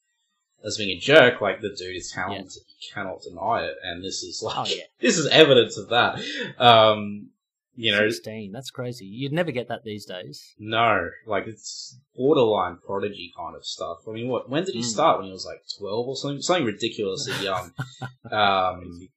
as 0.64 0.76
being 0.78 0.90
a 0.90 0.98
jerk, 0.98 1.40
like 1.40 1.60
the 1.60 1.68
dude 1.76 1.96
is 1.96 2.10
talented. 2.10 2.62
You 2.80 2.88
cannot 2.92 3.22
deny 3.22 3.64
it, 3.66 3.76
and 3.82 4.02
this 4.02 4.22
is 4.22 4.42
like 4.42 4.56
Oh, 4.56 4.64
yeah. 4.66 4.84
this 5.00 5.18
is 5.18 5.26
evidence 5.28 5.76
of 5.78 5.88
that. 5.90 6.18
Um, 6.58 7.30
you 7.76 7.90
know, 7.92 8.08
16. 8.08 8.52
That's 8.52 8.70
crazy. 8.70 9.04
You'd 9.04 9.32
never 9.32 9.50
get 9.50 9.68
that 9.68 9.82
these 9.84 10.04
days. 10.06 10.54
no, 10.58 11.10
like 11.26 11.46
it's 11.46 11.98
borderline 12.16 12.78
prodigy 12.86 13.32
kind 13.36 13.56
of 13.56 13.64
stuff. 13.66 13.98
I 14.08 14.12
mean, 14.12 14.28
what? 14.28 14.48
When 14.48 14.64
did 14.64 14.74
he 14.74 14.80
Mm. 14.80 14.84
start? 14.84 15.18
When 15.18 15.26
he 15.26 15.32
was 15.32 15.44
like 15.44 15.62
twelve 15.78 16.06
or 16.06 16.16
something? 16.16 16.40
Something 16.40 16.66
ridiculously 16.66 17.34
young. 17.44 17.72
um, 18.30 19.08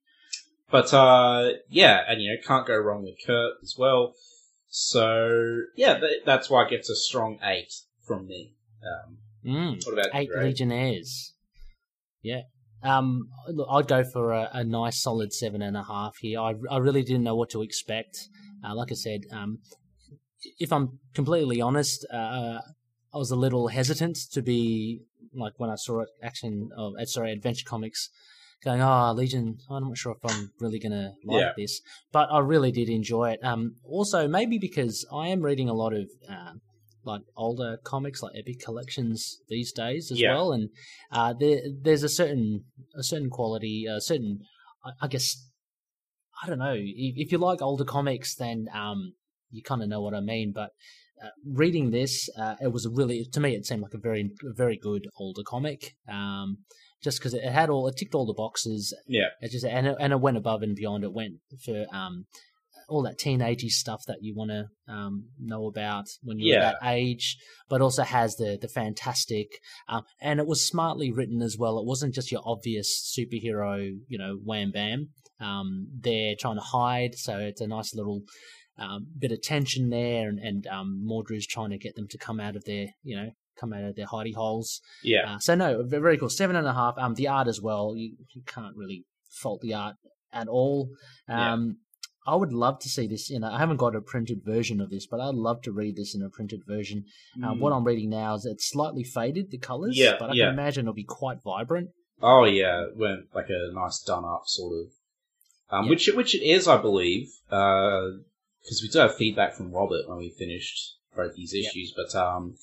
but 0.72 0.92
uh, 0.94 1.52
yeah, 1.70 2.04
and 2.08 2.22
you 2.22 2.32
know, 2.32 2.42
can't 2.46 2.66
go 2.68 2.76
wrong 2.78 3.04
with 3.04 3.16
Curt 3.26 3.54
as 3.64 3.76
well. 3.78 4.16
So 4.80 5.64
yeah, 5.76 6.00
that's 6.24 6.52
why 6.52 6.66
it 6.66 6.70
gets 6.70 6.88
a 6.90 6.96
strong 6.96 7.40
eight 7.44 7.74
from 8.06 8.28
me. 8.28 8.54
Um, 8.84 9.18
Mm. 9.46 9.86
what 9.86 9.94
about 9.94 10.14
Eight 10.14 10.30
Legionnaires. 10.36 11.34
Yeah. 12.22 12.42
Um, 12.84 13.30
I'd 13.70 13.88
go 13.88 14.04
for 14.04 14.34
a, 14.34 14.50
a 14.52 14.64
nice 14.64 15.02
solid 15.02 15.32
seven 15.34 15.62
and 15.62 15.78
a 15.78 15.84
half 15.84 16.18
here. 16.18 16.40
I, 16.42 16.54
I 16.70 16.78
really 16.78 17.02
didn't 17.02 17.24
know 17.24 17.36
what 17.36 17.50
to 17.52 17.62
expect. 17.62 18.28
Uh, 18.64 18.76
like 18.76 18.92
I 18.92 18.96
said, 18.96 19.22
um, 19.32 19.60
if 20.60 20.74
I'm 20.74 21.00
completely 21.14 21.62
honest, 21.62 22.06
uh, 22.12 22.60
I 23.14 23.18
was 23.18 23.32
a 23.32 23.36
little 23.36 23.70
hesitant 23.70 24.18
to 24.34 24.42
be 24.42 25.02
like 25.34 25.54
when 25.58 25.70
I 25.70 25.76
saw 25.76 26.02
it 26.02 26.10
action 26.22 26.70
of 26.78 26.94
uh, 27.00 27.06
sorry 27.06 27.32
Adventure 27.32 27.66
Comics, 27.66 28.10
going 28.64 28.82
oh 28.82 29.14
Legion. 29.14 29.58
I'm 29.70 29.88
not 29.88 29.98
sure 29.98 30.14
if 30.14 30.32
I'm 30.32 30.52
really 30.60 30.80
gonna 30.80 31.14
like 31.26 31.42
Yeah. 31.42 31.52
this, 31.56 31.82
but 32.12 32.30
I 32.32 32.40
really 32.40 32.72
did 32.72 32.90
enjoy 32.90 33.32
it. 33.32 33.40
Um, 33.44 33.76
also 33.84 34.28
maybe 34.28 34.58
because 34.58 35.06
I 35.14 35.30
am 35.30 35.42
reading 35.42 35.70
a 35.70 35.74
lot 35.74 35.94
of. 35.94 36.10
Uh, 36.30 36.54
like 37.04 37.22
older 37.38 37.78
comics, 37.86 38.22
like 38.22 38.34
epic 38.38 38.60
collections 38.60 39.38
these 39.48 39.72
days 39.72 40.12
as 40.12 40.20
Yeah. 40.20 40.34
well, 40.34 40.52
and 40.52 40.70
uh, 41.10 41.34
there 41.40 41.62
there's 41.82 42.04
a 42.04 42.10
certain 42.10 42.66
a 42.98 43.02
certain 43.02 43.30
quality, 43.30 43.86
a 43.86 44.02
certain 44.02 44.42
I, 44.84 45.06
I 45.06 45.08
guess 45.08 45.50
I 46.44 46.48
don't 46.48 46.60
know 46.60 46.76
if, 46.76 47.14
if 47.16 47.32
you 47.32 47.38
like 47.38 47.62
older 47.62 47.86
comics, 47.86 48.36
then 48.36 48.68
um, 48.74 49.14
you 49.50 49.64
kind 49.64 49.82
of 49.82 49.90
know 49.90 50.02
what 50.02 50.14
I 50.14 50.20
mean. 50.20 50.52
But 50.54 50.72
uh, 51.24 51.30
reading 51.46 51.92
this, 51.92 52.30
uh, 52.38 52.56
it 52.62 52.72
was 52.72 52.86
a 52.86 52.90
really 52.90 53.26
to 53.32 53.40
me 53.40 53.56
it 53.56 53.66
seemed 53.66 53.82
like 53.82 53.94
a 53.94 54.00
very 54.00 54.32
very 54.44 54.78
good 54.78 55.08
older 55.18 55.44
comic. 55.46 55.96
Um, 56.08 56.60
just 57.04 57.20
because 57.20 57.34
it 57.34 57.44
had 57.44 57.70
all 57.70 57.88
it 57.88 57.96
ticked 57.98 58.16
all 58.16 58.26
the 58.26 58.34
boxes. 58.34 58.96
Yeah. 59.08 59.30
It 59.42 59.52
just 59.52 59.66
and 59.66 59.88
it, 59.88 59.96
and 60.00 60.14
it 60.14 60.20
went 60.22 60.38
above 60.38 60.62
and 60.62 60.76
beyond. 60.76 61.04
It 61.04 61.14
went 61.14 61.36
for 61.64 61.86
um 61.92 62.26
all 62.90 63.04
that 63.04 63.20
teenagey 63.20 63.70
stuff 63.70 64.04
that 64.08 64.20
you 64.22 64.34
want 64.34 64.50
to 64.50 64.66
um, 64.88 65.26
know 65.40 65.68
about 65.68 66.06
when 66.24 66.40
you're 66.40 66.56
Yeah. 66.58 66.72
that 66.72 66.78
age, 66.84 67.36
but 67.68 67.82
also 67.82 68.04
has 68.04 68.38
the 68.38 68.58
the 68.62 68.70
fantastic, 68.70 69.48
um, 69.90 70.04
and 70.22 70.40
it 70.40 70.48
was 70.48 70.66
smartly 70.66 71.12
written 71.12 71.42
as 71.42 71.58
well. 71.58 71.80
It 71.80 71.86
wasn't 71.86 72.16
just 72.16 72.32
your 72.32 72.42
obvious 72.46 73.14
superhero, 73.18 73.92
you 74.08 74.18
know, 74.18 74.38
wham 74.44 74.72
bam. 74.72 75.10
Um, 75.40 75.88
they're 76.00 76.36
trying 76.40 76.56
to 76.56 76.62
hide, 76.62 77.16
so 77.16 77.38
it's 77.40 77.62
a 77.62 77.68
nice 77.68 77.94
little 77.94 78.22
um, 78.78 79.08
bit 79.20 79.32
of 79.34 79.42
tension 79.42 79.90
there, 79.90 80.30
and, 80.30 80.40
and 80.40 80.66
um, 80.68 81.04
Mordru's 81.06 81.46
trying 81.48 81.72
to 81.72 81.78
get 81.78 81.96
them 81.96 82.08
to 82.10 82.18
come 82.18 82.40
out 82.40 82.56
of 82.56 82.64
their, 82.64 82.88
you 83.04 83.16
know, 83.18 83.32
come 83.60 83.74
out 83.74 83.84
of 83.84 83.96
their 83.96 84.08
hidey 84.08 84.34
holes. 84.34 84.82
Yeah, 85.04 85.36
Uh, 85.36 85.40
so 85.40 85.56
no, 85.56 85.84
ve- 85.84 85.98
very 85.98 86.18
cool. 86.18 86.30
Seven 86.30 86.56
and 86.56 86.68
a 86.68 86.74
half. 86.74 86.96
Um, 86.98 87.16
the 87.16 87.28
art 87.28 87.48
as 87.48 87.62
well. 87.62 87.94
You, 87.96 88.14
you 88.34 88.42
can't 88.46 88.76
really 88.76 89.06
fault 89.42 89.62
the 89.62 89.74
art 89.74 89.96
at 90.34 90.48
all. 90.48 90.90
Yeah. 91.28 91.54
Um, 91.54 91.78
I 92.26 92.36
would 92.36 92.52
love 92.52 92.80
to 92.80 92.90
see 92.90 93.08
this. 93.08 93.30
You 93.30 93.40
know, 93.40 93.50
I 93.50 93.58
haven't 93.58 93.78
got 93.78 93.96
a 93.96 94.02
printed 94.02 94.42
version 94.44 94.82
of 94.82 94.90
this, 94.90 95.08
but 95.08 95.22
I'd 95.22 95.34
love 95.36 95.62
to 95.62 95.72
read 95.72 95.96
this 95.96 96.14
in 96.14 96.22
a 96.22 96.30
printed 96.30 96.62
version. 96.68 97.06
Uh, 97.42 97.54
what 97.54 97.72
I'm 97.72 97.86
reading 97.86 98.10
now 98.10 98.36
is 98.36 98.46
it's 98.46 98.70
slightly 98.70 99.04
faded 99.06 99.50
the 99.50 99.58
colors, 99.58 99.96
Mm. 99.96 100.00
Yeah, 100.04 100.16
but 100.20 100.32
I 100.32 100.34
yeah. 100.34 100.46
can 100.48 100.54
imagine 100.56 100.84
it'll 100.86 100.94
be 100.94 101.06
quite 101.06 101.38
vibrant. 101.42 101.90
Oh 102.22 102.44
yeah, 102.44 102.82
it 102.84 102.98
went 102.98 103.34
like 103.34 103.46
a 103.50 103.72
nice 103.74 104.02
done 104.02 104.26
up 104.26 104.42
sort 104.46 104.74
of, 104.74 104.88
um, 105.70 105.86
Yeah. 105.86 105.90
which 105.92 106.08
it, 106.10 106.18
which 106.18 106.36
it 106.36 106.44
is, 106.44 106.68
I 106.68 106.76
believe, 106.82 107.30
because 107.50 108.82
we 108.82 108.90
do 108.90 109.00
have 109.00 109.16
feedback 109.16 109.56
from 109.56 109.72
Robert 109.72 110.10
when 110.10 110.18
we 110.18 110.30
finished 110.38 110.96
both 111.16 111.34
these 111.36 111.54
Yeah. 111.56 111.70
issues. 111.70 111.94
But 111.96 112.14
um, 112.20 112.58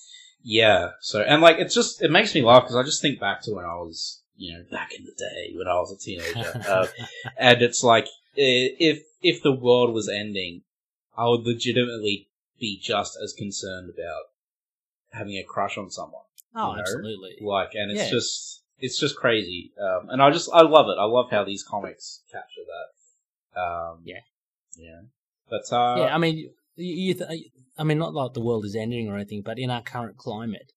yeah, 0.45 0.91
so 1.01 1.21
and 1.23 1.41
like 1.43 1.59
it's 1.59 1.75
just 1.75 2.03
it 2.03 2.11
makes 2.11 2.35
me 2.35 2.43
laugh 2.43 2.63
because 2.65 2.77
I 2.77 2.83
just 2.83 3.01
think 3.03 3.19
back 3.19 3.41
to 3.43 3.55
when 3.55 3.65
I 3.65 3.77
was 3.77 4.21
you 4.37 4.53
know 4.53 4.65
back 4.71 4.93
in 4.93 5.05
the 5.05 5.13
day 5.13 5.55
when 5.57 5.67
I 5.67 5.75
was 5.75 5.91
a 5.91 5.97
teenager, 5.97 6.63
uh, 6.69 6.87
and 7.39 7.63
it's 7.63 7.83
like 7.83 8.07
if 8.37 9.03
if 9.23 9.43
the 9.43 9.53
world 9.53 9.95
was 9.95 10.09
ending, 10.09 10.63
I 11.17 11.29
would 11.29 11.47
legitimately 11.47 12.29
be 12.61 12.79
just 12.81 13.17
as 13.23 13.33
concerned 13.33 13.89
about 13.91 14.25
having 15.11 15.37
a 15.39 15.43
crush 15.45 15.79
on 15.79 15.91
someone 15.91 16.23
Oh, 16.55 16.71
you 16.71 16.77
know? 16.77 16.81
absolutely. 16.81 17.37
like 17.41 17.71
and 17.75 17.91
it's 17.91 18.05
Yeah. 18.05 18.11
just 18.11 18.63
it's 18.81 18.99
just 18.99 19.17
crazy 19.17 19.73
um, 19.81 20.09
and 20.11 20.21
i 20.21 20.31
just 20.31 20.51
i 20.53 20.63
love 20.63 20.89
it 20.89 20.99
i 20.99 21.05
love 21.05 21.31
how 21.31 21.45
these 21.45 21.63
comics 21.63 22.21
capture 22.33 22.63
that 23.55 23.61
um, 23.61 23.99
Yeah. 24.05 24.21
yeah 24.77 25.01
but 25.49 25.73
uh, 25.73 25.95
yeah, 25.99 26.15
I 26.15 26.19
mean, 26.19 26.51
you, 26.77 27.09
you 27.09 27.15
th- 27.15 27.51
I 27.79 27.85
mean, 27.85 27.99
not 27.99 28.15
like 28.15 28.33
the 28.35 28.41
world 28.45 28.65
is 28.65 28.77
ending 28.77 29.09
or 29.09 29.17
anything, 29.17 29.43
but 29.45 29.59
in 29.59 29.71
our 29.71 29.83
current 29.83 30.17
climate, 30.17 30.71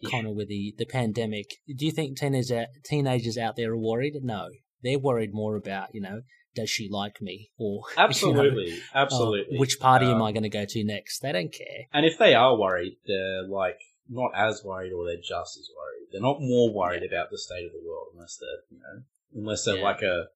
Yeah. 0.00 0.10
Connor, 0.10 0.32
with 0.32 0.48
the, 0.48 0.74
the 0.78 0.86
pandemic. 0.86 1.46
Do 1.76 1.84
you 1.86 1.92
think 1.92 2.18
teenagers 2.18 2.66
teenagers 2.84 3.36
out 3.38 3.56
there 3.56 3.72
are 3.72 3.78
worried? 3.78 4.14
No, 4.22 4.48
they're 4.82 4.98
worried 4.98 5.30
more 5.32 5.56
about 5.56 5.88
you 5.94 6.00
know, 6.00 6.20
does 6.54 6.70
she 6.70 6.88
like 6.90 7.20
me 7.20 7.50
or 7.58 7.82
you 7.90 7.96
know, 7.96 8.04
Absolutely, 8.04 8.72
uh, 8.94 8.98
absolutely. 8.98 9.58
which 9.58 9.78
party 9.80 10.06
am 10.06 10.16
Um, 10.16 10.22
I 10.22 10.32
going 10.32 10.42
to 10.44 10.48
go 10.48 10.64
to 10.68 10.84
next? 10.84 11.20
They 11.20 11.32
don't 11.32 11.52
care. 11.52 11.86
And 11.92 12.04
if 12.06 12.18
they 12.18 12.34
are 12.34 12.56
worried, 12.58 12.96
they're 13.06 13.46
like 13.48 13.78
not 14.08 14.32
as 14.36 14.62
worried, 14.64 14.92
or 14.92 15.06
they're 15.06 15.16
just 15.16 15.56
as 15.58 15.68
worried. 15.76 16.08
They're 16.12 16.20
not 16.20 16.36
more 16.40 16.72
worried 16.72 17.02
about 17.02 17.30
the 17.30 17.38
state 17.38 17.64
of 17.66 17.72
the 17.72 17.82
world 17.88 18.08
unless 18.14 18.36
they're 18.40 18.60
you 18.70 18.78
know 18.78 19.02
unless 19.40 19.64
they're 19.64 19.78
Yeah. 19.78 19.82
like 19.82 20.02
a 20.02 20.26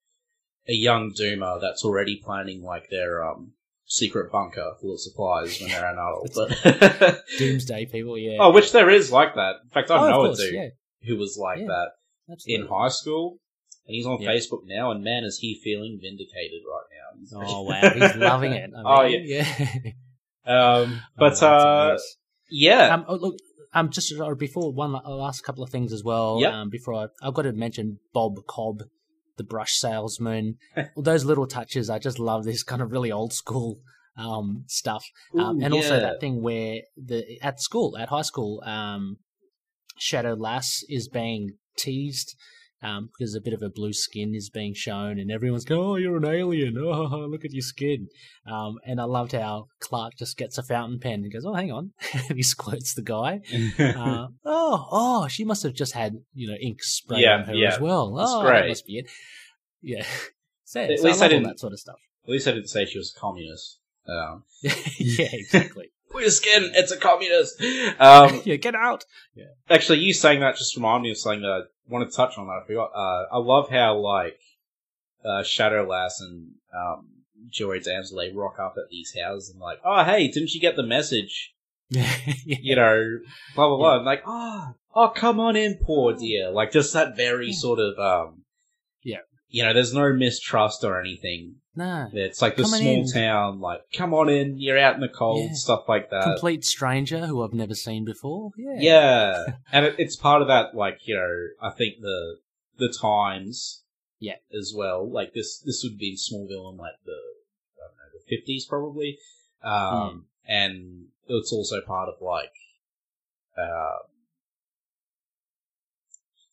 a 0.69 0.75
young 0.75 1.12
doomer 1.12 1.61
that's 1.61 1.85
already 1.85 2.21
planning 2.23 2.62
like 2.62 2.89
their 2.91 3.25
um 3.25 3.53
secret 3.89 4.30
bunker 4.30 4.74
full 4.80 4.93
of 4.95 5.01
supplies 5.01 5.61
when 5.61 5.70
they're 5.70 5.84
an 5.91 5.99
adult. 5.99 6.32
But 6.34 7.22
Doomsday 7.39 7.86
people, 7.86 8.16
yeah. 8.16 8.36
oh, 8.41 8.53
which 8.53 8.70
there 8.72 8.91
is 8.91 9.11
like 9.11 9.34
that. 9.34 9.57
In 9.64 9.70
fact, 9.70 9.91
I 9.91 9.97
Oh, 9.97 10.11
know 10.11 10.16
course, 10.26 10.39
a 10.41 10.43
dude 10.45 10.55
yeah, 10.55 10.68
who 11.09 11.16
was 11.16 11.36
like 11.41 11.59
Yeah. 11.59 11.66
that 12.28 12.39
in 12.47 12.66
high 12.66 12.89
school. 12.89 13.39
And 13.86 13.95
he's 13.95 14.05
on 14.07 14.20
Yeah. 14.20 14.30
Facebook 14.30 14.61
now, 14.66 14.91
and 14.91 15.03
man, 15.03 15.24
is 15.24 15.39
he 15.39 15.59
feeling 15.64 15.99
vindicated 16.01 16.61
right 16.70 16.84
now. 16.93 17.41
Oh 17.41 17.62
wow, 17.62 17.91
he's 17.95 18.14
loving 18.16 18.53
it. 18.53 18.70
I 18.76 18.82
Oh, 18.84 19.09
mean, 19.09 19.24
yeah. 19.26 19.47
Um, 20.47 21.01
Oh, 21.01 21.01
but 21.16 21.43
uh, 21.43 21.99
yeah, 22.51 22.95
Um, 22.95 23.05
oh, 23.09 23.14
look, 23.16 23.36
um, 23.74 23.91
just 23.91 24.12
uh, 24.18 24.34
before 24.34 24.72
one 24.72 24.93
last 24.93 25.43
couple 25.43 25.62
of 25.64 25.70
things 25.70 25.93
as 25.93 26.05
well. 26.05 26.39
Yep. 26.41 26.53
Um, 26.53 26.68
before 26.70 26.95
I, 26.95 27.07
I've 27.26 27.34
got 27.34 27.43
to 27.43 27.53
mention 27.53 27.99
Bob 28.12 28.36
Cobb, 28.47 28.82
the 29.39 29.45
brush 29.45 29.72
salesman. 29.72 30.59
Those 30.97 31.24
little 31.24 31.47
touches, 31.47 31.89
I 31.89 31.99
just 31.99 32.18
love 32.18 32.45
this 32.45 32.62
kind 32.62 32.82
of 32.82 32.93
really 32.93 33.11
old 33.11 33.32
school 33.32 33.80
um 34.16 34.64
stuff. 34.66 35.05
Um, 35.39 35.59
Ooh, 35.59 35.64
and 35.64 35.72
also 35.72 36.01
that 36.01 36.20
thing 36.20 36.43
where 36.43 36.80
the 36.97 37.39
at 37.41 37.61
school, 37.61 37.97
at 37.97 38.09
high 38.09 38.22
school, 38.22 38.62
um, 38.66 39.18
Shadow 39.97 40.34
Lass 40.34 40.84
is 40.89 41.09
being 41.09 41.57
teased. 41.76 42.34
Um, 42.81 43.09
because 43.18 43.35
a 43.35 43.41
bit 43.41 43.55
of 43.55 43.62
a 43.62 43.68
blue 43.70 43.93
skin 43.93 44.37
is 44.37 44.51
being 44.51 44.72
shown, 44.72 45.18
and 45.18 45.33
everyone's 45.33 45.64
going, 45.64 45.81
"Oh, 45.81 45.97
you're 45.97 46.16
an 46.16 46.24
alien! 46.24 46.76
Oh, 46.79 47.26
look 47.29 47.45
at 47.45 47.53
your 47.53 47.62
skin!" 47.62 48.07
Um, 48.47 48.79
and 48.87 49.01
I 49.01 49.05
loved 49.05 49.33
how 49.33 49.66
Clark 49.81 50.12
just 50.16 50.37
gets 50.37 50.59
a 50.59 50.62
fountain 50.62 51.01
pen 51.01 51.24
and 51.24 51.33
goes, 51.33 51.45
"Oh, 51.45 51.55
hang 51.55 51.72
on," 51.72 51.91
and 52.29 52.37
he 52.37 52.43
squirts 52.45 52.95
the 52.95 53.03
guy. 53.03 53.41
Uh, 53.79 54.29
oh, 54.45 54.89
oh, 54.93 55.29
she 55.29 55.45
must 55.45 55.64
have 55.64 55.74
just 55.74 55.93
had 55.93 56.14
you 56.35 56.47
know 56.49 56.55
ink 56.61 56.83
sprayed 56.83 57.22
Yeah, 57.22 57.39
on 57.39 57.45
her 57.45 57.55
yeah. 57.55 57.74
as 57.74 57.81
well. 57.81 58.16
It's 58.20 58.31
oh, 58.33 58.43
great. 58.43 58.61
that 58.62 58.68
must 58.68 58.87
be 58.87 58.99
it. 58.99 59.11
Yeah, 59.83 60.05
so, 60.64 60.81
At 60.83 60.99
so 61.01 61.05
least 61.07 61.20
love 61.20 61.22
I 61.22 61.29
didn't- 61.29 61.45
that 61.49 61.59
sort 61.59 61.72
of 61.72 61.81
stuff. 61.81 61.99
At 62.24 62.31
least 62.31 62.47
I 62.47 62.53
didn't 62.53 62.68
say 62.68 62.85
she 62.85 62.99
was 62.99 63.12
a 63.16 63.18
communist. 63.18 63.81
Um, 64.07 64.45
yeah, 64.62 65.29
exactly. 65.33 65.91
Blue 66.11 66.31
skin, 66.31 66.70
it's 66.74 66.93
a 66.93 66.97
communist. 66.97 67.61
Um, 67.99 68.41
yeah, 68.45 68.57
get 68.57 68.74
out. 68.74 69.05
Yeah. 69.35 69.47
actually, 69.68 69.99
you 69.99 70.12
saying 70.14 70.41
that 70.41 70.57
just 70.57 70.76
reminded 70.76 71.03
me 71.03 71.11
of 71.11 71.18
something 71.18 71.43
that 71.43 71.49
I 71.51 71.61
want 71.89 72.11
to 72.11 72.16
touch 72.16 72.39
on 72.39 72.47
that 72.47 72.61
I 72.62 72.66
forgot. 72.66 72.91
Uh, 72.95 73.26
I 73.32 73.39
love 73.39 73.68
how, 73.70 73.97
like, 73.99 74.39
uh, 75.24 75.43
Shadow 75.43 75.86
Lass 75.89 76.20
and 76.20 76.53
um, 76.74 77.07
Duo 77.57 77.78
Damsel, 77.78 78.18
they 78.18 78.32
rock 78.32 78.59
up 78.59 78.74
at 78.76 78.89
these 78.91 79.14
houses 79.20 79.51
and, 79.51 79.61
like, 79.61 79.78
oh, 79.84 80.05
hey, 80.05 80.28
didn't 80.28 80.55
you 80.55 80.61
get 80.61 80.76
the 80.76 80.82
message? 80.82 81.55
yeah, 81.91 82.11
You 82.45 82.76
know, 82.76 83.18
blah, 83.55 83.68
blah, 83.68 83.76
blah. 83.76 83.97
And, 83.97 84.05
like, 84.05 84.22
oh, 84.26 84.74
oh, 84.95 85.09
come 85.09 85.41
on 85.41 85.57
in, 85.57 85.78
poor 85.82 86.14
dear. 86.14 86.51
Like, 86.51 86.70
just 86.72 86.93
that 86.93 87.16
very 87.16 87.49
Yeah. 87.49 87.55
sort 87.57 87.78
of, 87.78 87.99
um, 87.99 88.43
Yeah. 89.03 89.18
You 89.49 89.64
know, 89.64 89.72
there's 89.72 89.95
no 89.95 90.12
mistrust 90.12 90.84
or 90.84 91.01
anything. 91.01 91.55
No, 91.79 92.09
It's 92.12 92.43
like 92.43 92.57
the 92.57 92.62
Come 92.64 92.74
on 92.74 92.81
small 92.81 93.01
in. 93.01 93.09
town, 93.12 93.61
like, 93.61 93.81
come 93.95 94.12
on 94.12 94.29
in, 94.29 94.59
you're 94.59 94.79
out 94.79 94.95
in 94.97 95.01
the 95.01 95.09
cold, 95.09 95.49
Yeah. 95.51 95.55
stuff 95.55 95.89
like 95.89 96.11
that. 96.11 96.24
complete 96.24 96.64
stranger 96.64 97.26
who 97.26 97.43
I've 97.43 97.55
never 97.55 97.74
seen 97.74 98.05
before. 98.05 98.51
Yeah, 98.59 98.76
Yeah, 98.79 99.45
and 99.72 99.87
it, 99.87 99.95
it's 99.99 100.16
part 100.16 100.43
of 100.43 100.49
that, 100.49 100.74
like 100.74 100.99
you 101.07 101.14
know, 101.14 101.47
I 101.62 101.70
think 101.70 102.01
the 102.01 102.39
the 102.79 102.93
times, 103.01 103.83
Yeah. 104.20 104.37
as 104.57 104.72
well. 104.76 105.09
Like 105.09 105.33
this, 105.33 105.59
this 105.61 105.83
would 105.85 105.97
be 105.99 106.11
in 106.11 106.16
Smallville 106.16 106.70
in 106.72 106.76
like 106.76 106.95
the 107.07 107.12
I 107.79 107.87
don't 107.89 107.97
know 107.97 108.11
the 108.18 108.37
fifties 108.37 108.66
probably, 108.66 109.18
um, 109.62 110.26
and 110.47 111.07
it's 111.29 111.53
also 111.53 111.81
part 111.81 112.09
of 112.09 112.20
like, 112.20 112.53
uh, 113.57 113.99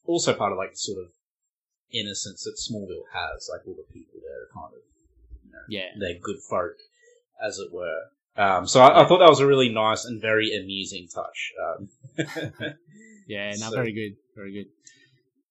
also 0.06 0.34
part 0.34 0.52
of 0.52 0.58
like 0.58 0.72
the 0.72 0.78
sort 0.78 1.00
of 1.04 1.12
innocence 1.92 2.44
that 2.44 2.58
Smallville 2.58 3.08
has. 3.14 3.50
Like 3.52 3.66
all 3.68 3.76
the 3.76 3.92
people 3.94 4.20
there 4.22 4.42
are 4.44 4.50
kind 4.54 4.74
of, 4.74 4.82
know, 5.56 5.62
yeah. 5.70 5.90
they're 6.00 6.20
good 6.22 6.42
folk, 6.50 6.76
as 7.44 7.58
it 7.60 7.74
were. 7.74 8.02
Um, 8.38 8.68
so 8.68 8.82
I, 8.82 9.04
I 9.04 9.08
thought 9.08 9.20
that 9.20 9.30
was 9.30 9.40
a 9.40 9.48
really 9.48 9.70
nice 9.70 10.06
and 10.06 10.22
very 10.22 10.56
amusing 10.56 11.08
touch. 11.14 11.54
Um, 11.66 12.74
Yeah, 13.28 13.52
no, 13.58 13.70
So- 13.70 13.76
very 13.76 13.94
good, 13.94 14.18
very 14.36 14.54
good. 14.54 14.68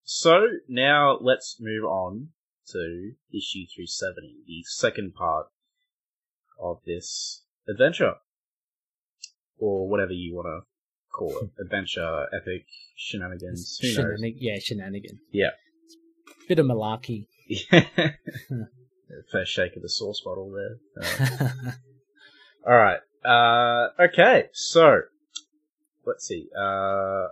so 0.05 0.47
now 0.69 1.19
let's 1.21 1.57
move 1.61 1.85
on 1.85 2.29
to 2.69 3.13
issue 3.33 3.67
370, 3.75 4.37
the 4.47 4.63
second 4.67 5.15
part 5.15 5.47
of 6.63 6.79
this 6.87 7.43
adventure, 7.69 8.15
or 9.59 9.89
whatever 9.89 10.13
you 10.13 10.35
want 10.35 10.47
to 10.47 10.61
call 11.13 11.37
it, 11.39 11.51
adventure, 11.61 12.27
epic, 12.33 12.67
shenanigans. 12.97 13.79
Shenanig- 13.83 14.37
yeah, 14.39 14.59
shenanigan. 14.61 15.19
Yeah. 15.33 15.51
Bit 16.49 16.59
of 16.59 16.67
malarkey. 16.67 17.27
First 19.31 19.53
shake 19.53 19.77
of 19.77 19.83
the 19.83 19.89
sauce 19.89 20.21
bottle 20.21 20.51
there. 20.51 20.79
Uh, 21.01 21.71
All 22.67 22.77
right. 22.77 23.01
Uh, 23.25 23.89
okay. 24.03 24.49
So 24.53 25.03
let's 26.07 26.27
see. 26.27 26.49
Uh, 26.57 27.29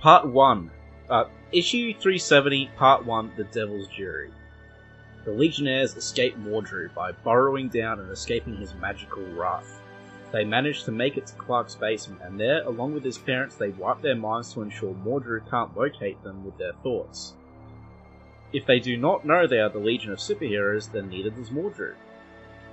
part 0.00 0.26
one. 0.26 0.70
Uh, 1.08 1.24
issue 1.52 1.92
370, 1.92 2.70
part 2.76 3.04
one. 3.06 3.32
The 3.36 3.44
Devil's 3.44 3.88
Jury. 3.88 4.30
The 5.24 5.32
Legionnaires 5.32 5.96
escape 5.96 6.36
Mordru 6.38 6.92
by 6.94 7.12
burrowing 7.12 7.68
down 7.68 7.98
and 8.00 8.10
escaping 8.10 8.56
his 8.56 8.74
magical 8.74 9.24
wrath. 9.34 9.80
They 10.32 10.44
manage 10.44 10.84
to 10.84 10.92
make 10.92 11.16
it 11.16 11.26
to 11.28 11.34
Clark's 11.34 11.74
basement, 11.76 12.20
and 12.22 12.38
there, 12.38 12.62
along 12.64 12.94
with 12.94 13.04
his 13.04 13.18
parents, 13.18 13.56
they 13.56 13.70
wipe 13.70 14.02
their 14.02 14.16
minds 14.16 14.52
to 14.54 14.62
ensure 14.62 14.94
Mordru 14.94 15.48
can't 15.48 15.76
locate 15.76 16.22
them 16.22 16.44
with 16.44 16.58
their 16.58 16.74
thoughts. 16.82 17.34
If 18.56 18.64
they 18.64 18.80
do 18.80 18.96
not 18.96 19.26
know 19.26 19.46
they 19.46 19.60
are 19.60 19.68
the 19.68 19.78
Legion 19.78 20.12
of 20.12 20.18
Superheroes, 20.18 20.90
then 20.90 21.10
neither 21.10 21.28
does 21.28 21.50
Mordru. 21.50 21.92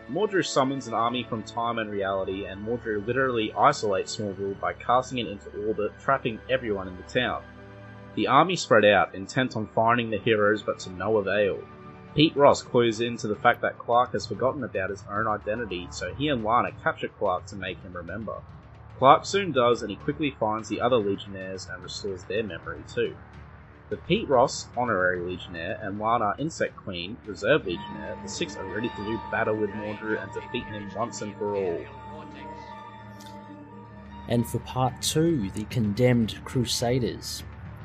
Mordru 0.09 0.41
summons 0.41 0.87
an 0.87 0.93
army 0.93 1.23
from 1.23 1.43
time 1.43 1.77
and 1.77 1.91
reality, 1.91 2.45
and 2.45 2.65
Mordru 2.65 3.05
literally 3.05 3.51
isolates 3.51 4.15
Smallville 4.15 4.57
by 4.61 4.71
casting 4.71 5.17
it 5.17 5.27
into 5.27 5.49
orbit, 5.67 5.91
trapping 5.99 6.39
everyone 6.49 6.87
in 6.87 6.95
the 6.95 7.03
town. 7.03 7.43
The 8.15 8.27
army 8.27 8.55
spread 8.55 8.85
out, 8.85 9.13
intent 9.13 9.57
on 9.57 9.67
finding 9.75 10.09
the 10.09 10.19
heroes, 10.19 10.63
but 10.63 10.79
to 10.79 10.89
no 10.89 11.17
avail. 11.17 11.59
Pete 12.15 12.37
Ross 12.37 12.61
clues 12.61 13.01
into 13.01 13.27
the 13.27 13.35
fact 13.35 13.59
that 13.59 13.77
Clark 13.77 14.13
has 14.13 14.25
forgotten 14.25 14.63
about 14.63 14.89
his 14.89 15.03
own 15.11 15.27
identity, 15.27 15.89
so 15.91 16.13
he 16.13 16.29
and 16.29 16.45
Lana 16.45 16.71
capture 16.81 17.09
Clark 17.09 17.45
to 17.47 17.57
make 17.57 17.81
him 17.81 17.91
remember. 17.91 18.35
Clark 18.99 19.25
soon 19.25 19.51
does, 19.51 19.81
and 19.81 19.91
he 19.91 19.97
quickly 19.97 20.31
finds 20.39 20.69
the 20.69 20.79
other 20.79 20.95
Legionnaires 20.95 21.67
and 21.69 21.83
restores 21.83 22.23
their 22.23 22.43
memory 22.43 22.85
too. 22.87 23.17
With 23.93 24.07
Pete 24.07 24.27
Ross, 24.27 24.69
Honorary 24.75 25.19
Legionnaire, 25.19 25.77
and 25.83 25.99
Lana, 25.99 26.33
Insect 26.39 26.75
Queen, 26.75 27.15
Reserve 27.27 27.67
Legionnaire, 27.67 28.17
the 28.23 28.27
six 28.27 28.57
are 28.57 28.65
ready 28.65 28.89
to 28.89 29.05
do 29.05 29.21
battle 29.29 29.55
with 29.55 29.69
Mordru 29.69 30.19
and 30.19 30.33
defeat 30.33 30.65
him 30.65 30.89
once 30.97 31.21
and 31.21 31.37
for 31.37 31.53
all. 31.55 31.79
And 34.29 34.47
for 34.47 34.57
part 34.61 34.99
two, 35.03 35.51
the 35.51 35.65
Condemned 35.65 36.43
Crusaders. 36.43 37.43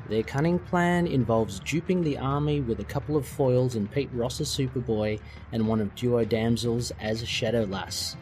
Their 0.09 0.23
cunning 0.23 0.57
plan 0.57 1.05
involves 1.05 1.59
duping 1.59 2.01
the 2.01 2.17
army 2.17 2.61
with 2.61 2.79
a 2.79 2.85
couple 2.85 3.15
of 3.15 3.27
foils 3.27 3.75
in 3.75 3.87
Pete 3.87 4.09
Ross's 4.11 4.49
Superboy 4.49 5.19
and 5.51 5.67
one 5.67 5.79
of 5.79 5.93
Duo 5.93 6.25
Damsels 6.25 6.91
as 6.99 7.27
Shadow 7.27 7.65
Lass. 7.65 8.17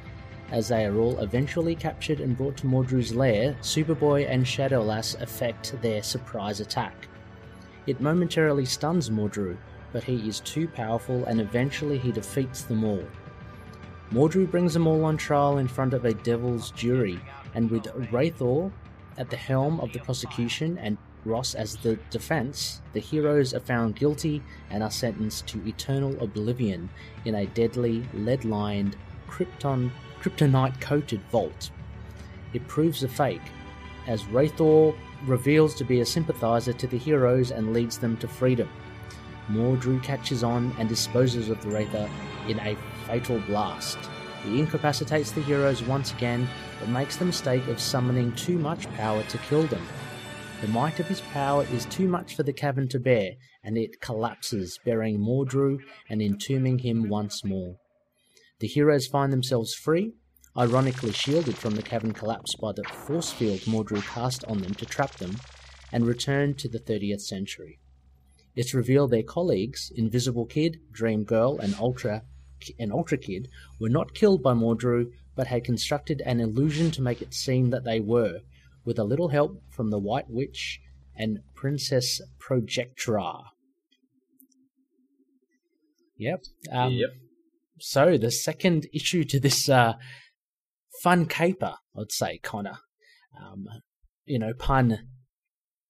As 0.51 0.67
they 0.67 0.85
are 0.85 0.97
all 0.97 1.17
eventually 1.19 1.73
captured 1.73 2.19
and 2.19 2.35
brought 2.35 2.57
to 2.57 2.67
Mordru's 2.67 3.15
lair, 3.15 3.55
Superboy 3.61 4.29
and 4.29 4.45
Shadow 4.45 4.83
Lass 4.83 5.13
effect 5.21 5.81
their 5.81 6.03
surprise 6.03 6.59
attack. 6.59 7.07
It 7.87 8.01
momentarily 8.01 8.65
stuns 8.65 9.09
Mordru, 9.09 9.57
but 9.93 10.03
he 10.03 10.27
is 10.27 10.41
too 10.41 10.67
powerful 10.67 11.23
and 11.25 11.39
eventually 11.39 11.97
he 11.97 12.11
defeats 12.11 12.63
them 12.63 12.83
all. 12.83 13.03
Mordru 14.11 14.49
brings 14.49 14.73
them 14.73 14.87
all 14.87 15.05
on 15.05 15.17
trial 15.17 15.57
in 15.57 15.67
front 15.67 15.93
of 15.93 16.05
a 16.05 16.13
devil's 16.13 16.71
jury, 16.71 17.19
and 17.55 17.71
with 17.71 17.85
Wraithor 18.11 18.71
at 19.17 19.29
the 19.29 19.37
helm 19.37 19.79
of 19.79 19.91
the 19.93 19.99
prosecution 19.99 20.77
and 20.77 20.97
Ross 21.25 21.55
as 21.55 21.75
the 21.77 21.97
defense, 22.09 22.81
the 22.93 22.99
heroes 22.99 23.53
are 23.53 23.59
found 23.59 23.95
guilty 23.95 24.41
and 24.69 24.81
are 24.81 24.91
sentenced 24.91 25.47
to 25.47 25.67
eternal 25.67 26.15
oblivion 26.21 26.89
in 27.25 27.35
a 27.35 27.47
deadly, 27.47 28.05
lead-lined, 28.13 28.95
krypton, 29.27 29.91
kryptonite-coated 30.21 31.21
vault. 31.31 31.71
It 32.53 32.67
proves 32.67 33.03
a 33.03 33.09
fake, 33.09 33.41
as 34.07 34.23
Wraithor 34.23 34.95
reveals 35.25 35.75
to 35.75 35.83
be 35.83 36.01
a 36.01 36.05
sympathizer 36.05 36.73
to 36.73 36.87
the 36.87 36.97
heroes 36.97 37.51
and 37.51 37.73
leads 37.73 37.97
them 37.97 38.17
to 38.17 38.27
freedom. 38.27 38.69
Mordru 39.49 40.01
catches 40.03 40.43
on 40.43 40.75
and 40.77 40.89
disposes 40.89 41.49
of 41.49 41.61
the 41.61 41.69
Wraither 41.69 42.09
in 42.47 42.59
a 42.59 42.75
fatal 43.05 43.39
blast. 43.47 43.97
He 44.43 44.59
incapacitates 44.59 45.31
the 45.31 45.41
heroes 45.41 45.83
once 45.83 46.11
again, 46.13 46.47
but 46.79 46.89
makes 46.89 47.17
the 47.17 47.25
mistake 47.25 47.67
of 47.67 47.79
summoning 47.79 48.33
too 48.33 48.57
much 48.57 48.89
power 48.93 49.23
to 49.23 49.37
kill 49.39 49.63
them. 49.63 49.85
The 50.61 50.67
might 50.67 50.99
of 50.99 51.07
his 51.07 51.21
power 51.21 51.65
is 51.71 51.85
too 51.85 52.07
much 52.07 52.35
for 52.35 52.43
the 52.43 52.53
cavern 52.53 52.87
to 52.89 52.99
bear, 52.99 53.31
and 53.63 53.77
it 53.77 54.01
collapses, 54.01 54.79
burying 54.83 55.19
Mordru 55.19 55.79
and 56.09 56.21
entombing 56.21 56.79
him 56.79 57.09
once 57.09 57.43
more. 57.43 57.75
The 58.59 58.67
heroes 58.67 59.05
find 59.07 59.31
themselves 59.31 59.75
free, 59.75 60.13
ironically 60.57 61.11
shielded 61.11 61.57
from 61.57 61.75
the 61.75 61.83
cavern 61.83 62.13
collapse 62.13 62.55
by 62.55 62.71
the 62.71 62.83
force 62.83 63.31
field 63.31 63.59
Mordru 63.61 64.01
cast 64.03 64.43
on 64.45 64.59
them 64.59 64.73
to 64.75 64.85
trap 64.85 65.11
them, 65.15 65.37
and 65.91 66.05
return 66.05 66.53
to 66.55 66.67
the 66.67 66.79
30th 66.79 67.21
century. 67.21 67.79
It's 68.55 68.73
revealed 68.73 69.11
their 69.11 69.23
colleagues, 69.23 69.91
Invisible 69.95 70.45
Kid, 70.45 70.79
Dream 70.91 71.23
Girl, 71.23 71.59
and 71.59 71.75
Ultra 71.75 72.23
and 72.79 72.91
Ultra 72.91 73.19
Kid, 73.19 73.49
were 73.79 73.89
not 73.89 74.15
killed 74.15 74.41
by 74.41 74.53
Mordru, 74.53 75.11
but 75.35 75.45
had 75.47 75.63
constructed 75.63 76.21
an 76.25 76.39
illusion 76.39 76.89
to 76.91 77.03
make 77.03 77.21
it 77.21 77.35
seem 77.35 77.69
that 77.69 77.83
they 77.83 77.99
were, 77.99 78.39
with 78.83 78.97
a 78.97 79.03
little 79.03 79.27
help 79.27 79.61
from 79.69 79.91
the 79.91 79.99
White 79.99 80.27
Witch 80.27 80.81
and 81.15 81.39
Princess 81.53 82.19
Projectra. 82.39 83.43
Yep. 86.17 86.43
Um, 86.71 86.93
yep. 86.93 87.09
So 87.79 88.17
the 88.17 88.31
second 88.31 88.87
issue 88.91 89.23
to 89.25 89.39
this 89.39 89.69
uh, 89.69 89.93
fun 91.01 91.25
caper, 91.25 91.75
I'd 91.97 92.11
say, 92.11 92.39
Connor. 92.39 92.79
Um, 93.39 93.67
you 94.25 94.39
know, 94.39 94.53
pun 94.53 95.07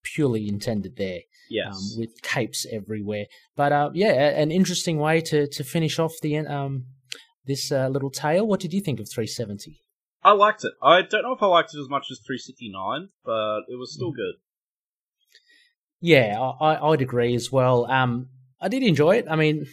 purely 0.03 0.47
intended 0.47 0.95
there. 0.97 1.21
Yes. 1.49 1.75
Um, 1.75 1.99
with 1.99 2.21
capes 2.21 2.65
everywhere. 2.71 3.25
But 3.55 3.71
uh, 3.71 3.91
yeah, 3.93 4.11
an 4.11 4.51
interesting 4.51 4.97
way 4.97 5.21
to, 5.21 5.47
to 5.47 5.63
finish 5.63 5.97
off 5.97 6.13
the 6.21 6.37
um, 6.39 6.85
this 7.45 7.71
uh, 7.71 7.87
little 7.87 8.11
tale. 8.11 8.45
What 8.45 8.59
did 8.59 8.73
you 8.73 8.81
think 8.81 8.99
of 8.99 9.09
370? 9.09 9.81
I 10.23 10.31
liked 10.31 10.65
it. 10.65 10.73
I 10.83 11.01
don't 11.03 11.23
know 11.23 11.33
if 11.33 11.41
I 11.41 11.47
liked 11.47 11.73
it 11.73 11.79
as 11.79 11.89
much 11.89 12.07
as 12.11 12.19
369, 12.19 13.09
but 13.23 13.59
it 13.69 13.79
was 13.79 13.93
still 13.93 14.11
good. 14.11 14.35
Yeah, 16.01 16.37
I, 16.39 16.89
I'd 16.89 17.01
agree 17.01 17.33
as 17.33 17.51
well. 17.51 17.89
Um, 17.89 18.27
I 18.59 18.67
did 18.67 18.83
enjoy 18.83 19.17
it. 19.17 19.25
I 19.29 19.35
mean, 19.35 19.67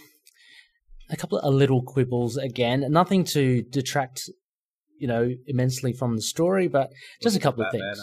a 1.11 1.17
couple 1.17 1.39
of 1.39 1.53
little 1.53 1.83
quibbles 1.83 2.37
again, 2.37 2.87
nothing 2.91 3.25
to 3.25 3.63
detract, 3.63 4.31
you 4.99 5.09
know, 5.09 5.31
immensely 5.47 5.93
from 5.93 6.17
the 6.17 6.23
story, 6.23 6.69
but 6.69 6.91
just 7.23 7.37
a 7.37 7.41
couple 7.41 7.65
of 7.65 7.73
things. 7.73 8.01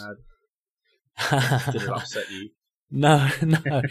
Did 1.72 1.82
it 1.82 1.88
upset 1.88 2.30
you? 2.30 2.50
no, 2.90 3.28
no. 3.42 3.82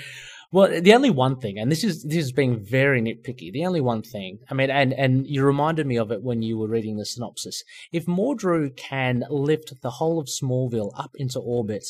Well, 0.53 0.82
the 0.82 0.94
only 0.94 1.10
one 1.10 1.40
thing, 1.40 1.57
and 1.57 1.72
this 1.72 1.84
is 1.84 2.03
this 2.03 2.26
is 2.26 2.34
being 2.34 2.60
very 2.60 3.02
nitpicky. 3.02 3.53
The 3.53 3.65
only 3.65 3.80
one 3.80 4.02
thing, 4.02 4.40
I 4.49 4.53
mean, 4.53 4.69
and 4.69 4.91
and 4.91 5.26
you 5.26 5.45
reminded 5.45 5.88
me 5.88 5.98
of 5.98 6.11
it 6.11 6.23
when 6.23 6.41
you 6.41 6.57
were 6.57 6.68
reading 6.68 6.98
the 6.98 7.06
synopsis. 7.06 7.64
If 7.94 8.06
Mordru 8.06 8.76
can 8.76 9.23
lift 9.30 9.73
the 9.82 9.91
whole 9.91 10.19
of 10.19 10.28
Smallville 10.28 10.91
up 10.98 11.11
into 11.15 11.40
orbit 11.40 11.86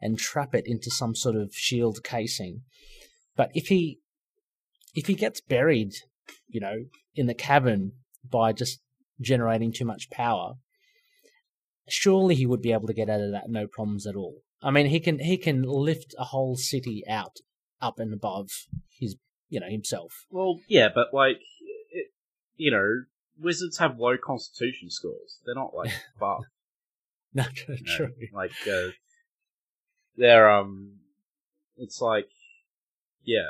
and 0.00 0.18
trap 0.18 0.56
it 0.56 0.64
into 0.66 0.90
some 0.90 1.14
sort 1.14 1.36
of 1.36 1.54
shield 1.54 2.02
casing, 2.02 2.62
but 3.36 3.50
if 3.54 3.68
he 3.68 4.00
if 4.94 5.06
he 5.06 5.14
gets 5.14 5.40
buried, 5.40 5.92
you 6.48 6.60
know, 6.60 6.86
in 7.14 7.26
the 7.26 7.34
cavern 7.34 7.92
by 8.28 8.52
just 8.52 8.80
generating 9.20 9.72
too 9.72 9.84
much 9.84 10.10
power, 10.10 10.54
surely 11.88 12.34
he 12.34 12.46
would 12.46 12.62
be 12.62 12.72
able 12.72 12.86
to 12.86 12.94
get 12.94 13.10
out 13.10 13.20
of 13.20 13.32
that 13.32 13.48
no 13.48 13.66
problems 13.66 14.06
at 14.06 14.16
all. 14.16 14.36
I 14.62 14.70
mean, 14.70 14.86
he 14.86 15.00
can 15.00 15.18
he 15.18 15.36
can 15.36 15.62
lift 15.62 16.14
a 16.18 16.24
whole 16.24 16.56
city 16.56 17.02
out 17.08 17.36
up 17.80 17.98
and 17.98 18.12
above 18.12 18.48
his, 18.98 19.16
you 19.48 19.60
know, 19.60 19.68
himself. 19.68 20.26
Well, 20.30 20.60
yeah, 20.68 20.88
but 20.94 21.14
like, 21.14 21.40
it, 21.90 22.08
you 22.56 22.70
know, 22.70 23.04
wizards 23.38 23.78
have 23.78 23.98
low 23.98 24.16
constitution 24.22 24.90
scores. 24.90 25.40
They're 25.44 25.54
not 25.54 25.74
like 25.74 25.92
buff. 26.20 26.44
no, 27.34 27.44
true. 27.54 27.76
You 27.86 27.98
know, 27.98 28.08
like, 28.38 28.52
uh, 28.70 28.90
they're 30.16 30.50
um, 30.50 30.96
it's 31.76 32.00
like, 32.00 32.28
yeah, 33.24 33.48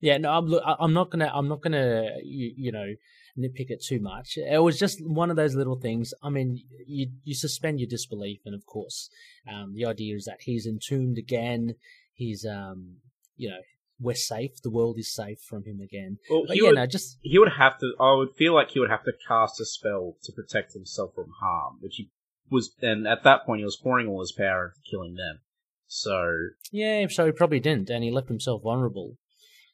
yeah. 0.00 0.18
No, 0.18 0.30
I'm 0.30 0.54
I'm 0.78 0.92
not 0.92 1.10
gonna 1.10 1.30
I'm 1.32 1.48
not 1.48 1.62
gonna 1.62 2.10
you, 2.22 2.52
you 2.56 2.72
know 2.72 2.94
nitpick 3.38 3.70
it 3.70 3.82
too 3.82 4.00
much. 4.00 4.36
It 4.36 4.62
was 4.62 4.78
just 4.78 5.04
one 5.04 5.30
of 5.30 5.36
those 5.36 5.54
little 5.54 5.76
things. 5.76 6.14
I 6.22 6.30
mean, 6.30 6.60
you 6.86 7.08
you 7.24 7.34
suspend 7.34 7.80
your 7.80 7.88
disbelief, 7.88 8.40
and 8.44 8.54
of 8.54 8.66
course, 8.66 9.10
um, 9.52 9.74
the 9.74 9.86
idea 9.86 10.16
is 10.16 10.24
that 10.24 10.42
he's 10.42 10.66
entombed 10.66 11.18
again. 11.18 11.74
He's 12.12 12.44
um, 12.44 12.96
you 13.36 13.50
know, 13.50 13.60
we're 14.00 14.14
safe. 14.14 14.62
The 14.62 14.70
world 14.70 14.98
is 14.98 15.12
safe 15.12 15.40
from 15.40 15.64
him 15.64 15.80
again. 15.80 16.18
Well, 16.30 16.44
but 16.46 16.54
he 16.54 16.62
yeah, 16.62 16.68
would, 16.70 16.76
no, 16.76 16.86
just 16.86 17.18
he 17.22 17.38
would 17.38 17.52
have 17.52 17.78
to. 17.78 17.92
I 18.00 18.14
would 18.14 18.34
feel 18.36 18.54
like 18.54 18.70
he 18.70 18.80
would 18.80 18.90
have 18.90 19.04
to 19.04 19.12
cast 19.26 19.60
a 19.60 19.64
spell 19.64 20.16
to 20.22 20.32
protect 20.32 20.72
himself 20.72 21.14
from 21.14 21.32
harm, 21.40 21.78
which 21.80 21.96
he 21.96 22.10
was. 22.50 22.74
And 22.80 23.06
at 23.06 23.24
that 23.24 23.44
point, 23.46 23.60
he 23.60 23.64
was 23.64 23.76
pouring 23.76 24.08
all 24.08 24.20
his 24.20 24.32
power 24.32 24.66
into 24.66 24.90
killing 24.90 25.14
them. 25.14 25.40
So 25.86 26.48
yeah, 26.70 27.06
so 27.08 27.26
he 27.26 27.32
probably 27.32 27.60
didn't, 27.60 27.90
and 27.90 28.02
he 28.02 28.10
left 28.10 28.28
himself 28.28 28.62
vulnerable. 28.62 29.16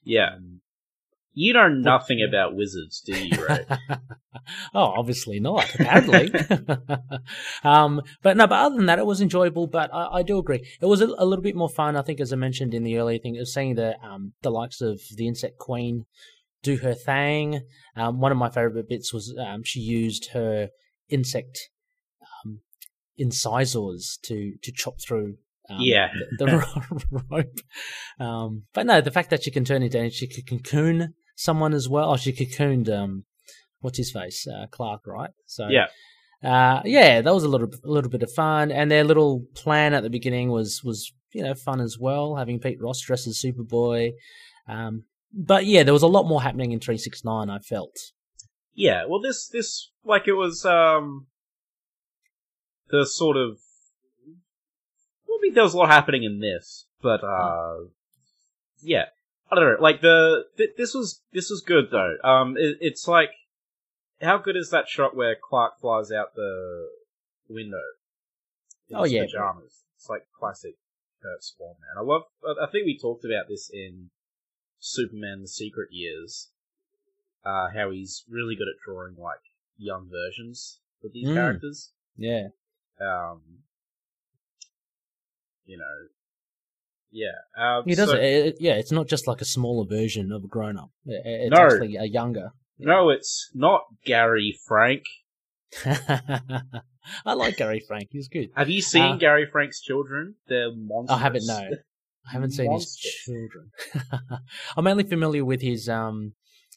Yeah. 0.03 0.35
Um, 0.35 0.61
you 1.33 1.53
know 1.53 1.69
nothing 1.69 2.25
about 2.27 2.55
wizards, 2.55 3.01
do 3.01 3.17
you, 3.17 3.45
Ray? 3.47 3.65
oh, 4.73 4.93
obviously 4.97 5.39
not. 5.39 5.73
Apparently, 5.75 6.31
um, 7.63 8.01
but 8.21 8.35
no. 8.35 8.47
But 8.47 8.59
other 8.59 8.75
than 8.75 8.87
that, 8.87 8.99
it 8.99 9.05
was 9.05 9.21
enjoyable. 9.21 9.67
But 9.67 9.93
I, 9.93 10.07
I 10.17 10.23
do 10.23 10.37
agree, 10.37 10.67
it 10.81 10.85
was 10.85 11.01
a, 11.01 11.07
a, 11.17 11.25
little 11.25 11.43
bit 11.43 11.55
more 11.55 11.69
fun. 11.69 11.95
I 11.95 12.01
think, 12.01 12.19
as 12.19 12.33
I 12.33 12.35
mentioned 12.35 12.73
in 12.73 12.83
the 12.83 12.97
earlier 12.97 13.19
thing, 13.19 13.37
of 13.37 13.47
seeing 13.47 13.75
the 13.75 13.95
um, 14.03 14.33
the 14.41 14.51
likes 14.51 14.81
of 14.81 14.99
the 15.15 15.27
Insect 15.27 15.57
Queen 15.57 16.05
do 16.63 16.77
her 16.77 16.93
thing. 16.93 17.61
Um, 17.95 18.19
one 18.19 18.31
of 18.31 18.37
my 18.37 18.49
favorite 18.49 18.89
bits 18.89 19.13
was 19.13 19.33
um, 19.39 19.63
she 19.63 19.79
used 19.79 20.31
her 20.33 20.69
insect 21.09 21.69
um, 22.45 22.59
incisors 23.17 24.19
to 24.23 24.55
to 24.61 24.71
chop 24.71 24.95
through 25.01 25.35
um, 25.69 25.77
yeah, 25.79 26.09
the, 26.37 26.45
the 26.45 27.21
rope. 27.29 27.59
Um, 28.19 28.63
but 28.73 28.85
no, 28.85 28.99
the 29.01 29.11
fact 29.11 29.29
that 29.29 29.43
she 29.43 29.51
can 29.51 29.63
turn 29.63 29.83
into 29.83 29.99
and 29.99 30.11
she 30.11 30.27
could 30.27 30.47
cocoon 30.47 31.13
someone 31.41 31.73
as 31.73 31.89
well. 31.89 32.11
Oh, 32.11 32.17
she 32.17 32.33
cocooned 32.33 32.89
um, 32.89 33.25
what's 33.81 33.97
his 33.97 34.11
face, 34.11 34.47
uh, 34.47 34.67
Clark, 34.67 35.07
right? 35.07 35.31
So 35.45 35.67
yeah, 35.69 35.87
uh, 36.43 36.81
yeah, 36.85 37.21
that 37.21 37.33
was 37.33 37.43
a 37.43 37.47
little 37.47 37.69
a 37.83 37.89
little 37.89 38.09
bit 38.09 38.23
of 38.23 38.31
fun, 38.31 38.71
and 38.71 38.89
their 38.89 39.03
little 39.03 39.45
plan 39.55 39.93
at 39.93 40.03
the 40.03 40.09
beginning 40.09 40.51
was 40.51 40.81
was 40.83 41.11
you 41.33 41.43
know 41.43 41.53
fun 41.53 41.81
as 41.81 41.97
well, 41.99 42.35
having 42.35 42.59
Pete 42.59 42.81
Ross 42.81 43.01
dressed 43.01 43.27
as 43.27 43.41
Superboy. 43.43 44.11
Um, 44.67 45.03
but 45.33 45.65
yeah, 45.65 45.83
there 45.83 45.93
was 45.93 46.03
a 46.03 46.07
lot 46.07 46.27
more 46.27 46.41
happening 46.41 46.71
in 46.71 46.79
three 46.79 46.97
six 46.97 47.23
nine. 47.23 47.49
I 47.49 47.59
felt. 47.59 47.95
Yeah, 48.73 49.05
well, 49.07 49.21
this 49.21 49.47
this 49.47 49.91
like 50.05 50.27
it 50.27 50.33
was 50.33 50.65
um 50.65 51.27
the 52.89 53.05
sort 53.05 53.37
of 53.37 53.57
I 55.25 55.37
think 55.41 55.55
there 55.55 55.63
was 55.63 55.73
a 55.73 55.77
lot 55.77 55.89
happening 55.89 56.23
in 56.23 56.39
this, 56.39 56.85
but 57.01 57.23
uh, 57.23 57.87
yeah, 58.81 59.05
I 59.51 59.55
don't 59.55 59.65
know. 59.65 59.81
Like 59.81 60.01
the 60.01 60.45
th- 60.57 60.75
this 60.77 60.93
was 60.93 61.21
this 61.33 61.49
was 61.49 61.61
good 61.61 61.85
though. 61.91 62.15
Um, 62.23 62.55
it, 62.57 62.77
it's 62.79 63.07
like 63.07 63.31
how 64.21 64.37
good 64.37 64.55
is 64.55 64.69
that 64.69 64.87
shot 64.87 65.15
where 65.15 65.35
Clark 65.49 65.79
flies 65.81 66.11
out 66.11 66.35
the 66.35 66.87
window? 67.49 67.81
Oh 68.93 69.03
yeah, 69.05 69.23
pajamas. 69.23 69.83
It's 69.97 70.09
like 70.09 70.23
classic 70.39 70.75
Curt 71.21 71.43
Swan 71.43 71.75
man. 71.81 71.97
I 71.97 72.05
love. 72.07 72.23
I 72.61 72.69
think 72.71 72.85
we 72.85 72.97
talked 72.97 73.25
about 73.25 73.45
this 73.49 73.69
in 73.73 74.09
Superman: 74.79 75.41
The 75.41 75.47
Secret 75.47 75.89
Years. 75.91 76.49
Uh, 77.43 77.67
how 77.75 77.89
he's 77.91 78.23
really 78.29 78.55
good 78.55 78.67
at 78.67 78.77
drawing 78.85 79.15
like 79.17 79.39
young 79.75 80.07
versions 80.11 80.79
of 81.03 81.11
these 81.11 81.27
Mm. 81.27 81.33
characters. 81.33 81.91
yeah. 82.15 82.49
Um, 82.99 83.41
you 85.65 85.77
know, 85.77 86.07
yeah. 87.11 87.27
Um, 87.57 87.83
He 87.85 87.95
does 87.95 88.09
so- 88.09 88.15
it, 88.17 88.23
it- 88.23 88.57
Yeah, 88.59 88.73
it's 88.73 88.91
not 88.91 89.07
just 89.07 89.27
like 89.27 89.41
a 89.41 89.45
smaller 89.45 89.85
version 89.87 90.31
of 90.31 90.43
a 90.43 90.47
grown 90.47 90.77
up. 90.77 90.91
It, 91.05 91.21
it's 91.25 91.55
No. 91.55 91.65
actually 91.65 91.95
a 91.97 92.05
younger. 92.05 92.51
No, 92.79 93.09
it's 93.09 93.49
not 93.53 93.81
Gary 94.05 94.57
Frank. 94.67 95.03
I 95.85 97.33
like 97.33 97.57
Gary 97.57 97.79
Frank. 97.87 98.09
He's 98.11 98.27
good. 98.27 98.49
Have 98.55 98.69
you 98.69 98.81
seen 98.81 99.03
Uh, 99.03 99.15
Gary 99.17 99.45
Frank's 99.51 99.81
children? 99.81 100.35
They're 100.47 100.71
monsters. 100.73 101.15
I 101.17 101.19
haven't. 101.19 101.45
No, 101.47 101.53
I 102.27 102.31
haven't 102.31 102.51
seen 102.51 102.71
his 102.71 102.95
children. 102.95 103.71
I'm 104.77 104.87
only 104.87 105.03
familiar 105.03 105.43
with 105.45 105.61
his 105.61 105.87
um 105.89 106.33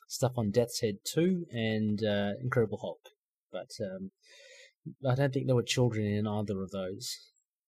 stuff 0.08 0.32
on 0.36 0.50
Death's 0.50 0.80
Head 0.80 0.96
two 1.04 1.44
and 1.50 2.02
uh, 2.04 2.32
Incredible 2.42 2.78
Hulk, 2.80 3.00
but 3.52 3.70
um, 3.84 4.10
I 5.08 5.14
don't 5.14 5.32
think 5.32 5.46
there 5.46 5.56
were 5.56 5.62
children 5.62 6.06
in 6.06 6.26
either 6.26 6.62
of 6.62 6.70
those. 6.70 7.16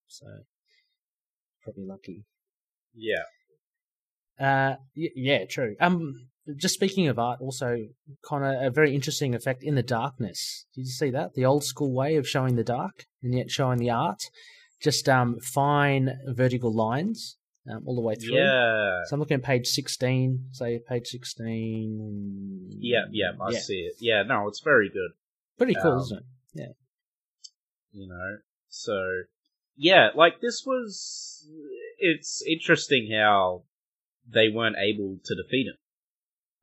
So 0.09 0.27
probably 1.63 1.85
lucky. 1.87 2.25
Yeah. 2.97 3.23
Uh, 4.39 4.77
y- 4.97 5.11
yeah, 5.15 5.45
true. 5.45 5.77
Um, 5.81 6.29
just 6.57 6.75
speaking 6.75 7.09
of 7.09 7.19
art, 7.19 7.41
also 7.41 7.77
kind 8.29 8.45
of 8.45 8.63
a 8.63 8.71
very 8.71 8.95
interesting 8.95 9.35
effect 9.35 9.63
in 9.63 9.75
the 9.75 9.83
darkness. 9.83 10.67
Did 10.75 10.83
you 10.83 10.93
see 10.93 11.11
that? 11.11 11.35
The 11.35 11.45
old 11.45 11.65
school 11.65 11.93
way 11.95 12.17
of 12.17 12.29
showing 12.29 12.57
the 12.57 12.65
dark 12.65 13.05
and 13.23 13.35
yet 13.35 13.51
showing 13.51 13.79
the 13.79 13.91
art. 13.91 14.23
Just 14.83 15.09
um, 15.09 15.39
fine 15.41 16.19
vertical 16.29 16.73
lines 16.75 17.37
um, 17.71 17.83
all 17.87 17.97
the 17.97 18.03
way 18.03 18.15
through. 18.15 18.37
Yeah. 18.37 19.01
So 19.07 19.15
I'm 19.15 19.21
looking 19.21 19.39
at 19.39 19.43
page 19.43 19.67
16. 19.67 20.51
Say 20.53 20.81
page 20.87 21.07
16. 21.09 22.77
Yeah, 22.79 23.05
yeah, 23.11 23.31
I 23.41 23.53
see 23.55 23.81
it. 23.81 23.95
Yeah, 23.99 24.23
no, 24.23 24.47
it's 24.49 24.61
very 24.61 24.89
good. 24.89 25.13
Pretty 25.59 25.75
cool, 25.83 25.93
Um, 25.93 25.99
isn't 26.03 26.19
it? 26.19 26.25
Yeah. 26.55 26.73
You 27.93 28.09
know. 28.09 28.37
So 28.69 29.23
yeah, 29.77 30.11
like 30.15 30.41
this 30.41 30.65
was 30.67 31.49
it's 31.99 32.43
interesting 32.47 33.11
how 33.13 33.63
they 34.29 34.49
weren't 34.49 34.77
able 34.79 35.19
to 35.25 35.35
defeat 35.35 35.67
him. 35.69 35.77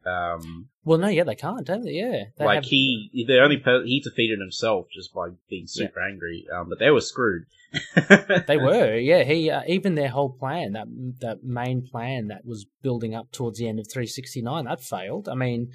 Um, 0.06 0.70
Well, 0.84 1.00
no, 1.00 1.08
yeah, 1.08 1.24
they 1.24 1.36
can't, 1.36 1.66
don't 1.66 1.84
they? 1.84 1.92
Yeah, 1.94 2.26
they 2.38 2.46
like 2.46 2.56
have- 2.56 2.66
he, 2.66 3.26
the 3.26 3.40
only 3.42 3.58
per- 3.58 3.86
he 3.86 4.02
defeated 4.02 4.40
himself 4.40 4.88
just 4.94 5.14
by 5.14 5.30
being 5.50 5.66
super 5.66 6.02
angry. 6.02 6.46
Um, 6.54 6.68
but 6.70 6.80
they 6.80 6.90
were 6.92 7.02
screwed. 7.02 7.44
They 8.48 8.58
were, 8.58 8.98
yeah. 9.12 9.24
He 9.24 9.50
uh, 9.50 9.62
even 9.68 9.96
their 9.96 10.10
whole 10.10 10.30
plan, 10.32 10.74
that 10.74 10.88
that 11.22 11.44
main 11.44 11.88
plan 11.88 12.28
that 12.28 12.46
was 12.46 12.66
building 12.82 13.16
up 13.16 13.32
towards 13.32 13.58
the 13.60 13.68
end 13.68 13.80
of 13.80 13.88
369, 13.90 14.66
that 14.66 14.82
failed. 14.84 15.30
I 15.30 15.36
mean, 15.36 15.72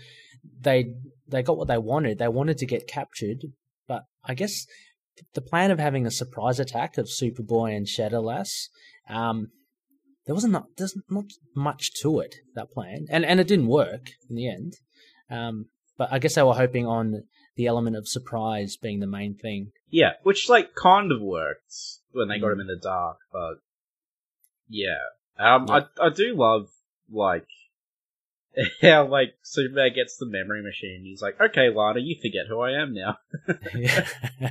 they 0.60 0.94
they 1.26 1.42
got 1.42 1.56
what 1.56 1.68
they 1.68 1.78
wanted. 1.78 2.18
They 2.18 2.28
wanted 2.28 2.58
to 2.58 2.66
get 2.66 2.86
captured, 2.86 3.38
but 3.88 4.02
I 4.24 4.34
guess 4.34 4.66
the 5.34 5.40
plan 5.40 5.70
of 5.70 5.78
having 5.80 6.06
a 6.06 6.10
surprise 6.10 6.60
attack 6.60 6.98
of 6.98 7.06
Superboy 7.06 7.74
and 7.76 7.88
Shadowlass, 7.88 8.68
um, 9.08 9.48
there 10.26 10.34
wasn't 10.34 10.52
not, 10.52 10.66
there's 10.76 10.96
not 11.10 11.24
much 11.54 11.92
to 12.02 12.20
it. 12.20 12.34
That 12.54 12.70
plan, 12.72 13.06
and 13.10 13.24
and 13.24 13.40
it 13.40 13.48
didn't 13.48 13.68
work 13.68 14.10
in 14.28 14.36
the 14.36 14.48
end. 14.48 14.74
Um, 15.30 15.66
but 15.96 16.12
I 16.12 16.18
guess 16.18 16.34
they 16.34 16.42
were 16.42 16.54
hoping 16.54 16.86
on 16.86 17.24
the 17.56 17.66
element 17.66 17.96
of 17.96 18.06
surprise 18.08 18.76
being 18.76 19.00
the 19.00 19.06
main 19.06 19.34
thing. 19.34 19.72
Yeah, 19.90 20.12
which 20.22 20.48
like 20.48 20.74
kind 20.74 21.10
of 21.12 21.20
worked 21.20 21.74
when 22.12 22.28
they 22.28 22.38
got 22.38 22.48
Mm. 22.48 22.52
him 22.54 22.60
in 22.60 22.66
the 22.68 22.76
dark, 22.82 23.18
but 23.32 23.54
yeah, 24.68 24.98
um, 25.38 25.66
Yeah. 25.68 25.80
I 26.00 26.06
I 26.06 26.10
do 26.10 26.34
love 26.36 26.68
like 27.10 27.46
how 28.82 29.06
like 29.06 29.34
Superman 29.42 29.92
gets 29.94 30.16
the 30.16 30.26
memory 30.26 30.62
machine. 30.62 31.02
He's 31.04 31.22
like, 31.22 31.40
okay, 31.40 31.70
Lana, 31.74 32.00
you 32.00 32.16
forget 32.20 32.46
who 32.48 32.60
I 32.60 32.72
am 32.80 32.94
now. 32.94 33.16
yeah. 33.74 34.06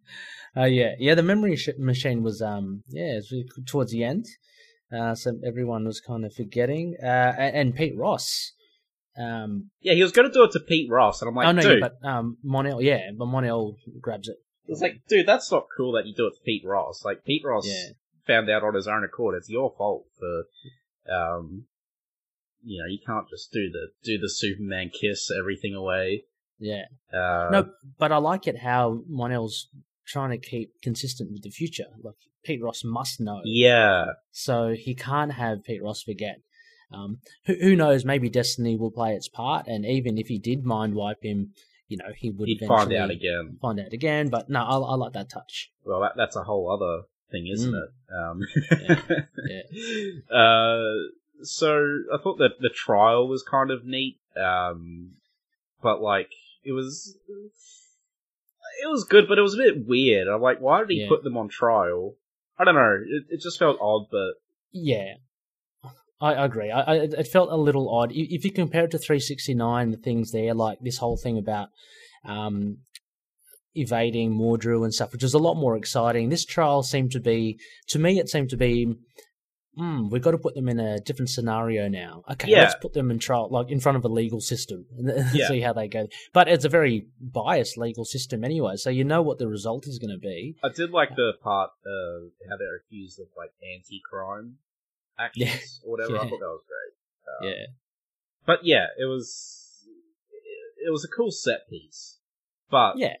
uh, 0.56 0.64
yeah, 0.64 0.94
yeah. 0.98 1.14
The 1.14 1.22
memory 1.22 1.56
sh- 1.56 1.70
machine 1.78 2.22
was 2.22 2.40
um, 2.42 2.82
yeah, 2.88 3.16
was 3.16 3.32
towards 3.66 3.92
the 3.92 4.04
end. 4.04 4.26
Uh, 4.96 5.14
so 5.14 5.32
everyone 5.46 5.84
was 5.84 6.00
kind 6.00 6.24
of 6.24 6.32
forgetting. 6.34 6.96
Uh, 7.02 7.06
and, 7.06 7.56
and 7.56 7.76
Pete 7.76 7.96
Ross. 7.96 8.52
Um, 9.18 9.70
Yeah, 9.80 9.94
he 9.94 10.02
was 10.02 10.12
going 10.12 10.28
to 10.28 10.32
do 10.32 10.44
it 10.44 10.52
to 10.52 10.60
Pete 10.60 10.88
Ross, 10.90 11.20
and 11.20 11.28
I'm 11.28 11.34
like, 11.34 11.48
oh 11.48 11.52
no, 11.52 11.60
dude, 11.62 11.80
yeah, 11.82 11.88
but 12.00 12.08
um, 12.08 12.36
Mon-El, 12.44 12.80
yeah, 12.80 13.10
but 13.18 13.26
Mon-El 13.26 13.74
grabs 14.00 14.28
it. 14.28 14.36
it's 14.66 14.80
like, 14.80 15.00
dude, 15.08 15.26
that's 15.26 15.50
not 15.50 15.66
cool 15.76 15.92
that 15.92 16.06
you 16.06 16.14
do 16.14 16.26
it 16.28 16.34
to 16.34 16.40
Pete 16.44 16.62
Ross. 16.64 17.04
Like, 17.04 17.24
Pete 17.24 17.42
Ross 17.44 17.66
Yeah. 17.66 17.88
found 18.28 18.48
out 18.48 18.62
on 18.62 18.74
his 18.76 18.86
own 18.86 19.02
accord. 19.04 19.34
It's 19.36 19.48
your 19.50 19.74
fault 19.76 20.04
for, 20.20 20.44
um, 21.12 21.64
you 22.62 22.80
know, 22.80 22.86
you 22.88 22.98
can't 23.06 23.28
just 23.28 23.52
do 23.52 23.70
the 23.70 23.88
do 24.02 24.18
the 24.18 24.28
Superman 24.28 24.90
kiss 24.90 25.30
everything 25.30 25.74
away. 25.74 26.24
Yeah, 26.58 26.84
Uh, 27.12 27.48
no, 27.52 27.70
but 27.98 28.10
I 28.10 28.16
like 28.16 28.46
it 28.48 28.58
how 28.58 29.02
Mon-El's 29.08 29.68
trying 30.06 30.30
to 30.30 30.38
keep 30.38 30.72
consistent 30.82 31.30
with 31.30 31.42
the 31.42 31.50
future. 31.50 31.86
Like 32.02 32.14
Pete 32.44 32.60
Ross 32.62 32.82
must 32.84 33.20
know. 33.20 33.40
yeah, 33.44 34.06
so 34.32 34.70
he 34.76 34.94
can't 34.94 35.32
have 35.32 35.62
Pete 35.64 35.82
Ross 35.82 36.02
forget. 36.02 36.40
Um, 36.92 37.18
who, 37.46 37.54
who 37.54 37.76
knows? 37.76 38.04
Maybe 38.04 38.28
Destiny 38.28 38.74
will 38.76 38.90
play 38.90 39.14
its 39.14 39.28
part, 39.28 39.66
and 39.68 39.84
even 39.86 40.18
if 40.18 40.26
he 40.28 40.38
did 40.38 40.64
mind 40.64 40.94
wipe 40.94 41.22
him, 41.22 41.52
you 41.86 41.96
know, 41.98 42.12
he 42.16 42.30
would 42.30 42.48
he'd 42.48 42.56
eventually 42.62 42.96
find 42.96 43.02
out 43.04 43.10
again. 43.10 43.58
Find 43.62 43.78
out 43.78 43.92
again, 43.92 44.28
but 44.28 44.48
no, 44.50 44.60
I, 44.60 44.78
I 44.78 44.94
like 44.96 45.12
that 45.12 45.28
touch. 45.30 45.70
Well, 45.84 46.00
that, 46.00 46.12
that's 46.16 46.34
a 46.36 46.42
whole 46.42 46.70
other 46.72 47.02
thing, 47.30 47.46
isn't 47.52 47.72
Mm. 47.72 47.82
it? 47.84 47.90
Um, 48.18 48.40
Yeah. 49.46 49.62
Uh, 50.36 50.94
so 51.42 52.00
I 52.12 52.18
thought 52.22 52.38
that 52.38 52.60
the 52.60 52.70
trial 52.70 53.28
was 53.28 53.42
kind 53.42 53.70
of 53.70 53.84
neat, 53.84 54.18
um, 54.36 55.12
but 55.82 56.00
like 56.00 56.30
it 56.64 56.72
was, 56.72 57.16
it 58.82 58.88
was 58.88 59.04
good, 59.04 59.26
but 59.28 59.38
it 59.38 59.42
was 59.42 59.54
a 59.54 59.58
bit 59.58 59.86
weird. 59.86 60.28
I'm 60.28 60.42
like, 60.42 60.60
why 60.60 60.80
did 60.80 60.90
he 60.90 61.02
Yeah. 61.02 61.08
put 61.08 61.22
them 61.24 61.36
on 61.36 61.48
trial? 61.48 62.14
I 62.58 62.64
don't 62.64 62.74
know. 62.74 62.98
It, 63.06 63.24
it 63.30 63.40
just 63.40 63.58
felt 63.58 63.78
odd, 63.80 64.06
but 64.10 64.32
Yeah, 64.72 65.14
I, 66.20 66.44
agree. 66.44 66.70
I, 66.70 66.80
I, 66.80 66.94
it 66.96 67.28
felt 67.28 67.50
a 67.52 67.56
little 67.56 67.88
odd. 67.88 68.10
If 68.12 68.44
you 68.44 68.50
compare 68.52 68.84
it 68.84 68.90
to 68.90 68.98
369, 68.98 69.92
the 69.92 69.96
things 69.96 70.32
there, 70.32 70.54
like 70.54 70.78
this 70.80 70.98
whole 70.98 71.16
thing 71.16 71.38
about 71.38 71.68
um, 72.24 72.78
evading 73.74 74.32
Mordru 74.32 74.82
and 74.82 74.92
stuff, 74.92 75.12
which 75.12 75.22
is 75.22 75.34
a 75.34 75.38
lot 75.38 75.54
more 75.54 75.76
exciting. 75.76 76.28
This 76.28 76.44
trial 76.44 76.82
seemed 76.82 77.12
to 77.12 77.20
be, 77.20 77.58
to 77.88 77.98
me, 77.98 78.18
it 78.18 78.28
seemed 78.28 78.50
to 78.50 78.56
be, 78.56 78.94
hmm, 79.78 80.08
we've 80.10 80.22
got 80.22 80.32
to 80.32 80.38
put 80.38 80.54
them 80.54 80.68
in 80.68 80.78
a 80.80 80.98
different 81.00 81.30
scenario 81.30 81.88
now. 81.88 82.22
Okay, 82.32 82.50
Yeah. 82.50 82.62
let's 82.62 82.74
put 82.74 82.92
them 82.92 83.10
in 83.10 83.18
trial, 83.18 83.48
like 83.50 83.70
in 83.70 83.80
front 83.80 83.96
of 83.96 84.04
a 84.04 84.08
legal 84.08 84.40
system, 84.40 84.86
and 84.98 85.08
Yeah. 85.34 85.48
see 85.48 85.60
how 85.60 85.72
they 85.72 85.88
go. 85.88 86.08
But 86.32 86.48
it's 86.48 86.64
a 86.64 86.68
very 86.68 87.06
biased 87.20 87.78
legal 87.78 88.04
system 88.04 88.44
anyway, 88.44 88.76
so 88.76 88.90
you 88.90 89.04
know 89.04 89.22
what 89.22 89.38
the 89.38 89.48
result 89.48 89.86
is 89.86 89.98
going 89.98 90.10
to 90.10 90.18
be. 90.18 90.56
I 90.62 90.68
did 90.68 90.90
like 90.90 91.10
the 91.16 91.32
part 91.42 91.70
of 91.86 92.32
how 92.50 92.56
they're 92.58 92.76
accused 92.76 93.20
of 93.20 93.26
like 93.36 93.52
anti-crime 93.74 94.58
actions 95.18 95.80
Yeah. 95.82 95.86
or 95.88 95.90
whatever. 95.96 96.16
I 96.16 96.28
thought 96.28 96.40
that 96.40 96.54
was 96.58 96.64
great. 96.66 96.94
Uh, 97.50 97.50
Yeah, 97.54 97.66
But 98.46 98.64
yeah, 98.64 98.86
it 98.98 99.04
was 99.06 99.54
it 100.86 100.90
was 100.90 101.04
a 101.04 101.08
cool 101.08 101.30
set 101.30 101.68
piece. 101.68 102.18
But 102.70 102.96
yeah. 102.98 103.16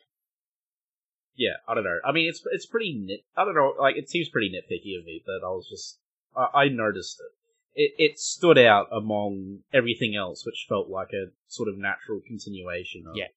yeah, 1.36 1.56
I 1.68 1.74
don't 1.74 1.84
know. 1.84 1.98
I 2.04 2.12
mean, 2.12 2.28
it's 2.28 2.42
it's 2.52 2.66
pretty 2.66 2.94
nit. 2.98 3.20
I 3.36 3.44
don't 3.44 3.54
know. 3.54 3.74
Like, 3.78 3.96
it 3.96 4.08
seems 4.10 4.28
pretty 4.28 4.48
nitpicky 4.50 4.98
of 4.98 5.04
me, 5.04 5.22
but 5.24 5.46
I 5.46 5.50
was 5.50 5.68
just 5.68 5.98
I, 6.38 6.62
I 6.62 6.68
noticed 6.68 7.20
it. 7.20 7.32
It 7.80 8.10
it 8.10 8.18
stood 8.18 8.58
out 8.58 8.88
among 8.92 9.60
everything 9.72 10.14
else, 10.16 10.44
which 10.46 10.66
felt 10.68 10.88
like 10.88 11.08
a 11.12 11.30
sort 11.48 11.68
of 11.68 11.76
natural 11.76 12.20
continuation. 12.26 13.04
Of, 13.08 13.16
Yeah. 13.16 13.28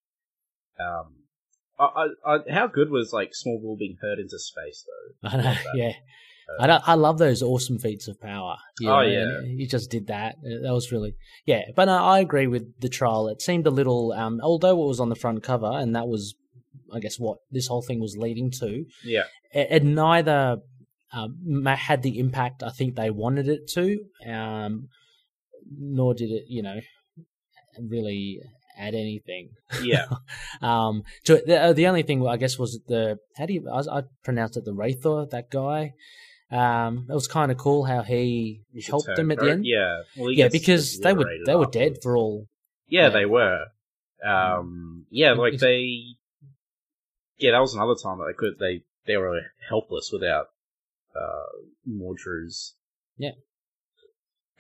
Um. 0.80 1.16
I, 1.80 2.06
I, 2.26 2.36
I, 2.36 2.40
how 2.52 2.68
good 2.68 2.92
was 2.92 3.12
like 3.12 3.32
Smallville 3.32 3.80
being 3.80 3.98
heard 4.02 4.20
into 4.20 4.38
space 4.38 4.86
though? 4.86 5.30
I 5.30 5.42
know, 5.42 5.56
yeah. 5.74 5.94
Uh, 6.60 6.80
I, 6.86 6.92
I 6.92 6.96
love 6.96 7.18
those 7.18 7.42
awesome 7.42 7.80
feats 7.80 8.08
of 8.08 8.20
power. 8.20 8.58
you 8.80 8.90
Oh, 8.90 9.02
yeah. 9.02 9.42
He 9.44 9.66
just 9.66 9.90
did 9.90 10.08
that. 10.08 10.36
Uh, 10.46 10.62
That 10.64 10.74
was 10.74 10.92
really, 10.92 11.16
yeah. 11.46 11.64
But 11.76 11.86
no, 11.86 11.94
I 11.94 12.20
agree 12.20 12.48
with 12.48 12.80
the 12.82 12.90
trial. 12.90 13.28
It 13.30 13.42
seemed 13.42 13.68
a 13.68 13.72
little, 13.72 14.12
um, 14.12 14.40
although 14.44 14.84
it 14.84 14.88
was 14.88 15.00
on 15.00 15.10
the 15.10 15.16
front 15.16 15.44
cover, 15.44 15.72
and 15.72 15.96
that 15.96 16.08
was, 16.08 16.36
I 16.94 17.00
guess, 17.00 17.20
what 17.20 17.38
this 17.52 17.68
whole 17.68 17.82
thing 17.82 18.00
was 18.00 18.18
leading 18.18 18.52
to. 18.60 18.86
Yeah. 19.04 19.24
It, 19.54 19.68
it 19.72 19.84
neither 19.84 20.58
um, 21.14 21.66
had 21.66 22.02
the 22.04 22.20
impact 22.20 22.64
I 22.64 22.70
think 22.70 22.96
they 22.96 23.10
wanted 23.10 23.48
it 23.48 23.68
to, 23.74 24.00
um, 24.28 24.88
nor 25.78 26.14
did 26.14 26.32
it, 26.32 26.46
you 26.48 26.62
know, 26.64 26.80
really 27.80 28.40
add 28.78 28.94
anything. 28.94 29.50
Yeah. 29.84 30.06
Um, 30.62 31.04
to 31.26 31.36
it. 31.38 31.48
the, 31.48 31.60
uh, 31.60 31.74
the 31.74 31.88
only 31.88 32.04
thing 32.04 32.26
I 32.28 32.38
guess 32.38 32.60
was 32.60 32.80
the 32.88 33.18
how 33.36 33.48
do 33.48 33.54
you 33.54 33.68
I, 33.68 33.80
I 34.00 34.04
pronounced 34.24 34.58
it 34.58 34.66
the 34.66 34.74
Wraithor 34.74 35.28
that 35.32 35.50
guy. 35.50 35.94
Um, 36.52 37.08
it 37.10 37.14
was 37.14 37.28
kind 37.28 37.52
of 37.52 37.58
cool 37.58 37.86
how 37.86 38.04
he 38.04 38.62
a 38.78 38.82
helped 38.84 39.10
them 39.16 39.32
at 39.32 39.40
the 39.40 39.50
end. 39.50 39.66
Yeah. 39.66 40.02
Well, 40.16 40.32
yeah, 40.32 40.50
because 40.50 41.00
they 41.00 41.14
were 41.14 41.26
they 41.46 41.56
were 41.56 41.66
dead 41.66 41.98
for 42.04 42.16
all. 42.16 42.48
Yeah, 42.88 43.04
Yeah. 43.04 43.10
they 43.10 43.26
were. 43.26 43.66
Um, 44.24 45.06
yeah, 45.10 45.32
like 45.32 45.58
they. 45.58 46.04
Yeah, 47.38 47.52
that 47.52 47.60
was 47.60 47.74
another 47.74 47.96
time 47.96 48.20
that 48.20 48.26
they 48.28 48.38
could 48.38 48.60
they 48.60 48.84
they 49.08 49.18
were 49.18 49.42
helpless 49.68 50.12
without 50.14 50.48
uh 51.16 51.64
Mordru's 51.90 52.76
Yeah. 53.18 53.32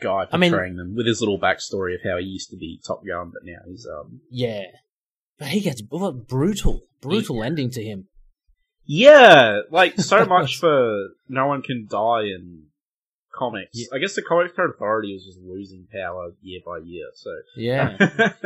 guy 0.01 0.25
I 0.31 0.37
mean- 0.37 0.51
portraying 0.51 0.75
them 0.77 0.95
with 0.95 1.05
his 1.07 1.19
little 1.21 1.39
backstory 1.39 1.95
of 1.95 2.01
how 2.03 2.17
he 2.17 2.25
used 2.25 2.49
to 2.51 2.57
be 2.57 2.79
Top 2.85 3.01
Gun, 3.05 3.31
but 3.33 3.43
now 3.45 3.59
he's 3.67 3.85
um. 3.87 4.21
Yeah, 4.29 4.63
but 5.37 5.49
he 5.49 5.61
gets 5.61 5.81
what 5.89 6.27
brutal, 6.27 6.81
brutal 7.01 7.43
ending 7.43 7.69
to 7.71 7.83
him. 7.83 8.07
Yeah, 8.85 9.61
like 9.71 9.99
so 9.99 10.25
much 10.37 10.57
for 10.57 11.09
no 11.29 11.45
one 11.47 11.61
can 11.61 11.87
die 11.89 12.23
in 12.23 12.65
comics. 13.33 13.69
Yeah. 13.73 13.85
I 13.93 13.99
guess 13.99 14.15
the 14.15 14.21
Comic 14.21 14.55
Code 14.55 14.71
Authority 14.75 15.13
was 15.13 15.23
just 15.25 15.39
losing 15.39 15.87
power 15.93 16.31
year 16.41 16.59
by 16.65 16.79
year. 16.83 17.05
So 17.13 17.29
Yeah, 17.55 17.97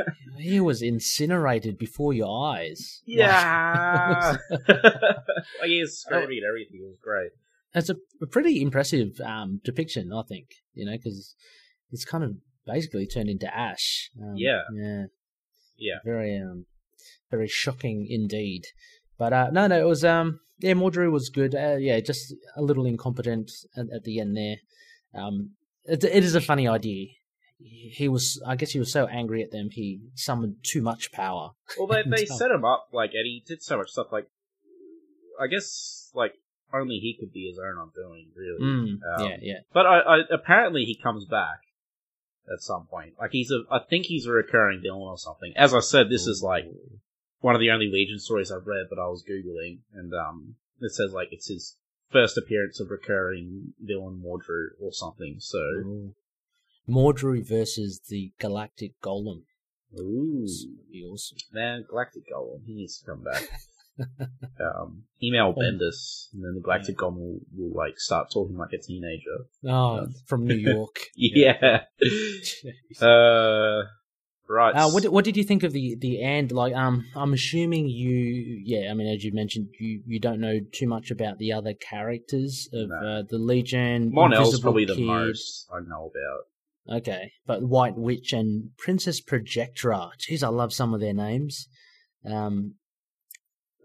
he 0.38 0.60
was 0.60 0.82
incinerated 0.84 1.78
before 1.80 2.14
your 2.14 2.48
eyes. 2.54 3.02
yeah, 3.06 4.36
like 4.52 5.66
he 5.66 5.80
was 5.82 6.00
screaming 6.02 6.42
everything. 6.48 6.82
It 6.84 6.88
was 6.88 7.00
great. 7.02 7.32
It's 7.76 7.90
a, 7.90 7.96
a 8.22 8.28
pretty 8.28 8.62
impressive 8.62 9.20
um, 9.24 9.60
depiction, 9.64 10.12
I 10.14 10.24
think. 10.24 10.48
You 10.74 10.86
know, 10.86 10.94
because 10.94 11.36
it's 11.92 12.06
kind 12.06 12.24
of 12.24 12.38
basically 12.66 13.06
turned 13.06 13.30
into 13.30 13.54
ash. 13.56 14.10
Um, 14.22 14.34
Yeah. 14.36 14.64
yeah, 14.74 15.06
Yeah. 15.78 15.96
Very, 16.04 16.38
um, 16.38 16.66
very 17.30 17.48
shocking 17.48 18.08
indeed. 18.10 18.64
But 19.18 19.34
uh, 19.34 19.50
no, 19.52 19.68
no, 19.68 19.80
it 19.80 19.88
was 19.88 20.04
um, 20.04 20.40
yeah, 20.60 20.74
Mordru 20.74 21.12
was 21.12 21.30
good. 21.30 21.56
Uh, 21.56 21.76
yeah, 21.78 22.00
just 22.00 22.34
a 22.56 22.62
little 22.62 22.86
incompetent 22.86 23.52
at, 23.76 23.88
at 23.94 24.04
the 24.04 24.20
end 24.20 24.36
there. 24.36 24.58
Um, 25.14 25.52
it, 25.86 26.04
it 26.04 26.24
is 26.24 26.36
a 26.36 26.42
funny 26.42 26.68
idea. 26.68 27.08
He 27.58 27.94
he 27.96 28.10
was, 28.10 28.42
I 28.46 28.56
guess, 28.56 28.72
he 28.72 28.80
was 28.80 28.92
so 28.92 29.08
angry 29.08 29.42
at 29.42 29.52
them, 29.52 29.70
he 29.72 30.02
summoned 30.16 30.58
too 30.64 30.82
much 30.82 31.12
power. 31.12 31.52
Well, 31.78 31.88
they 31.88 32.04
they 32.10 32.26
set 32.26 32.52
him 32.52 32.66
up 32.66 32.88
like, 32.92 33.12
and 33.14 33.26
he 33.26 33.44
did 33.46 33.62
so 33.62 33.78
much 33.78 33.92
stuff. 33.92 34.08
Like, 34.12 34.28
I 35.40 35.48
guess 35.48 36.12
like 36.14 36.34
only 36.80 36.96
he 36.96 37.16
could 37.20 37.32
be 37.34 37.48
his 37.48 37.60
own 37.60 37.78
undoing, 37.78 38.28
really. 38.36 38.62
Mm, 38.62 39.20
Um, 39.20 39.30
yeah, 39.30 39.38
yeah. 39.42 39.60
But 39.74 39.86
I, 39.86 40.00
I 40.00 40.18
apparently 40.32 40.84
he 40.84 40.96
comes 41.02 41.26
back 41.26 41.60
at 42.52 42.62
some 42.62 42.88
point. 42.88 43.14
Like 43.20 43.32
he's 43.32 43.52
a, 43.52 43.64
I 43.72 43.80
think 43.90 44.06
he's 44.06 44.26
a 44.26 44.32
recurring 44.32 44.82
villain 44.82 45.02
or 45.02 45.18
something. 45.18 45.54
As 45.56 45.74
I 45.74 45.80
said, 45.80 46.10
this 46.10 46.28
is 46.28 46.42
like 46.44 46.66
one 47.40 47.56
of 47.56 47.62
the 47.62 47.72
only 47.72 47.90
Legion 47.92 48.20
stories 48.20 48.52
I've 48.52 48.68
read, 48.68 48.88
but 48.90 49.00
I 49.00 49.08
was 49.08 49.24
googling, 49.24 49.80
and 49.94 50.14
um, 50.14 50.56
it 50.82 50.92
says 50.92 51.12
like 51.14 51.30
it's 51.32 51.48
his 51.48 51.78
first 52.12 52.38
appearance 52.38 52.80
of 52.80 52.90
recurring 52.90 53.74
villain 53.80 54.22
Mordru 54.24 54.68
or 54.82 54.92
something. 54.92 55.38
So 55.40 55.60
Ooh. 55.60 56.16
Mordru 56.88 57.46
versus 57.46 58.02
the 58.10 58.32
Galactic 58.40 59.00
Golem. 59.02 59.44
Ooh. 59.98 60.48
Be 60.92 61.04
awesome. 61.04 61.38
Man, 61.52 61.86
Galactic 61.90 62.24
Golem, 62.32 62.66
he 62.66 62.74
needs 62.76 63.00
to 63.00 63.06
come 63.06 63.24
back. 63.24 63.44
um, 64.60 65.04
email 65.22 65.54
Bendis, 65.54 66.28
and 66.34 66.44
then 66.44 66.56
the 66.56 66.62
Galactic 66.64 66.98
Golem 66.98 67.18
will, 67.18 67.40
will 67.56 67.74
like 67.76 68.00
start 68.00 68.30
talking 68.32 68.58
like 68.58 68.74
a 68.74 68.78
teenager. 68.78 69.46
Oh, 69.68 70.08
from 70.28 70.46
New 70.46 70.56
York. 70.56 70.96
Yeah. 71.16 71.82
uh, 73.02 73.84
right. 74.48 74.76
Uh, 74.76 74.90
what 74.90 75.04
did, 75.04 75.12
what 75.12 75.26
did 75.26 75.38
you 75.38 75.44
think 75.44 75.64
of 75.64 75.72
the 75.74 75.96
the 76.00 76.22
end? 76.22 76.52
Like, 76.52 76.74
um, 76.74 77.06
I'm 77.16 77.34
assuming 77.34 77.88
you, 77.88 78.62
yeah. 78.64 78.92
I 78.92 78.94
mean, 78.94 79.08
as 79.08 79.24
you 79.24 79.32
mentioned, 79.34 79.70
you 79.80 80.02
you 80.06 80.20
don't 80.20 80.40
know 80.40 80.60
too 80.72 80.88
much 80.88 81.12
about 81.12 81.38
the 81.38 81.54
other 81.54 81.74
characters 81.74 82.70
of 82.74 82.90
No. 82.90 82.96
uh, 82.96 83.24
the 83.30 83.38
Legion. 83.38 84.12
Mon-El's 84.14 84.60
probably 84.60 84.86
the 84.86 85.00
most 85.00 85.68
I 85.74 85.80
know 85.80 86.12
about. 86.12 86.98
Okay, 86.98 87.32
but 87.48 87.64
White 87.64 87.98
Witch 87.98 88.32
and 88.32 88.70
Princess 88.78 89.20
Projectra. 89.20 90.12
Jeez, 90.20 90.44
I 90.44 90.50
love 90.50 90.72
some 90.72 90.94
of 90.94 91.00
their 91.00 91.16
names. 91.16 91.68
Um, 92.24 92.76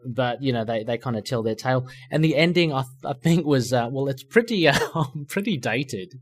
but 0.07 0.43
you 0.43 0.53
know 0.53 0.65
they, 0.65 0.85
they 0.85 0.99
kind 0.99 1.17
of 1.17 1.25
tell 1.25 1.43
their 1.43 1.55
tale, 1.55 1.87
and 2.11 2.23
the 2.25 2.37
ending 2.37 2.73
I 2.73 2.85
I 3.05 3.13
think 3.15 3.47
was 3.47 3.73
uh, 3.73 3.89
well, 3.91 4.09
it's 4.09 4.23
pretty 4.25 4.67
uh, 4.69 4.79
pretty 5.29 5.57
dated. 5.57 6.15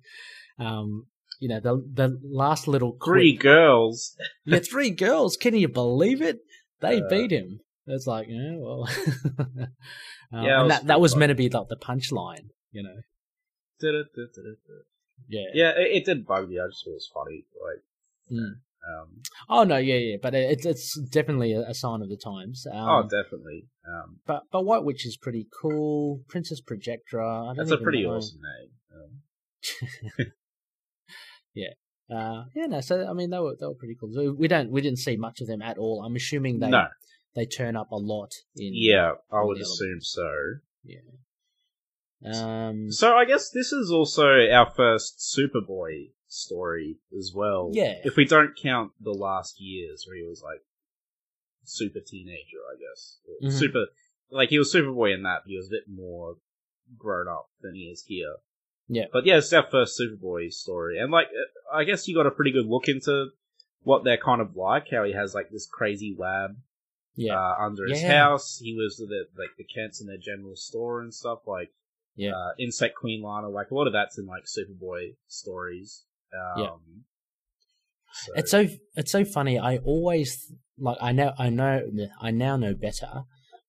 Um, 0.58 1.06
you 1.40 1.48
know 1.48 1.60
the 1.60 1.82
the 1.92 2.20
last 2.24 2.66
little 2.68 2.96
Three 3.04 3.36
girls. 3.36 4.16
yeah, 4.44 4.58
three 4.60 4.90
girls. 4.90 5.36
Can 5.36 5.54
you 5.54 5.68
believe 5.68 6.20
it? 6.22 6.38
They 6.80 7.00
Uh, 7.00 7.08
beat 7.08 7.30
him. 7.30 7.60
It's 7.86 8.06
like, 8.06 8.26
yeah, 8.28 8.56
well, 8.58 8.86
uh, 8.88 9.66
Yeah, 10.32 10.62
was 10.62 10.68
that 10.72 10.86
that 10.88 11.00
was 11.00 11.12
funny. 11.12 11.20
meant 11.20 11.30
to 11.30 11.34
be 11.36 11.48
like 11.48 11.68
the 11.68 11.76
punchline, 11.76 12.50
you 12.70 12.82
know. 12.82 13.00
Yeah. 15.28 15.40
Yeah, 15.54 15.70
it, 15.76 15.96
it 15.98 16.04
did 16.04 16.26
bug 16.26 16.48
me. 16.48 16.58
I 16.58 16.66
just 16.68 16.84
thought 16.84 16.90
it 16.90 16.94
was 16.94 17.10
funny. 17.14 17.44
Like, 17.62 17.82
Mm. 18.30 18.60
Um, 18.86 19.22
Oh 19.48 19.64
no, 19.64 19.76
yeah, 19.76 19.96
yeah, 19.96 20.16
but 20.20 20.34
it's 20.34 20.66
it's 20.66 20.98
definitely 21.10 21.52
a, 21.52 21.74
sign 21.74 22.02
of 22.02 22.08
the 22.08 22.16
times. 22.16 22.66
Um, 22.70 22.88
oh, 22.88 23.02
definitely. 23.02 23.66
Um, 23.86 24.18
but 24.26 24.42
but 24.52 24.64
White 24.64 24.84
Witch 24.84 25.06
is 25.06 25.16
pretty 25.16 25.46
cool. 25.60 26.20
Princess 26.28 26.60
Projectra. 26.60 27.50
I 27.50 27.54
don't 27.54 27.56
that's 27.56 27.70
a 27.70 27.78
pretty 27.78 28.04
know. 28.04 28.14
awesome 28.14 28.40
name. 28.40 28.70
Um, 30.20 30.26
Uh, 32.10 32.44
yeah, 32.54 32.66
no. 32.66 32.80
So 32.80 33.06
I 33.06 33.12
mean, 33.12 33.30
they 33.30 33.38
were 33.38 33.54
they 33.58 33.66
were 33.66 33.74
pretty 33.74 33.96
cool. 33.98 34.10
So 34.14 34.32
we 34.32 34.48
don't 34.48 34.70
we 34.70 34.80
didn't 34.80 34.98
see 34.98 35.16
much 35.16 35.40
of 35.40 35.46
them 35.46 35.60
at 35.60 35.78
all. 35.78 36.02
I'm 36.04 36.16
assuming 36.16 36.58
they 36.58 36.70
no, 36.70 36.86
they 37.34 37.44
turn 37.44 37.76
up 37.76 37.90
a 37.90 37.96
lot 37.96 38.30
in. 38.56 38.70
yeah, 38.74 39.12
I 39.30 39.42
would 39.42 39.60
assume 39.60 40.00
so. 40.00 40.28
Yeah. 40.84 41.00
Um. 42.24 42.90
So 42.90 43.14
I 43.14 43.26
guess 43.26 43.50
this 43.50 43.72
is 43.72 43.90
also 43.90 44.26
our 44.50 44.70
first 44.70 45.18
Superboy 45.36 46.12
story 46.28 46.98
as 47.16 47.32
well. 47.34 47.70
Yeah. 47.72 48.00
If 48.04 48.16
we 48.16 48.24
don't 48.24 48.52
count 48.62 48.92
the 49.00 49.12
last 49.12 49.60
years 49.60 50.04
where 50.06 50.16
he 50.16 50.22
was 50.22 50.42
like 50.42 50.60
super 51.64 52.00
teenager, 52.00 52.58
I 52.72 52.76
guess. 52.78 53.18
Mhm. 53.42 53.52
Super, 53.58 53.86
like 54.30 54.50
he 54.50 54.58
was 54.58 54.72
Superboy 54.72 55.14
in 55.14 55.22
that, 55.24 55.42
but 55.44 55.50
he 55.50 55.56
was 55.56 55.66
a 55.68 55.70
bit 55.70 55.88
more 55.88 56.36
grown 56.96 57.28
up 57.28 57.50
than 57.60 57.74
he 57.74 57.82
is 57.82 58.04
here. 58.06 58.36
Yeah. 58.88 59.06
But 59.12 59.26
yeah, 59.26 59.38
it's 59.38 59.52
our 59.52 59.68
first 59.70 60.00
Superboy 60.00 60.52
story, 60.52 60.98
and 60.98 61.10
like 61.12 61.28
I 61.72 61.84
guess 61.84 62.08
you 62.08 62.14
got 62.14 62.26
a 62.26 62.30
pretty 62.30 62.52
good 62.52 62.66
look 62.66 62.88
into 62.88 63.30
what 63.82 64.04
they're 64.04 64.16
kind 64.16 64.40
of 64.40 64.56
like. 64.56 64.88
How 64.90 65.04
he 65.04 65.12
has 65.12 65.34
like 65.34 65.50
this 65.50 65.66
crazy 65.66 66.14
lab 66.18 66.56
Yeah. 67.14 67.38
uh, 67.38 67.56
under 67.60 67.86
his 67.86 68.00
Yeah. 68.02 68.18
house. 68.24 68.58
He 68.58 68.74
lives 68.78 68.98
with 68.98 69.10
the, 69.10 69.26
like 69.38 69.50
the 69.58 69.64
Kents 69.64 70.00
in 70.00 70.06
their 70.06 70.16
general 70.18 70.56
store 70.56 71.00
and 71.02 71.12
stuff. 71.12 71.46
Like, 71.46 71.70
Yeah. 72.16 72.32
uh, 72.34 72.54
Insect 72.58 72.96
Queen 72.96 73.22
Lana. 73.22 73.48
Like 73.50 73.70
a 73.70 73.74
lot 73.74 73.86
of 73.86 73.92
that's 73.92 74.18
in 74.18 74.26
like 74.26 74.44
Superboy 74.44 75.16
stories. 75.26 76.04
Um, 76.34 76.62
Yeah. 76.62 76.70
so- 78.12 78.32
It's 78.36 78.50
so 78.50 78.66
it's 78.96 79.12
so 79.12 79.24
funny. 79.24 79.58
I 79.58 79.78
always 79.78 80.52
like 80.78 80.98
I 81.00 81.12
know 81.12 81.32
I 81.38 81.48
know 81.50 81.82
I 82.20 82.30
now 82.30 82.56
know 82.56 82.74
better, 82.74 83.22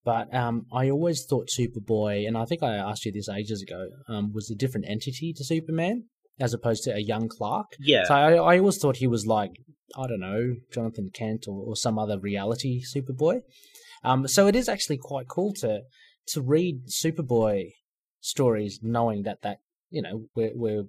but 0.03 0.33
um 0.33 0.65
I 0.71 0.89
always 0.89 1.25
thought 1.29 1.49
Superboy, 1.49 2.27
and 2.27 2.37
I 2.37 2.45
think 2.45 2.63
I 2.63 2.75
asked 2.75 3.05
you 3.05 3.11
this 3.11 3.29
ages 3.29 3.61
ago, 3.61 3.87
um 4.07 4.31
was 4.33 4.49
a 4.49 4.55
different 4.55 4.87
entity 4.89 5.33
to 5.37 5.43
Superman 5.43 6.05
as 6.39 6.53
opposed 6.53 6.83
to 6.85 6.91
a 6.95 6.99
young 6.99 7.27
Clark. 7.27 7.67
yeah, 7.79 8.05
So 8.05 8.13
I, 8.13 8.33
I 8.35 8.57
always 8.59 8.77
thought 8.77 8.97
he 8.97 9.07
was 9.07 9.25
like 9.25 9.51
I 9.97 10.07
don't 10.07 10.19
know 10.21 10.55
Jonathan 10.71 11.09
Kent 11.13 11.45
or, 11.47 11.59
or 11.67 11.75
some 11.75 11.97
other 11.99 12.17
reality 12.19 12.81
Superboy. 12.95 13.41
Um, 14.03 14.27
so 14.27 14.47
it 14.47 14.55
is 14.55 14.69
actually 14.69 14.97
quite 14.97 15.27
cool 15.27 15.51
to 15.55 15.81
to 16.27 16.41
read 16.41 16.87
Superboy 16.87 17.71
stories 18.21 18.79
knowing 18.81 19.23
that 19.23 19.41
that 19.41 19.57
you 19.89 20.01
know 20.01 20.25
we're 20.35 20.51
we're 20.55 20.83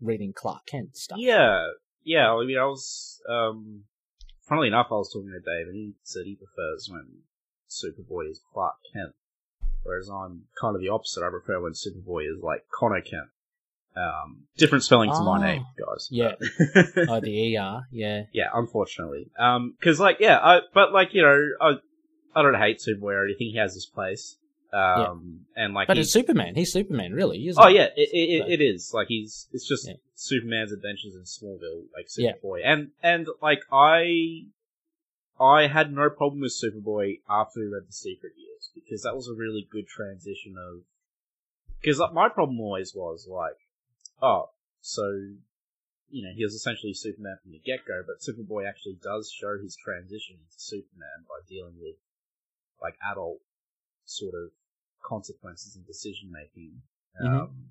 reading 0.00 0.32
Clark 0.34 0.66
Kent 0.66 0.96
stuff. 0.96 1.18
yeah, 1.18 1.66
yeah. 2.04 2.32
I 2.32 2.44
mean, 2.44 2.58
I 2.58 2.64
was, 2.66 3.20
um, 3.28 3.84
funnily 4.48 4.68
enough, 4.68 4.88
I 4.90 4.94
was 4.94 5.10
talking 5.12 5.30
to 5.30 5.38
Dave, 5.40 5.68
and 5.68 5.76
he 5.76 5.94
said 6.02 6.22
he 6.24 6.36
prefers 6.36 6.88
when 6.90 7.06
Superboy 7.68 8.30
is 8.30 8.40
Clark 8.52 8.76
Kent, 8.92 9.14
whereas 9.82 10.08
I'm 10.08 10.42
kind 10.60 10.74
of 10.76 10.80
the 10.82 10.88
opposite. 10.90 11.24
I 11.24 11.30
prefer 11.30 11.60
when 11.60 11.72
Superboy 11.72 12.30
is 12.30 12.42
like 12.42 12.64
Conner 12.78 13.00
Kent. 13.00 13.28
Um, 13.96 14.48
different 14.56 14.82
spelling 14.82 15.10
to 15.10 15.20
my 15.20 15.40
name, 15.40 15.64
guys. 15.78 16.08
Yeah. 16.10 16.32
Oh, 17.08 17.20
the 17.20 17.56
ER, 17.56 17.82
yeah. 17.92 18.22
Yeah, 18.32 18.48
unfortunately. 18.52 19.30
Um, 19.38 19.76
cause 19.82 20.00
like, 20.00 20.16
yeah, 20.18 20.38
I, 20.38 20.60
but 20.74 20.92
like, 20.92 21.14
you 21.14 21.22
know, 21.22 21.40
I, 21.60 21.74
I 22.34 22.42
don't 22.42 22.56
hate 22.56 22.80
Superboy 22.80 23.12
or 23.14 23.24
anything. 23.24 23.50
He 23.52 23.58
has 23.58 23.74
his 23.74 23.86
place. 23.86 24.36
Um, 24.74 25.46
and 25.54 25.72
like, 25.74 25.86
But 25.88 25.98
it's 25.98 26.10
Superman. 26.10 26.54
He's 26.54 26.72
Superman, 26.72 27.12
really, 27.12 27.46
isn't 27.46 27.62
oh 27.62 27.68
yeah, 27.68 27.88
it, 27.96 28.08
it, 28.12 28.42
So- 28.42 28.50
it 28.50 28.60
is. 28.60 28.92
Like, 28.92 29.08
he's, 29.08 29.48
it's 29.52 29.68
just 29.68 29.86
Yeah. 29.86 29.94
Superman's 30.14 30.72
adventures 30.72 31.14
in 31.14 31.22
Smallville, 31.22 31.84
like 31.94 32.08
Yeah. 32.16 32.32
Superboy. 32.32 32.62
And, 32.64 32.90
and 33.02 33.28
like, 33.40 33.60
I, 33.70 34.46
I 35.38 35.68
had 35.68 35.92
no 35.92 36.10
problem 36.10 36.40
with 36.40 36.52
Superboy 36.52 37.20
after 37.28 37.60
we 37.60 37.66
read 37.66 37.86
The 37.88 37.92
Secret 37.92 38.32
Years 38.36 38.70
because 38.74 39.02
that 39.02 39.14
was 39.14 39.28
a 39.28 39.34
really 39.34 39.66
good 39.70 39.86
transition 39.86 40.56
of, 40.58 40.82
because 41.80 41.98
like, 41.98 42.12
my 42.12 42.28
problem 42.28 42.58
always 42.60 42.94
was 42.94 43.28
like, 43.28 43.58
oh, 44.20 44.50
so 44.80 45.02
you 46.10 46.22
know, 46.22 46.30
he 46.36 46.44
was 46.44 46.54
essentially 46.54 46.94
Superman 46.94 47.38
from 47.42 47.50
the 47.52 47.58
get 47.58 47.84
go, 47.86 48.02
but 48.06 48.22
Superboy 48.22 48.68
actually 48.68 48.98
does 49.02 49.32
show 49.32 49.58
his 49.60 49.74
transition 49.76 50.36
into 50.36 50.58
Superman 50.58 51.26
by 51.28 51.42
dealing 51.48 51.74
with 51.80 51.96
like 52.80 52.94
adult 53.10 53.38
sort 54.04 54.34
of 54.34 54.50
consequences 55.06 55.76
and 55.76 55.86
decision 55.86 56.30
making. 56.32 56.82
Mhm. 57.22 57.40
Um, 57.42 57.70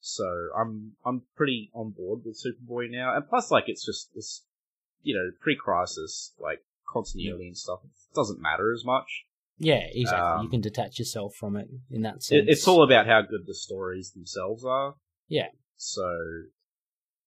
so 0.00 0.24
I'm 0.56 0.92
I'm 1.04 1.22
pretty 1.36 1.70
on 1.74 1.90
board 1.90 2.24
with 2.24 2.40
Superboy 2.42 2.90
now, 2.90 3.14
and 3.16 3.26
plus 3.28 3.50
like 3.50 3.64
it's 3.68 3.84
just 3.84 4.14
this, 4.14 4.44
you 5.02 5.14
know, 5.14 5.30
pre-crisis 5.40 6.34
like 6.38 6.64
continuity 6.92 7.46
and 7.48 7.56
stuff 7.56 7.80
it 7.84 7.90
doesn't 8.14 8.40
matter 8.40 8.72
as 8.72 8.84
much. 8.84 9.24
Yeah, 9.58 9.82
exactly. 9.90 10.42
you 10.42 10.44
Um, 10.46 10.50
can 10.50 10.60
detach 10.60 10.98
yourself 10.98 11.34
from 11.34 11.56
it 11.56 11.68
in 11.90 12.02
that 12.02 12.22
sense. 12.22 12.46
It, 12.46 12.48
it's 12.48 12.68
all 12.68 12.82
about 12.84 13.06
how 13.06 13.22
good 13.22 13.44
the 13.46 13.54
stories 13.54 14.12
themselves 14.12 14.64
are. 14.64 14.94
Yeah. 15.26 15.48
So, 15.76 16.08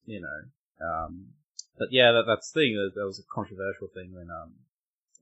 you 0.06 0.22
know, 0.22 0.86
um, 0.86 1.34
but 1.78 1.90
yeah, 1.92 2.14
that, 2.14 2.24
that's 2.26 2.52
the 2.52 2.62
thing. 2.62 2.76
That, 2.76 2.94
that 2.96 3.06
was 3.06 3.20
a 3.20 3.24
controversial 3.36 3.90
thing 3.94 4.14
when, 4.14 4.30
um, 4.32 4.54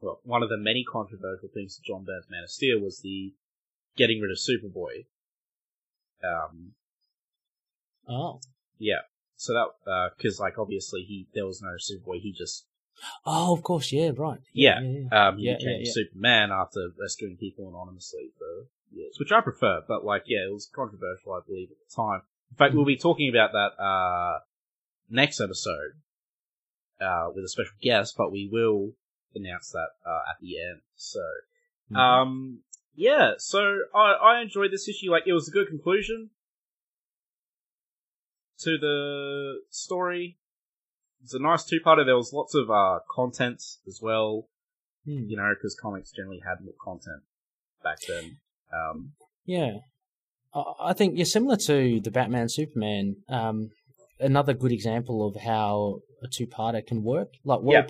well, 0.01 0.19
one 0.23 0.43
of 0.43 0.49
the 0.49 0.57
many 0.57 0.83
controversial 0.89 1.49
things 1.51 1.75
to 1.77 1.81
John 1.81 2.05
Byrne's 2.05 2.29
Man 2.29 2.43
of 2.43 2.51
Steel 2.51 2.79
was 2.79 3.01
the 3.01 3.33
getting 3.97 4.19
rid 4.21 4.31
of 4.31 4.37
Superboy. 4.37 5.05
Um, 6.23 6.73
Oh. 8.07 8.39
yeah. 8.77 9.01
So 9.35 9.53
that, 9.53 10.11
because 10.17 10.39
like 10.39 10.57
obviously 10.57 11.01
he, 11.03 11.27
there 11.33 11.45
was 11.45 11.61
no 11.61 11.75
Superboy, 11.79 12.19
he 12.21 12.33
just, 12.33 12.65
Oh, 13.25 13.53
of 13.53 13.63
course, 13.63 13.93
yeah, 13.93 14.11
right. 14.17 14.39
Yeah. 14.51 14.81
yeah. 14.81 15.27
um, 15.29 15.37
he 15.37 15.45
Yeah, 15.47 15.53
became 15.57 15.69
yeah, 15.79 15.85
yeah. 15.85 15.91
Superman 15.91 16.51
after 16.51 16.89
rescuing 16.99 17.37
people 17.37 17.69
anonymously 17.69 18.31
for 18.37 18.67
years, 18.91 19.15
which 19.19 19.31
I 19.31 19.39
prefer, 19.41 19.81
but 19.87 20.03
like, 20.03 20.23
yeah, 20.25 20.39
it 20.45 20.51
was 20.51 20.69
controversial, 20.73 21.33
I 21.33 21.39
believe, 21.47 21.69
at 21.71 21.77
the 21.77 21.95
time. 21.95 22.21
In 22.51 22.57
fact, 22.57 22.73
we'll 22.75 22.83
be 22.85 22.97
talking 22.97 23.29
about 23.29 23.53
that, 23.53 23.81
uh, 23.81 24.39
next 25.09 25.39
episode, 25.39 25.93
uh, 26.99 27.29
with 27.33 27.45
a 27.45 27.49
special 27.49 27.71
guest, 27.81 28.15
but 28.17 28.31
we 28.31 28.49
will 28.51 28.91
announce 29.35 29.71
that, 29.71 29.89
uh, 30.05 30.21
at 30.29 30.41
the 30.41 30.59
end. 30.59 30.81
So, 30.95 31.21
Mhm. 31.91 31.97
um, 31.97 32.63
yeah, 32.99 33.33
so 33.37 33.59
I, 33.95 34.11
I 34.29 34.41
enjoyed 34.41 34.71
this 34.71 34.87
issue. 34.89 35.09
Like, 35.09 35.23
it 35.25 35.33
was 35.33 35.47
a 35.47 35.51
good 35.51 35.67
conclusion 35.67 36.29
to 38.59 38.77
the 38.77 39.61
story. 39.69 40.37
It's 41.23 41.33
a 41.33 41.39
nice 41.39 41.63
two-parter. 41.65 42.05
There 42.05 42.15
was 42.15 42.31
lots 42.33 42.53
of, 42.55 42.69
uh, 42.69 42.99
content 43.13 43.61
as 43.87 43.99
well 44.01 44.47
Hmm. 45.05 45.23
you 45.29 45.37
know, 45.37 45.49
because 45.55 45.75
comics 45.81 46.11
generally 46.11 46.41
had 46.45 46.57
more 46.61 46.73
content 46.83 47.23
back 47.81 47.99
then. 48.07 48.37
Um, 48.73 49.13
Yeah. 49.45 49.77
I 50.53 50.63
I 50.89 50.93
think 50.93 51.15
you're 51.15 51.25
similar 51.37 51.55
to 51.67 52.01
the 52.01 52.11
Batman 52.11 52.49
Superman. 52.49 53.15
Um, 53.29 53.71
another 54.19 54.53
good 54.53 54.73
example 54.73 55.25
of 55.27 55.41
how 55.41 56.01
a 56.21 56.27
two 56.27 56.47
parter 56.47 56.85
can 56.85 57.01
work, 57.03 57.29
like 57.45 57.61
well 57.61 57.81
Yeah. 57.81 57.87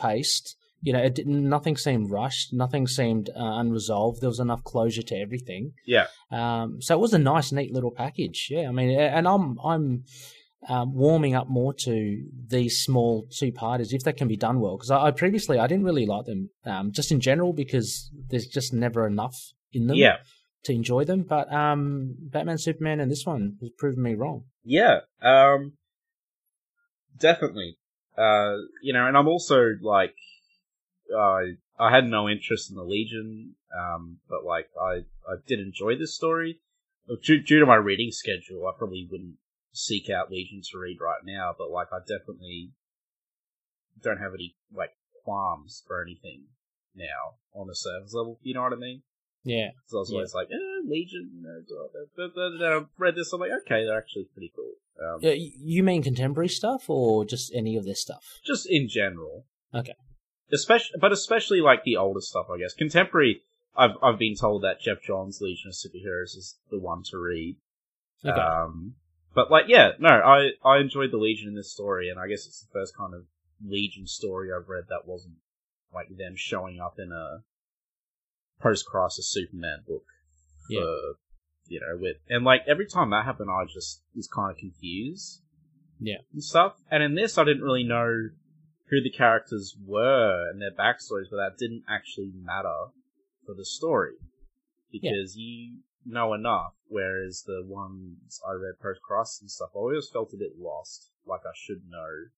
You 0.82 0.94
know, 0.94 1.00
it 1.00 1.16
didn't, 1.16 1.48
nothing 1.48 1.78
seemed 1.78 2.10
rushed, 2.10 2.54
nothing 2.54 2.88
seemed 2.88 3.30
uh, 3.30 3.34
unresolved. 3.36 4.22
There 4.22 4.30
was 4.30 4.40
enough 4.40 4.64
closure 4.64 5.02
to 5.04 5.16
everything. 5.16 5.74
Yeah. 5.86 6.08
Um, 6.32 6.82
so 6.82 6.96
it 6.96 7.00
was 7.00 7.14
a 7.14 7.20
nice, 7.20 7.52
neat 7.52 7.74
little 7.74 7.92
package. 7.92 8.48
Yeah, 8.50 8.70
I 8.70 8.72
mean, 8.72 8.98
and 8.98 9.28
I'm 9.28 9.58
I'm 9.64 10.04
um, 10.68 10.94
warming 10.94 11.36
up 11.36 11.48
more 11.48 11.74
to 11.74 12.24
these 12.48 12.82
small 12.82 13.28
two 13.32 13.52
parters 13.52 13.94
if 13.94 14.04
they 14.04 14.14
can 14.14 14.28
be 14.28 14.38
done 14.38 14.60
well. 14.60 14.78
Because 14.78 14.92
I, 14.92 15.08
I, 15.08 15.12
previously 15.12 15.60
I 15.60 15.68
didn't 15.68 15.86
really 15.86 16.06
like 16.06 16.26
them, 16.26 16.50
um, 16.66 16.92
just 16.92 17.12
in 17.12 17.20
general, 17.20 17.54
because 17.54 18.10
there's 18.30 18.48
just 18.48 18.74
never 18.74 19.08
enough 19.08 19.38
in 19.72 19.88
them. 19.88 19.98
Yeah. 19.98 20.18
To 20.66 20.74
enjoy 20.74 21.06
them, 21.06 21.24
but 21.24 21.50
um, 21.54 22.16
Batman, 22.20 22.58
Superman, 22.58 23.00
and 23.00 23.10
this 23.10 23.26
one 23.26 23.56
has 23.62 23.70
proven 23.78 24.04
me 24.04 24.14
wrong. 24.14 24.44
Yeah. 24.66 25.00
Um, 25.22 25.78
definitely. 27.18 27.78
Uh, 28.18 28.56
you 28.84 28.92
know, 28.92 29.08
and 29.08 29.16
I'm 29.16 29.30
also 29.30 29.70
like, 29.82 30.16
I 31.16 31.54
I 31.78 31.92
had 31.94 32.06
no 32.06 32.30
interest 32.30 32.70
in 32.70 32.76
the 32.76 32.84
Legion, 32.84 33.56
um, 33.78 34.18
but 34.30 34.44
like 34.46 34.70
I 34.80 35.06
I 35.28 35.36
did 35.48 35.60
enjoy 35.60 35.98
this 35.98 36.16
story. 36.16 36.60
Due, 37.24 37.42
due 37.42 37.60
to 37.60 37.66
my 37.66 37.76
reading 37.76 38.12
schedule, 38.12 38.68
I 38.68 38.78
probably 38.78 39.08
wouldn't 39.10 39.38
seek 39.72 40.10
out 40.10 40.30
Legion 40.30 40.62
to 40.72 40.78
read 40.78 40.98
right 41.02 41.22
now, 41.24 41.56
but 41.58 41.72
like 41.72 41.88
I 41.92 42.00
definitely 42.00 42.72
don't 44.02 44.18
have 44.18 44.34
any 44.34 44.56
like 44.74 44.92
qualms 45.24 45.84
for 45.88 46.02
anything 46.02 46.44
now 46.96 47.38
on 47.54 47.70
a 47.70 47.76
service 47.76 48.14
level. 48.14 48.40
You 48.44 48.54
know 48.54 48.62
what 48.62 48.74
I 48.74 48.78
mean? 48.78 49.02
Yeah. 49.44 49.70
So 49.88 49.98
I 49.98 50.00
was 50.00 50.12
yeah. 50.12 50.16
always 50.18 50.34
like, 50.34 50.48
eh, 50.52 50.88
Legion. 50.88 51.44
But 52.16 52.32
then 52.36 52.60
I 52.62 52.82
read 52.98 53.16
this, 53.16 53.32
I'm 53.34 53.40
like, 53.40 53.52
okay, 53.66 53.86
they're 53.86 53.98
actually 53.98 54.28
pretty 54.34 54.52
cool. 54.56 54.74
Um, 55.02 55.20
you 55.24 55.82
mean 55.82 56.04
contemporary 56.04 56.50
stuff 56.50 56.90
or 56.90 57.24
just 57.24 57.54
any 57.56 57.78
of 57.78 57.86
this 57.86 58.02
stuff? 58.02 58.40
Just 58.46 58.68
in 58.70 58.90
general. 58.90 59.46
Okay. 59.74 59.96
Especially, 60.52 60.98
but 61.00 61.12
especially 61.12 61.62
like 61.62 61.84
the 61.84 61.98
older 61.98 62.22
stuff, 62.22 62.48
I 62.54 62.58
guess. 62.58 62.74
Contemporary, 62.74 63.42
I've 63.76 63.92
I've 64.02 64.20
been 64.20 64.36
told 64.36 64.64
that 64.64 64.82
Geoff 64.82 65.02
Johns' 65.02 65.42
Legion 65.42 65.70
of 65.70 65.76
Superheroes 65.76 66.36
is 66.36 66.58
the 66.72 66.80
one 66.80 67.04
to 67.12 67.18
read. 67.18 67.58
Okay. 68.26 68.40
Um, 68.40 68.96
but 69.34 69.52
like, 69.52 69.66
yeah, 69.68 69.92
no, 70.00 70.10
I 70.10 70.50
I 70.66 70.80
enjoyed 70.80 71.12
the 71.12 71.18
Legion 71.18 71.50
in 71.50 71.56
this 71.56 71.72
story, 71.72 72.10
and 72.10 72.20
I 72.20 72.28
guess 72.28 72.46
it's 72.46 72.62
the 72.62 72.72
first 72.74 72.98
kind 72.98 73.14
of 73.14 73.26
Legion 73.64 74.08
story 74.08 74.50
I've 74.52 74.70
read 74.70 74.86
that 74.90 75.06
wasn't 75.06 75.36
like 75.94 76.08
them 76.10 76.34
showing 76.36 76.80
up 76.80 76.96
in 76.98 77.12
a 77.12 77.44
post-crisis 78.62 79.30
Superman 79.30 79.84
book. 79.88 80.04
For, 80.68 80.74
Yeah. 80.74 81.14
You 81.68 81.80
know, 81.82 81.98
with 82.02 82.18
and 82.28 82.44
like 82.44 82.62
every 82.68 82.88
time 82.88 83.12
that 83.12 83.26
happened, 83.26 83.52
I 83.52 83.66
just 83.72 84.02
was 84.16 84.28
kind 84.28 84.52
of 84.52 84.58
confused. 84.58 85.42
Yeah. 86.00 86.18
And 86.34 86.44
stuff. 86.44 86.74
And 86.90 87.04
in 87.04 87.14
this, 87.14 87.38
I 87.38 87.44
didn't 87.44 87.62
really 87.62 87.84
know 87.84 88.30
who 88.90 89.02
the 89.02 89.12
characters 89.12 89.76
were 89.86 90.50
and 90.50 90.62
their 90.62 90.72
backstories, 90.72 91.30
but 91.30 91.38
that 91.38 91.58
didn't 91.58 91.84
actually 91.88 92.32
matter 92.34 92.88
for 93.46 93.54
the 93.56 93.66
story 93.66 94.16
because 94.92 95.36
you 95.36 95.80
know 96.06 96.34
enough. 96.34 96.74
Whereas 96.88 97.44
the 97.46 97.64
ones 97.66 98.40
I 98.48 98.54
read 98.54 98.80
post 98.82 99.02
crisis 99.02 99.42
and 99.42 99.52
stuff, 99.52 99.70
I 99.76 99.80
always 99.80 100.10
felt 100.12 100.34
a 100.34 100.38
bit 100.38 100.54
lost, 100.58 101.12
like 101.26 101.42
I 101.46 101.54
should 101.56 101.84
know 101.88 102.30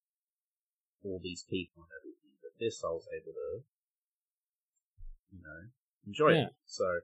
all 1.04 1.20
these 1.24 1.46
people 1.50 1.84
and 1.84 1.92
everything. 2.02 2.32
But 2.42 2.60
this, 2.60 2.82
I 2.84 2.90
was 2.90 3.08
able 3.16 3.34
to, 3.34 3.64
you 5.32 5.40
know, 5.44 5.70
enjoy 6.08 6.34
Yeah. 6.34 6.48
it. 6.48 6.54
So 6.66 7.00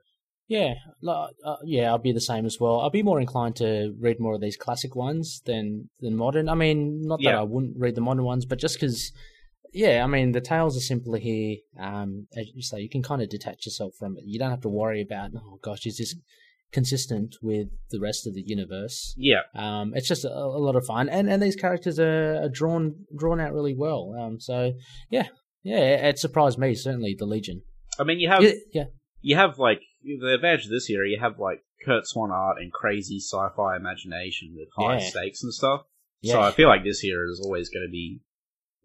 Yeah, 0.49 0.75
uh, 1.05 1.27
yeah, 1.65 1.89
I'll 1.89 1.97
be 1.97 2.13
the 2.13 2.21
same 2.21 2.45
as 2.45 2.57
well. 2.59 2.79
I'll 2.79 2.89
be 2.89 3.03
more 3.03 3.19
inclined 3.19 3.57
to 3.57 3.93
read 3.99 4.19
more 4.19 4.35
of 4.35 4.41
these 4.41 4.55
classic 4.55 4.95
ones 4.95 5.41
than 5.45 5.89
than 5.99 6.15
modern. 6.15 6.47
I 6.47 6.55
mean, 6.55 7.01
not 7.01 7.19
that 7.19 7.33
Yeah. 7.33 7.39
I 7.39 7.43
wouldn't 7.43 7.77
read 7.77 7.95
the 7.95 8.01
modern 8.01 8.23
ones, 8.23 8.45
but 8.45 8.57
just 8.59 8.75
because, 8.75 9.11
yeah, 9.77 10.03
I 10.03 10.07
mean, 10.07 10.31
the 10.31 10.41
tales 10.41 10.75
are 10.77 10.81
simpler 10.91 11.19
here. 11.19 11.57
Um, 11.79 12.27
as 12.35 12.47
you 12.53 12.61
say, 12.63 12.79
you 12.79 12.89
can 12.89 13.03
kind 13.03 13.21
of 13.21 13.29
detach 13.29 13.65
yourself 13.65 13.93
from 13.99 14.17
it. 14.17 14.23
You 14.25 14.39
don't 14.39 14.49
have 14.51 14.61
to 14.61 14.69
worry 14.69 15.01
about, 15.01 15.31
oh 15.35 15.59
gosh, 15.61 15.85
is 15.85 15.97
this 15.97 16.15
consistent 16.71 17.35
with 17.41 17.67
the 17.91 17.99
rest 17.99 18.27
of 18.27 18.33
the 18.33 18.43
universe? 18.45 19.13
yeah, 19.17 19.41
Um, 19.55 19.93
it's 19.95 20.07
just 20.07 20.25
a, 20.25 20.29
a 20.29 20.59
lot 20.67 20.75
of 20.75 20.85
fun, 20.85 21.09
and 21.09 21.29
and 21.29 21.41
these 21.41 21.55
characters 21.55 21.99
are, 21.99 22.43
are 22.43 22.49
drawn 22.49 22.95
drawn 23.17 23.39
out 23.39 23.53
really 23.53 23.75
well. 23.75 24.13
Um, 24.19 24.39
so 24.39 24.73
yeah, 25.09 25.27
yeah, 25.63 26.07
it, 26.09 26.19
surprised 26.19 26.57
me 26.59 26.75
certainly 26.75 27.15
the 27.17 27.25
Legion. 27.25 27.61
I 27.99 28.03
mean, 28.03 28.19
you 28.19 28.29
have 28.29 28.43
Yeah, 28.43 28.51
yeah, 28.73 28.85
you 29.21 29.35
have 29.35 29.57
like 29.59 29.81
the 30.03 30.33
advantage 30.35 30.65
of 30.65 30.71
this 30.71 30.89
era. 30.89 31.07
You 31.09 31.19
have 31.19 31.39
like 31.39 31.59
Curt 31.85 32.07
Swan 32.07 32.31
art 32.31 32.57
and 32.59 32.71
crazy 32.71 33.19
sci-fi 33.19 33.75
imagination 33.75 34.55
with 34.55 34.69
high 34.77 34.99
Yeah. 34.99 35.09
stakes 35.09 35.43
and 35.43 35.53
stuff. 35.53 35.81
yeah. 36.21 36.33
So 36.33 36.41
I 36.41 36.51
feel 36.51 36.67
like 36.67 36.83
this 36.83 37.03
era 37.03 37.29
is 37.31 37.41
always 37.43 37.69
going 37.69 37.85
to 37.87 37.91
be 37.91 38.19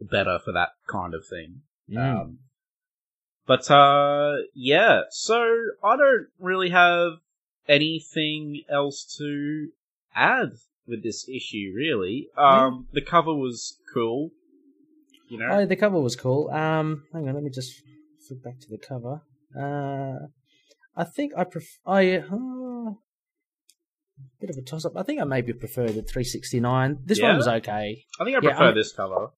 better 0.01 0.39
for 0.45 0.53
that 0.53 0.71
kind 0.89 1.15
of 1.15 1.25
thing. 1.29 1.63
Mm. 1.91 2.21
Um, 2.23 2.39
but 3.47 3.71
uh, 3.71 4.37
yeah, 4.55 5.03
so 5.11 5.43
I 5.83 5.97
don't 5.97 6.27
really 6.39 6.71
have 6.71 7.13
anything 7.69 8.63
else 8.71 9.05
to 9.19 9.69
add 10.15 10.51
with 10.87 11.03
this 11.03 11.29
issue. 11.29 11.73
Really, 11.75 12.29
um, 12.37 12.87
the 12.93 13.03
cover 13.03 13.35
was 13.35 13.79
cool. 13.93 14.31
You 15.29 15.39
know, 15.39 15.49
Oh, 15.51 15.67
the 15.67 15.77
cover 15.77 16.01
was 16.01 16.15
cool. 16.15 16.51
Um, 16.51 17.05
hang 17.13 17.29
on, 17.29 17.35
let 17.35 17.43
me 17.43 17.51
just 17.51 17.73
flip 18.27 18.43
back 18.45 18.61
to 18.61 18.69
the 18.69 18.79
cover. 18.79 19.23
Uh, 19.59 20.27
I 20.95 21.05
think 21.05 21.33
I 21.37 21.45
prefer. 21.45 21.79
I 21.87 22.17
uh, 22.19 22.93
bit 24.41 24.51
of 24.51 24.57
a 24.57 24.63
toss 24.63 24.85
up. 24.85 24.97
I 24.97 25.03
think 25.03 25.21
I 25.21 25.25
maybe 25.25 25.53
prefer 25.53 25.87
the 25.87 26.03
369. 26.03 26.99
This 27.05 27.19
Yeah? 27.19 27.29
one 27.29 27.37
was 27.39 27.49
okay. 27.49 28.05
I 28.21 28.25
think 28.25 28.37
I 28.37 28.41
prefer 28.41 28.65
I'm- 28.67 28.75
this 28.75 28.93
cover. 28.93 29.29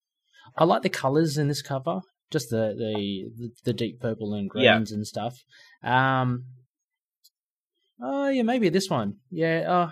I 0.57 0.65
like 0.65 0.83
the 0.83 0.89
colors 0.91 1.37
in 1.39 1.49
this 1.49 1.63
cover, 1.63 2.01
just 2.31 2.51
the 2.51 2.75
the 2.77 3.51
the, 3.65 3.73
deep 3.73 4.01
purple 4.01 4.35
and 4.35 4.51
Yeah. 4.55 4.75
greens 4.75 4.93
and 4.93 5.07
stuff. 5.07 5.37
Um, 5.83 6.45
oh 8.01 8.29
yeah, 8.29 8.43
maybe 8.43 8.69
this 8.69 8.89
one. 8.91 9.17
Yeah, 9.31 9.65
uh, 9.69 9.91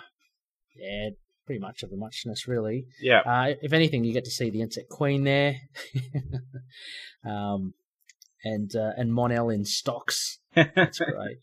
yeah, 0.76 1.10
pretty 1.46 1.60
much 1.60 1.82
of 1.82 1.90
a 1.92 1.96
muchness, 1.96 2.46
really. 2.48 2.86
Yeah, 3.00 3.20
Uh, 3.20 3.54
if 3.62 3.72
anything, 3.72 4.04
you 4.04 4.12
get 4.12 4.24
to 4.24 4.30
see 4.30 4.50
the 4.50 4.60
insect 4.62 4.88
queen 4.88 5.24
there, 5.24 5.56
um, 7.24 7.74
and 8.44 8.74
uh, 8.74 8.92
and 8.96 9.12
Mon-El 9.12 9.50
in 9.50 9.64
stocks. 9.64 10.38
That's 10.54 10.98
great. 10.98 11.38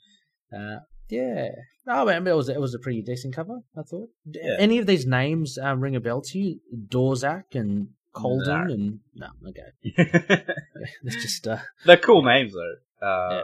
Uh, 0.56 0.80
yeah. 1.10 1.50
Oh, 1.88 2.06
man, 2.06 2.26
it 2.28 2.36
was 2.36 2.50
it 2.50 2.60
was 2.60 2.74
a 2.76 2.80
pretty 2.80 3.02
decent 3.02 3.36
cover. 3.36 3.60
I 3.78 3.82
thought. 3.84 4.10
Yeah. 4.26 4.58
Any 4.60 4.78
of 4.78 4.86
these 4.86 5.06
names 5.06 5.58
um, 5.62 5.80
ring 5.82 5.96
a 5.96 6.00
bell 6.00 6.22
to 6.22 6.38
you? 6.38 6.60
Dorzak 6.88 7.56
and 7.56 7.90
Colden 8.22 8.68
No. 8.68 8.74
and 8.74 9.00
no, 9.16 9.28
okay. 9.50 9.72
It's 11.04 11.22
just 11.22 11.48
uh, 11.48 11.58
They're 11.86 11.98
cool 11.98 12.24
names 12.24 12.54
though. 12.54 12.76
Uh, 13.08 13.30
Yeah. 13.34 13.44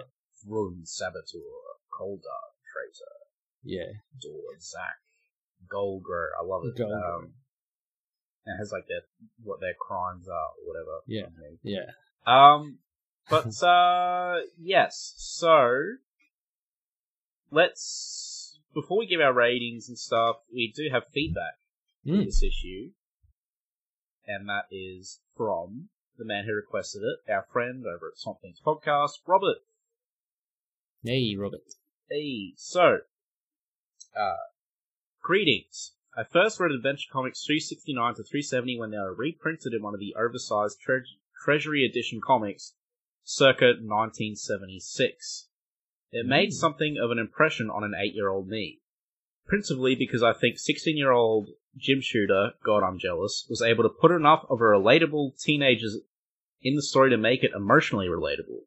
Saboteur, 0.84 1.40
Koldar, 1.92 2.46
Traitor, 2.72 3.16
yeah, 3.64 3.92
Dor, 4.22 4.42
Zack, 4.60 5.00
Goldgrow. 5.74 6.28
I 6.40 6.46
love 6.46 6.64
it. 6.66 6.76
Goldgrow. 6.80 7.16
Um, 7.18 7.34
it 8.46 8.56
has 8.60 8.72
like 8.72 8.86
their 8.88 9.02
what 9.44 9.60
their 9.60 9.74
crimes 9.80 10.28
are 10.28 10.34
or 10.34 10.68
whatever. 10.68 11.00
Yeah. 11.08 11.26
yeah. 11.64 11.92
Um, 12.28 12.78
but 13.30 13.64
uh, 13.64 14.42
yes. 14.60 15.14
So 15.18 15.80
let's 17.52 18.60
before 18.74 19.00
we 19.00 19.08
give 19.08 19.22
our 19.22 19.34
ratings 19.34 19.88
and 19.90 19.98
stuff, 19.98 20.38
we 20.54 20.72
do 20.76 20.90
have 20.92 21.04
feedback 21.14 21.54
for 22.06 22.12
Mm. 22.12 22.26
this 22.26 22.44
issue, 22.44 22.92
and 24.28 24.48
that 24.50 24.66
is 24.72 25.20
from 25.36 25.90
the 26.18 26.26
man 26.26 26.46
who 26.46 26.54
requested 26.54 27.02
it, 27.04 27.32
our 27.32 27.46
friend 27.52 27.86
over 27.86 28.08
at 28.08 28.18
Swamp 28.18 28.42
Things 28.42 28.62
Podcast, 28.66 29.20
Robert. 29.28 29.58
Hey, 31.04 31.36
Robert. 31.38 31.62
Hey, 32.10 32.54
so, 32.56 33.00
uh, 34.18 34.36
greetings. 35.22 35.94
I 36.18 36.24
first 36.24 36.60
read 36.60 36.72
Adventure 36.72 37.10
Comics 37.12 37.44
369 37.46 38.16
to 38.16 38.24
370 38.24 38.80
when 38.80 38.92
they 38.92 38.98
were 38.98 39.14
reprinted 39.14 39.74
in 39.74 39.84
one 39.84 39.94
of 39.94 40.00
the 40.00 40.16
oversized 40.16 40.80
tre- 40.80 41.04
Treasury 41.44 41.86
Edition 41.86 42.22
comics 42.26 42.74
circa 43.24 43.74
1976. 43.82 45.50
It 46.12 46.26
made 46.26 46.54
something 46.54 46.98
of 46.98 47.12
an 47.12 47.20
impression 47.20 47.70
on 47.70 47.84
an 47.84 47.92
8-year-old 47.92 48.48
me. 48.48 48.80
Principally 49.46 49.96
because 49.96 50.24
I 50.24 50.32
think 50.32 50.56
16-year-old 50.56 51.50
Jim 51.78 52.02
Shooter, 52.02 52.54
God 52.64 52.84
I'm 52.84 53.00
jealous, 53.00 53.46
was 53.50 53.62
able 53.62 53.84
to 53.84 53.90
put 53.90 54.12
enough 54.12 54.46
of 54.50 54.62
a 54.62 54.64
relatable 54.64 55.42
teenagers 55.42 55.98
in 56.62 56.76
the 56.76 56.82
story 56.82 57.10
to 57.10 57.18
make 57.18 57.44
it 57.44 57.52
emotionally 57.56 58.08
relatable. 58.08 58.64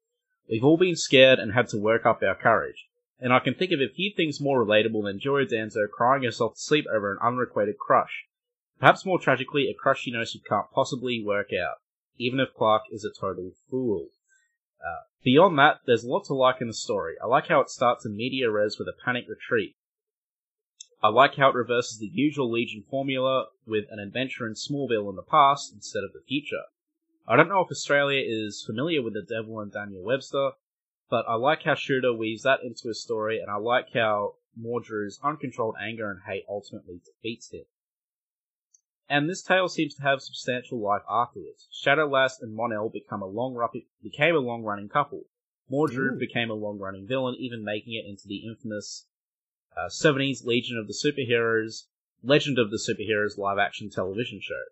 We've 0.48 0.64
all 0.64 0.78
been 0.78 0.96
scared 0.96 1.38
and 1.38 1.52
had 1.52 1.68
to 1.68 1.78
work 1.78 2.06
up 2.06 2.22
our 2.22 2.34
courage 2.34 2.88
and 3.20 3.32
I 3.32 3.40
can 3.40 3.54
think 3.54 3.72
of 3.72 3.80
a 3.80 3.92
few 3.92 4.12
things 4.14 4.40
more 4.40 4.64
relatable 4.64 5.04
than 5.04 5.18
Duo 5.18 5.44
Damsel 5.44 5.88
crying 5.88 6.22
herself 6.22 6.54
to 6.54 6.60
sleep 6.60 6.86
over 6.92 7.12
an 7.12 7.18
unrequited 7.20 7.76
crush. 7.78 8.26
Perhaps 8.78 9.04
more 9.04 9.18
tragically, 9.18 9.68
a 9.68 9.74
crush 9.74 10.02
she 10.02 10.12
knows 10.12 10.30
she 10.30 10.38
can't 10.38 10.70
possibly 10.72 11.22
work 11.24 11.48
out, 11.52 11.78
even 12.16 12.38
if 12.38 12.54
Clark 12.54 12.82
is 12.92 13.04
a 13.04 13.20
total 13.20 13.52
fool. 13.68 14.08
Uh, 14.80 15.02
beyond 15.24 15.58
that, 15.58 15.80
there's 15.84 16.04
a 16.04 16.08
lot 16.08 16.24
to 16.26 16.34
like 16.34 16.60
in 16.60 16.68
the 16.68 16.74
story. 16.74 17.16
I 17.20 17.26
like 17.26 17.48
how 17.48 17.60
it 17.60 17.70
starts 17.70 18.06
in 18.06 18.16
media 18.16 18.50
res 18.50 18.78
with 18.78 18.86
a 18.86 19.04
panic 19.04 19.24
retreat. 19.28 19.74
I 21.00 21.08
like 21.10 21.36
how 21.36 21.50
it 21.50 21.54
reverses 21.54 21.98
the 21.98 22.10
usual 22.12 22.50
Legion 22.50 22.82
formula 22.90 23.46
with 23.66 23.84
an 23.90 24.00
adventure 24.00 24.48
in 24.48 24.54
Smallville 24.54 25.08
in 25.08 25.14
the 25.14 25.22
past 25.22 25.72
instead 25.72 26.02
of 26.02 26.12
the 26.12 26.22
future. 26.26 26.64
I 27.26 27.36
don't 27.36 27.48
know 27.48 27.60
if 27.60 27.70
Australia 27.70 28.20
is 28.26 28.64
familiar 28.66 29.00
with 29.00 29.14
the 29.14 29.22
Devil 29.22 29.60
and 29.60 29.70
Daniel 29.70 30.02
Webster, 30.02 30.52
but 31.08 31.24
I 31.28 31.34
like 31.34 31.62
how 31.62 31.74
Shooter 31.74 32.12
weaves 32.12 32.42
that 32.42 32.64
into 32.64 32.88
his 32.88 33.00
story, 33.00 33.38
and 33.38 33.48
I 33.48 33.58
like 33.58 33.92
how 33.94 34.34
Mordru's 34.60 35.20
uncontrolled 35.22 35.76
anger 35.80 36.10
and 36.10 36.20
hate 36.26 36.44
ultimately 36.48 37.00
defeats 37.04 37.50
him. 37.52 37.64
And 39.08 39.30
this 39.30 39.42
tale 39.42 39.68
seems 39.68 39.94
to 39.94 40.02
have 40.02 40.20
substantial 40.20 40.80
life 40.80 41.02
afterwards. 41.08 41.68
Shadowlass 41.70 42.42
and 42.42 42.54
Mon-El 42.54 42.88
become 42.88 43.22
a 43.22 43.26
long 43.26 43.56
became 44.02 44.34
a 44.34 44.40
long 44.40 44.64
running 44.64 44.88
couple. 44.88 45.22
Mordru 45.70 46.14
Ooh. 46.14 46.18
became 46.18 46.50
a 46.50 46.54
long 46.54 46.78
running 46.78 47.06
villain, 47.06 47.36
even 47.38 47.62
making 47.62 47.94
it 47.94 48.08
into 48.08 48.26
the 48.26 48.46
infamous 48.46 49.06
uh, 49.78 49.88
70s 49.88 50.44
Legion 50.44 50.76
of 50.78 50.86
the 50.86 50.92
Superheroes, 50.94 51.84
Legend 52.22 52.58
of 52.58 52.70
the 52.70 52.78
Superheroes 52.78 53.38
live 53.38 53.58
action 53.58 53.90
television 53.90 54.40
show. 54.42 54.64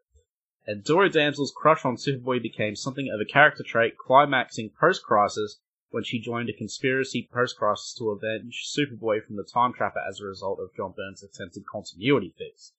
And 0.67 0.83
Duo 0.83 1.09
Damsel's 1.09 1.53
crush 1.57 1.85
on 1.85 1.97
Superboy 1.97 2.43
became 2.43 2.75
something 2.75 3.09
of 3.13 3.21
a 3.21 3.25
character 3.25 3.63
trait, 3.63 3.97
climaxing 3.97 4.71
post 4.81 5.05
crisis 5.05 5.61
when 5.91 6.03
she 6.03 6.19
joined 6.19 6.49
a 6.49 6.53
conspiracy 6.53 7.29
post 7.33 7.57
crisis 7.57 7.95
to 7.99 8.11
avenge 8.11 8.67
Superboy 8.77 9.25
from 9.25 9.37
the 9.37 9.45
Time 9.45 9.73
Trapper 9.73 10.01
as 10.07 10.21
a 10.21 10.25
result 10.25 10.59
of 10.59 10.75
John 10.77 10.93
Byrne's 10.97 11.23
attempted 11.23 11.65
continuity 11.71 12.35
fix. 12.37 12.73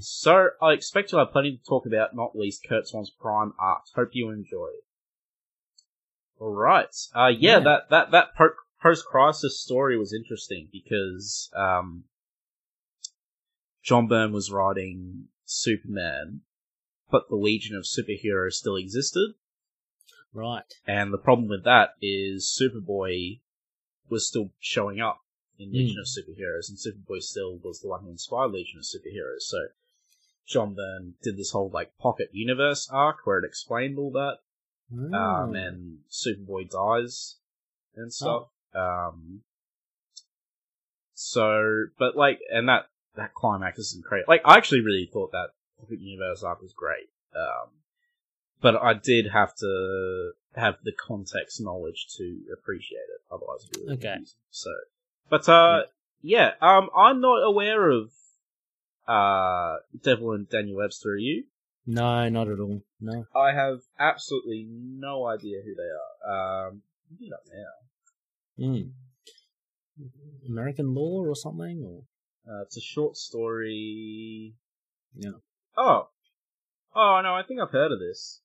So, 0.00 0.48
I 0.60 0.72
expect 0.72 1.12
you'll 1.12 1.24
have 1.24 1.32
plenty 1.32 1.56
to 1.56 1.64
talk 1.64 1.86
about, 1.86 2.16
not 2.16 2.34
least 2.34 2.66
Curt 2.68 2.88
Swan's 2.88 3.10
prime 3.10 3.52
art. 3.60 3.82
Hope 3.94 4.08
you 4.12 4.30
enjoy. 4.30 4.70
Alright. 6.40 6.94
Uh, 7.14 7.26
yeah, 7.28 7.58
Yeah. 7.58 7.60
that, 7.60 7.90
that, 7.90 8.10
that 8.10 8.34
po- 8.36 8.54
post-crisis 8.82 9.60
story 9.60 9.96
was 9.96 10.12
interesting 10.12 10.68
because, 10.72 11.50
um, 11.54 12.04
John 13.82 14.08
Byrne 14.08 14.32
was 14.32 14.50
writing 14.50 15.28
Superman, 15.44 16.42
but 17.10 17.28
the 17.28 17.36
Legion 17.36 17.76
of 17.76 17.84
Superheroes 17.84 18.52
still 18.54 18.76
existed. 18.76 19.34
Right. 20.32 20.64
And 20.86 21.12
the 21.12 21.18
problem 21.18 21.48
with 21.48 21.64
that 21.64 21.94
is 22.00 22.58
Superboy 22.58 23.40
was 24.08 24.26
still 24.26 24.52
showing 24.60 25.00
up 25.00 25.20
in 25.58 25.72
Legion 25.72 25.98
of 25.98 26.06
Superheroes, 26.06 26.68
and 26.68 26.78
Superboy 26.78 27.20
still 27.22 27.58
was 27.58 27.80
the 27.80 27.88
one 27.88 28.02
who 28.02 28.10
inspired 28.10 28.52
Legion 28.52 28.78
of 28.78 28.84
Superheroes. 28.84 29.42
So 29.42 29.58
John 30.46 30.74
Byrne 30.74 31.14
did 31.22 31.36
this 31.36 31.50
whole 31.50 31.70
like 31.70 31.96
pocket 31.98 32.30
universe 32.32 32.88
arc 32.90 33.26
where 33.26 33.38
it 33.38 33.44
explained 33.44 33.98
all 33.98 34.10
that, 34.12 34.38
Mm. 34.92 35.14
um, 35.14 35.54
and 35.54 36.04
Superboy 36.10 36.68
dies 36.68 37.36
and 37.94 38.12
stuff. 38.12 38.51
Um, 38.74 39.42
so, 41.14 41.84
but 41.98 42.16
like, 42.16 42.40
and 42.52 42.68
that 42.68 42.86
that 43.16 43.34
climax 43.34 43.78
isn't 43.78 44.04
great. 44.04 44.26
Like, 44.28 44.42
I 44.44 44.56
actually 44.56 44.80
really 44.80 45.08
thought 45.12 45.32
that 45.32 45.50
pocket 45.80 46.00
universe 46.00 46.42
arc 46.42 46.62
was 46.62 46.72
great. 46.72 47.08
Um, 47.36 47.70
but 48.60 48.76
I 48.76 48.94
did 48.94 49.26
have 49.32 49.54
to 49.56 50.32
have 50.54 50.76
the 50.84 50.92
context 50.92 51.60
knowledge 51.60 52.06
to 52.16 52.38
appreciate 52.52 52.98
it. 52.98 53.20
Otherwise, 53.30 53.64
it'd 53.64 53.72
be 53.72 53.80
really 53.82 53.94
Okay. 53.94 54.08
confusing. 54.12 54.36
So, 54.50 54.70
but 55.28 55.48
uh, 55.48 55.82
yeah, 56.22 56.52
um, 56.60 56.88
I'm 56.96 57.20
not 57.20 57.42
aware 57.42 57.90
of 57.90 58.10
uh 59.08 59.78
Devil 60.04 60.32
and 60.32 60.48
Daniel 60.48 60.76
Webster. 60.76 61.10
Are 61.10 61.16
you? 61.16 61.44
No, 61.86 62.28
not 62.28 62.46
at 62.48 62.60
all. 62.60 62.82
No. 63.00 63.26
I 63.34 63.52
have 63.52 63.80
absolutely 63.98 64.64
no 64.70 65.26
idea 65.26 65.58
who 65.64 65.74
they 65.74 66.30
are. 66.30 66.68
Um, 66.68 66.82
it 67.20 67.32
up 67.32 67.40
now. 67.52 67.72
Mm. 68.58 68.92
American 70.48 70.94
law 70.94 71.20
or 71.24 71.34
something? 71.34 71.82
Or 71.84 72.04
Uh, 72.46 72.62
it's 72.62 72.76
a 72.76 72.80
short 72.80 73.16
story. 73.16 74.54
Yeah. 75.14 75.38
Oh, 75.76 76.08
oh 76.94 77.20
no, 77.22 77.34
I 77.34 77.42
think 77.46 77.60
I've 77.60 77.70
heard 77.70 77.92
of 77.92 77.98
this. 77.98 78.40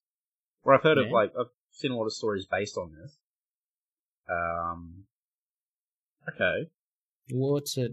Or 0.62 0.74
I've 0.74 0.82
heard 0.82 0.98
of 0.98 1.10
like 1.10 1.32
I've 1.38 1.50
seen 1.72 1.92
a 1.92 1.96
lot 1.96 2.06
of 2.06 2.12
stories 2.12 2.46
based 2.46 2.76
on 2.76 2.92
this. 2.92 3.16
Um. 4.28 5.04
Okay. 6.28 6.70
what's 7.30 7.76
it? 7.78 7.92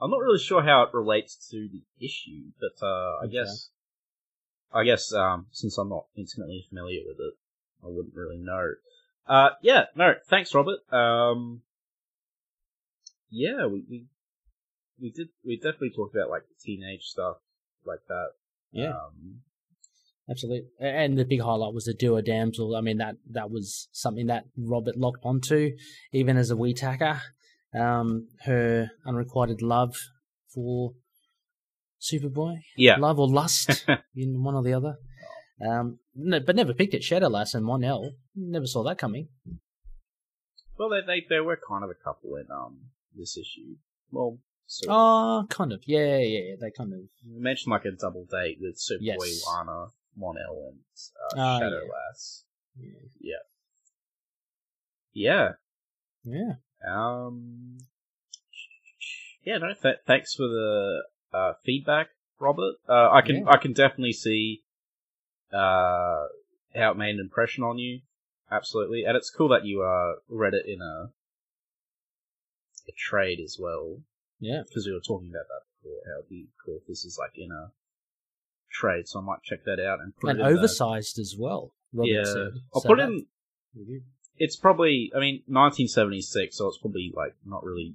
I'm 0.00 0.10
not 0.10 0.20
really 0.20 0.38
sure 0.38 0.62
how 0.62 0.82
it 0.82 0.94
relates 0.94 1.48
to 1.50 1.68
the 1.70 1.82
issue, 2.04 2.52
but 2.60 2.84
uh, 2.84 3.16
I 3.22 3.24
Okay. 3.24 3.32
guess, 3.32 3.70
I 4.72 4.84
guess 4.84 5.12
um, 5.12 5.46
since 5.52 5.78
I'm 5.78 5.88
not 5.88 6.06
intimately 6.16 6.66
familiar 6.68 7.00
with 7.06 7.18
it, 7.18 7.34
I 7.82 7.88
wouldn't 7.88 8.14
really 8.14 8.38
know. 8.38 8.72
Uh, 9.26 9.50
yeah, 9.62 9.84
no, 9.96 10.14
thanks, 10.28 10.54
Robert. 10.54 10.80
Um, 10.92 11.62
yeah, 13.30 13.66
we, 13.66 13.84
we 13.88 14.06
we 15.00 15.10
did 15.10 15.28
we 15.44 15.56
definitely 15.56 15.90
talked 15.90 16.14
about 16.14 16.30
like 16.30 16.42
teenage 16.62 17.02
stuff 17.02 17.36
like 17.84 18.00
that. 18.08 18.28
Yeah. 18.72 18.90
Um, 18.90 19.40
Absolutely. 20.28 20.68
And 20.80 21.16
the 21.16 21.24
big 21.24 21.40
highlight 21.40 21.72
was 21.72 21.84
the 21.84 21.94
duo 21.94 22.20
damsel. 22.20 22.74
I 22.74 22.80
mean, 22.80 22.98
that 22.98 23.16
that 23.30 23.50
was 23.50 23.88
something 23.92 24.26
that 24.26 24.44
Robert 24.56 24.96
locked 24.96 25.24
onto, 25.24 25.76
even 26.12 26.36
as 26.36 26.50
a 26.50 26.56
wee 26.56 26.74
tacker. 26.74 27.20
Um, 27.72 28.28
her 28.44 28.90
unrequited 29.06 29.62
love 29.62 29.96
for 30.52 30.94
Superboy, 32.00 32.56
yeah, 32.76 32.96
love 32.96 33.20
or 33.20 33.28
lust, 33.28 33.86
in 34.16 34.42
one 34.42 34.54
or 34.54 34.62
the 34.62 34.74
other. 34.74 34.96
Um, 35.64 36.00
no, 36.16 36.40
but 36.40 36.56
never 36.56 36.72
picked 36.74 36.94
it. 36.94 37.02
Shadowlass 37.04 37.54
and 37.54 37.64
Mon-El. 37.64 38.12
Never 38.34 38.66
saw 38.66 38.82
that 38.84 38.98
coming. 38.98 39.28
well, 40.78 40.88
they, 40.90 41.00
they 41.06 41.26
they 41.28 41.40
were 41.40 41.58
kind 41.68 41.84
of 41.84 41.90
a 41.90 41.94
couple 41.94 42.36
in 42.36 42.46
um 42.50 42.78
this 43.14 43.36
issue. 43.36 43.76
Well, 44.10 44.38
so 44.66 44.86
Oh, 44.90 45.46
kind 45.48 45.72
of. 45.72 45.82
Yeah, 45.86 46.18
yeah, 46.18 46.40
yeah. 46.48 46.54
They 46.60 46.70
kind 46.76 46.92
of. 46.92 47.00
you 47.24 47.40
mentioned 47.40 47.70
like 47.72 47.84
a 47.84 47.92
double 47.92 48.26
date 48.30 48.58
with 48.60 48.76
Superboy, 48.76 49.00
Yes. 49.28 49.44
Lana, 49.46 49.86
Mon-El, 50.16 50.70
and 50.70 50.78
uh, 51.32 51.40
Ah, 51.40 51.58
yeah. 51.58 51.64
Shadowlass. 51.68 52.42
Yeah. 53.20 53.32
Yeah. 55.12 55.48
yeah. 56.24 56.52
Um. 56.86 57.78
Yeah. 59.44 59.58
No. 59.58 59.68
Th- 59.80 59.96
thanks 60.06 60.34
for 60.34 60.46
the 60.48 61.02
uh, 61.32 61.52
feedback, 61.64 62.08
Robert. 62.40 62.74
Uh, 62.88 63.08
I 63.10 63.22
can 63.22 63.36
Yeah. 63.36 63.50
I 63.50 63.56
can 63.58 63.72
definitely 63.72 64.12
see 64.12 64.62
uh 65.52 66.26
how 66.74 66.90
it 66.92 66.96
made 66.96 67.14
an 67.14 67.20
impression 67.20 67.64
on 67.64 67.78
you. 67.78 68.00
Absolutely, 68.50 69.04
and 69.04 69.16
it's 69.16 69.30
cool 69.30 69.48
that 69.48 69.64
you 69.64 69.82
uh 69.82 70.20
read 70.28 70.54
it 70.54 70.64
in 70.66 70.80
a 70.80 71.10
a 72.88 72.92
trade 72.96 73.40
as 73.42 73.56
well 73.58 73.98
Yeah. 74.38 74.62
because 74.66 74.86
we 74.86 74.92
were 74.92 75.00
talking 75.00 75.28
about 75.30 75.48
that 75.48 75.62
before. 75.82 76.00
How 76.06 76.18
it'd 76.20 76.30
be 76.30 76.48
cool 76.64 76.78
if 76.80 76.86
this 76.86 77.04
is 77.04 77.18
like 77.18 77.32
in 77.36 77.50
a 77.50 77.72
trade, 78.70 79.08
so 79.08 79.18
I 79.20 79.22
might 79.22 79.42
check 79.42 79.64
that 79.64 79.80
out 79.84 79.98
and 80.00 80.14
put 80.16 80.30
And 80.30 80.40
it 80.40 80.42
in 80.46 80.52
the- 80.52 80.58
oversized 80.58 81.18
as 81.18 81.34
well. 81.38 81.72
Robert 81.92 82.10
yeah, 82.12 82.24
said. 82.24 82.52
I'll 82.74 82.80
So 82.82 82.88
put 82.88 82.98
that- 82.98 83.08
in 83.10 83.26
it's 84.38 84.56
probably 84.56 85.10
I 85.16 85.18
mean 85.20 85.42
1976, 85.46 86.56
so 86.56 86.68
it's 86.68 86.78
probably 86.78 87.12
like 87.14 87.34
not 87.44 87.64
really 87.64 87.94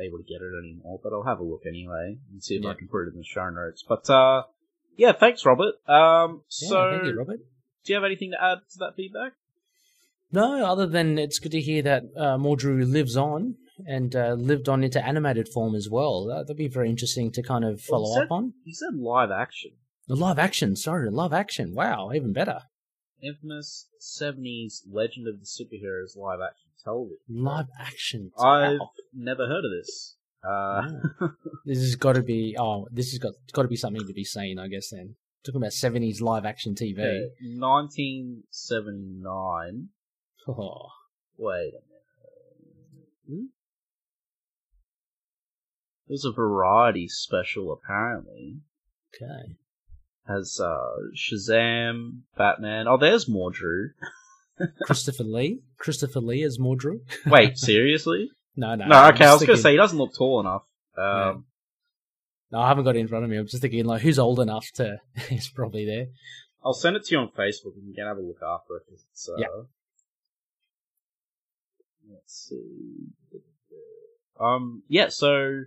able 0.00 0.18
to 0.18 0.24
get 0.24 0.40
it 0.42 0.52
anymore. 0.58 0.98
But 1.02 1.12
I'll 1.12 1.22
have 1.24 1.38
a 1.40 1.44
look 1.44 1.62
anyway 1.66 2.18
and 2.32 2.42
see 2.42 2.56
if 2.56 2.64
I 2.64 2.74
can 2.74 2.88
put 2.88 3.06
it 3.06 3.12
in 3.12 3.18
the 3.18 3.24
show 3.24 3.48
notes. 3.50 3.84
But 3.86 4.08
uh, 4.10 4.44
yeah, 5.00 5.12
thanks, 5.12 5.44
Robert. 5.46 5.74
Um, 5.88 6.42
Yeah, 6.60 6.68
so 6.68 6.90
thank 6.92 7.04
you, 7.06 7.18
Robert. 7.18 7.40
do 7.84 7.92
you 7.92 7.94
have 7.94 8.04
anything 8.04 8.30
to 8.32 8.42
add 8.44 8.58
to 8.72 8.78
that 8.80 8.94
feedback? 8.96 9.32
No, 10.32 10.64
other 10.64 10.86
than 10.86 11.18
it's 11.18 11.38
good 11.40 11.52
to 11.52 11.60
hear 11.60 11.82
that 11.82 12.02
uh, 12.16 12.36
Mordru 12.38 12.88
lives 12.88 13.16
on 13.16 13.56
and 13.86 14.14
uh, 14.14 14.34
lived 14.34 14.68
on 14.68 14.84
into 14.84 15.04
animated 15.04 15.48
form 15.48 15.74
as 15.74 15.88
well. 15.90 16.26
That, 16.26 16.46
that'd 16.46 16.56
be 16.56 16.68
very 16.68 16.88
interesting 16.90 17.32
to 17.32 17.42
kind 17.42 17.64
of 17.64 17.80
follow 17.80 18.14
said- 18.14 18.24
up 18.24 18.30
on. 18.30 18.52
He 18.64 18.72
said 18.74 18.94
live 18.94 19.30
action, 19.30 19.72
The 20.06 20.16
live 20.16 20.38
action, 20.38 20.76
sorry, 20.76 21.10
live 21.10 21.32
action. 21.32 21.74
Wow, 21.74 22.10
even 22.14 22.32
better. 22.32 22.60
infamous 23.22 23.88
70s 24.00 24.82
Legend 24.90 25.26
of 25.28 25.40
the 25.40 25.46
Superheroes 25.46 26.16
live 26.16 26.40
action 26.48 26.68
television. 26.84 27.18
Live 27.28 27.66
action. 27.78 28.30
I've 28.38 28.78
never 29.14 29.46
heard 29.48 29.64
of 29.64 29.70
this. 29.70 30.16
Uh, 30.46 30.82
this 31.66 31.78
has 31.78 31.96
got 31.96 32.14
to 32.14 32.22
be. 32.22 32.56
Oh, 32.58 32.86
this 32.90 33.10
has 33.10 33.18
got 33.18 33.34
got 33.52 33.62
to 33.62 33.68
be 33.68 33.76
something 33.76 34.06
to 34.06 34.12
be 34.14 34.24
seen, 34.24 34.58
I 34.58 34.68
guess. 34.68 34.90
Then 34.90 35.16
talking 35.44 35.60
about 35.60 35.72
seventies 35.72 36.20
live 36.20 36.44
action 36.46 36.74
TV. 36.74 36.98
yeah, 36.98 37.28
1979. 37.58 39.88
Oh, 40.48 40.88
Wait 41.36 41.72
a 41.74 41.82
minute. 41.86 41.86
Hmm? 43.28 43.46
There's 46.08 46.24
a 46.24 46.32
variety 46.32 47.06
special 47.08 47.70
apparently. 47.72 48.60
okay. 49.14 49.54
Has 50.26 50.58
uh 50.60 50.96
Shazam, 51.16 52.22
Batman. 52.36 52.88
Oh, 52.88 52.96
there's 52.98 53.26
Mordru. 53.26 53.90
Christopher 54.84 55.24
Lee. 55.24 55.60
Christopher 55.78 56.20
Lee 56.20 56.42
as 56.42 56.58
Mordru. 56.58 57.00
Wait, 57.26 57.56
seriously? 57.58 58.30
No, 58.60 58.74
no. 58.74 58.86
no, 58.86 59.08
okay, 59.08 59.24
I 59.24 59.32
was 59.32 59.40
just 59.40 59.46
gonna 59.46 59.58
say 59.58 59.70
he 59.72 59.76
doesn't 59.78 59.96
look 59.98 60.14
tall 60.14 60.40
enough. 60.40 60.62
Um, 60.98 61.46
No, 62.52 62.60
I 62.60 62.68
haven't 62.68 62.84
got 62.84 62.94
it 62.96 63.00
in 63.00 63.08
front 63.08 63.24
of 63.24 63.30
me. 63.30 63.38
I'm 63.38 63.46
just 63.46 63.62
thinking 63.62 63.84
like 63.86 64.02
who's 64.02 64.18
old 64.18 64.38
enough 64.38 64.66
to. 64.74 64.98
He's 65.28 65.48
probably 65.48 65.86
there. 65.86 66.06
I'll 66.64 66.74
send 66.74 66.96
it 66.96 67.04
to 67.06 67.14
you 67.14 67.20
on 67.20 67.28
Facebook 67.28 67.74
and 67.76 67.88
you 67.88 67.94
can 67.94 68.06
have 68.06 68.18
a 68.18 68.20
look 68.20 68.42
after 68.46 68.76
it. 68.76 68.82
It's, 68.92 69.28
uh, 69.28 69.36
Yeah. 69.38 69.46
Let's 72.12 72.48
see. 72.50 73.40
Um, 74.38 74.82
yeah, 74.88 75.08
so 75.08 75.62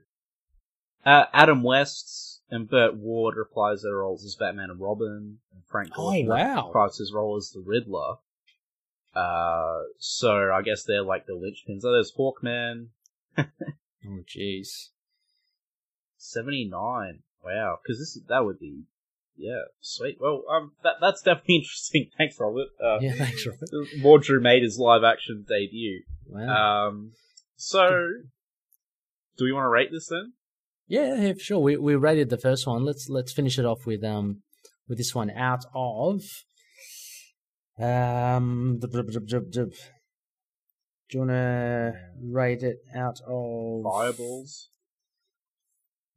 uh, 1.05 1.25
Adam 1.33 1.63
West 1.63 2.41
and 2.49 2.69
Burt 2.69 2.95
Ward 2.95 3.35
reprised 3.37 3.83
their 3.83 3.95
roles 3.97 4.25
as 4.25 4.35
Batman 4.35 4.69
and 4.69 4.79
Robin, 4.79 5.39
and 5.53 5.61
Frank 5.69 5.91
Oh, 5.97 6.11
wow. 6.25 6.71
reprised 6.73 6.97
his 6.97 7.13
role 7.13 7.37
as 7.37 7.51
the 7.53 7.63
Riddler. 7.65 8.15
Uh, 9.15 9.81
so 9.99 10.51
I 10.51 10.61
guess 10.63 10.83
they're 10.83 11.03
like 11.03 11.25
the 11.25 11.33
linchpins. 11.33 11.81
Oh, 11.83 11.91
there's 11.91 12.11
Hawkman, 12.17 12.87
Oh, 13.37 14.19
jeez. 14.27 14.89
seventy 16.17 16.67
nine. 16.69 17.19
Wow, 17.43 17.77
because 17.83 17.99
this 17.99 18.19
that 18.27 18.45
would 18.45 18.59
be 18.59 18.83
yeah 19.37 19.61
sweet. 19.81 20.17
Well, 20.19 20.43
um, 20.49 20.71
that 20.83 20.95
that's 21.01 21.21
definitely 21.21 21.55
interesting. 21.63 22.09
Thanks, 22.17 22.37
Robert. 22.39 22.67
Uh, 22.83 22.99
Yeah, 23.01 23.13
thanks, 23.15 23.45
Robert. 23.45 23.69
Mordru 23.99 24.41
made 24.41 24.63
his 24.63 24.77
live 24.79 25.03
action 25.03 25.45
debut. 25.47 26.03
Wow. 26.27 26.87
Um, 26.87 27.11
so 27.55 27.87
do 29.37 29.45
we 29.45 29.51
want 29.51 29.65
to 29.65 29.69
rate 29.69 29.89
this 29.91 30.07
then? 30.07 30.33
Yeah, 30.87 31.15
yeah, 31.15 31.33
for 31.33 31.39
sure. 31.39 31.59
We 31.59 31.77
we 31.77 31.95
rated 31.95 32.29
the 32.29 32.37
first 32.37 32.65
one. 32.67 32.83
Let's 32.83 33.07
let's 33.09 33.33
finish 33.33 33.59
it 33.59 33.65
off 33.65 33.85
with 33.85 34.03
um 34.03 34.41
with 34.87 34.97
this 34.97 35.13
one 35.15 35.29
out 35.31 35.65
of 35.73 36.21
um. 37.79 38.79
Do 38.79 38.87
you 41.11 41.19
wanna 41.19 41.93
rate 42.21 42.63
it 42.63 42.77
out 42.95 43.19
of 43.27 43.83
Fireballs. 43.83 44.69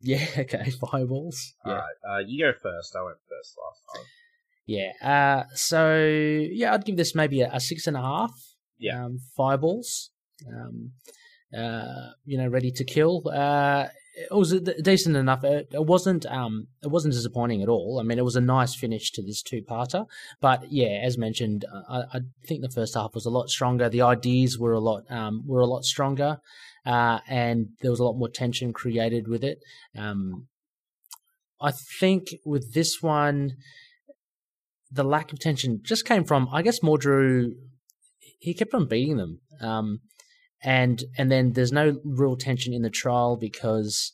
Yeah, 0.00 0.26
okay, 0.38 0.70
fireballs. 0.70 1.54
Yeah, 1.64 1.72
Alright, 1.72 1.94
uh, 2.08 2.18
you 2.26 2.44
go 2.44 2.52
first. 2.62 2.94
I 2.96 3.02
went 3.02 3.16
first 3.28 3.56
last 3.58 3.82
time. 3.94 4.04
yeah. 4.66 4.92
Uh, 5.02 5.44
so 5.54 5.98
yeah, 6.52 6.74
I'd 6.74 6.84
give 6.84 6.96
this 6.96 7.14
maybe 7.14 7.40
a, 7.40 7.50
a 7.52 7.60
six 7.60 7.86
and 7.86 7.96
a 7.96 8.02
half. 8.02 8.32
Yeah. 8.78 9.04
Um, 9.04 9.20
fireballs. 9.36 10.10
Um, 10.46 10.92
uh, 11.56 12.10
you 12.24 12.36
know, 12.38 12.48
ready 12.48 12.70
to 12.72 12.84
kill. 12.84 13.22
Uh, 13.28 13.86
it 14.16 14.34
was 14.34 14.58
decent 14.82 15.14
enough. 15.14 15.44
It, 15.44 15.68
it 15.72 15.84
wasn't 15.84 16.24
um, 16.26 16.68
it 16.82 16.88
wasn't 16.88 17.14
disappointing 17.14 17.62
at 17.62 17.68
all. 17.68 17.98
I 18.00 18.02
mean, 18.02 18.18
it 18.18 18.24
was 18.24 18.36
a 18.36 18.40
nice 18.40 18.74
finish 18.74 19.12
to 19.12 19.22
this 19.22 19.42
two-parter. 19.42 20.06
But 20.40 20.72
yeah, 20.72 21.00
as 21.04 21.18
mentioned, 21.18 21.66
uh, 21.72 21.82
I, 21.88 22.18
I 22.18 22.20
think 22.46 22.62
the 22.62 22.70
first 22.70 22.94
half 22.94 23.14
was 23.14 23.26
a 23.26 23.30
lot 23.30 23.50
stronger. 23.50 23.88
The 23.88 24.02
ideas 24.02 24.58
were 24.58 24.72
a 24.72 24.80
lot 24.80 25.02
um, 25.10 25.42
were 25.46 25.60
a 25.60 25.66
lot 25.66 25.84
stronger, 25.84 26.38
uh, 26.86 27.18
and 27.28 27.68
there 27.82 27.90
was 27.90 28.00
a 28.00 28.04
lot 28.04 28.16
more 28.18 28.30
tension 28.30 28.72
created 28.72 29.28
with 29.28 29.44
it. 29.44 29.58
Um, 29.96 30.48
I 31.60 31.72
think 32.00 32.28
with 32.44 32.74
this 32.74 33.02
one, 33.02 33.56
the 34.90 35.04
lack 35.04 35.32
of 35.32 35.38
tension 35.38 35.80
just 35.82 36.06
came 36.06 36.24
from, 36.24 36.48
I 36.52 36.62
guess, 36.62 36.80
Mordru. 36.80 37.50
He 38.38 38.54
kept 38.54 38.74
on 38.74 38.86
beating 38.86 39.16
them, 39.16 39.40
um, 39.60 40.00
and 40.66 41.02
and 41.16 41.30
then 41.32 41.52
there's 41.54 41.72
no 41.72 41.98
real 42.04 42.36
tension 42.36 42.74
in 42.74 42.82
the 42.82 42.90
trial 42.90 43.36
because, 43.36 44.12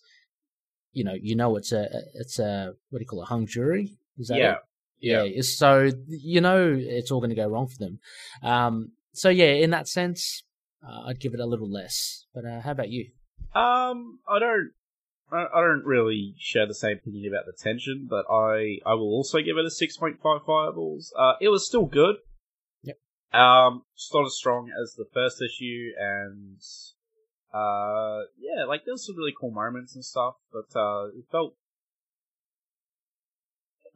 you 0.92 1.02
know, 1.02 1.14
you 1.20 1.34
know 1.34 1.56
it's 1.56 1.72
a 1.72 1.88
it's 2.14 2.38
a 2.38 2.74
what 2.90 2.98
do 2.98 3.02
you 3.02 3.06
call 3.08 3.22
it, 3.22 3.26
hung 3.28 3.46
jury? 3.46 3.96
Is 4.18 4.28
that 4.28 4.38
Yeah. 4.38 4.52
it? 4.52 4.58
Yeah. 5.00 5.22
it's- 5.24 5.56
So 5.56 5.90
you 6.06 6.40
know 6.40 6.60
it's 6.78 7.10
all 7.10 7.20
going 7.20 7.30
to 7.30 7.42
go 7.44 7.48
wrong 7.48 7.66
for 7.66 7.78
them. 7.78 7.98
Um, 8.42 8.92
so 9.12 9.28
yeah, 9.30 9.52
in 9.64 9.70
that 9.70 9.88
sense, 9.88 10.44
uh, 10.86 11.06
I'd 11.06 11.20
give 11.20 11.34
it 11.34 11.40
a 11.40 11.46
little 11.46 11.70
less. 11.70 12.26
But 12.34 12.44
uh, 12.44 12.60
how 12.60 12.70
about 12.72 12.90
you? 12.90 13.10
Um, 13.54 14.20
I 14.28 14.38
don't, 14.38 14.70
I 15.30 15.46
I 15.54 15.60
don't 15.60 15.84
really 15.84 16.34
share 16.38 16.66
the 16.66 16.74
same 16.74 16.98
opinion 16.98 17.32
about 17.32 17.46
the 17.46 17.52
tension, 17.58 18.06
but 18.08 18.24
I, 18.30 18.78
I 18.86 18.94
will 18.94 19.12
also 19.18 19.38
give 19.38 19.56
it 19.58 19.64
a 19.66 19.70
six 19.70 19.96
point 19.96 20.16
five 20.22 20.40
fireballs. 20.46 21.12
Uh, 21.18 21.34
it 21.40 21.48
was 21.48 21.66
still 21.66 21.86
good. 21.86 22.16
Um, 23.32 23.84
just 23.96 24.12
not 24.12 24.26
as 24.26 24.34
strong 24.34 24.70
as 24.70 24.94
the 24.94 25.06
first 25.12 25.40
issue, 25.40 25.90
and 25.98 26.60
uh, 27.52 28.22
yeah, 28.38 28.64
like 28.66 28.84
there 28.84 28.94
was 28.94 29.06
some 29.06 29.16
really 29.16 29.34
cool 29.38 29.50
moments 29.50 29.94
and 29.94 30.04
stuff, 30.04 30.34
but 30.52 30.78
uh, 30.78 31.06
it 31.06 31.24
felt 31.30 31.54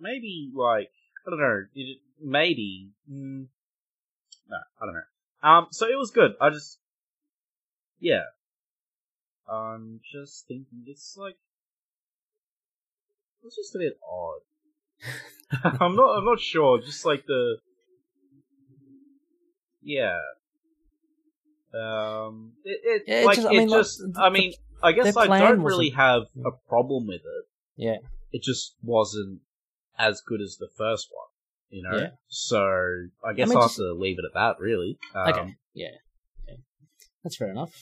maybe 0.00 0.50
like 0.54 0.90
I 1.26 1.30
don't 1.30 1.40
know, 1.40 1.64
it, 1.74 1.98
maybe 2.22 2.90
mm, 3.10 3.46
no, 4.48 4.56
I 4.80 4.86
don't 4.86 4.94
know. 4.94 5.48
Um, 5.48 5.66
so 5.70 5.86
it 5.86 5.98
was 5.98 6.10
good. 6.10 6.32
I 6.40 6.50
just 6.50 6.78
yeah, 8.00 8.24
I'm 9.50 10.00
just 10.12 10.46
thinking 10.48 10.84
it's 10.86 11.16
like 11.18 11.36
it's 13.44 13.56
just 13.56 13.74
a 13.74 13.78
bit 13.78 13.98
odd. 14.02 14.40
I'm 15.80 15.96
not 15.96 16.18
I'm 16.18 16.24
not 16.24 16.40
sure. 16.40 16.80
Just 16.80 17.04
like 17.04 17.26
the 17.26 17.58
yeah. 19.86 20.18
Um 21.74 22.52
it, 22.64 22.80
it 22.84 23.02
Yeah, 23.06 23.24
like 23.26 23.36
just- 23.36 23.46
I 23.48 23.50
it 23.52 23.56
mean, 23.58 23.68
like, 23.68 23.80
just 23.80 23.98
the- 23.98 24.20
I 24.20 24.30
mean 24.30 24.52
I 24.82 24.92
guess 24.92 25.16
I 25.16 25.26
don't 25.40 25.62
really 25.62 25.90
have 25.90 26.22
a 26.44 26.50
problem 26.68 27.06
with 27.06 27.22
it. 27.22 27.44
Yeah. 27.76 27.96
It 28.32 28.42
just 28.42 28.74
wasn't 28.82 29.40
as 29.98 30.20
good 30.20 30.40
as 30.42 30.56
the 30.58 30.68
first 30.76 31.08
one. 31.10 31.28
You 31.70 31.82
know? 31.82 31.98
Yeah. 31.98 32.10
So 32.28 32.60
I 33.24 33.32
guess 33.34 33.48
mean, 33.48 33.56
I'll 33.56 33.64
just- 33.64 33.78
have 33.78 33.86
to 33.86 33.92
leave 33.94 34.18
it 34.18 34.24
at 34.26 34.34
that 34.34 34.60
really. 34.60 34.98
Um, 35.14 35.28
Okay. 35.32 35.54
Yeah. 35.74 35.88
yeah. 36.48 36.54
That's 37.24 37.36
fair 37.36 37.50
enough. 37.50 37.72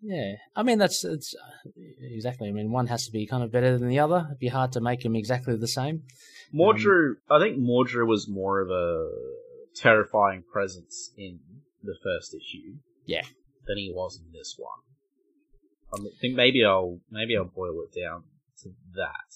Yeah. 0.00 0.34
I 0.56 0.62
mean, 0.62 0.78
that's 0.78 1.02
it's 1.04 1.34
uh, 1.34 1.70
exactly. 2.00 2.48
I 2.48 2.52
mean, 2.52 2.70
one 2.72 2.88
has 2.88 3.06
to 3.06 3.12
be 3.12 3.26
kind 3.26 3.42
of 3.42 3.50
better 3.52 3.78
than 3.78 3.88
the 3.88 4.00
other. 4.00 4.24
It'd 4.28 4.38
be 4.38 4.48
hard 4.48 4.72
to 4.72 4.80
make 4.80 5.00
them 5.02 5.16
exactly 5.16 5.56
the 5.56 5.68
same. 5.68 6.02
Mordru, 6.54 7.14
I 7.30 7.38
think 7.38 7.58
Mordru 7.58 8.06
was 8.06 8.28
more 8.28 8.60
of 8.60 8.70
a 8.70 9.10
terrifying 9.74 10.44
presence 10.52 11.12
in 11.16 11.40
the 11.82 11.96
first 12.02 12.34
issue. 12.34 12.76
Yeah. 13.06 13.22
Than 13.66 13.78
he 13.78 13.92
was 13.94 14.20
in 14.24 14.32
this 14.32 14.56
one. 14.58 14.80
I 15.92 15.98
think 16.20 16.34
maybe 16.34 16.64
I'll 16.64 17.00
maybe 17.10 17.36
I'll 17.36 17.44
boil 17.44 17.82
it 17.82 17.98
down 17.98 18.24
to 18.62 18.70
that. 18.94 19.30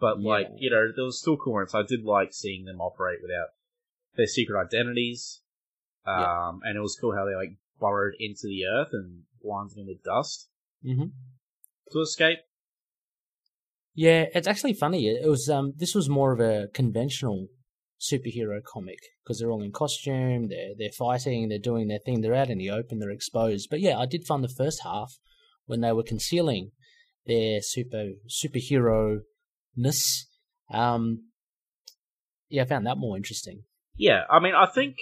But 0.00 0.20
like 0.20 0.48
Yeah. 0.50 0.56
you 0.58 0.70
know, 0.70 0.92
there 0.94 1.04
was 1.04 1.20
still 1.20 1.36
cool 1.36 1.54
moments. 1.54 1.74
I 1.74 1.82
did 1.82 2.04
like 2.04 2.32
seeing 2.32 2.64
them 2.64 2.80
operate 2.80 3.20
without 3.22 3.48
their 4.16 4.26
secret 4.26 4.60
identities. 4.60 5.40
Um, 6.06 6.20
Yeah. 6.20 6.50
and 6.68 6.76
it 6.76 6.80
was 6.80 6.96
cool 7.00 7.14
how 7.14 7.24
they 7.24 7.34
like 7.34 7.56
burrowed 7.80 8.14
into 8.20 8.46
the 8.46 8.64
earth 8.66 8.90
and 8.92 9.22
blinded 9.42 9.78
in 9.78 9.86
with 9.86 10.02
dust 10.04 10.48
hmm 10.82 11.06
to 11.90 12.00
escape. 12.00 12.38
Yeah, 13.94 14.26
it's 14.34 14.48
actually 14.48 14.74
funny. 14.74 15.06
It 15.08 15.28
was 15.28 15.48
um, 15.48 15.72
this 15.76 15.94
was 15.94 16.08
more 16.08 16.32
of 16.32 16.40
a 16.40 16.68
conventional 16.74 17.48
superhero 18.10 18.62
comic 18.62 18.98
because 19.22 19.38
they're 19.38 19.50
all 19.50 19.62
in 19.62 19.72
costume. 19.72 20.48
They're 20.48 20.74
they're 20.78 20.90
fighting. 20.90 21.48
They're 21.48 21.58
doing 21.58 21.88
their 21.88 21.98
thing. 21.98 22.20
They're 22.20 22.34
out 22.34 22.50
in 22.50 22.58
the 22.58 22.70
open. 22.70 22.98
They're 22.98 23.10
exposed. 23.10 23.68
But 23.70 23.80
yeah, 23.80 23.98
I 23.98 24.06
did 24.06 24.26
find 24.26 24.42
the 24.42 24.48
first 24.48 24.82
half 24.82 25.18
when 25.66 25.80
they 25.80 25.92
were 25.92 26.02
concealing 26.02 26.72
their 27.26 27.60
super 27.62 28.10
superhero 28.28 29.20
ness. 29.76 30.26
Um, 30.70 31.30
yeah, 32.48 32.62
I 32.62 32.66
found 32.66 32.86
that 32.86 32.98
more 32.98 33.16
interesting. 33.16 33.64
Yeah, 33.96 34.22
I 34.30 34.40
mean, 34.40 34.54
I 34.54 34.66
think 34.66 34.96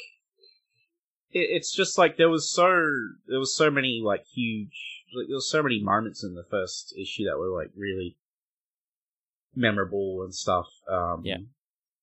it, 1.30 1.48
it's 1.50 1.74
just 1.74 1.98
like 1.98 2.16
there 2.16 2.30
was 2.30 2.52
so 2.52 2.64
there 3.26 3.38
was 3.38 3.56
so 3.56 3.70
many 3.70 4.00
like 4.04 4.24
huge 4.34 5.04
like, 5.14 5.28
there 5.28 5.36
was 5.36 5.50
so 5.50 5.62
many 5.62 5.82
moments 5.82 6.24
in 6.24 6.34
the 6.34 6.44
first 6.50 6.94
issue 6.98 7.24
that 7.24 7.38
were 7.38 7.50
like 7.50 7.70
really 7.76 8.16
memorable 9.54 10.22
and 10.22 10.34
stuff. 10.34 10.66
Um, 10.90 11.22
Yeah. 11.24 11.38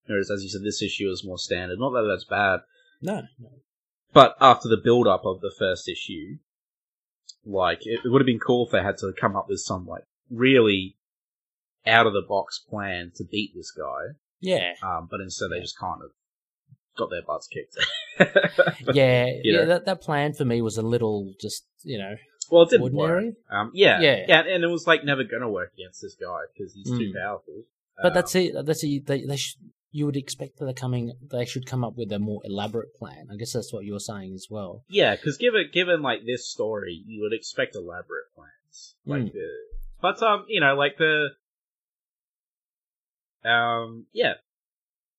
Whereas, 0.08 0.32
as 0.32 0.44
you 0.44 0.50
said, 0.50 0.64
this 0.64 0.82
issue 0.82 1.10
is 1.10 1.24
more 1.26 1.38
standard. 1.38 1.80
Not 1.80 1.92
that 1.92 2.08
that's 2.10 2.26
bad, 2.26 2.62
No, 3.02 3.22
no. 3.40 3.50
but 4.14 4.36
after 4.42 4.68
the 4.68 4.78
build 4.84 5.08
up 5.08 5.24
of 5.26 5.40
the 5.42 5.54
first 5.58 5.88
issue, 5.88 6.38
like 7.46 7.86
it, 7.86 8.02
it 8.04 8.10
would 8.10 8.22
have 8.22 8.26
been 8.26 8.40
cool 8.40 8.66
if 8.66 8.72
they 8.72 8.82
had 8.82 8.98
to 8.98 9.14
come 9.20 9.36
up 9.36 9.48
with 9.50 9.60
some 9.60 9.86
like 9.86 10.04
really 10.30 10.96
out 11.86 12.08
of 12.08 12.14
the 12.14 12.22
box 12.28 12.60
plan 12.60 13.12
to 13.16 13.24
beat 13.24 13.52
this 13.56 13.72
guy. 13.72 14.16
yeah, 14.40 14.74
Um, 14.84 15.08
but 15.10 15.22
instead 15.22 15.50
they 15.52 15.60
just 15.62 15.78
kind 15.78 16.02
of 16.04 16.12
got 16.98 17.10
their 17.10 17.22
butts 17.22 17.48
kicked. 17.48 17.78
yeah, 18.94 19.26
You 19.44 19.60
yeah. 19.60 19.66
That 19.66 19.86
that 19.86 20.02
plan 20.02 20.34
for 20.34 20.44
me 20.46 20.62
was 20.62 20.78
a 20.78 20.82
little 20.82 21.34
just 21.40 21.66
you 21.84 21.98
know 21.98 22.16
Well, 22.52 22.64
it 22.64 22.70
didn't 22.72 22.94
work. 22.94 23.12
ordinary. 23.12 23.36
Um, 23.52 23.72
yeah, 23.74 24.00
Yeah. 24.02 24.26
yeah, 24.28 24.42
and 24.42 24.64
it 24.64 24.68
was 24.68 24.88
like 24.88 25.04
never 25.06 25.24
gonna 25.24 25.50
work 25.50 25.72
against 25.76 26.02
this 26.02 26.16
guy 26.20 26.40
because 26.54 26.74
he's 26.74 26.90
too 26.90 27.14
Mm. 27.16 27.22
powerful. 27.24 27.64
But 28.02 28.14
that's 28.14 28.36
Um, 28.36 28.42
it. 28.42 28.66
That's 28.66 28.84
it. 28.84 29.06
They, 29.06 29.26
they 29.26 29.36
sh- 29.38 29.58
you 29.92 30.06
would 30.06 30.16
expect 30.18 30.58
that 30.58 30.66
they're 30.66 30.74
coming. 30.74 31.14
They 31.32 31.46
should 31.46 31.66
come 31.66 31.84
up 31.84 31.96
with 31.98 32.12
a 32.12 32.20
more 32.20 32.42
elaborate 32.44 32.94
plan. 32.96 33.28
I 33.32 33.36
guess 33.38 33.54
that's 33.54 33.74
what 33.74 33.86
you 33.86 33.94
were 33.94 34.00
saying 34.00 34.34
as 34.36 34.48
well. 34.50 34.84
Yeah, 34.90 35.16
because 35.16 35.38
given 35.38 35.70
given 35.74 36.02
like 36.02 36.26
this 36.26 36.48
story, 36.48 37.02
you 37.06 37.22
would 37.22 37.34
expect 37.34 37.76
elaborate 37.76 38.32
plans. 38.36 38.96
Like 39.06 39.24
Mm. 39.24 39.34
the, 39.34 39.50
but 40.02 40.22
um, 40.24 40.46
you 40.48 40.62
know, 40.62 40.76
like 40.76 40.98
the, 40.98 41.30
um, 43.44 44.06
yeah, 44.14 44.34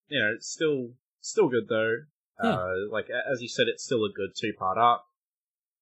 you 0.08 0.20
know, 0.20 0.32
it's 0.36 0.48
still 0.48 0.90
still 1.20 1.48
good 1.48 1.68
though. 1.68 1.96
Yeah. 2.42 2.50
Uh, 2.50 2.74
like 2.90 3.08
as 3.10 3.42
you 3.42 3.48
said, 3.48 3.66
it's 3.68 3.84
still 3.84 4.04
a 4.04 4.12
good 4.14 4.30
two 4.36 4.52
part 4.58 4.78
arc. 4.78 5.02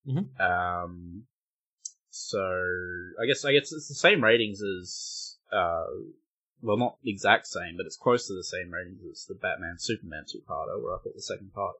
Mhm. 0.09 0.41
Um, 0.41 1.25
so 2.11 2.41
I 3.23 3.27
guess 3.27 3.45
I 3.45 3.53
guess 3.53 3.73
it's 3.73 3.89
the 3.89 3.95
same 3.95 4.25
ratings 4.25 4.61
as 4.63 5.37
uh, 5.53 5.85
well, 6.63 6.77
not 6.77 6.99
the 7.03 7.11
exact 7.11 7.47
same, 7.47 7.77
but 7.77 7.87
it's 7.87 7.97
close 7.97 8.27
to 8.27 8.35
the 8.35 8.45
same 8.45 8.71
ratings 8.71 9.03
as 9.11 9.27
the 9.27 9.35
Batman 9.35 9.77
Superman 9.79 10.25
two 10.31 10.41
parter, 10.49 10.83
where 10.83 10.95
I 10.95 10.99
thought 10.99 11.15
the 11.15 11.23
second 11.23 11.53
part 11.55 11.77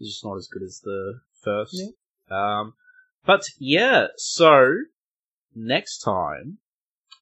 is 0.00 0.08
just 0.08 0.24
not 0.24 0.36
as 0.36 0.48
good 0.48 0.62
as 0.62 0.80
the 0.80 1.20
first. 1.42 1.74
Yeah. 2.30 2.60
Um, 2.60 2.74
but 3.26 3.42
yeah, 3.58 4.08
so 4.16 4.78
next 5.54 5.98
time 5.98 6.58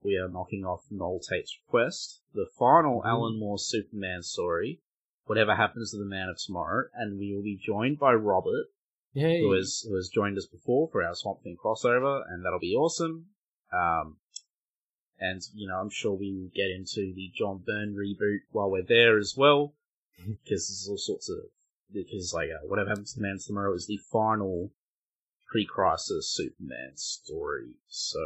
we 0.03 0.17
are 0.17 0.29
knocking 0.29 0.65
off 0.65 0.85
Noel 0.91 1.21
Tate's 1.21 1.59
request, 1.67 2.21
the 2.35 2.47
final 2.59 3.03
Mhm. 3.03 3.07
Alan 3.07 3.39
Moore 3.39 3.59
Superman 3.59 4.23
story, 4.23 4.81
whatever 5.27 5.57
happens 5.57 5.91
to 5.91 5.97
the 5.99 6.05
Man 6.05 6.29
of 6.29 6.39
Tomorrow, 6.39 6.89
and 6.95 7.19
we 7.19 7.35
will 7.35 7.43
be 7.43 7.57
joined 7.57 7.99
by 7.99 8.13
Robert, 8.15 8.67
Yay. 9.15 9.41
who 9.41 9.53
has 9.53 9.85
who 9.89 9.97
has 9.97 10.09
joined 10.09 10.39
us 10.39 10.47
before 10.47 10.89
for 10.89 11.03
our 11.03 11.15
Swamp 11.15 11.43
Thing 11.43 11.57
crossover, 11.57 12.23
and 12.29 12.45
that'll 12.45 12.61
be 12.61 12.77
awesome. 12.77 13.31
Um, 13.73 14.19
and 15.21 15.43
you 15.55 15.69
know, 15.69 15.77
I'm 15.77 15.91
sure 15.91 16.13
we 16.13 16.33
will 16.33 16.51
get 16.55 16.71
into 16.71 17.13
the 17.15 17.31
John 17.35 17.63
Byrne 17.67 17.95
reboot 17.95 18.41
while 18.53 18.71
we're 18.71 18.83
there 18.83 19.19
as 19.19 19.35
well, 19.37 19.75
because 20.17 20.69
there's 20.69 20.89
all 20.89 20.99
sorts 20.99 21.29
of 21.29 21.39
because 21.93 22.33
like 22.35 22.51
uh, 22.51 22.67
whatever 22.67 22.91
happens 22.91 23.15
to 23.15 23.21
Man 23.21 23.39
Tomorrow 23.45 23.75
is 23.75 23.87
the 23.87 23.99
final 24.13 24.71
pre-crisis 25.51 26.29
Superman 26.29 26.93
story, 26.97 27.71
so 27.89 28.21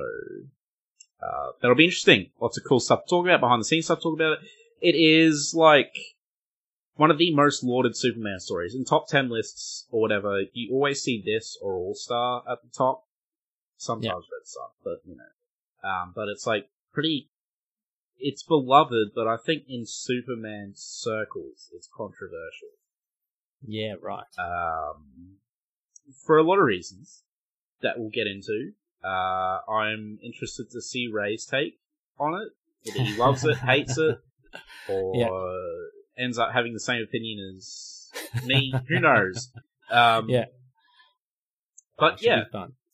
uh, 1.22 1.52
that'll 1.60 1.76
be 1.76 1.84
interesting. 1.84 2.30
Lots 2.40 2.58
of 2.58 2.64
cool 2.64 2.80
stuff 2.80 3.04
to 3.04 3.10
talk 3.10 3.26
about, 3.26 3.40
behind 3.40 3.60
the 3.60 3.64
scenes 3.64 3.86
stuff 3.86 3.98
to 3.98 4.02
talk 4.02 4.14
about. 4.14 4.38
It 4.80 4.96
is 4.96 5.54
like 5.56 5.94
one 6.96 7.10
of 7.10 7.18
the 7.18 7.34
most 7.34 7.62
lauded 7.62 7.96
Superman 7.96 8.40
stories 8.40 8.74
in 8.74 8.84
top 8.84 9.08
ten 9.08 9.30
lists 9.30 9.86
or 9.90 10.00
whatever. 10.00 10.42
You 10.52 10.72
always 10.72 11.02
see 11.02 11.22
this 11.24 11.56
or 11.62 11.74
All 11.74 11.94
Star 11.94 12.42
at 12.50 12.58
the 12.62 12.68
top. 12.76 13.06
Sometimes 13.76 14.04
Yeah. 14.30 14.36
Red 14.36 14.46
Sun, 14.46 14.68
but 14.84 15.00
you 15.04 15.16
know, 15.16 15.88
um, 15.88 16.12
but 16.14 16.28
it's 16.28 16.46
like 16.46 16.68
pretty. 16.92 17.28
It's 18.18 18.42
beloved, 18.42 19.10
but 19.14 19.26
I 19.26 19.36
think 19.36 19.64
in 19.68 19.84
Superman 19.84 20.72
circles, 20.76 21.70
it's 21.74 21.88
controversial 21.96 22.68
yeah, 23.66 23.94
right. 24.00 24.24
um, 24.38 25.36
for 26.24 26.38
a 26.38 26.42
lot 26.42 26.58
of 26.58 26.64
reasons 26.64 27.24
that 27.80 27.98
we'll 27.98 28.10
get 28.10 28.26
into. 28.26 28.72
Uh, 29.04 29.58
I'm 29.68 30.18
interested 30.22 30.70
to 30.70 30.80
see 30.80 31.08
Ray's 31.12 31.44
take 31.46 31.78
on 32.18 32.34
it. 32.40 32.52
Whether 32.84 33.04
he 33.10 33.16
loves 33.16 33.44
it, 33.44 33.56
hates 33.58 33.98
it, 33.98 34.18
or 34.88 35.16
Yeah. 35.16 36.24
ends 36.24 36.38
up 36.38 36.52
having 36.52 36.72
the 36.72 36.80
same 36.80 37.02
opinion 37.02 37.54
as 37.56 38.10
me. 38.44 38.72
Who 38.88 39.00
knows? 39.00 39.50
Um, 39.90 40.30
Yeah. 40.30 40.46
But 41.98 42.18
Should 42.20 42.26
yeah. 42.26 42.44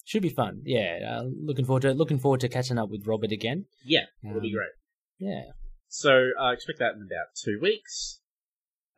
Should 0.09 0.23
be 0.23 0.31
fun. 0.31 0.63
Yeah, 0.65 1.19
uh, 1.21 1.25
looking 1.49 1.67
forward 1.67 1.83
to 1.83 1.93
looking 1.93 2.19
forward 2.19 2.41
to 2.41 2.49
catching 2.49 2.79
up 2.79 2.89
with 2.89 3.07
Robert 3.07 3.31
again. 3.31 3.67
yeah, 3.85 4.07
it'll 4.25 4.41
be 4.41 4.49
Um, 4.49 4.55
great. 4.55 4.75
Yeah, 5.19 5.51
So 5.89 6.31
uh, 6.41 6.53
expect 6.53 6.79
that 6.79 6.95
in 6.95 7.03
about 7.03 7.35
two 7.45 7.59
weeks. 7.61 8.21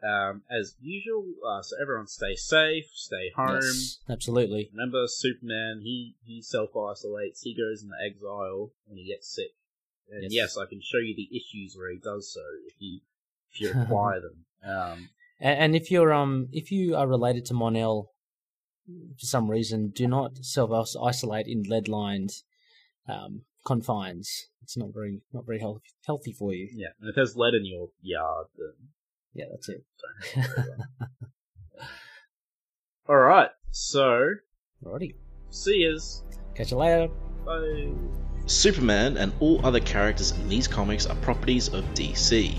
Um, 0.04 0.42
as 0.48 0.76
usual, 0.80 1.24
uh, 1.44 1.62
so 1.62 1.74
everyone 1.82 2.06
stay 2.06 2.36
safe, 2.36 2.84
stay 2.94 3.32
home. 3.34 3.56
yes, 3.60 3.98
absolutely. 4.08 4.70
Remember, 4.72 5.02
Superman, 5.08 5.80
he, 5.82 6.14
he 6.24 6.40
self 6.42 6.70
isolates, 6.76 7.42
he 7.42 7.56
goes 7.56 7.82
into 7.82 7.96
exile 8.06 8.70
when 8.86 8.96
he 8.98 9.08
gets 9.12 9.34
sick. 9.34 9.50
And 10.10 10.22
yes. 10.22 10.32
Yes. 10.32 10.56
I 10.56 10.66
can 10.68 10.80
show 10.80 10.98
you 10.98 11.14
the 11.16 11.28
issues 11.36 11.74
where 11.76 11.90
he 11.90 11.98
does 11.98 12.32
so 12.32 12.40
if 12.68 12.74
you 12.78 13.00
if 13.52 13.60
you 13.60 13.72
acquire 13.82 14.20
them. 14.20 14.44
Um, 14.64 15.08
And, 15.40 15.58
and 15.62 15.76
if 15.76 15.90
you're 15.90 16.12
um 16.12 16.48
if 16.52 16.70
you 16.70 16.94
are 16.94 17.08
related 17.08 17.44
to 17.46 17.54
Mon-El 17.54 18.10
for 19.18 19.26
some 19.26 19.50
reason, 19.50 19.88
do 19.88 20.06
not 20.06 20.38
self 20.44 20.70
isolate 21.02 21.46
in 21.46 21.62
lead 21.64 21.88
lined 21.88 22.30
um, 23.08 23.42
confines. 23.66 24.48
It's 24.62 24.76
not 24.76 24.92
very 24.94 25.20
not 25.32 25.46
very 25.46 25.58
healthy 25.58 25.90
healthy 26.06 26.32
for 26.32 26.52
you. 26.52 26.68
yeah, 26.72 26.88
and 27.00 27.08
if 27.08 27.14
there's 27.14 27.36
lead 27.36 27.54
in 27.54 27.64
your 27.64 27.88
yard, 28.02 28.46
then 28.56 28.72
Yeah, 29.34 29.46
that's 29.50 29.68
it. 29.68 29.84
all 33.08 33.16
right. 33.16 33.50
So, 33.70 34.34
Alrighty, 34.84 35.14
see 35.50 35.78
yous. 35.78 36.22
catch 36.54 36.70
you 36.70 36.76
later. 36.76 37.08
Bye. 37.44 37.92
Superman 38.46 39.16
and 39.16 39.32
all 39.40 39.64
other 39.64 39.80
characters 39.80 40.32
in 40.32 40.48
these 40.48 40.66
comics 40.66 41.06
are 41.06 41.14
properties 41.16 41.68
of 41.68 41.84
DC. 41.94 42.58